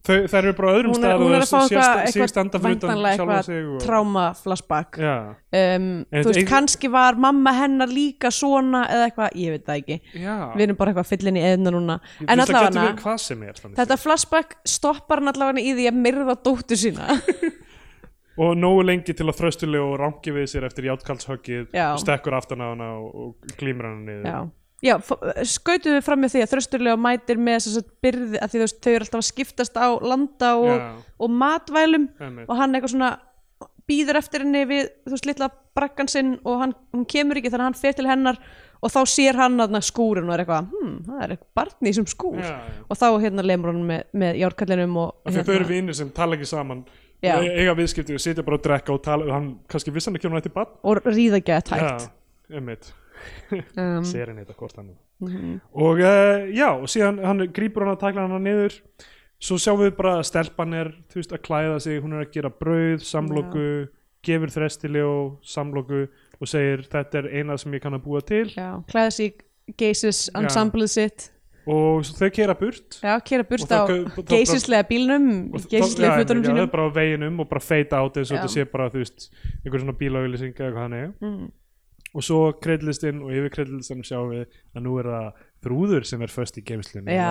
þau, 0.06 0.15
þær 0.32 0.40
eru 0.41 0.53
bara 0.57 0.73
öðrum 0.76 0.94
hún 0.94 0.99
er, 0.99 1.11
stað 1.11 1.23
hún 1.23 1.36
er 1.36 1.45
að 1.45 1.49
fá 1.49 1.57
eitthvað, 1.60 2.02
sjálfa 2.15 3.40
eitthvað 3.41 3.84
tráma 3.86 4.26
flashback. 4.40 4.99
Um, 5.02 5.90
þú 6.11 6.23
veist, 6.30 6.41
kannski 6.49 6.91
var 6.94 7.19
mamma 7.26 7.56
hennar 7.56 7.91
líka 7.91 8.32
svona 8.34 8.86
eða 8.91 9.10
eitthvað, 9.10 9.38
ég 9.41 9.56
veit 9.56 9.68
það 9.68 9.82
ekki. 9.82 9.99
Já. 10.22 10.36
við 10.56 10.65
erum 10.68 10.80
bara 10.80 10.94
eitthvað 10.94 11.11
fyllin 11.11 11.41
í 11.41 11.45
eðna 11.49 11.76
núna. 11.76 11.99
Þú 12.19 12.30
en 12.30 12.45
það 12.45 12.56
allavega 12.61 13.77
þetta 13.82 13.99
flashback 14.02 14.57
stoppar 14.68 15.23
hann 15.23 15.34
allavega 15.34 15.64
í 15.64 15.76
því 15.77 15.91
að 15.91 16.02
myrða 16.07 16.38
dóttur 16.45 16.80
sína. 16.80 17.15
Og 18.36 18.52
nógu 18.60 18.84
lengi 18.84 19.14
til 19.15 19.30
að 19.30 19.38
þröstulega 19.40 19.88
og 19.88 19.95
rangi 20.02 20.34
við 20.36 20.49
sér 20.52 20.65
eftir 20.68 20.90
játkallshöggið 20.90 21.69
Já. 21.72 21.94
og 21.94 22.02
stekkur 22.03 22.36
aftan 22.36 22.64
á 22.64 22.68
hana 22.73 22.90
og, 22.99 23.38
glýmur 23.56 23.88
hana 23.88 24.02
niður. 24.03 24.26
Já, 24.27 24.40
já 24.86 24.95
skautum 25.49 25.95
við 25.98 26.03
fram 26.06 26.22
með 26.22 26.36
því 26.36 26.44
að 26.45 26.52
þrösturlega 26.53 27.02
mætir 27.02 27.40
með 27.41 27.62
þess 27.66 27.80
að 27.82 27.94
byrði 28.06 28.41
að 28.41 28.52
því 28.52 28.60
þú 28.60 28.66
veist, 28.66 28.82
þau 28.82 28.91
eru 28.94 29.06
alltaf 29.07 29.22
að 29.22 29.30
skiptast 29.32 29.80
á 29.82 29.88
landa 30.14 30.52
og, 30.62 30.84
og 31.18 31.40
matvælum 31.44 32.10
Einmitt. 32.20 32.49
og 32.49 32.60
hann 32.60 32.78
eitthvað 32.78 32.94
svona 32.95 33.16
býður 33.90 34.20
eftir 34.20 34.45
henni 34.45 34.64
við, 34.70 34.91
þú 35.06 35.14
veist, 35.14 35.28
litla 35.30 35.49
brakkan 35.78 36.10
sinn 36.10 36.36
og 36.44 36.62
hann, 36.64 36.74
hún 36.95 37.06
kemur 37.10 37.40
ekki 37.40 37.52
þannig 37.53 37.66
að 37.66 37.72
hann 37.72 37.82
fer 37.82 37.98
til 37.98 38.07
hennar 38.10 38.40
og 38.86 38.91
þá 38.94 38.99
sér 39.10 39.40
hann 39.40 39.62
að 39.62 39.78
skúrin 39.86 40.28
og 40.30 40.36
er 40.36 40.44
eitthvað, 40.44 40.70
hm, 40.74 40.98
það 41.07 41.24
er 41.24 41.34
eitthvað 41.36 41.52
barni 41.60 41.91
þessum 41.91 42.10
skúr. 42.10 42.41
Já, 42.41 42.52
já. 42.53 42.84
og 42.90 42.99
þá 42.99 43.07
hérna 43.24 43.45
lemur 43.45 43.72
hann 43.72 43.82
með, 43.88 44.03
með 44.14 44.41
járkallinum 44.41 44.99
og 45.02 45.16
því 45.30 45.41
að 45.41 45.49
þau 45.49 45.56
eru 45.56 45.70
vinir 45.70 45.98
sem 45.98 46.12
tala 46.16 46.38
ekki 46.38 46.49
saman. 46.49 46.84
Eiga 47.26 47.74
viðskipti 47.78 48.14
og 48.14 48.22
sitja 48.22 48.45
bara 48.45 48.60
og 48.60 48.66
drekka 48.66 48.94
og 48.94 49.02
tala 49.06 49.32
hann 49.34 49.48
kannski 49.72 49.94
vissi 49.95 50.12
hann 50.12 50.20
ekki 50.20 50.30
hún 50.30 50.38
ætti 50.38 50.52
bann 50.53 50.70
og 50.86 51.07
ríða 51.07 51.40
hægt 51.40 51.72
já, 51.72 52.10
einmitt, 52.52 52.91
um, 53.56 54.06
þetta 54.06 54.56
hvort 54.56 54.80
hann 54.80 54.93
mhm. 55.19 55.60
og 55.73 56.02
uh, 56.03 56.45
já, 56.52 56.69
og 56.73 56.88
síðan 56.91 57.22
hann 57.26 57.45
grípur 57.56 57.85
hann 57.85 57.95
að 57.95 58.02
takla 58.06 58.27
hann 58.27 58.43
niður. 58.45 58.80
Svo 59.45 59.57
sjáum 59.60 59.81
við 59.84 59.97
bara 59.97 60.15
að 60.22 60.30
stelpan 60.30 60.73
er 60.73 60.93
þú 61.11 61.19
veist, 61.19 61.34
að 61.35 61.43
klæða 61.43 61.80
sig, 61.84 61.99
hún 62.02 62.15
er 62.15 62.23
að 62.23 62.31
gera 62.34 62.49
brauð 62.56 63.03
samloku, 63.06 63.65
gefur 64.26 64.53
þrestili 64.53 65.03
og 65.06 65.35
samloku 65.45 66.06
og 66.39 66.49
segir 66.49 66.85
þetta 66.91 67.19
er 67.22 67.27
eina 67.41 67.57
sem 67.60 67.76
ég 67.76 67.84
kann 67.84 67.97
að 67.97 68.06
búa 68.07 68.23
til. 68.26 68.47
Já, 68.56 68.80
klæða 68.89 69.11
sig 69.18 69.43
geisis 69.77 70.27
ensemblið 70.38 70.91
sitt. 70.93 71.30
Og 71.65 72.06
þau 72.14 72.30
kera 72.30 72.53
burt. 72.57 72.99
Já, 73.02 73.15
kera 73.26 73.45
burt 73.49 73.72
á 73.73 73.89
geisislega 74.30 74.85
bílnum 74.85 75.30
já, 75.65 75.81
fötunum 75.81 76.06
já, 76.06 76.11
það 76.22 76.34
sínum. 76.45 76.60
er 76.61 76.69
bara 76.69 76.85
á 76.85 76.91
veginum 76.93 77.39
og 77.41 77.49
bara 77.49 77.61
feita 77.64 78.02
át 78.06 78.19
eins 78.22 78.30
og 78.30 78.38
Já. 78.38 78.41
þetta 78.43 78.53
sé 78.53 78.65
bara 78.69 78.89
þú 78.93 79.02
veist 79.02 79.30
einhver 79.64 79.81
svona 79.81 79.95
bílauglising 79.97 80.53
eða 80.53 80.73
hvað 80.76 80.84
hann 80.84 80.97
er. 80.99 81.07
Mm. 81.26 81.47
Og 82.16 82.24
svo 82.24 82.40
kreddlistinn 82.64 83.22
og 83.24 83.34
yfir 83.36 83.54
kreddlistinum 83.58 84.08
sjáum 84.08 84.32
við 84.32 84.46
að 84.48 84.86
nú 84.86 84.98
er 85.02 85.12
það 85.12 85.30
þrúður 85.66 86.10
sem 86.10 86.26
er 86.26 86.34
föst 86.34 86.60
í 86.60 86.66
geimslunni 86.66 87.16
já, 87.16 87.30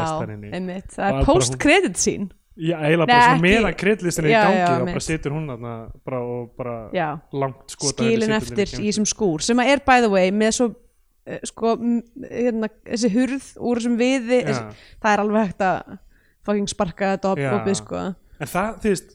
það 0.93 1.07
er 1.09 1.29
post-credit 1.29 2.01
sín. 2.01 2.31
já, 2.55 2.77
eiginlega 2.79 3.09
bara 3.09 3.27
svona 3.31 3.45
meðan 3.47 3.77
kreddlistin 3.81 4.29
er 4.29 4.31
í 4.31 4.37
gangi 4.37 4.61
já, 4.61 4.69
og 4.77 4.89
bara 4.93 5.05
situr 5.09 5.37
hún 5.37 5.51
bara 5.51 6.23
og 6.23 6.55
bara 6.59 6.77
já, 6.95 7.09
langt 7.33 7.77
skota 7.77 8.05
skilin 8.05 8.37
eftir 8.37 8.77
í 8.79 8.87
þessum 8.89 9.09
skúr 9.09 9.45
sem 9.45 9.65
er 9.65 9.85
by 9.87 10.05
the 10.05 10.13
way 10.13 10.35
með 10.35 10.57
svo 10.59 10.71
uh, 10.71 11.41
sko, 11.49 11.77
hérna, 12.29 12.71
þessi 12.85 13.13
hurð 13.17 13.51
úr 13.59 13.83
þessum 13.83 13.99
viði 14.01 14.45
þessi, 14.51 14.89
það 15.01 15.17
er 15.17 15.25
alveg 15.25 15.49
hægt 15.49 15.69
að 15.71 15.99
fucking 16.45 16.71
sparka 16.71 17.15
þetta 17.15 17.35
Já. 17.41 17.51
opið 17.57 17.79
sko. 17.81 18.01
En 18.37 18.51
það, 18.51 18.81
þú 18.83 18.93
veist 18.93 19.15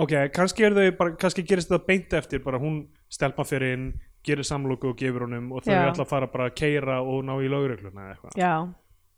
ok, 0.00 0.14
kannski 0.34 0.66
er 0.66 0.76
þau 0.76 0.86
bara, 0.98 1.14
kannski 1.20 1.44
gerist 1.46 1.70
þetta 1.70 1.88
beint 1.88 2.16
eftir 2.18 2.42
bara 2.44 2.60
hún 2.62 2.82
stelpa 3.12 3.46
fyrir 3.48 3.76
inn 3.76 3.86
gerir 4.26 4.46
samlóku 4.48 4.90
og 4.92 4.98
gefur 5.00 5.26
honum 5.26 5.52
og 5.56 5.62
þau 5.64 5.72
Já. 5.74 5.84
ætla 5.92 6.04
að 6.06 6.10
fara 6.10 6.26
bara 6.32 6.48
að 6.50 6.56
keira 6.58 6.98
og 7.02 7.24
ná 7.26 7.34
í 7.40 7.48
lögregluna 7.52 8.06
eða 8.10 8.14
eitthvað 8.16 8.38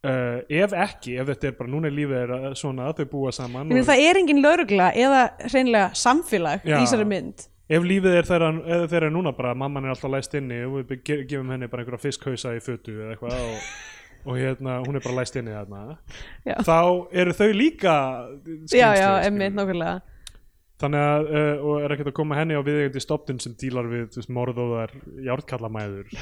uh, 0.05 0.41
ef 0.63 0.75
ekki, 0.87 1.17
ef 1.19 1.31
þetta 1.33 1.51
er 1.51 1.57
bara 1.59 1.73
núna 1.75 1.91
er 1.91 1.97
lífið 1.97 2.35
er 2.39 2.57
svona 2.61 2.89
að 2.91 3.01
þau 3.03 3.09
búa 3.15 3.33
saman 3.35 3.73
og 3.75 3.87
það 3.89 4.03
er 4.09 4.21
engin 4.23 4.43
laurugla 4.45 4.91
eða 4.95 5.23
hreinlega 5.49 5.89
samfélag 5.99 6.65
Já. 6.65 6.77
í 6.77 6.83
þessari 6.85 7.09
mynd 7.15 7.47
ef 7.69 7.85
lífið 7.85 8.15
er 8.21 8.29
þeirra, 8.29 8.51
þeirra 8.89 9.11
núna 9.13 9.33
bara 9.37 9.55
mamman 9.59 9.85
er 9.89 9.93
alltaf 9.93 10.13
læst 10.15 10.35
inni 10.39 10.63
og 10.65 10.79
við 10.89 11.03
ge- 11.05 11.23
gefum 11.29 11.51
henni 11.53 11.69
bara 11.69 11.83
einhverja 11.85 12.05
fiskhausa 12.07 12.55
í 12.57 12.63
fötu 12.65 12.95
eða 12.97 13.17
eitthvað 13.17 13.41
og, 13.45 13.67
og 14.29 14.39
hérna, 14.41 14.79
hún 14.87 14.97
er 14.97 15.05
bara 15.05 15.19
læst 15.21 15.37
inni 15.41 15.53
þarna 15.57 15.83
Já. 16.49 16.55
þá 16.65 16.79
eru 17.25 17.35
þau 17.41 17.51
líka 17.57 17.97
já, 18.73 18.89
já, 18.97 19.11
emmitt 19.29 19.57
nákvæmlega 19.59 19.99
þannig 20.79 21.03
að, 21.03 21.29
uh, 21.29 21.65
og 21.67 21.85
er 21.85 21.95
ekkert 21.95 22.11
að 22.13 22.17
koma 22.21 22.39
henni 22.39 22.55
á 22.59 22.63
viðeigandi 22.63 23.03
stopnum 23.03 23.41
sem 23.43 23.55
dílar 23.59 23.89
við 23.91 24.19
morðóðar 24.31 24.95
járkallamæður 25.27 26.13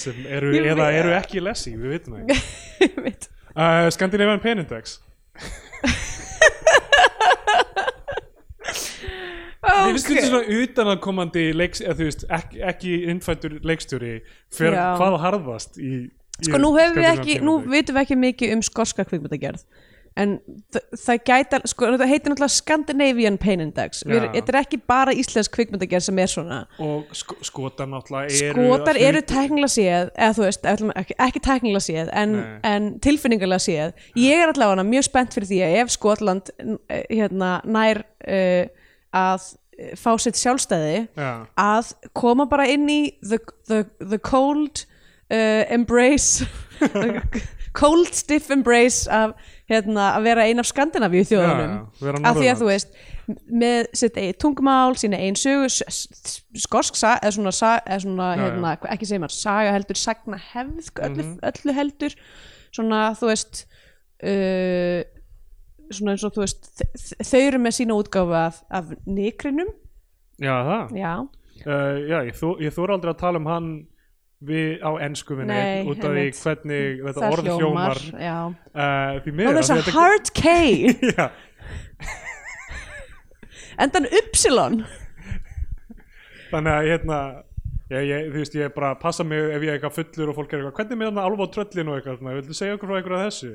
sem 0.00 0.22
eru, 0.26 0.54
Ég 0.56 0.70
eða 0.72 0.90
eru 0.96 1.12
ekki 1.16 1.42
lesi, 1.44 1.76
við 1.76 1.98
vitum 1.98 2.16
það 2.16 3.28
uh, 3.54 3.88
Scandinavian 3.94 4.42
Pen 4.42 4.64
Index. 4.64 4.98
Mér 9.66 9.96
finnst 9.96 10.08
þetta 10.08 10.28
svona 10.30 10.60
utanakomandi 10.62 11.42
ekki, 11.52 12.60
ekki 12.70 12.92
innfættur 13.10 13.58
leikstjóri 13.66 14.12
fyrir 14.54 14.78
hvað 14.98 15.16
harðast 15.22 15.78
í, 15.82 16.06
sko 16.38 16.60
nú 16.62 16.70
við 16.76 17.00
ekki, 17.10 17.38
nú 17.44 17.58
vitum 17.64 17.98
við 17.98 18.02
ekki 18.04 18.18
mikið 18.22 18.54
um 18.56 18.62
skorska 18.66 19.06
kvikmyndagerð 19.08 19.66
en 20.16 20.30
þ- 20.72 20.82
það 21.02 21.18
gæta, 21.28 21.58
sko 21.68 21.88
þetta 21.92 22.06
heitir 22.08 22.32
náttúrulega 22.32 22.54
Scandinavian 22.54 23.36
Pain 23.42 23.60
Index 23.60 24.00
við, 24.08 24.24
þetta 24.32 24.52
er 24.54 24.58
ekki 24.62 24.78
bara 24.88 25.12
íslensk 25.12 25.52
kvikmyndagerð 25.58 26.06
sem 26.06 26.18
er 26.22 26.30
svona 26.32 26.60
og 26.80 27.10
sk 27.12 27.34
skotar 27.44 27.90
náttúrulega 27.92 28.38
eru 28.48 28.64
skotar 28.70 29.00
eru 29.08 29.20
tæknilega 29.28 29.72
séð 29.74 30.08
eða 30.16 30.30
þú 30.38 30.46
veist, 30.46 30.64
ætlum- 30.72 30.94
ekki, 31.02 31.18
ekki 31.26 31.42
tæknilega 31.44 31.84
séð 31.84 32.10
en, 32.22 32.32
Nei. 32.32 32.56
en 32.72 32.88
tilfinningarlega 33.04 33.66
séð 33.66 33.92
ég 34.16 34.40
er 34.46 34.54
allavega 34.54 34.86
mjög 34.88 35.04
spennt 35.10 35.36
fyrir 35.36 35.50
því 35.52 35.60
að 35.68 35.76
ef 35.82 35.94
Skotland 35.98 36.50
eh, 36.88 37.04
hérna, 37.12 37.52
nær 37.68 38.00
uh, 38.24 38.66
að 39.16 39.46
eh, 39.78 39.92
fá 40.00 40.14
sitt 40.18 40.40
sjálfstæði 40.40 41.08
Já. 41.12 41.30
að 41.60 41.92
koma 42.16 42.46
bara 42.48 42.64
inn 42.72 42.88
í 42.88 43.02
the, 43.20 43.36
the, 43.68 43.84
the 44.00 44.18
cold 44.18 44.86
uh, 45.28 45.64
embrace 45.68 46.46
cold 47.76 48.08
stiff 48.16 48.50
embrace 48.54 49.04
af 49.12 49.34
hérna, 49.70 50.12
að 50.16 50.22
vera 50.30 50.44
ein 50.48 50.62
af 50.62 50.68
Skandinavíu 50.70 51.24
þjóðunum. 51.28 51.74
vera 52.00 52.20
af 52.30 52.36
því 52.38 52.48
að 52.52 52.60
þú 52.62 52.68
veist 52.70 52.92
með 53.50 53.88
sitt 53.98 54.16
eigin 54.22 54.36
tungumál, 54.42 54.94
sína 54.96 55.18
eigin 55.18 55.36
sögu 55.36 55.66
skorsk 56.62 56.94
eða 57.02 57.32
svona, 57.34 57.52
eða 57.84 58.00
svona 58.04 58.28
já. 58.36 58.42
hérna, 58.44 58.76
hvað- 58.78 58.92
ekki 58.94 59.06
segir 59.10 59.20
maður 59.24 59.36
saga 59.36 59.72
heldur, 59.74 59.98
sagna 59.98 60.38
hefð 60.52 60.90
öllu, 61.02 61.24
Mhm. 61.24 61.38
öllu 61.50 61.74
heldur. 61.74 62.14
Svona 62.72 63.00
þú 63.18 63.26
veist 63.32 63.64
uh, 64.22 65.02
svona 65.92 66.14
eins 66.14 66.24
og 66.24 66.32
þú 66.34 66.44
veist 66.44 66.82
þau 67.22 67.40
eru 67.46 67.58
með 67.58 67.74
sína 67.80 67.94
útgáfu 67.98 68.34
af, 68.34 68.62
af 68.70 68.84
nikrinum 69.06 69.68
Já, 70.40 70.54
það. 70.66 70.90
Já, 70.96 71.12
uh, 71.66 71.98
Já, 72.10 72.18
ég, 72.28 72.34
þó, 72.36 72.48
ég 72.60 72.74
þóra 72.74 72.96
aldrei 72.96 73.12
að 73.14 73.18
tala 73.18 73.38
um 73.38 73.46
hann 73.46 73.68
við 74.44 74.82
á 74.84 74.90
ensku 75.06 75.36
minni 75.38 75.54
Nei, 75.54 75.86
út 75.88 76.02
af 76.04 76.12
því 76.12 76.26
hvernig 76.42 77.00
þetta 77.06 77.30
orð 77.32 77.48
hljómar 77.54 78.00
uh, 78.12 79.22
því 79.24 79.48
að 79.48 79.60
því 79.62 79.78
þetta- 79.80 79.96
hard 79.96 80.30
K. 80.36 80.44
Endan 83.82 84.08
Upsilon 84.20 84.84
þannig 86.52 86.72
að 86.72 86.90
hérna 86.90 87.20
ég, 87.92 88.02
ég, 88.10 88.28
þú 88.32 88.42
veist, 88.42 88.58
ég 88.58 88.74
bara 88.76 88.92
passa 89.00 89.24
mig 89.26 89.40
ef 89.40 89.64
ég 89.64 89.70
er 89.72 89.78
eitthvað 89.78 89.96
fullur 90.00 90.32
og 90.32 90.38
fólk 90.38 90.52
er 90.52 90.60
eitthvað, 90.60 90.76
hvernig 90.80 90.96
er 90.96 91.00
með 91.00 91.10
hann 91.10 91.22
alveg 91.24 91.42
á 91.42 91.54
tröllin 91.56 91.90
og 91.90 91.98
eitthvað, 92.00 92.38
viltu 92.40 92.56
segja 92.56 92.76
okkur 92.76 92.92
frá 92.92 92.98
eitthvað 93.00 93.24
af 93.24 93.26
þessu 93.30 93.52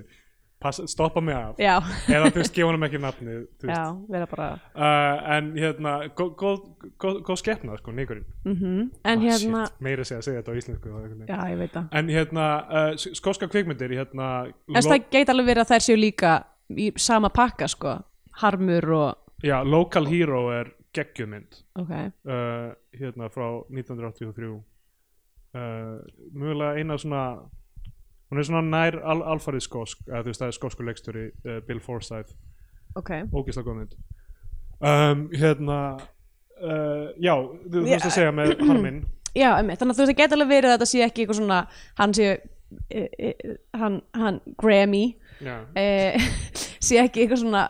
pass, 0.62 0.82
stoppa 0.92 1.22
mig 1.24 1.36
af. 1.36 1.60
Já, 1.62 1.76
eða 2.12 2.30
þú 2.30 2.42
veist, 2.42 2.54
gefa 2.56 2.68
honum 2.70 2.86
ekki 2.88 3.02
nafni 3.02 3.38
já, 3.66 3.82
vera 4.12 4.28
bara 4.30 4.48
uh, 4.76 5.32
en 5.36 5.52
hérna, 5.58 5.96
góð 6.18 6.32
gó, 6.40 6.52
gó, 7.02 7.14
gó 7.26 7.38
skepna 7.40 7.78
sko, 7.80 7.94
nýgurinn 7.98 8.28
mm 8.46 8.90
en 9.12 9.26
hérna, 9.26 9.66
meira 9.84 10.06
segja 10.08 10.22
að 10.22 10.28
segja 10.28 10.42
þetta 10.42 10.54
á 10.54 10.60
íslensku 10.62 10.94
já, 11.28 11.40
ég 11.52 11.60
veit 11.60 11.74
það. 11.76 11.88
En 12.00 12.12
hérna, 12.14 12.48
uh, 12.70 13.16
skóska 13.22 13.50
kvikmyndir 13.52 13.96
hérna, 13.98 14.30
en 14.70 14.82
það 14.86 15.08
geit 15.14 15.34
alveg 15.34 15.52
verið 15.52 15.66
að 15.66 15.74
þær 15.74 15.88
séu 15.88 16.00
líka 16.00 16.36
í 16.72 16.92
sama 16.98 17.32
pakka 17.34 17.70
sko. 17.72 17.98
Harmur 18.42 18.92
og 18.96 19.44
já, 19.44 19.58
Local 19.66 20.08
Hero 20.08 20.46
er 20.54 20.72
geggjumynd. 20.96 21.64
Ok, 21.80 21.92
uh, 21.92 22.72
hérna 22.98 23.32
frá 23.32 23.48
1983 23.72 24.52
uh, 25.56 26.00
mögulega 26.34 26.78
eina 26.80 26.98
svona 27.00 27.26
hún 28.32 28.40
er 28.42 28.48
svona 28.48 28.64
nær 28.64 28.98
al 29.04 29.22
alfarið 29.36 29.68
skósk 29.68 30.08
eða 30.08 30.24
þú 30.24 30.32
veist 30.32 30.44
það 30.44 30.54
er 30.54 30.58
skósku 30.58 30.88
leikstjóri 30.88 31.28
uh, 31.46 31.60
Bill 31.68 31.84
Forsyth, 31.84 32.36
ok. 32.96 33.14
Ógislega 33.32 33.68
góð 33.68 33.80
mynd. 33.82 33.98
Um, 34.82 35.28
hérna 35.36 35.80
uh, 36.62 37.10
já, 37.22 37.36
þú 37.70 37.84
veist 37.86 38.08
að 38.08 38.16
segja 38.16 38.32
með 38.36 38.56
harminn 38.66 39.04
já, 39.38 39.52
emmi, 39.60 39.76
þannig 39.80 39.94
að 39.94 40.00
þú 40.00 40.06
veist 40.06 40.14
að 40.14 40.22
geta 40.22 40.38
alveg 40.38 40.52
verið 40.52 40.72
að 40.72 40.78
þetta 40.78 40.90
sé 40.92 41.04
ekki 41.06 41.24
eitthvað 41.24 41.40
svona 41.40 41.60
hann 42.00 42.16
sé 42.18 42.32
e, 42.90 43.04
e, 43.04 43.54
hann, 43.78 44.00
hann 44.18 44.40
Grammy. 44.60 45.04
E, 45.42 45.86
sé 46.88 47.00
ekki 47.02 47.24
eitthvað 47.24 47.44
svona 47.44 47.64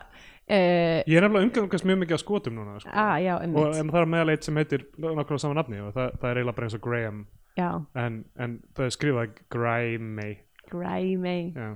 e, 0.46 0.58
ég 1.06 1.18
er 1.18 1.26
nefnilega 1.26 1.48
umgangast 1.48 1.88
mjög 1.88 2.02
mikið 2.04 2.18
að 2.18 2.24
skotum 2.24 2.58
núna 2.58 2.80
sko. 2.82 2.92
að, 2.92 3.14
já, 3.26 3.34
og 3.38 3.78
það 3.78 4.00
er 4.02 4.10
meðal 4.16 4.34
eitt 4.34 4.48
sem 4.48 4.62
heitir 4.62 4.88
á 4.98 5.36
sama 5.38 5.58
nafni 5.60 5.84
og 5.84 5.94
það, 5.96 6.18
það 6.18 6.32
er 6.32 6.42
eiginlega 6.42 6.58
bara 6.58 6.70
eins 6.70 6.80
og 6.80 6.86
Graham. 6.88 7.22
Já, 7.60 7.70
en, 8.00 8.22
en 8.40 8.60
það 8.78 8.88
er 8.88 8.96
skrifað 8.96 9.40
Grimey 9.52 10.38
Grammy 10.72 11.38
já, 11.56 11.70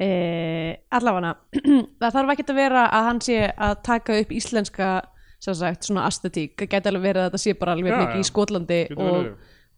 e, 0.00 0.10
allavega 0.96 1.34
það 2.00 2.18
þarf 2.18 2.34
ekki 2.34 2.46
að 2.48 2.60
vera 2.60 2.84
að 2.88 3.08
hann 3.08 3.24
sé 3.24 3.40
að 3.52 3.80
taka 3.86 4.20
upp 4.22 4.34
íslenska 4.36 4.90
sagt, 5.40 5.86
svona 5.88 6.04
aesthetík, 6.08 6.56
það 6.58 6.72
gæti 6.74 6.90
alveg 6.90 7.06
verið 7.06 7.22
að 7.22 7.30
þetta 7.30 7.42
sé 7.42 7.54
bara 7.56 7.76
alveg 7.76 7.94
Já, 7.94 8.00
mikið 8.02 8.20
í 8.20 8.28
Skotlandi 8.28 8.80
og 8.96 9.28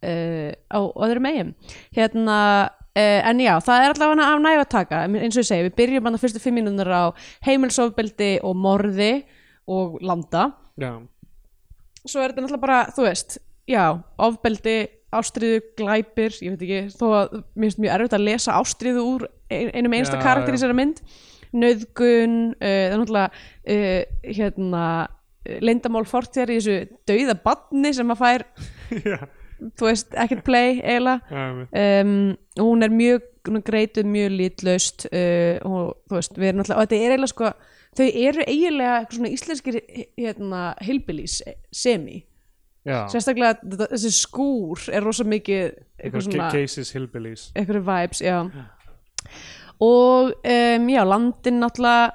uh, 0.03 0.49
á 0.51 0.79
öðrum 1.07 1.29
eigum 1.29 1.53
hérna, 1.95 2.39
uh, 2.67 3.19
en 3.29 3.43
já, 3.43 3.53
það 3.63 3.85
er 3.85 3.95
allavega 3.95 4.27
af 4.27 4.43
næg 4.43 4.59
að 4.59 4.69
taka, 4.73 4.99
eins 5.07 5.37
og 5.37 5.43
ég 5.43 5.49
segi, 5.49 5.67
við 5.69 5.77
byrjum 5.79 6.09
hann 6.09 6.19
að 6.19 6.25
fyrstu 6.25 6.43
fimm 6.43 6.59
mínútur 6.59 6.91
á 6.91 7.03
heimilsofbeldi 7.47 8.33
og 8.43 8.59
morði 8.59 9.13
og 9.71 10.01
landa. 10.03 10.49
Já, 10.75 10.91
svo 12.03 12.19
er 12.19 12.33
þetta 12.33 12.43
náttúrulega 12.43 12.65
bara, 12.65 12.81
þú 12.91 13.07
veist 13.07 13.39
já, 13.69 13.85
ofbeldi, 14.27 14.77
ástriðu, 15.19 15.59
glæpir 15.79 16.35
ég 16.43 16.53
veit 16.55 16.63
ekki, 16.65 16.81
þó 16.97 17.05
að 17.19 17.35
mér 17.41 17.67
finnst 17.67 17.81
mjög 17.83 17.95
erfitt 17.97 18.15
að 18.17 18.25
lesa 18.27 18.57
ástriðu 18.59 19.03
úr 19.13 19.27
ein- 19.53 19.71
einum 19.77 19.95
einsta 19.97 20.17
Já, 20.19 20.23
karakter 20.25 20.53
í 20.53 20.57
þessari 20.59 20.77
mynd. 20.79 21.03
Nöðgun, 21.53 22.37
uh, 22.55 22.63
það 22.63 22.93
er 22.93 22.97
náttúrulega 23.03 23.29
uh, 23.75 24.31
hérna 24.39 24.85
leyndamál 25.61 26.05
fortjar 26.07 26.49
í 26.49 26.57
þessu 26.57 26.77
dauða 27.09 27.35
badni 27.43 27.91
sem 27.93 28.13
að 28.13 28.21
fær, 28.23 28.45
þú 29.77 29.85
veist, 29.89 30.15
ekkert 30.23 30.43
play 30.47 30.79
eiginlega. 30.81 31.43
Um, 31.75 32.13
hún 32.59 32.83
er 32.87 32.93
mjög 32.95 33.29
greituð 33.67 34.07
mjög 34.07 34.35
litlaust 34.39 35.05
uh, 35.11 35.59
og 35.67 35.93
þú 36.09 36.17
veist, 36.19 36.37
við 36.39 36.49
erum 36.53 36.61
náttúrulega 36.63 36.79
og 36.79 36.87
þetta 36.87 36.99
er 36.99 37.13
eiginlega 37.13 37.33
sko, 37.33 37.51
þau 37.99 38.05
eru 38.25 38.45
eiginlega 38.47 39.27
íslenskir 39.29 39.79
hérna, 40.17 40.61
hillbillies 40.81 41.41
semi, 41.75 42.21
já. 42.85 42.99
sérstaklega 43.11 43.59
þetta- 43.61 43.89
þessi 43.93 44.11
skúr 44.17 44.87
er 44.93 45.05
rosa 45.05 45.23
mikið 45.23 45.77
eitthvað 45.99 46.25
svona, 46.27 46.49
Cases 46.51 46.91
Hillbillies. 46.95 47.45
eitthvað 47.55 47.85
vibes, 47.89 48.21
já. 48.21 48.39
Og 49.83 50.33
um, 50.33 50.89
já, 50.89 51.03
landin 51.03 51.59
náttúrulega 51.59 52.11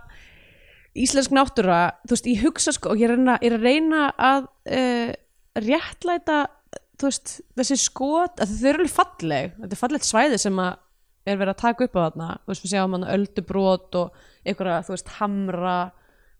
íslensk 0.98 1.32
náttúra, 1.34 1.80
þú 2.08 2.14
veist, 2.16 2.26
ég 2.26 2.44
hugsa 2.44 2.72
sko 2.74 2.92
og 2.94 3.00
ég 3.00 3.08
er 3.10 3.14
að 3.14 3.18
reyna, 3.18 3.36
að, 3.38 3.58
reyna 3.62 4.04
að 4.18 4.48
uh, 4.78 5.12
réttlæta 5.58 6.38
þú 6.98 7.06
veist, 7.10 7.34
þessi 7.58 7.78
skot 7.78 8.40
að 8.42 8.52
þau 8.58 8.68
eru 8.72 8.82
alveg 8.82 8.94
falleg, 8.94 9.52
þetta 9.60 9.76
er 9.76 9.80
fallegt 9.82 10.08
svæði 10.08 10.40
sem 10.42 10.58
að 10.62 10.76
er 11.28 11.36
verið 11.38 11.52
að 11.52 11.60
taka 11.60 11.84
upp 11.86 11.96
á 11.98 12.00
þarna. 12.06 12.28
Þú 12.40 12.50
veist, 12.50 12.64
við 12.64 12.72
sjáum 12.72 12.94
hann 12.96 13.08
öldubrót 13.14 13.98
og 14.00 14.20
einhverja, 14.48 14.78
þú 14.86 14.94
veist, 14.94 15.10
hamra 15.18 15.74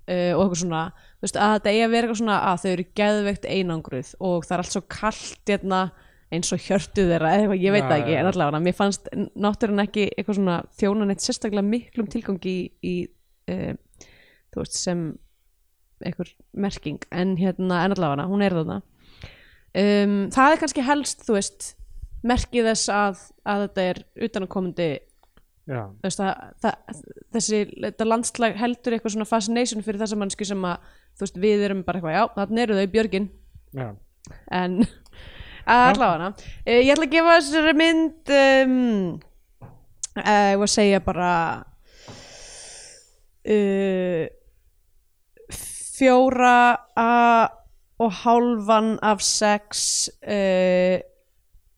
uh, 0.09 0.33
og 0.35 0.43
eitthvað 0.43 0.61
svona, 0.63 0.83
veist, 1.23 1.39
að 1.39 1.55
þetta 1.57 1.73
eigi 1.73 1.85
að 1.85 1.95
vera 1.95 2.07
eitthvað 2.07 2.21
svona 2.23 2.39
að 2.49 2.61
þau 2.63 2.69
eru 2.73 2.87
geðveikt 3.01 3.49
einangruð 3.49 4.13
og 4.19 4.47
það 4.47 4.57
er 4.57 4.65
allt 4.65 4.77
svo 4.77 4.85
kallt 4.95 5.53
hérna 5.53 5.83
eins 6.29 6.53
og 6.53 6.61
hjörtu 6.61 7.07
þeirra, 7.09 7.31
eða 7.33 7.45
eitthvað, 7.45 7.63
ég 7.65 7.75
veit 7.75 7.87
það 7.87 8.03
ekki 8.03 8.17
en 8.19 8.29
allavega, 8.29 8.61
mér 8.67 8.77
fannst 8.77 9.09
náttúrulega 9.33 9.89
ekki 9.89 10.05
eitthvað 10.11 10.37
svona 10.37 10.59
þjónan 10.77 11.15
eitt 11.15 11.25
sérstaklega 11.25 11.65
miklum 11.65 12.11
tilgangi 12.13 12.53
í, 12.53 12.67
í 12.85 12.95
uh, 13.55 14.05
þú 14.53 14.61
veist, 14.61 14.77
sem 14.77 15.09
einhver 16.05 16.31
merking, 16.53 17.01
en 17.11 17.35
hérna 17.41 17.83
en 17.87 17.97
allavega, 17.97 18.29
hún 18.29 18.45
er 18.45 18.55
þarna. 18.55 18.79
Um, 19.79 20.21
það 20.35 20.53
er 20.53 20.61
kannski 20.63 20.85
helst, 20.85 21.25
þú 21.27 21.39
veist 21.39 21.73
merkið 22.27 22.71
þess 22.73 22.93
að, 22.93 23.25
að 23.49 23.65
þetta 23.67 23.87
er 23.93 24.01
utanakomandi 24.29 24.89
veist, 25.69 26.23
að, 26.25 26.55
það, 26.65 27.03
þessi 27.37 27.59
landslag 28.07 28.57
heldur 28.59 28.97
eitthvað 28.97 29.15
svona 29.17 29.29
fascination 29.29 29.85
fyrir 29.85 30.01
þessa 30.01 30.19
mannsku 30.21 30.47
sem 30.49 30.65
að 30.65 30.89
þú 31.19 31.27
veist, 31.27 31.41
við 31.43 31.65
erum 31.67 31.85
bara 31.87 32.01
eitthvað, 32.01 32.17
já, 32.17 32.25
þarna 32.39 32.65
eru 32.65 32.79
þau 32.79 32.93
Björgin. 32.95 33.29
Já, 33.77 33.89
en 34.55 34.79
allavega 35.69 36.31
uh, 36.33 36.81
ég 36.81 36.93
ætla 36.95 37.07
að 37.09 37.13
gefa 37.13 37.37
þessari 37.39 37.75
mynd 37.77 38.33
um, 38.39 38.77
uh, 40.17 40.49
ég 40.53 40.61
var 40.63 40.69
að 40.69 40.73
segja 40.73 41.03
bara 41.05 41.33
uh, 43.45 44.25
fjóra 45.99 46.59
og 47.99 48.13
hálfan 48.23 48.93
af 49.03 49.25
sex 49.27 50.07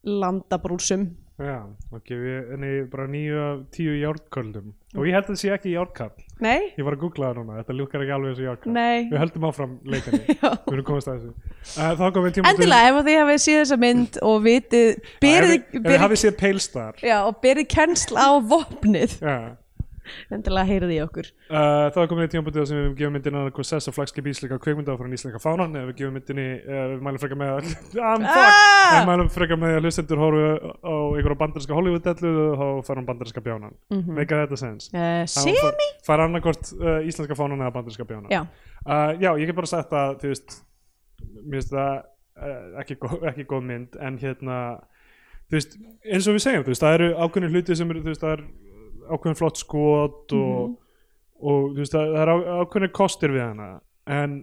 landabrúsum 0.05 1.07
já 1.41 1.59
og 1.91 2.03
gefi 2.07 2.35
henni 2.51 2.73
bara 2.93 3.07
nýju 3.11 3.39
af 3.45 3.63
tíu 3.75 3.95
járnköldum. 3.97 4.73
Og 4.97 5.07
ég 5.07 5.15
held 5.15 5.29
að 5.29 5.33
það 5.33 5.41
sé 5.41 5.53
ekki 5.55 5.73
járnkall 5.75 6.27
nei, 6.41 6.73
ég 6.77 6.87
var 6.87 6.97
að 6.97 7.03
googla 7.05 7.31
það 7.31 7.39
núna, 7.41 7.57
þetta 7.61 7.77
lúkar 7.79 8.05
ekki 8.05 8.15
alveg 8.17 8.33
eins 8.33 8.41
og 8.41 8.47
járnkall 8.49 8.75
nei. 8.77 8.99
Við 9.11 9.23
höldum 9.23 9.47
áfram 9.51 9.79
leikinni. 9.95 10.21
Já. 10.41 10.51
við 10.67 10.75
erum 10.77 10.87
komast 10.91 11.11
að 11.11 11.19
þessu. 11.21 11.57
Uh, 11.71 11.93
þá 12.01 12.05
komum 12.09 12.29
við 12.29 12.37
tíma 12.39 12.53
endilega 12.55 12.91
ef 12.91 13.01
að 13.01 13.11
þið 13.11 13.19
hafið 13.23 13.43
séð 13.47 13.59
þessa 13.63 13.81
mynd 13.87 14.21
og 14.31 14.37
vitið 14.47 14.93
berið, 15.23 15.57
ef 15.57 15.75
við 15.75 15.85
berið, 15.89 16.05
hafið 16.05 16.23
séð 16.25 16.37
Palestar 16.41 17.03
já, 17.05 17.17
og 17.23 17.41
berið 17.45 17.69
kennsl 17.77 18.21
á 18.21 18.29
vopnið. 18.53 19.19
Já 19.21 19.39
endilega 20.35 20.69
heyrið 20.69 20.95
í 20.95 20.99
okkur. 21.05 21.31
Uh, 21.51 21.87
þá 21.95 21.99
er 22.03 22.11
komin 22.11 22.27
í 22.27 22.33
tímabútið 22.33 22.67
sem 22.71 22.81
við 22.81 22.97
gefum 23.01 23.17
myndinni 23.17 23.41
annað 23.41 23.69
sess 23.71 23.91
og 23.91 23.97
flagskip 23.97 24.29
íslika 24.31 24.59
kveikmynda 24.63 24.97
frá 24.99 25.09
íslenska 25.11 25.43
fánan. 25.43 25.77
Eða 25.77 25.91
við 25.91 26.01
gefum 26.01 26.17
myndinni, 26.19 26.47
uh, 26.65 26.85
við 26.95 27.05
mælum 27.07 27.23
frekar 27.23 27.41
með 27.41 27.53
að 27.55 27.71
fuck, 27.95 28.57
Ah! 28.61 28.95
við 28.95 29.11
mælum 29.11 29.31
frekar 29.33 29.61
með 29.61 29.77
að 29.77 29.87
hlustendur 29.87 30.23
horfu 30.23 30.73
á 30.83 30.95
einhverja 31.19 31.41
bandarinska 31.43 31.79
Hollywood-dellu 31.79 32.33
og 32.55 32.91
hann 32.91 33.09
bandarinska 33.09 33.45
bjánan. 33.45 33.77
Mm. 33.91 34.01
-hmm. 34.03 34.15
make 34.19 34.41
þetta 34.43 34.57
sens 34.57 34.91
uh, 34.95 35.23
Þá 35.25 35.41
sí, 35.45 35.55
fær, 35.61 35.75
fær 36.07 36.25
annarkort 36.27 36.73
uh, 36.81 37.01
íslenska 37.07 37.35
fánan 37.39 37.61
eða 37.61 37.75
bandarinska 37.77 38.05
bjánan. 38.05 38.31
Já, 38.31 38.47
uh, 38.87 39.13
já, 39.21 39.31
ég 39.39 39.47
get 39.47 39.57
bara 39.57 39.67
sagt 39.67 39.93
að 39.93 40.19
þú 40.23 40.33
veist, 40.35 40.63
mér 41.45 41.61
finnst 41.61 41.75
það 41.75 42.03
uh, 42.41 42.81
ekki, 42.81 42.97
ekki 43.33 43.49
góð 43.51 43.67
mynd 43.69 44.01
en 44.01 44.19
hérna 44.19 44.57
þú 45.51 45.59
veist, 45.59 45.77
eins 46.07 46.29
og 46.31 46.37
við 46.37 46.45
segjum, 46.45 46.65
þú 46.65 46.75
veist, 46.75 46.85
það 46.85 46.97
eru 46.99 47.09
ákveðin 47.19 47.55
hluti 47.55 47.77
sem 47.77 47.91
eru, 47.91 48.03
þú 48.05 48.13
veist, 48.13 48.25
það 48.25 48.35
er 48.37 48.45
ákveðin 49.11 49.39
flott 49.39 49.61
skot 49.61 50.35
og, 50.37 50.79
og 51.41 51.69
þú 51.75 51.83
veist, 51.83 51.95
það, 51.95 52.15
það 52.15 52.23
er 52.25 52.33
á, 52.33 52.37
ákveðin 52.63 52.97
kostir 52.97 53.35
við 53.35 53.45
hana. 53.45 53.69
En 54.11 54.41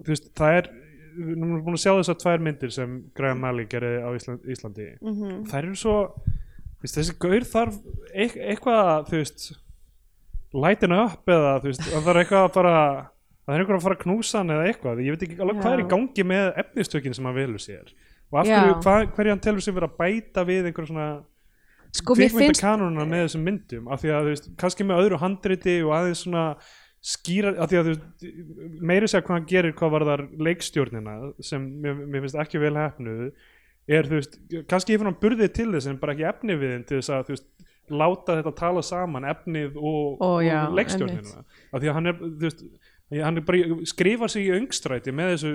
þú 0.00 0.14
veist, 0.14 0.30
það 0.38 0.58
er 0.58 0.70
við 1.20 1.32
erum 1.34 1.56
búin 1.64 1.76
að 1.76 1.82
sjá 1.82 1.92
þessar 1.98 2.18
tvær 2.20 2.44
myndir 2.46 2.74
sem 2.74 2.98
Graham 3.16 3.40
Malley 3.44 3.66
gerði 3.70 3.96
á 4.06 4.08
Ísland, 4.16 4.44
Íslandi. 4.54 4.86
Mhm. 5.00 5.40
Þær 5.50 5.64
eru 5.64 5.78
svo 5.78 5.96
veist, 6.80 6.96
þessi 6.96 7.16
gaur 7.20 7.46
þarf 7.48 7.80
eit, 8.14 8.36
eitthvað, 8.36 8.92
þú 9.10 9.18
veist 9.20 9.48
lighten 10.50 10.94
up 10.96 11.30
eða 11.30 11.56
þú 11.62 11.70
veist, 11.70 11.82
það 11.86 12.06
þarf 12.08 12.22
eitthvað 12.24 12.46
að 12.46 12.54
fara 12.56 12.76
það 13.50 13.56
er 13.56 13.64
einhver 13.64 13.76
að 13.76 13.84
fara 13.84 13.96
að 13.98 14.04
knúsa 14.04 14.38
hann 14.40 14.54
eða 14.54 14.68
eitthvað. 14.70 15.02
Ég 15.04 15.16
veit 15.16 15.26
ekki 15.26 15.40
alveg 15.42 15.60
hvað 15.60 15.74
er 15.74 15.82
í 15.82 15.90
gangi 15.90 16.24
með 16.30 16.48
efnistökin 16.62 17.16
sem 17.16 17.26
hann 17.26 17.36
velur 17.36 17.62
sér. 17.62 17.92
Og 18.30 18.38
af 18.40 18.46
hverju, 18.46 18.74
hvað, 18.84 19.06
hverju 19.16 19.34
hann 19.34 19.42
telur 19.42 19.64
sér 19.64 19.74
vera 19.74 19.88
að 19.90 19.96
bæta 19.98 20.44
við 20.46 20.68
einhver 20.70 20.86
svona 20.86 21.06
sko 21.96 22.14
kvikmyndakanonuna 22.18 23.06
með 23.08 23.24
þessum 23.26 23.46
myndum 23.46 23.88
af 23.90 24.02
því 24.02 24.12
að 24.14 24.26
þú 24.28 24.34
veist, 24.34 24.50
kannski 24.60 24.86
með 24.86 25.02
öðru 25.04 25.20
handriti 25.22 25.76
og 25.82 25.94
aðeins 25.96 26.24
svona 26.26 26.44
skýra, 27.00 27.54
af 27.56 27.70
því 27.70 27.78
að 27.80 27.86
þú 27.88 27.94
veist 27.94 28.82
meiri 28.90 29.08
segja 29.08 29.24
hvað 29.24 29.38
hann 29.38 29.48
gerir 29.48 29.76
hvað 29.78 29.94
var 29.94 30.04
þar 30.10 30.22
leikstjórnina 30.48 31.14
sem 31.40 31.64
mér, 31.80 32.02
mér 32.04 32.26
finnst 32.26 32.40
ekki 32.42 32.60
vel 32.60 32.76
hefnuð 32.76 33.24
er 33.90 34.06
þú 34.10 34.18
veist, 34.18 34.36
kannski 34.70 34.98
finn 34.98 35.08
hann 35.08 35.20
burðið 35.22 35.54
til 35.56 35.70
þess 35.72 35.88
en 35.90 35.98
bara 36.02 36.14
ekki 36.14 36.28
efni 36.28 36.58
við 36.60 36.74
þeim 36.76 36.86
til 36.90 37.00
þess 37.00 37.14
að 37.16 37.24
þú 37.30 37.36
veist 37.36 37.48
láta 37.90 38.36
þetta 38.38 38.52
tala 38.60 38.82
saman 38.86 39.26
efnið 39.26 39.78
og, 39.80 40.20
Ó, 40.22 40.30
já, 40.44 40.60
og 40.68 40.76
leikstjórnina 40.78 41.40
af 41.42 41.80
því 41.80 41.88
að 41.90 41.96
hann 41.96 42.12
er, 42.12 42.20
þú 42.20 42.44
veist 42.44 42.60
hann 43.10 43.40
er 43.40 43.46
bara 43.48 43.78
skrifar 43.90 44.30
sig 44.30 44.46
í 44.46 44.52
öngstræti 44.54 45.14
með 45.16 45.32
þessu 45.34 45.54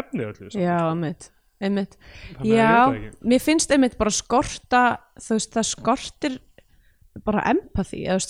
efni 0.00 0.24
öllu 0.26 0.48
saman. 0.50 0.64
já, 0.64 0.78
einmitt, 0.88 1.28
einmitt. 1.60 1.96
Að 2.38 2.48
já, 2.48 2.70
það 2.70 3.28
mér 3.32 3.44
finnst 3.44 3.74
einmitt 3.74 3.98
bara 4.00 4.12
skorta 4.14 4.84
þú 5.20 5.36
veist, 5.36 5.52
það 5.56 5.68
skortir 5.70 6.38
bara 7.26 7.44
empathy 7.50 8.04
eða 8.06 8.22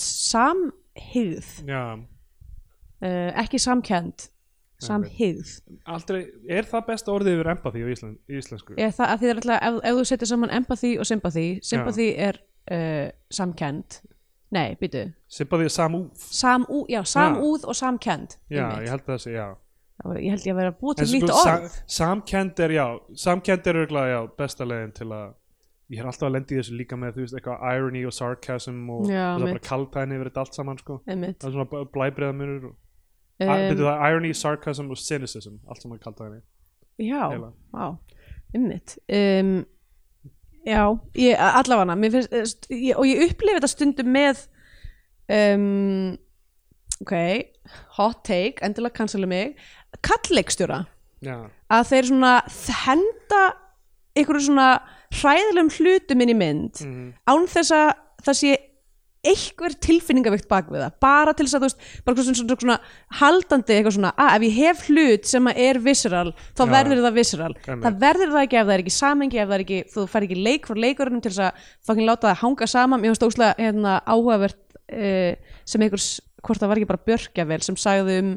já, 1.67 1.83
uh, 1.95 3.31
ekki 3.41 3.61
samkend 3.61 4.27
samhygð. 4.81 5.49
Aldrei, 5.93 6.21
er 6.49 6.65
það 6.69 6.87
besta 6.87 7.13
orðið 7.13 7.35
yfir 7.37 7.49
empathy 7.53 7.83
á 7.85 7.87
íslen, 7.93 8.15
í 8.25 8.39
íslensku? 8.39 8.77
Ég, 8.81 8.93
það, 8.97 9.11
að 9.13 9.19
það 9.21 9.27
er 9.33 9.41
alltaf, 9.41 9.59
ef, 9.67 9.75
ef 9.83 9.99
þú 9.99 10.05
setur 10.09 10.31
saman 10.31 10.53
empathy 10.57 10.93
og 10.97 11.09
sympathy, 11.09 11.47
sympathy 11.65 12.07
er 12.17 12.39
uh, 12.73 13.07
samkend 13.33 14.01
nei, 14.51 14.73
býtu, 14.81 15.05
Sympathy 15.31 15.69
er 15.69 15.73
samúð. 15.73 16.07
Samú, 16.19 16.81
já, 16.91 17.03
samúð 17.07 17.67
og 17.69 17.77
samkend 17.77 18.35
já, 18.51 18.65
ég 18.81 18.89
held 18.91 19.05
það 19.05 19.15
að 19.15 19.21
sé, 19.23 19.35
já 19.37 19.47
ég 20.17 20.33
held 20.33 20.47
ég 20.47 20.55
að 20.55 20.59
vera 20.61 20.73
En 20.73 20.97
til 21.01 21.07
nýtt 21.11 21.27
sko, 21.27 21.41
orð 21.41 21.67
sa, 21.69 21.83
samkend 21.97 22.59
er, 22.65 22.73
já, 22.77 22.85
samkend 23.25 23.69
er 23.69 23.79
örgulega, 23.83 24.15
já, 24.15 24.19
besta 24.41 24.67
leiðin 24.67 24.93
til 24.97 25.09
að 25.11 25.27
ég 25.91 25.99
er 25.99 26.07
alltaf 26.07 26.29
að 26.29 26.35
lendi 26.37 26.57
þessu 26.57 26.77
líka 26.79 26.97
með, 26.99 27.17
þú 27.17 27.25
veist, 27.25 27.35
eitthvað 27.37 27.65
irony 27.75 28.05
og 28.07 28.15
sarcasm 28.15 28.79
og 28.93 29.09
Já, 29.11 29.25
það 29.35 29.43
er 29.43 29.57
bara 29.57 29.65
kaltæðin 29.67 30.15
yfir 30.15 30.29
þetta 30.29 30.45
allt 30.45 30.57
saman, 30.57 30.79
sko. 30.79 30.97
Einmitt. 31.05 31.37
Það 31.41 31.49
er 31.49 31.57
svona 31.57 31.83
blæbreiða 31.97 32.37
munur 32.37 32.69
og, 32.69 32.77
um, 33.43 33.83
irony, 34.07 34.31
sarcasm 34.37 34.93
og 34.93 35.01
cynicism 35.01 35.59
allt 35.67 35.83
saman 35.83 36.01
kaltæðinni 36.01 36.41
já, 37.01 37.51
já, 37.73 37.97
einmitt. 38.53 38.97
Um, 39.11 39.65
já, 40.65 40.81
ég, 41.17 41.37
allavega 41.37 41.95
mér 41.95 42.11
finnst, 42.15 42.67
eh, 42.69 42.75
ég, 42.89 42.97
og 42.97 43.07
ég 43.09 43.23
upplifi 43.27 43.57
þetta 43.57 43.71
stundum 43.71 44.11
með 44.13 44.45
um, 45.31 46.17
ok 47.01 47.15
hot 47.97 48.23
take, 48.27 48.61
endilega 48.65 48.95
cancela 49.01 49.29
mig 49.29 49.55
kallleikstjóra 50.05 50.83
að 51.21 51.87
þeir 51.91 52.09
svona 52.09 52.33
henda 52.85 53.43
einhverju 54.17 54.47
svona 54.47 54.71
hræðilegum 55.11 55.71
hlutum 55.77 56.23
inn 56.23 56.33
í 56.33 56.37
mynd 56.37 56.83
mm, 56.83 57.07
án 57.29 57.47
þess 57.51 57.73
að 57.75 57.89
það 58.25 58.37
sé 58.41 58.57
einhver 59.21 59.75
tilfinningavikt 59.77 60.47
bak 60.49 60.69
við 60.71 60.81
það. 60.81 60.93
Bara 61.03 61.33
til 61.37 61.45
þess 61.45 61.57
að 61.57 61.61
þú 61.61 61.67
veist 61.67 62.05
bara 62.07 62.23
svona, 62.25 62.37
svona, 62.39 62.55
svona 62.63 62.77
haldandi 63.19 63.75
eitthvað 63.75 63.95
svona 63.97 64.11
að 64.17 64.31
ef 64.33 64.45
ég 64.47 64.55
hef 64.57 64.81
hlut 64.89 65.29
sem 65.29 65.49
er 65.51 65.79
visceral 65.85 66.31
þá 66.57 66.63
Já. 66.63 66.71
verður 66.71 67.03
það 67.05 67.19
visceral. 67.19 67.51
Einmitt. 67.59 67.83
það 67.85 67.99
verður 68.01 68.33
það 68.33 68.45
ekki 68.47 68.57
ef 68.57 68.65
það 68.65 68.73
er 68.75 68.83
ekki 68.83 68.95
samengi 68.95 69.41
ef 69.41 69.51
það 69.51 69.55
er 69.57 69.65
ekki, 69.65 69.79
þú 69.93 70.05
fær 70.09 70.25
ekki 70.27 70.39
leik 70.47 70.65
frá 70.69 70.81
leikurunum 70.85 71.21
til 71.21 71.33
þess 71.35 71.43
að 71.45 71.69
fokkin 71.85 72.09
láta 72.09 72.31
það 72.31 72.41
hanga 72.41 72.69
saman. 72.73 73.03
Mér 73.03 73.13
finnst 73.13 73.27
óslega 73.27 73.53
hérna, 73.59 73.93
áhugavert 74.09 74.59
uh, 74.89 75.53
sem 75.69 75.85
einhvers, 75.85 76.09
hvort 76.41 76.63
það 76.63 76.73
var 76.73 76.81
ekki 76.81 76.91
bara 76.95 77.05
Björkjavel 77.11 77.61
sem 77.67 77.77
sagði 77.77 78.17
um 78.23 78.33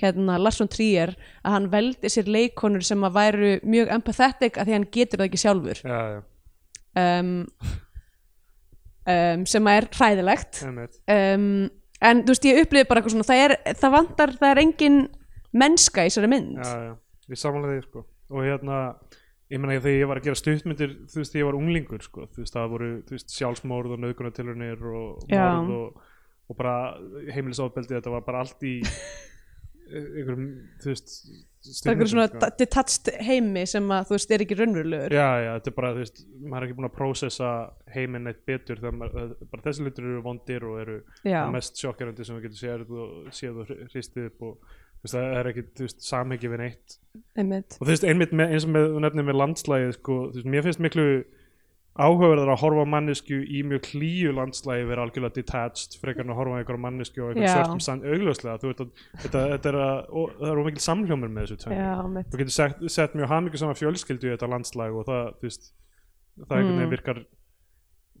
hérna 0.00 0.38
Lars 0.40 0.60
von 0.62 0.70
Trier 0.72 1.14
að 1.42 1.54
hann 1.56 1.68
veldi 1.72 2.10
sér 2.12 2.30
leikonur 2.30 2.84
sem 2.86 3.04
að 3.06 3.18
væru 3.18 3.52
mjög 3.66 3.92
empathetic 3.96 4.58
að 4.58 4.70
því 4.70 4.76
hann 4.76 4.88
getur 4.94 5.22
það 5.22 5.28
ekki 5.28 5.42
sjálfur. 5.42 5.82
Já, 5.84 6.00
já, 6.14 6.20
um, 7.02 7.32
um, 9.14 9.46
sem 9.54 9.70
er 9.74 9.88
hræðilegt. 9.98 10.62
Um, 10.64 11.48
en 11.98 12.24
þú 12.24 12.34
veist 12.34 12.48
ég 12.48 12.62
upplifði 12.64 12.90
bara 12.90 13.02
eitthvað 13.02 13.16
svona 13.16 13.30
það, 13.30 13.44
er, 13.46 13.56
það 13.82 13.96
vantar, 13.96 14.36
það 14.40 14.52
er 14.52 14.62
engin 14.64 15.00
mennska 15.58 16.04
í 16.04 16.12
þessari 16.12 16.32
mynd. 16.34 16.60
Já, 16.62 16.92
ég 17.32 17.40
samanlega 17.40 17.78
því, 17.78 17.86
sko. 17.88 18.04
Og 18.28 18.44
hérna, 18.44 18.82
ég 19.48 19.60
meina 19.60 19.78
þegar 19.80 19.96
ég 19.96 20.10
var 20.10 20.20
að 20.20 20.28
gera 20.28 20.38
stuttmyndir 20.38 20.94
þú 21.08 21.22
veist, 21.22 21.36
ég 21.38 21.48
var 21.48 21.56
unglingur, 21.56 22.04
sko 22.04 22.26
þú 22.28 22.42
veist, 22.42 22.54
það 22.54 22.72
voru, 22.74 22.90
veist, 23.08 23.32
sjálfsmórð 23.32 23.96
og 23.96 24.02
nöðgunartilurnir 24.04 24.84
og 24.92 25.32
Já. 25.32 25.44
morð 25.56 25.74
og, 25.78 26.02
og 26.48 26.58
bara 26.58 26.74
heimilisofbeldi, 27.32 27.96
þetta 27.96 28.12
var 28.12 28.26
bara 28.26 28.44
allt 28.44 28.66
í 28.68 28.74
einhverjum, 29.88 30.48
þú 30.82 30.90
veist 30.92 31.12
það 31.58 31.68
er 31.68 31.76
stuttmyndum, 31.76 32.10
svona 32.12 32.50
detached 32.58 33.10
heimi 33.26 33.62
sem 33.68 33.92
að 33.94 34.08
þú 34.08 34.16
veist 34.16 34.34
er 34.34 34.44
ekki 34.44 34.58
raunverulegur. 34.58 35.14
Já, 35.18 35.28
já, 35.42 35.50
þetta 35.58 35.70
er 35.70 35.76
bara, 35.78 35.92
þú 35.94 36.02
veist, 36.04 36.20
maður 36.38 36.58
er 36.58 36.66
ekki 36.68 36.76
búin 36.78 36.88
að 36.88 36.96
prósessa 36.98 37.52
heiminn 37.94 38.30
eitt 38.30 38.42
betur 38.48 38.82
þegar 38.82 38.98
maður, 39.00 39.32
bara 39.52 39.64
þessi 39.66 39.86
hlutur 39.86 40.10
eru 40.10 40.24
vondir 40.26 40.68
og 40.68 40.76
eru 40.82 40.98
mest 41.54 41.80
sjokkerandi 41.82 42.28
sem 42.28 42.38
við 42.38 42.48
getum 42.48 42.84
séð 43.40 43.62
og 43.64 43.72
hristið 43.94 44.30
upp 44.30 44.46
og 44.48 44.70
þú 44.98 45.06
veist, 45.06 45.16
það 45.16 45.40
er 45.40 45.50
ekki, 45.52 45.66
þú 45.78 45.88
veist, 45.88 46.06
samhengi 46.06 46.52
við 46.52 46.62
neitt. 46.62 46.98
Einmitt. 47.38 47.76
Og 47.78 47.84
þú 47.84 47.92
veist, 47.92 48.06
einmitt 48.08 48.32
með, 48.34 48.54
eins 48.54 48.66
og 48.66 48.74
með 48.74 48.96
nefnir 49.04 49.28
með 49.28 49.40
landslægið, 49.42 49.92
sko, 49.98 50.16
þú 50.28 50.40
veist, 50.40 50.50
mér 50.54 50.66
finnst 50.66 50.82
miklu 50.82 51.08
áhugaverðar 51.98 52.50
að 52.54 52.60
horfa 52.62 52.84
mannesku 52.86 53.38
í 53.42 53.62
mjög 53.66 53.80
klíu 53.88 54.30
landslægi 54.36 54.84
vera 54.86 55.02
algjörlega 55.06 55.34
detached 55.40 55.96
frekar 55.98 56.22
en 56.26 56.30
að 56.34 56.38
horfa 56.38 56.60
einhverja 56.60 56.82
mannesku 56.84 57.22
og 57.24 57.32
einhverjum 57.32 57.56
svörtum 57.56 57.80
sand, 57.82 58.04
augljóslega, 58.06 58.60
þú 58.62 58.70
veist 58.70 58.82
að 58.84 58.92
þetta, 59.24 59.42
þetta 59.54 59.72
er 59.72 59.78
að, 59.82 59.98
og 60.22 60.36
það 60.38 60.52
er 60.52 60.62
mikil 60.68 60.84
samhljómur 60.86 61.32
með 61.34 61.48
þessu 61.54 61.72
einmitt 61.74 62.30
þú 62.30 62.40
getur 62.44 62.54
sett, 62.58 62.86
sett 62.94 63.18
mjög 63.18 63.32
hamingu 63.34 63.60
sama 63.64 63.74
fjölskyldu 63.80 64.30
í 64.30 64.32
þetta 64.36 64.50
landslag 64.54 64.94
og 65.00 65.08
það, 65.10 65.26
þú 65.42 65.48
veist 65.50 65.68
það 66.38 66.56
einhvern 66.60 66.70
veginn 66.78 66.86
Mm. 66.88 66.94
virkar 66.94 67.22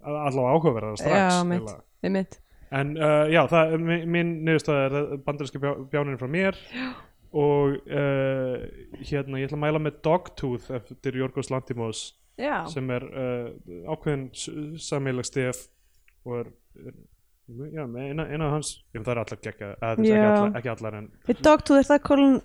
allavega 0.02 0.52
áhugaverðar 0.54 0.98
strax 1.00 1.34
Já, 1.38 1.44
mitt. 1.48 1.74
einmitt 2.02 2.38
en 2.70 2.90
uh, 3.00 3.24
já, 3.32 3.42
það, 3.48 3.76
mi- 3.80 4.04
mín 4.06 4.32
niðurstaða 4.44 4.88
er 4.90 5.20
bandarinski 5.24 5.60
bjá, 5.62 5.70
bjáninu 5.94 6.18
frá 6.20 6.28
mér 6.28 6.58
já. 6.74 6.88
og 7.32 7.78
uh, 7.88 8.66
hérna, 9.08 9.38
ég 9.40 9.48
ætla 9.48 9.56
að 9.58 9.62
mæla 9.64 9.80
með 9.86 10.02
Dogtooth 10.04 10.68
eftir 10.76 11.16
Jorgos 11.22 11.48
Lantimos 11.54 12.02
já, 12.38 12.66
sem 12.72 12.90
er 12.94 13.04
uh, 13.08 13.48
ákveðin 13.94 14.28
samílag 14.78 15.26
stef 15.28 15.64
og 16.24 16.38
er, 16.44 16.52
er 16.86 16.94
já, 17.74 17.84
eina, 17.86 18.26
eina 18.28 18.46
af 18.48 18.54
hans 18.58 18.70
ég 18.94 19.02
það 19.02 19.12
er 19.14 19.20
allar 19.24 19.40
gegga, 19.42 19.72
eða 19.80 19.92
ekki 19.98 20.14
allar, 20.20 20.56
ekki 20.60 20.72
allar 20.76 20.98
en 21.02 21.10
við 21.28 21.42
dogtúð 21.46 21.82
er 21.82 21.88
það 21.92 22.02
Colin 22.08 22.38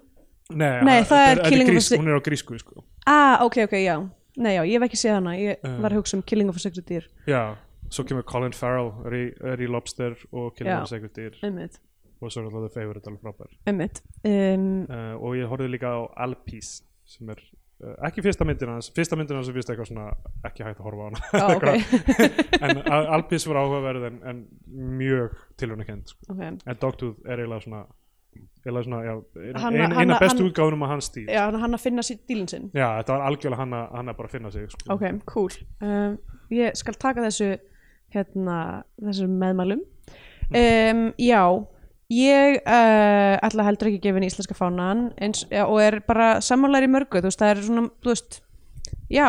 Nei, 0.54 0.82
Nei, 0.84 0.98
ha- 1.00 1.08
það 1.08 1.22
er 1.24 1.38
þetta 1.40 1.50
Killing 1.50 1.70
of 1.72 1.78
a 1.80 1.82
Sick- 1.86 2.00
hún 2.02 2.10
er 2.12 2.18
á 2.20 2.22
grísku 2.26 2.58
sko. 2.60 2.82
ah, 3.08 3.38
ok, 3.46 3.62
ok, 3.64 3.74
já. 3.80 3.96
Nei, 4.36 4.52
já, 4.58 4.64
ég 4.68 4.74
hef 4.76 4.84
ekki 4.90 4.98
séð 5.00 5.14
hana 5.16 5.36
ég 5.40 5.62
Uh. 5.64 5.78
var 5.82 5.92
að 5.94 6.02
hugsa 6.02 6.18
um 6.18 6.24
Killing 6.28 6.50
of 6.52 6.58
a 6.58 6.60
Sacred 6.60 6.86
Deer. 6.90 7.06
Já, 7.26 7.56
svo 7.90 8.04
kemur 8.04 8.26
Colin 8.28 8.52
Farrell 8.52 8.92
er 9.08 9.14
í, 9.16 9.24
er 9.54 9.62
í 9.64 9.70
Lobster 9.72 10.18
og 10.34 10.52
Killing 10.58 10.74
Já. 10.76 10.82
of 10.82 10.90
a 10.90 10.92
Sacred 10.92 11.14
Deer. 11.16 11.38
Einmitt, 11.48 11.80
og 12.20 12.28
svo 12.34 12.42
er 12.44 12.50
alltaf 12.50 12.66
The 12.68 12.74
Favourite 12.76 13.08
alveg 13.08 13.22
frábær. 13.24 13.54
Einmitt. 13.72 14.02
Um, 14.26 14.84
uh, 14.90 15.16
og 15.24 15.38
ég 15.40 15.48
horfði 15.48 15.70
líka 15.72 15.94
á 15.96 16.02
Alpís 16.28 16.82
sem 17.06 17.30
er 17.32 17.40
ekki 18.08 18.22
fyrsta 18.26 18.46
myndin 18.48 18.70
hans 18.74 18.92
fyrsta 18.96 19.18
myndin 19.20 19.38
hans 19.40 19.50
er 19.52 19.56
fyrst 19.58 19.70
eitthvað 19.74 19.90
svona 19.92 20.06
ekki 20.50 20.64
hægt 20.68 20.80
að 20.80 20.88
horfa 20.88 21.02
á 21.02 21.08
hana. 21.10 21.20
Á, 21.44 21.46
ok, 21.56 21.66
en 22.62 22.78
Al- 22.92 23.10
Alpís 23.18 23.48
var 23.50 23.60
áhugaverð 23.64 24.08
en, 24.12 24.22
en 24.32 24.46
mjög 25.02 25.36
tilhörnakend 25.60 26.08
sko. 26.14 26.32
ok. 26.34 26.42
En 26.66 26.80
Dogtooth 26.82 27.20
er 27.26 27.44
eiginlega 27.44 27.66
svona 27.68 27.84
eiginlega 28.64 28.84
svona, 28.88 29.02
já, 29.06 29.14
ein, 29.44 29.58
Hanna- 29.62 29.86
ein, 29.90 29.98
eina 30.04 30.18
bestu 30.22 30.48
útgáfunum 30.50 30.86
á 30.86 30.88
hans 30.94 31.10
stíl. 31.12 31.28
Já, 31.30 31.44
hann- 31.52 31.76
að 31.78 31.84
finna 31.84 32.02
sér 32.06 32.22
dílinn 32.30 32.48
sinn. 32.50 32.70
Já, 32.74 32.88
þetta 33.02 33.18
var 33.18 33.26
algjörlega 33.30 33.60
hann 33.62 33.74
að, 33.78 33.92
hann 34.00 34.10
að 34.14 34.18
bara 34.22 34.32
finna 34.32 34.52
sig 34.52 34.70
sko. 34.72 34.94
ok, 34.96 35.04
cool. 35.30 35.52
Um, 35.82 36.18
ég 36.50 36.74
skal 36.80 36.96
taka 37.00 37.22
þessu 37.28 37.52
hérna, 38.16 38.58
þessu 39.02 39.28
meðmælum. 39.30 39.82
Um, 40.54 41.06
já 41.18 41.44
ég 42.14 42.60
uh, 42.62 43.36
ætla 43.48 43.66
heldur 43.68 43.90
ekki 43.92 44.12
að 44.12 44.18
henni 44.20 44.30
íslenska 44.32 44.56
fánan 44.58 45.06
eins, 45.22 45.44
ja, 45.52 45.66
og 45.68 45.80
er 45.84 46.00
bara 46.08 46.36
sammálar 46.44 46.86
í 46.86 46.90
mörgu 46.92 47.22
þú 47.22 47.30
veist, 47.30 47.42
það 47.42 47.54
er 47.56 47.62
svona, 47.68 47.86
þú 48.04 48.12
veist 48.14 48.40
já, 49.14 49.28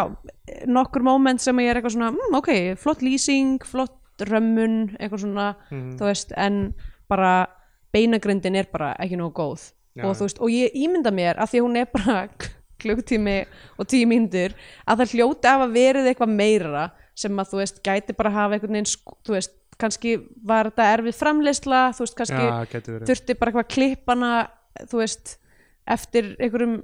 nokkur 0.69 1.05
moment 1.07 1.41
sem 1.43 1.61
ég 1.63 1.71
er 1.73 1.81
eitthvað 1.81 1.97
svona, 1.97 2.11
mm, 2.15 2.39
ok, 2.41 2.51
flott 2.81 3.05
lýsing 3.05 3.65
flott 3.69 4.25
römmun, 4.29 4.97
eitthvað 4.99 5.25
svona 5.25 5.47
Mhm. 5.71 5.97
þú 5.99 6.09
veist, 6.11 6.33
en 6.37 6.75
bara 7.11 7.47
beinagrindin 7.95 8.57
er 8.57 8.67
bara 8.73 8.95
ekki 8.99 9.17
nógu 9.21 9.33
góð 9.39 9.71
Já, 9.95 10.05
og 10.09 10.17
þú 10.19 10.27
veist, 10.27 10.41
og 10.43 10.51
ég 10.51 10.73
ímynda 10.75 11.13
mér 11.15 11.39
að 11.39 11.53
því 11.53 11.59
að 11.61 11.67
hún 11.69 11.77
er 11.79 11.87
bara 11.95 12.29
klukktími 12.83 13.37
og 13.79 13.87
tíu 13.87 14.07
mínútur 14.11 14.55
að 14.87 14.99
það 15.05 15.13
hljóti 15.15 15.49
af 15.51 15.61
að 15.69 15.75
verið 15.79 16.09
eitthvað 16.11 16.33
meira 16.35 16.91
sem 17.15 17.37
að 17.39 17.53
þú 17.53 17.61
veist, 17.61 17.79
gæti 17.87 18.17
bara 18.19 18.31
hafa 18.35 18.57
einhvern 18.57 18.75
veginn, 18.75 18.91
þú 19.25 19.37
veist, 19.37 19.53
kannski 19.81 20.17
var 20.47 20.71
þetta 20.71 20.91
erfið 20.97 21.17
framleysla, 21.19 21.81
þú 21.97 22.05
veist, 22.07 22.17
kannski 22.19 22.41
verið. 22.95 23.09
þurfti 23.11 23.39
bara 23.41 23.53
eitthvað 23.53 23.73
klippana 23.75 24.33
þú 24.91 25.01
veist, 25.03 25.37
eftir 25.95 26.33
einhverjum, 26.43 26.79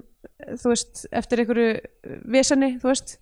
þú 0.60 0.72
veist, 0.72 1.04
eftir 1.22 1.42
einhverju 1.44 1.70
veseni, 2.30 2.74
þú 2.82 2.92
veist. 2.92 3.16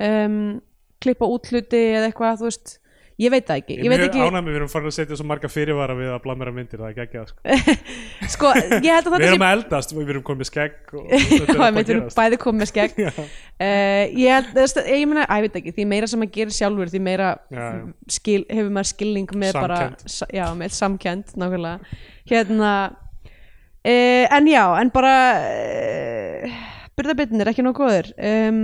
Um, 0.00 0.60
klippa 1.00 1.28
útluti 1.28 1.80
eða 1.94 2.10
eitthvað, 2.10 2.40
þú 2.40 2.48
veist 2.50 2.74
ég 3.20 3.32
veit 3.32 3.44
það 3.48 3.60
ekki, 3.60 3.74
Ég 3.76 3.84
ég 3.84 3.92
veit 3.92 4.02
ekki 4.06 4.20
ánægð 4.22 4.36
með 4.36 4.50
við 4.50 4.58
erum 4.60 4.70
farin 4.72 4.90
að 4.90 4.94
setja 4.96 5.18
svo 5.18 5.26
marga 5.28 5.50
fyrirvara 5.52 5.96
við 5.98 6.10
að 6.14 6.20
blamera 6.24 6.54
myndir, 6.56 6.80
það 6.80 6.86
er 6.88 7.04
ekki 7.04 7.18
ekki 7.18 7.24
sko. 7.30 7.40
sko, 8.34 8.52
ég 8.56 8.88
held 8.88 9.10
að 9.10 9.10
Við 9.10 9.16
þetta 9.16 9.28
erum 9.30 9.44
að 9.46 9.54
eldast, 9.56 9.94
við 9.96 10.12
erum 10.14 10.24
komið 10.30 10.48
skegg 10.50 10.94
og 10.96 11.10
er 11.14 11.52
Já, 11.60 11.66
við 11.76 11.92
erum 11.94 12.08
bæði 12.16 12.40
komið 12.46 12.70
skegg. 12.72 12.98
Uh, 13.04 14.04
ég 14.20 14.50
veist, 14.56 14.80
ég 14.86 15.04
meina, 15.10 15.26
að 15.26 15.42
ég 15.42 15.46
veit 15.48 15.60
ekki 15.60 15.76
því 15.76 15.88
meira 15.92 16.10
sem 16.10 16.22
maður 16.22 16.34
gerir 16.38 16.56
sjálfur, 16.56 16.92
því 16.94 17.02
meira 17.10 17.30
Já, 17.52 17.68
skil, 18.16 18.40
hefur 18.48 18.74
maður 18.78 18.92
skilning 18.94 19.36
með 19.44 19.56
bara, 19.60 19.80
Samkennd. 19.84 20.16
sa, 20.16 20.30
já, 20.34 20.44
með 20.56 20.76
samkend 20.80 21.34
nákvæmlega, 21.40 21.96
hérna 22.32 22.74
uh, 22.90 24.26
en 24.38 24.48
já, 24.50 24.64
en 24.80 24.92
bara 24.94 25.16
uh, 25.40 26.60
byrðabittin 26.98 27.44
er 27.44 27.52
ekki 27.52 27.64
nóg 27.66 27.76
góður 27.80 28.10
um, 28.16 28.62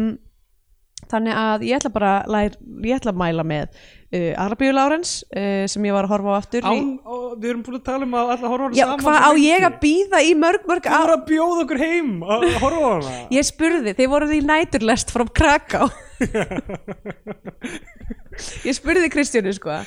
þannig 1.11 1.35
að 1.43 1.59
ég 1.69 1.75
ætla 1.79 1.91
bara 1.95 2.13
lær, 2.31 2.51
ég 2.87 2.95
ætla 2.99 3.11
að 3.15 3.21
mæla 3.23 3.45
með 3.47 3.65
uh, 3.71 4.33
Arabíu 4.45 4.73
Lárens 4.77 5.11
uh, 5.31 5.65
sem 5.71 5.83
ég 5.89 5.95
var 5.97 6.05
að 6.09 6.13
horfa 6.15 6.29
á 6.33 6.35
aftur 6.41 6.63
í, 6.63 6.65
Án, 6.73 6.77
og 7.05 7.25
við 7.39 7.49
erum 7.53 7.63
búin 7.67 7.79
að 7.79 7.87
tala 7.89 8.03
um 8.09 8.15
að 8.19 8.27
alla 8.37 8.49
horfa 8.53 8.65
á 8.65 8.67
hana 8.67 8.77
saman 8.81 9.01
hvað 9.05 9.19
á 9.27 9.31
ég 9.43 9.61
að 9.71 9.77
býða 9.85 10.19
í 10.27 10.29
mörg 10.39 10.63
mörg 10.71 10.85
Þú 10.87 10.91
voru 11.03 11.15
að 11.17 11.25
bjóða 11.31 11.61
okkur 11.67 11.81
heim 11.85 12.11
að 12.25 12.31
að 12.51 12.59
horfa 12.65 12.83
á 12.83 12.85
hana. 12.97 13.11
Ég 13.37 13.45
spurði, 13.51 13.91
þið 13.99 14.09
voruð 14.15 14.33
í 14.37 14.39
næturlest 14.51 15.09
frá 15.15 15.25
Kraká 15.41 15.83
ég 18.67 18.77
spurði 18.77 19.11
Kristjánu 19.13 19.53
sko. 19.57 19.81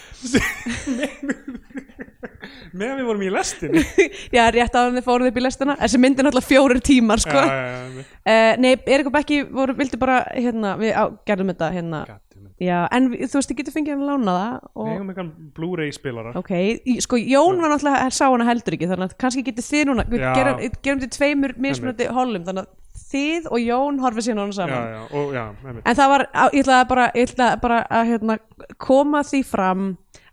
Meðan 2.69 2.99
við 2.99 3.07
vorum 3.07 3.26
í 3.26 3.30
lestinni. 3.34 3.84
Já, 4.35 4.43
rétt 4.53 4.76
á 4.77 4.80
hann 4.81 4.97
þið 4.97 5.05
fóruð 5.07 5.31
upp 5.31 5.39
í 5.39 5.43
lestina. 5.43 5.76
Þessi 5.80 6.01
myndi 6.01 6.26
náttúrulega 6.26 6.49
fjórir 6.49 6.81
tímar 6.85 7.21
sko. 7.23 7.35
Já, 7.35 7.49
já, 7.49 7.84
já, 7.99 8.07
uh, 8.34 8.53
nei, 8.61 8.71
Erik 8.85 9.09
og 9.09 9.15
Bekki 9.15 9.43
voru, 9.49 9.76
vildi 9.77 9.99
bara 10.01 10.21
hérna, 10.35 10.76
við 10.80 10.93
á, 10.93 11.03
gerðum 11.30 11.53
þetta 11.53 11.71
hérna. 11.76 12.01
Já, 12.59 12.76
en 12.91 13.07
við, 13.13 13.30
þú 13.31 13.39
veist, 13.39 13.51
þið 13.51 13.59
getur 13.61 13.73
fengið 13.77 13.93
hann 13.93 14.01
að 14.03 14.09
lána 14.09 14.34
það 14.35 14.55
við 14.59 14.81
og, 14.81 14.89
eigum 14.91 15.11
eitthvað 15.13 15.30
Blu-ray 15.55 15.93
spilara. 15.95 16.34
Ok, 16.35 16.51
sko, 17.05 17.19
Jón 17.23 17.61
var 17.63 17.71
náttúrulega 17.71 18.09
sá 18.11 18.26
hana 18.26 18.47
heldur 18.49 18.76
ekki, 18.76 18.89
þannig 18.89 19.07
að 19.07 19.15
kannski 19.23 19.43
getið 19.47 19.67
þið 19.69 19.85
núna 19.88 20.05
við 20.11 20.26
gerum, 20.27 20.59
gerum 20.84 21.03
þið 21.05 21.13
tveimur 21.15 21.53
mismunandi 21.63 22.09
hollum, 22.17 22.43
þannig 22.49 22.67
að 22.67 22.73
þið 23.10 23.49
og 23.49 23.64
Jón 23.64 23.99
horfið 24.03 24.27
síðan 24.30 24.52
já, 24.52 24.57
saman. 24.60 24.94
Já, 24.94 25.02
og 25.19 25.34
já. 25.34 25.44
En 25.84 25.98
það 25.98 26.11
var, 26.14 26.26
ég 26.53 26.64
ætlaði 26.64 26.90
bara, 26.91 27.07
ég 27.15 27.31
ætlaði 27.31 27.61
bara 27.64 27.80
að 27.90 28.11
hérna, 28.14 28.38
koma 28.77 29.23
því 29.26 29.44
fram 29.48 29.88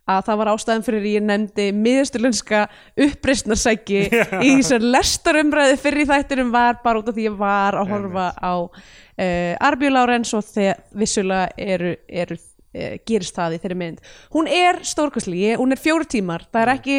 að 0.07 0.27
það 0.29 0.39
var 0.41 0.51
ástæðan 0.53 0.85
fyrir 0.87 1.07
ég 1.11 1.25
nefndi 1.27 1.67
miðsturlunska 1.75 2.67
uppreisnarsæki 3.07 4.05
í 4.47 4.51
þessar 4.61 4.87
lestarumræði 4.95 5.79
fyrir 5.83 6.07
þættinum 6.11 6.53
var 6.55 6.79
bara 6.85 7.03
út 7.03 7.11
af 7.11 7.17
því 7.17 7.27
ég 7.27 7.39
var 7.41 7.79
að 7.81 7.91
horfa 7.95 8.29
á 8.39 8.55
uh, 8.55 9.67
Arbjö 9.67 9.91
Lárens 9.91 10.35
og 10.37 10.47
þegar 10.47 10.85
vissulega 10.95 11.51
eru, 11.59 11.97
eru 12.07 12.39
uh, 12.39 12.97
gerist 13.09 13.37
það 13.37 13.59
í 13.59 13.63
þeirri 13.65 13.81
mynd. 13.83 14.03
Hún 14.37 14.51
er 14.51 14.83
stórkastli, 14.87 15.49
hún 15.59 15.75
er 15.75 15.83
fjóru 15.83 16.07
tímar, 16.07 16.47
það 16.53 16.63
er 16.63 16.75
ekki 16.77 16.99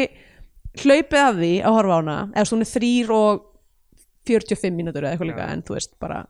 hlaupið 0.82 1.22
að 1.24 1.40
því 1.40 1.54
að 1.64 1.78
horfa 1.78 1.96
á 1.96 2.00
hana, 2.02 2.18
eða 2.34 2.48
svo 2.48 2.58
hún 2.58 2.66
er 2.66 2.72
þrýr 2.74 3.14
og 3.16 3.47
45 4.28 4.76
mínútur 4.76 5.04
eða 5.04 5.16
eitthvað 5.16 5.32
líka, 5.32 5.48
Já. 5.48 5.56
en 5.56 5.64
þú 5.66 5.76
veist 5.78 5.94
bara 6.02 6.22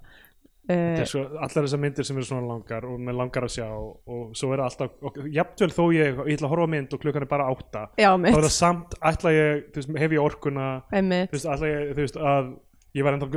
uh, 0.68 1.02
svo, 1.08 1.24
allar 1.38 1.66
þessar 1.66 1.82
myndir 1.82 2.08
sem 2.08 2.20
eru 2.20 2.28
svona 2.28 2.48
langar 2.48 2.86
og 2.88 3.00
með 3.02 3.18
langar 3.22 3.48
að 3.48 3.54
sjá 3.56 3.66
og 3.68 4.36
svo 4.38 4.52
er 4.54 4.62
alltaf, 4.64 4.94
og, 5.02 5.18
jafnvel 5.34 5.70
þó 5.74 5.82
ég, 5.96 6.22
ég 6.28 6.38
ætla 6.38 6.48
að 6.50 6.54
horfa 6.54 6.70
mynd 6.74 6.96
og 6.96 7.04
klukkan 7.04 7.26
er 7.26 7.32
bara 7.32 7.50
átta 7.52 7.84
já, 7.98 8.10
þá 8.14 8.30
er 8.30 8.46
það 8.48 8.56
samt, 8.56 8.96
ætla 9.12 9.34
ég, 9.34 9.66
þú 9.72 9.82
veist, 9.82 9.92
hef 10.04 10.16
ég 10.16 10.24
orkuna 10.24 10.70
veist, 10.92 11.48
ætla 11.48 11.72
ég, 11.72 11.92
þú 11.92 12.04
veist, 12.04 12.20
að 12.32 12.56
ég 12.98 13.06
var 13.06 13.14
ennþá, 13.16 13.28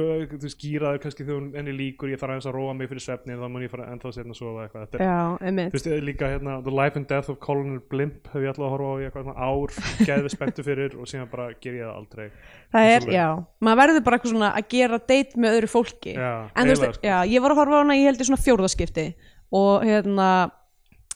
gýraður 0.62 1.00
kannski 1.04 1.26
þegar 1.26 1.38
hún 1.38 1.50
enni 1.62 1.74
líkur, 1.78 2.12
ég 2.12 2.20
þarf 2.22 2.34
aðeins 2.34 2.48
að 2.50 2.56
róa 2.58 2.76
mig 2.78 2.90
fyrir 2.92 3.04
svefni 3.06 3.38
þá 3.40 3.46
mun 3.48 3.66
ég 3.66 3.72
fara 3.72 3.88
ennþá 3.94 4.12
setna 4.16 4.36
að 4.36 4.40
sofa 4.40 4.66
eitthvað. 4.66 4.86
Þetta 4.88 5.08
Já, 5.08 5.18
þú 5.42 5.76
veist, 5.76 5.90
líka 6.08 6.30
hérna 6.32 6.56
The 6.66 6.74
Life 6.76 7.00
and 7.00 7.10
Death 7.12 7.34
of 7.34 7.40
Colonel 7.44 7.82
Blimp 7.92 8.30
hef 8.34 8.46
ég 8.46 8.52
alltaf 8.52 8.68
að 8.68 8.74
horfa 8.76 8.92
á 8.92 8.96
í 8.98 9.08
eitthvað 9.08 9.28
svona 9.28 9.50
ár, 9.52 9.76
geðið 10.10 10.36
spenntu 10.36 10.66
fyrir 10.68 10.96
og 10.98 11.12
síðan 11.12 11.30
bara 11.34 11.50
ger 11.64 11.78
ég 11.80 11.86
það 11.88 12.00
aldrei. 12.02 12.30
Það 12.76 12.94
er, 12.96 13.10
já, 13.18 13.28
maður 13.62 13.82
verður 13.84 14.08
bara 14.08 14.20
eitthvað 14.20 14.36
svona 14.36 14.54
að 14.58 14.72
gera 14.76 15.02
date 15.12 15.44
með 15.44 15.60
öðru 15.60 15.72
fólki. 15.76 16.16
Já, 16.18 16.32
En 16.56 16.72
þú 16.72 16.78
veist, 16.78 16.98
sko. 16.98 17.06
já, 17.12 17.18
ég 17.36 17.46
var 17.46 17.56
að 17.56 17.62
horfa 17.64 17.78
á 17.78 17.82
hana, 17.84 18.00
ég 18.00 18.10
held 18.12 18.24
í 18.24 18.28
svona 18.32 18.42
fjórðaskipti 18.46 19.08
og 19.62 19.86
hérna, 19.86 20.32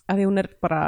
að 0.05 0.19
því 0.21 0.29
hún 0.29 0.43
er 0.43 0.51
bara 0.61 0.83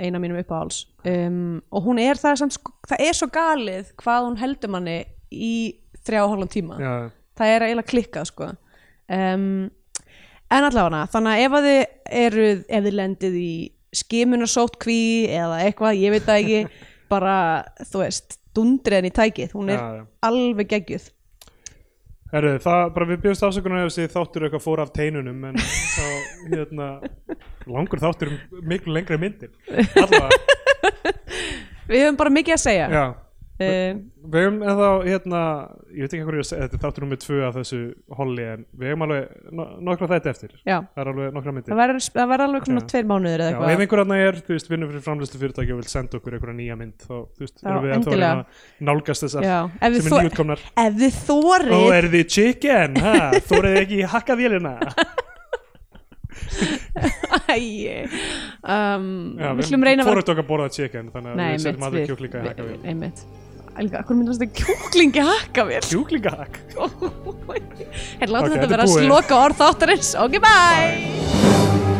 eina 0.00 0.20
mínum 0.22 0.40
uppáhals 0.40 0.86
um, 1.04 1.60
og 1.68 1.84
hún 1.84 2.00
er 2.00 2.16
það 2.20 2.38
samt, 2.40 2.56
sko, 2.56 2.72
það 2.88 3.02
er 3.04 3.16
svo 3.16 3.28
galið 3.32 3.90
hvað 4.00 4.28
hún 4.28 4.38
heldur 4.40 4.72
manni 4.72 4.96
í 5.32 5.81
þrjá 6.06 6.24
og 6.24 6.32
hálfum 6.32 6.50
tíma. 6.52 6.80
Já, 6.80 6.92
það 7.38 7.54
er 7.54 7.66
eiginlega 7.66 7.90
klikkað 7.92 8.28
sko. 8.30 8.50
Um, 9.12 9.46
en 10.52 10.66
allavega 10.68 11.06
þannig 11.12 11.32
að 11.32 11.46
ef 11.46 11.56
að 11.56 11.68
þið 11.68 11.80
eru 12.22 12.50
ef 12.52 12.84
þið 12.86 12.98
lendið 12.98 13.40
í 13.40 13.54
skimunarsótkví 13.92 15.00
eða 15.32 15.64
eitthvað, 15.66 15.98
ég 16.00 16.14
veit 16.14 16.28
það 16.28 16.44
ekki 16.44 16.84
bara, 17.12 17.34
þú 17.88 18.04
veist, 18.04 18.38
dundriðin 18.56 19.10
í 19.10 19.16
tækið. 19.16 19.56
Hún 19.56 19.72
er 19.72 19.80
já, 19.80 20.06
alveg 20.28 20.70
geggjuð. 20.72 21.10
Herru, 22.32 22.54
það, 22.64 22.82
bara 22.94 23.06
við 23.10 23.18
bjóðst 23.26 23.44
afsökunar 23.44 23.82
ef 23.82 23.90
þessi 23.92 24.12
þáttur 24.14 24.46
eitthvað 24.46 24.62
fór 24.64 24.80
af 24.80 24.92
teinunum 24.96 25.42
en 25.50 25.58
þá, 25.96 26.06
hérna 26.48 26.86
langur 27.68 28.00
þáttur 28.00 28.32
um 28.32 28.62
miklu 28.70 28.96
lengri 28.96 29.20
myndir. 29.20 29.52
Allavega, 30.02 31.12
við 31.90 32.06
höfum 32.06 32.22
bara 32.22 32.32
mikið 32.32 32.56
að 32.56 32.64
segja. 32.64 32.88
Já 32.88 33.04
Við 34.32 34.44
hefum 34.46 34.58
eða 34.72 34.88
hérna, 35.04 35.40
ég 35.92 36.04
veit 36.06 36.12
ekki 36.14 36.44
segja, 36.46 36.66
þetta 36.68 36.76
er 36.78 36.82
þáttur 36.84 37.04
nummið 37.04 37.20
tvö 37.24 37.38
af 37.48 37.56
þessu 37.58 37.80
holli 38.18 38.44
en 38.52 38.60
við 38.78 38.86
hefum 38.92 39.04
alveg 39.06 39.24
no 39.58 39.64
nokkra 39.88 40.08
þetta 40.12 40.30
eftir. 40.32 40.52
já, 40.66 40.76
Það 40.94 41.00
er 41.02 41.10
alveg 41.12 41.32
nokkra 41.36 41.54
myndir. 41.56 41.72
það 41.74 41.80
verður 41.82 42.44
alveg 42.46 42.68
svona 42.68 42.84
tveir 42.92 43.08
mánuður 43.10 43.42
eða 43.42 43.50
Já, 43.50 43.56
ef 43.56 43.62
eitthvað 43.62 43.82
einhver 43.86 44.02
annar 44.04 44.22
er, 44.28 44.38
þú 44.46 44.54
veist, 44.56 44.70
vinnur 44.72 44.92
fyrir 44.92 45.04
framlýstu 45.08 45.40
fyrirtæki 45.42 45.74
og 45.74 45.80
vil 45.82 45.90
senda 45.92 46.18
okkur 46.20 46.36
einhverja 46.38 46.56
nýja 46.62 46.76
mynd, 46.78 46.96
þá, 47.02 47.16
þú 47.34 47.42
veist, 47.46 47.56
erum 47.66 47.82
við 47.82 47.90
að 47.92 47.98
endilega. 47.98 48.30
að 48.32 48.86
nálgast 48.90 49.26
þessar 49.26 49.48
ef 49.82 49.98
sem 49.98 50.12
er 50.12 50.22
nýjútkomnar. 50.28 50.60
ef 50.86 50.92
þið 51.02 51.12
Ó, 51.12 51.26
þórið 51.26 51.98
er 51.98 52.08
þið 52.14 52.26
chicken, 52.36 52.96
ha? 53.02 53.14
Þórið 53.50 53.80
ekki 53.82 53.98
í 53.98 54.08
hakka 54.14 54.38
vélina? 54.38 54.76
Æi 57.52 58.08
um, 58.64 59.36
Já, 59.40 59.50
við 59.56 59.66
slum 59.68 59.84
reyna 59.84 60.04
að 60.04 60.08
vera 60.08 60.20
Fóruð 60.22 60.32
okkar 60.34 60.46
borðað 60.48 60.74
chicken, 60.78 61.10
þannig 61.12 61.32
að 61.32 61.40
Nei, 61.40 61.46
við 61.52 61.62
setjum 61.66 61.94
við- 61.96 62.06
kjúklinga 62.10 62.36
í 62.36 62.42
við- 62.42 62.50
hakka 62.52 62.68
vél. 62.68 62.80
Einmitt 63.76 63.94
Hvað 63.96 64.16
myndast 64.18 64.42
þetta 64.42 64.64
kjúklingi 64.64 65.24
hakka 65.28 65.64
vel 65.70 65.80
Kjúklingahakk? 65.86 66.60
Hérna 68.20 68.32
látum 68.36 68.52
Ok, 68.52 68.56
þetta 68.56 68.66
er 68.66 68.74
vera 68.76 68.88
búið. 68.88 69.06
sloka 69.08 69.40
orð 69.46 69.60
þáttarins 69.62 70.12
Ok, 70.26 70.38
bye, 70.42 70.90
Bye. 71.02 71.91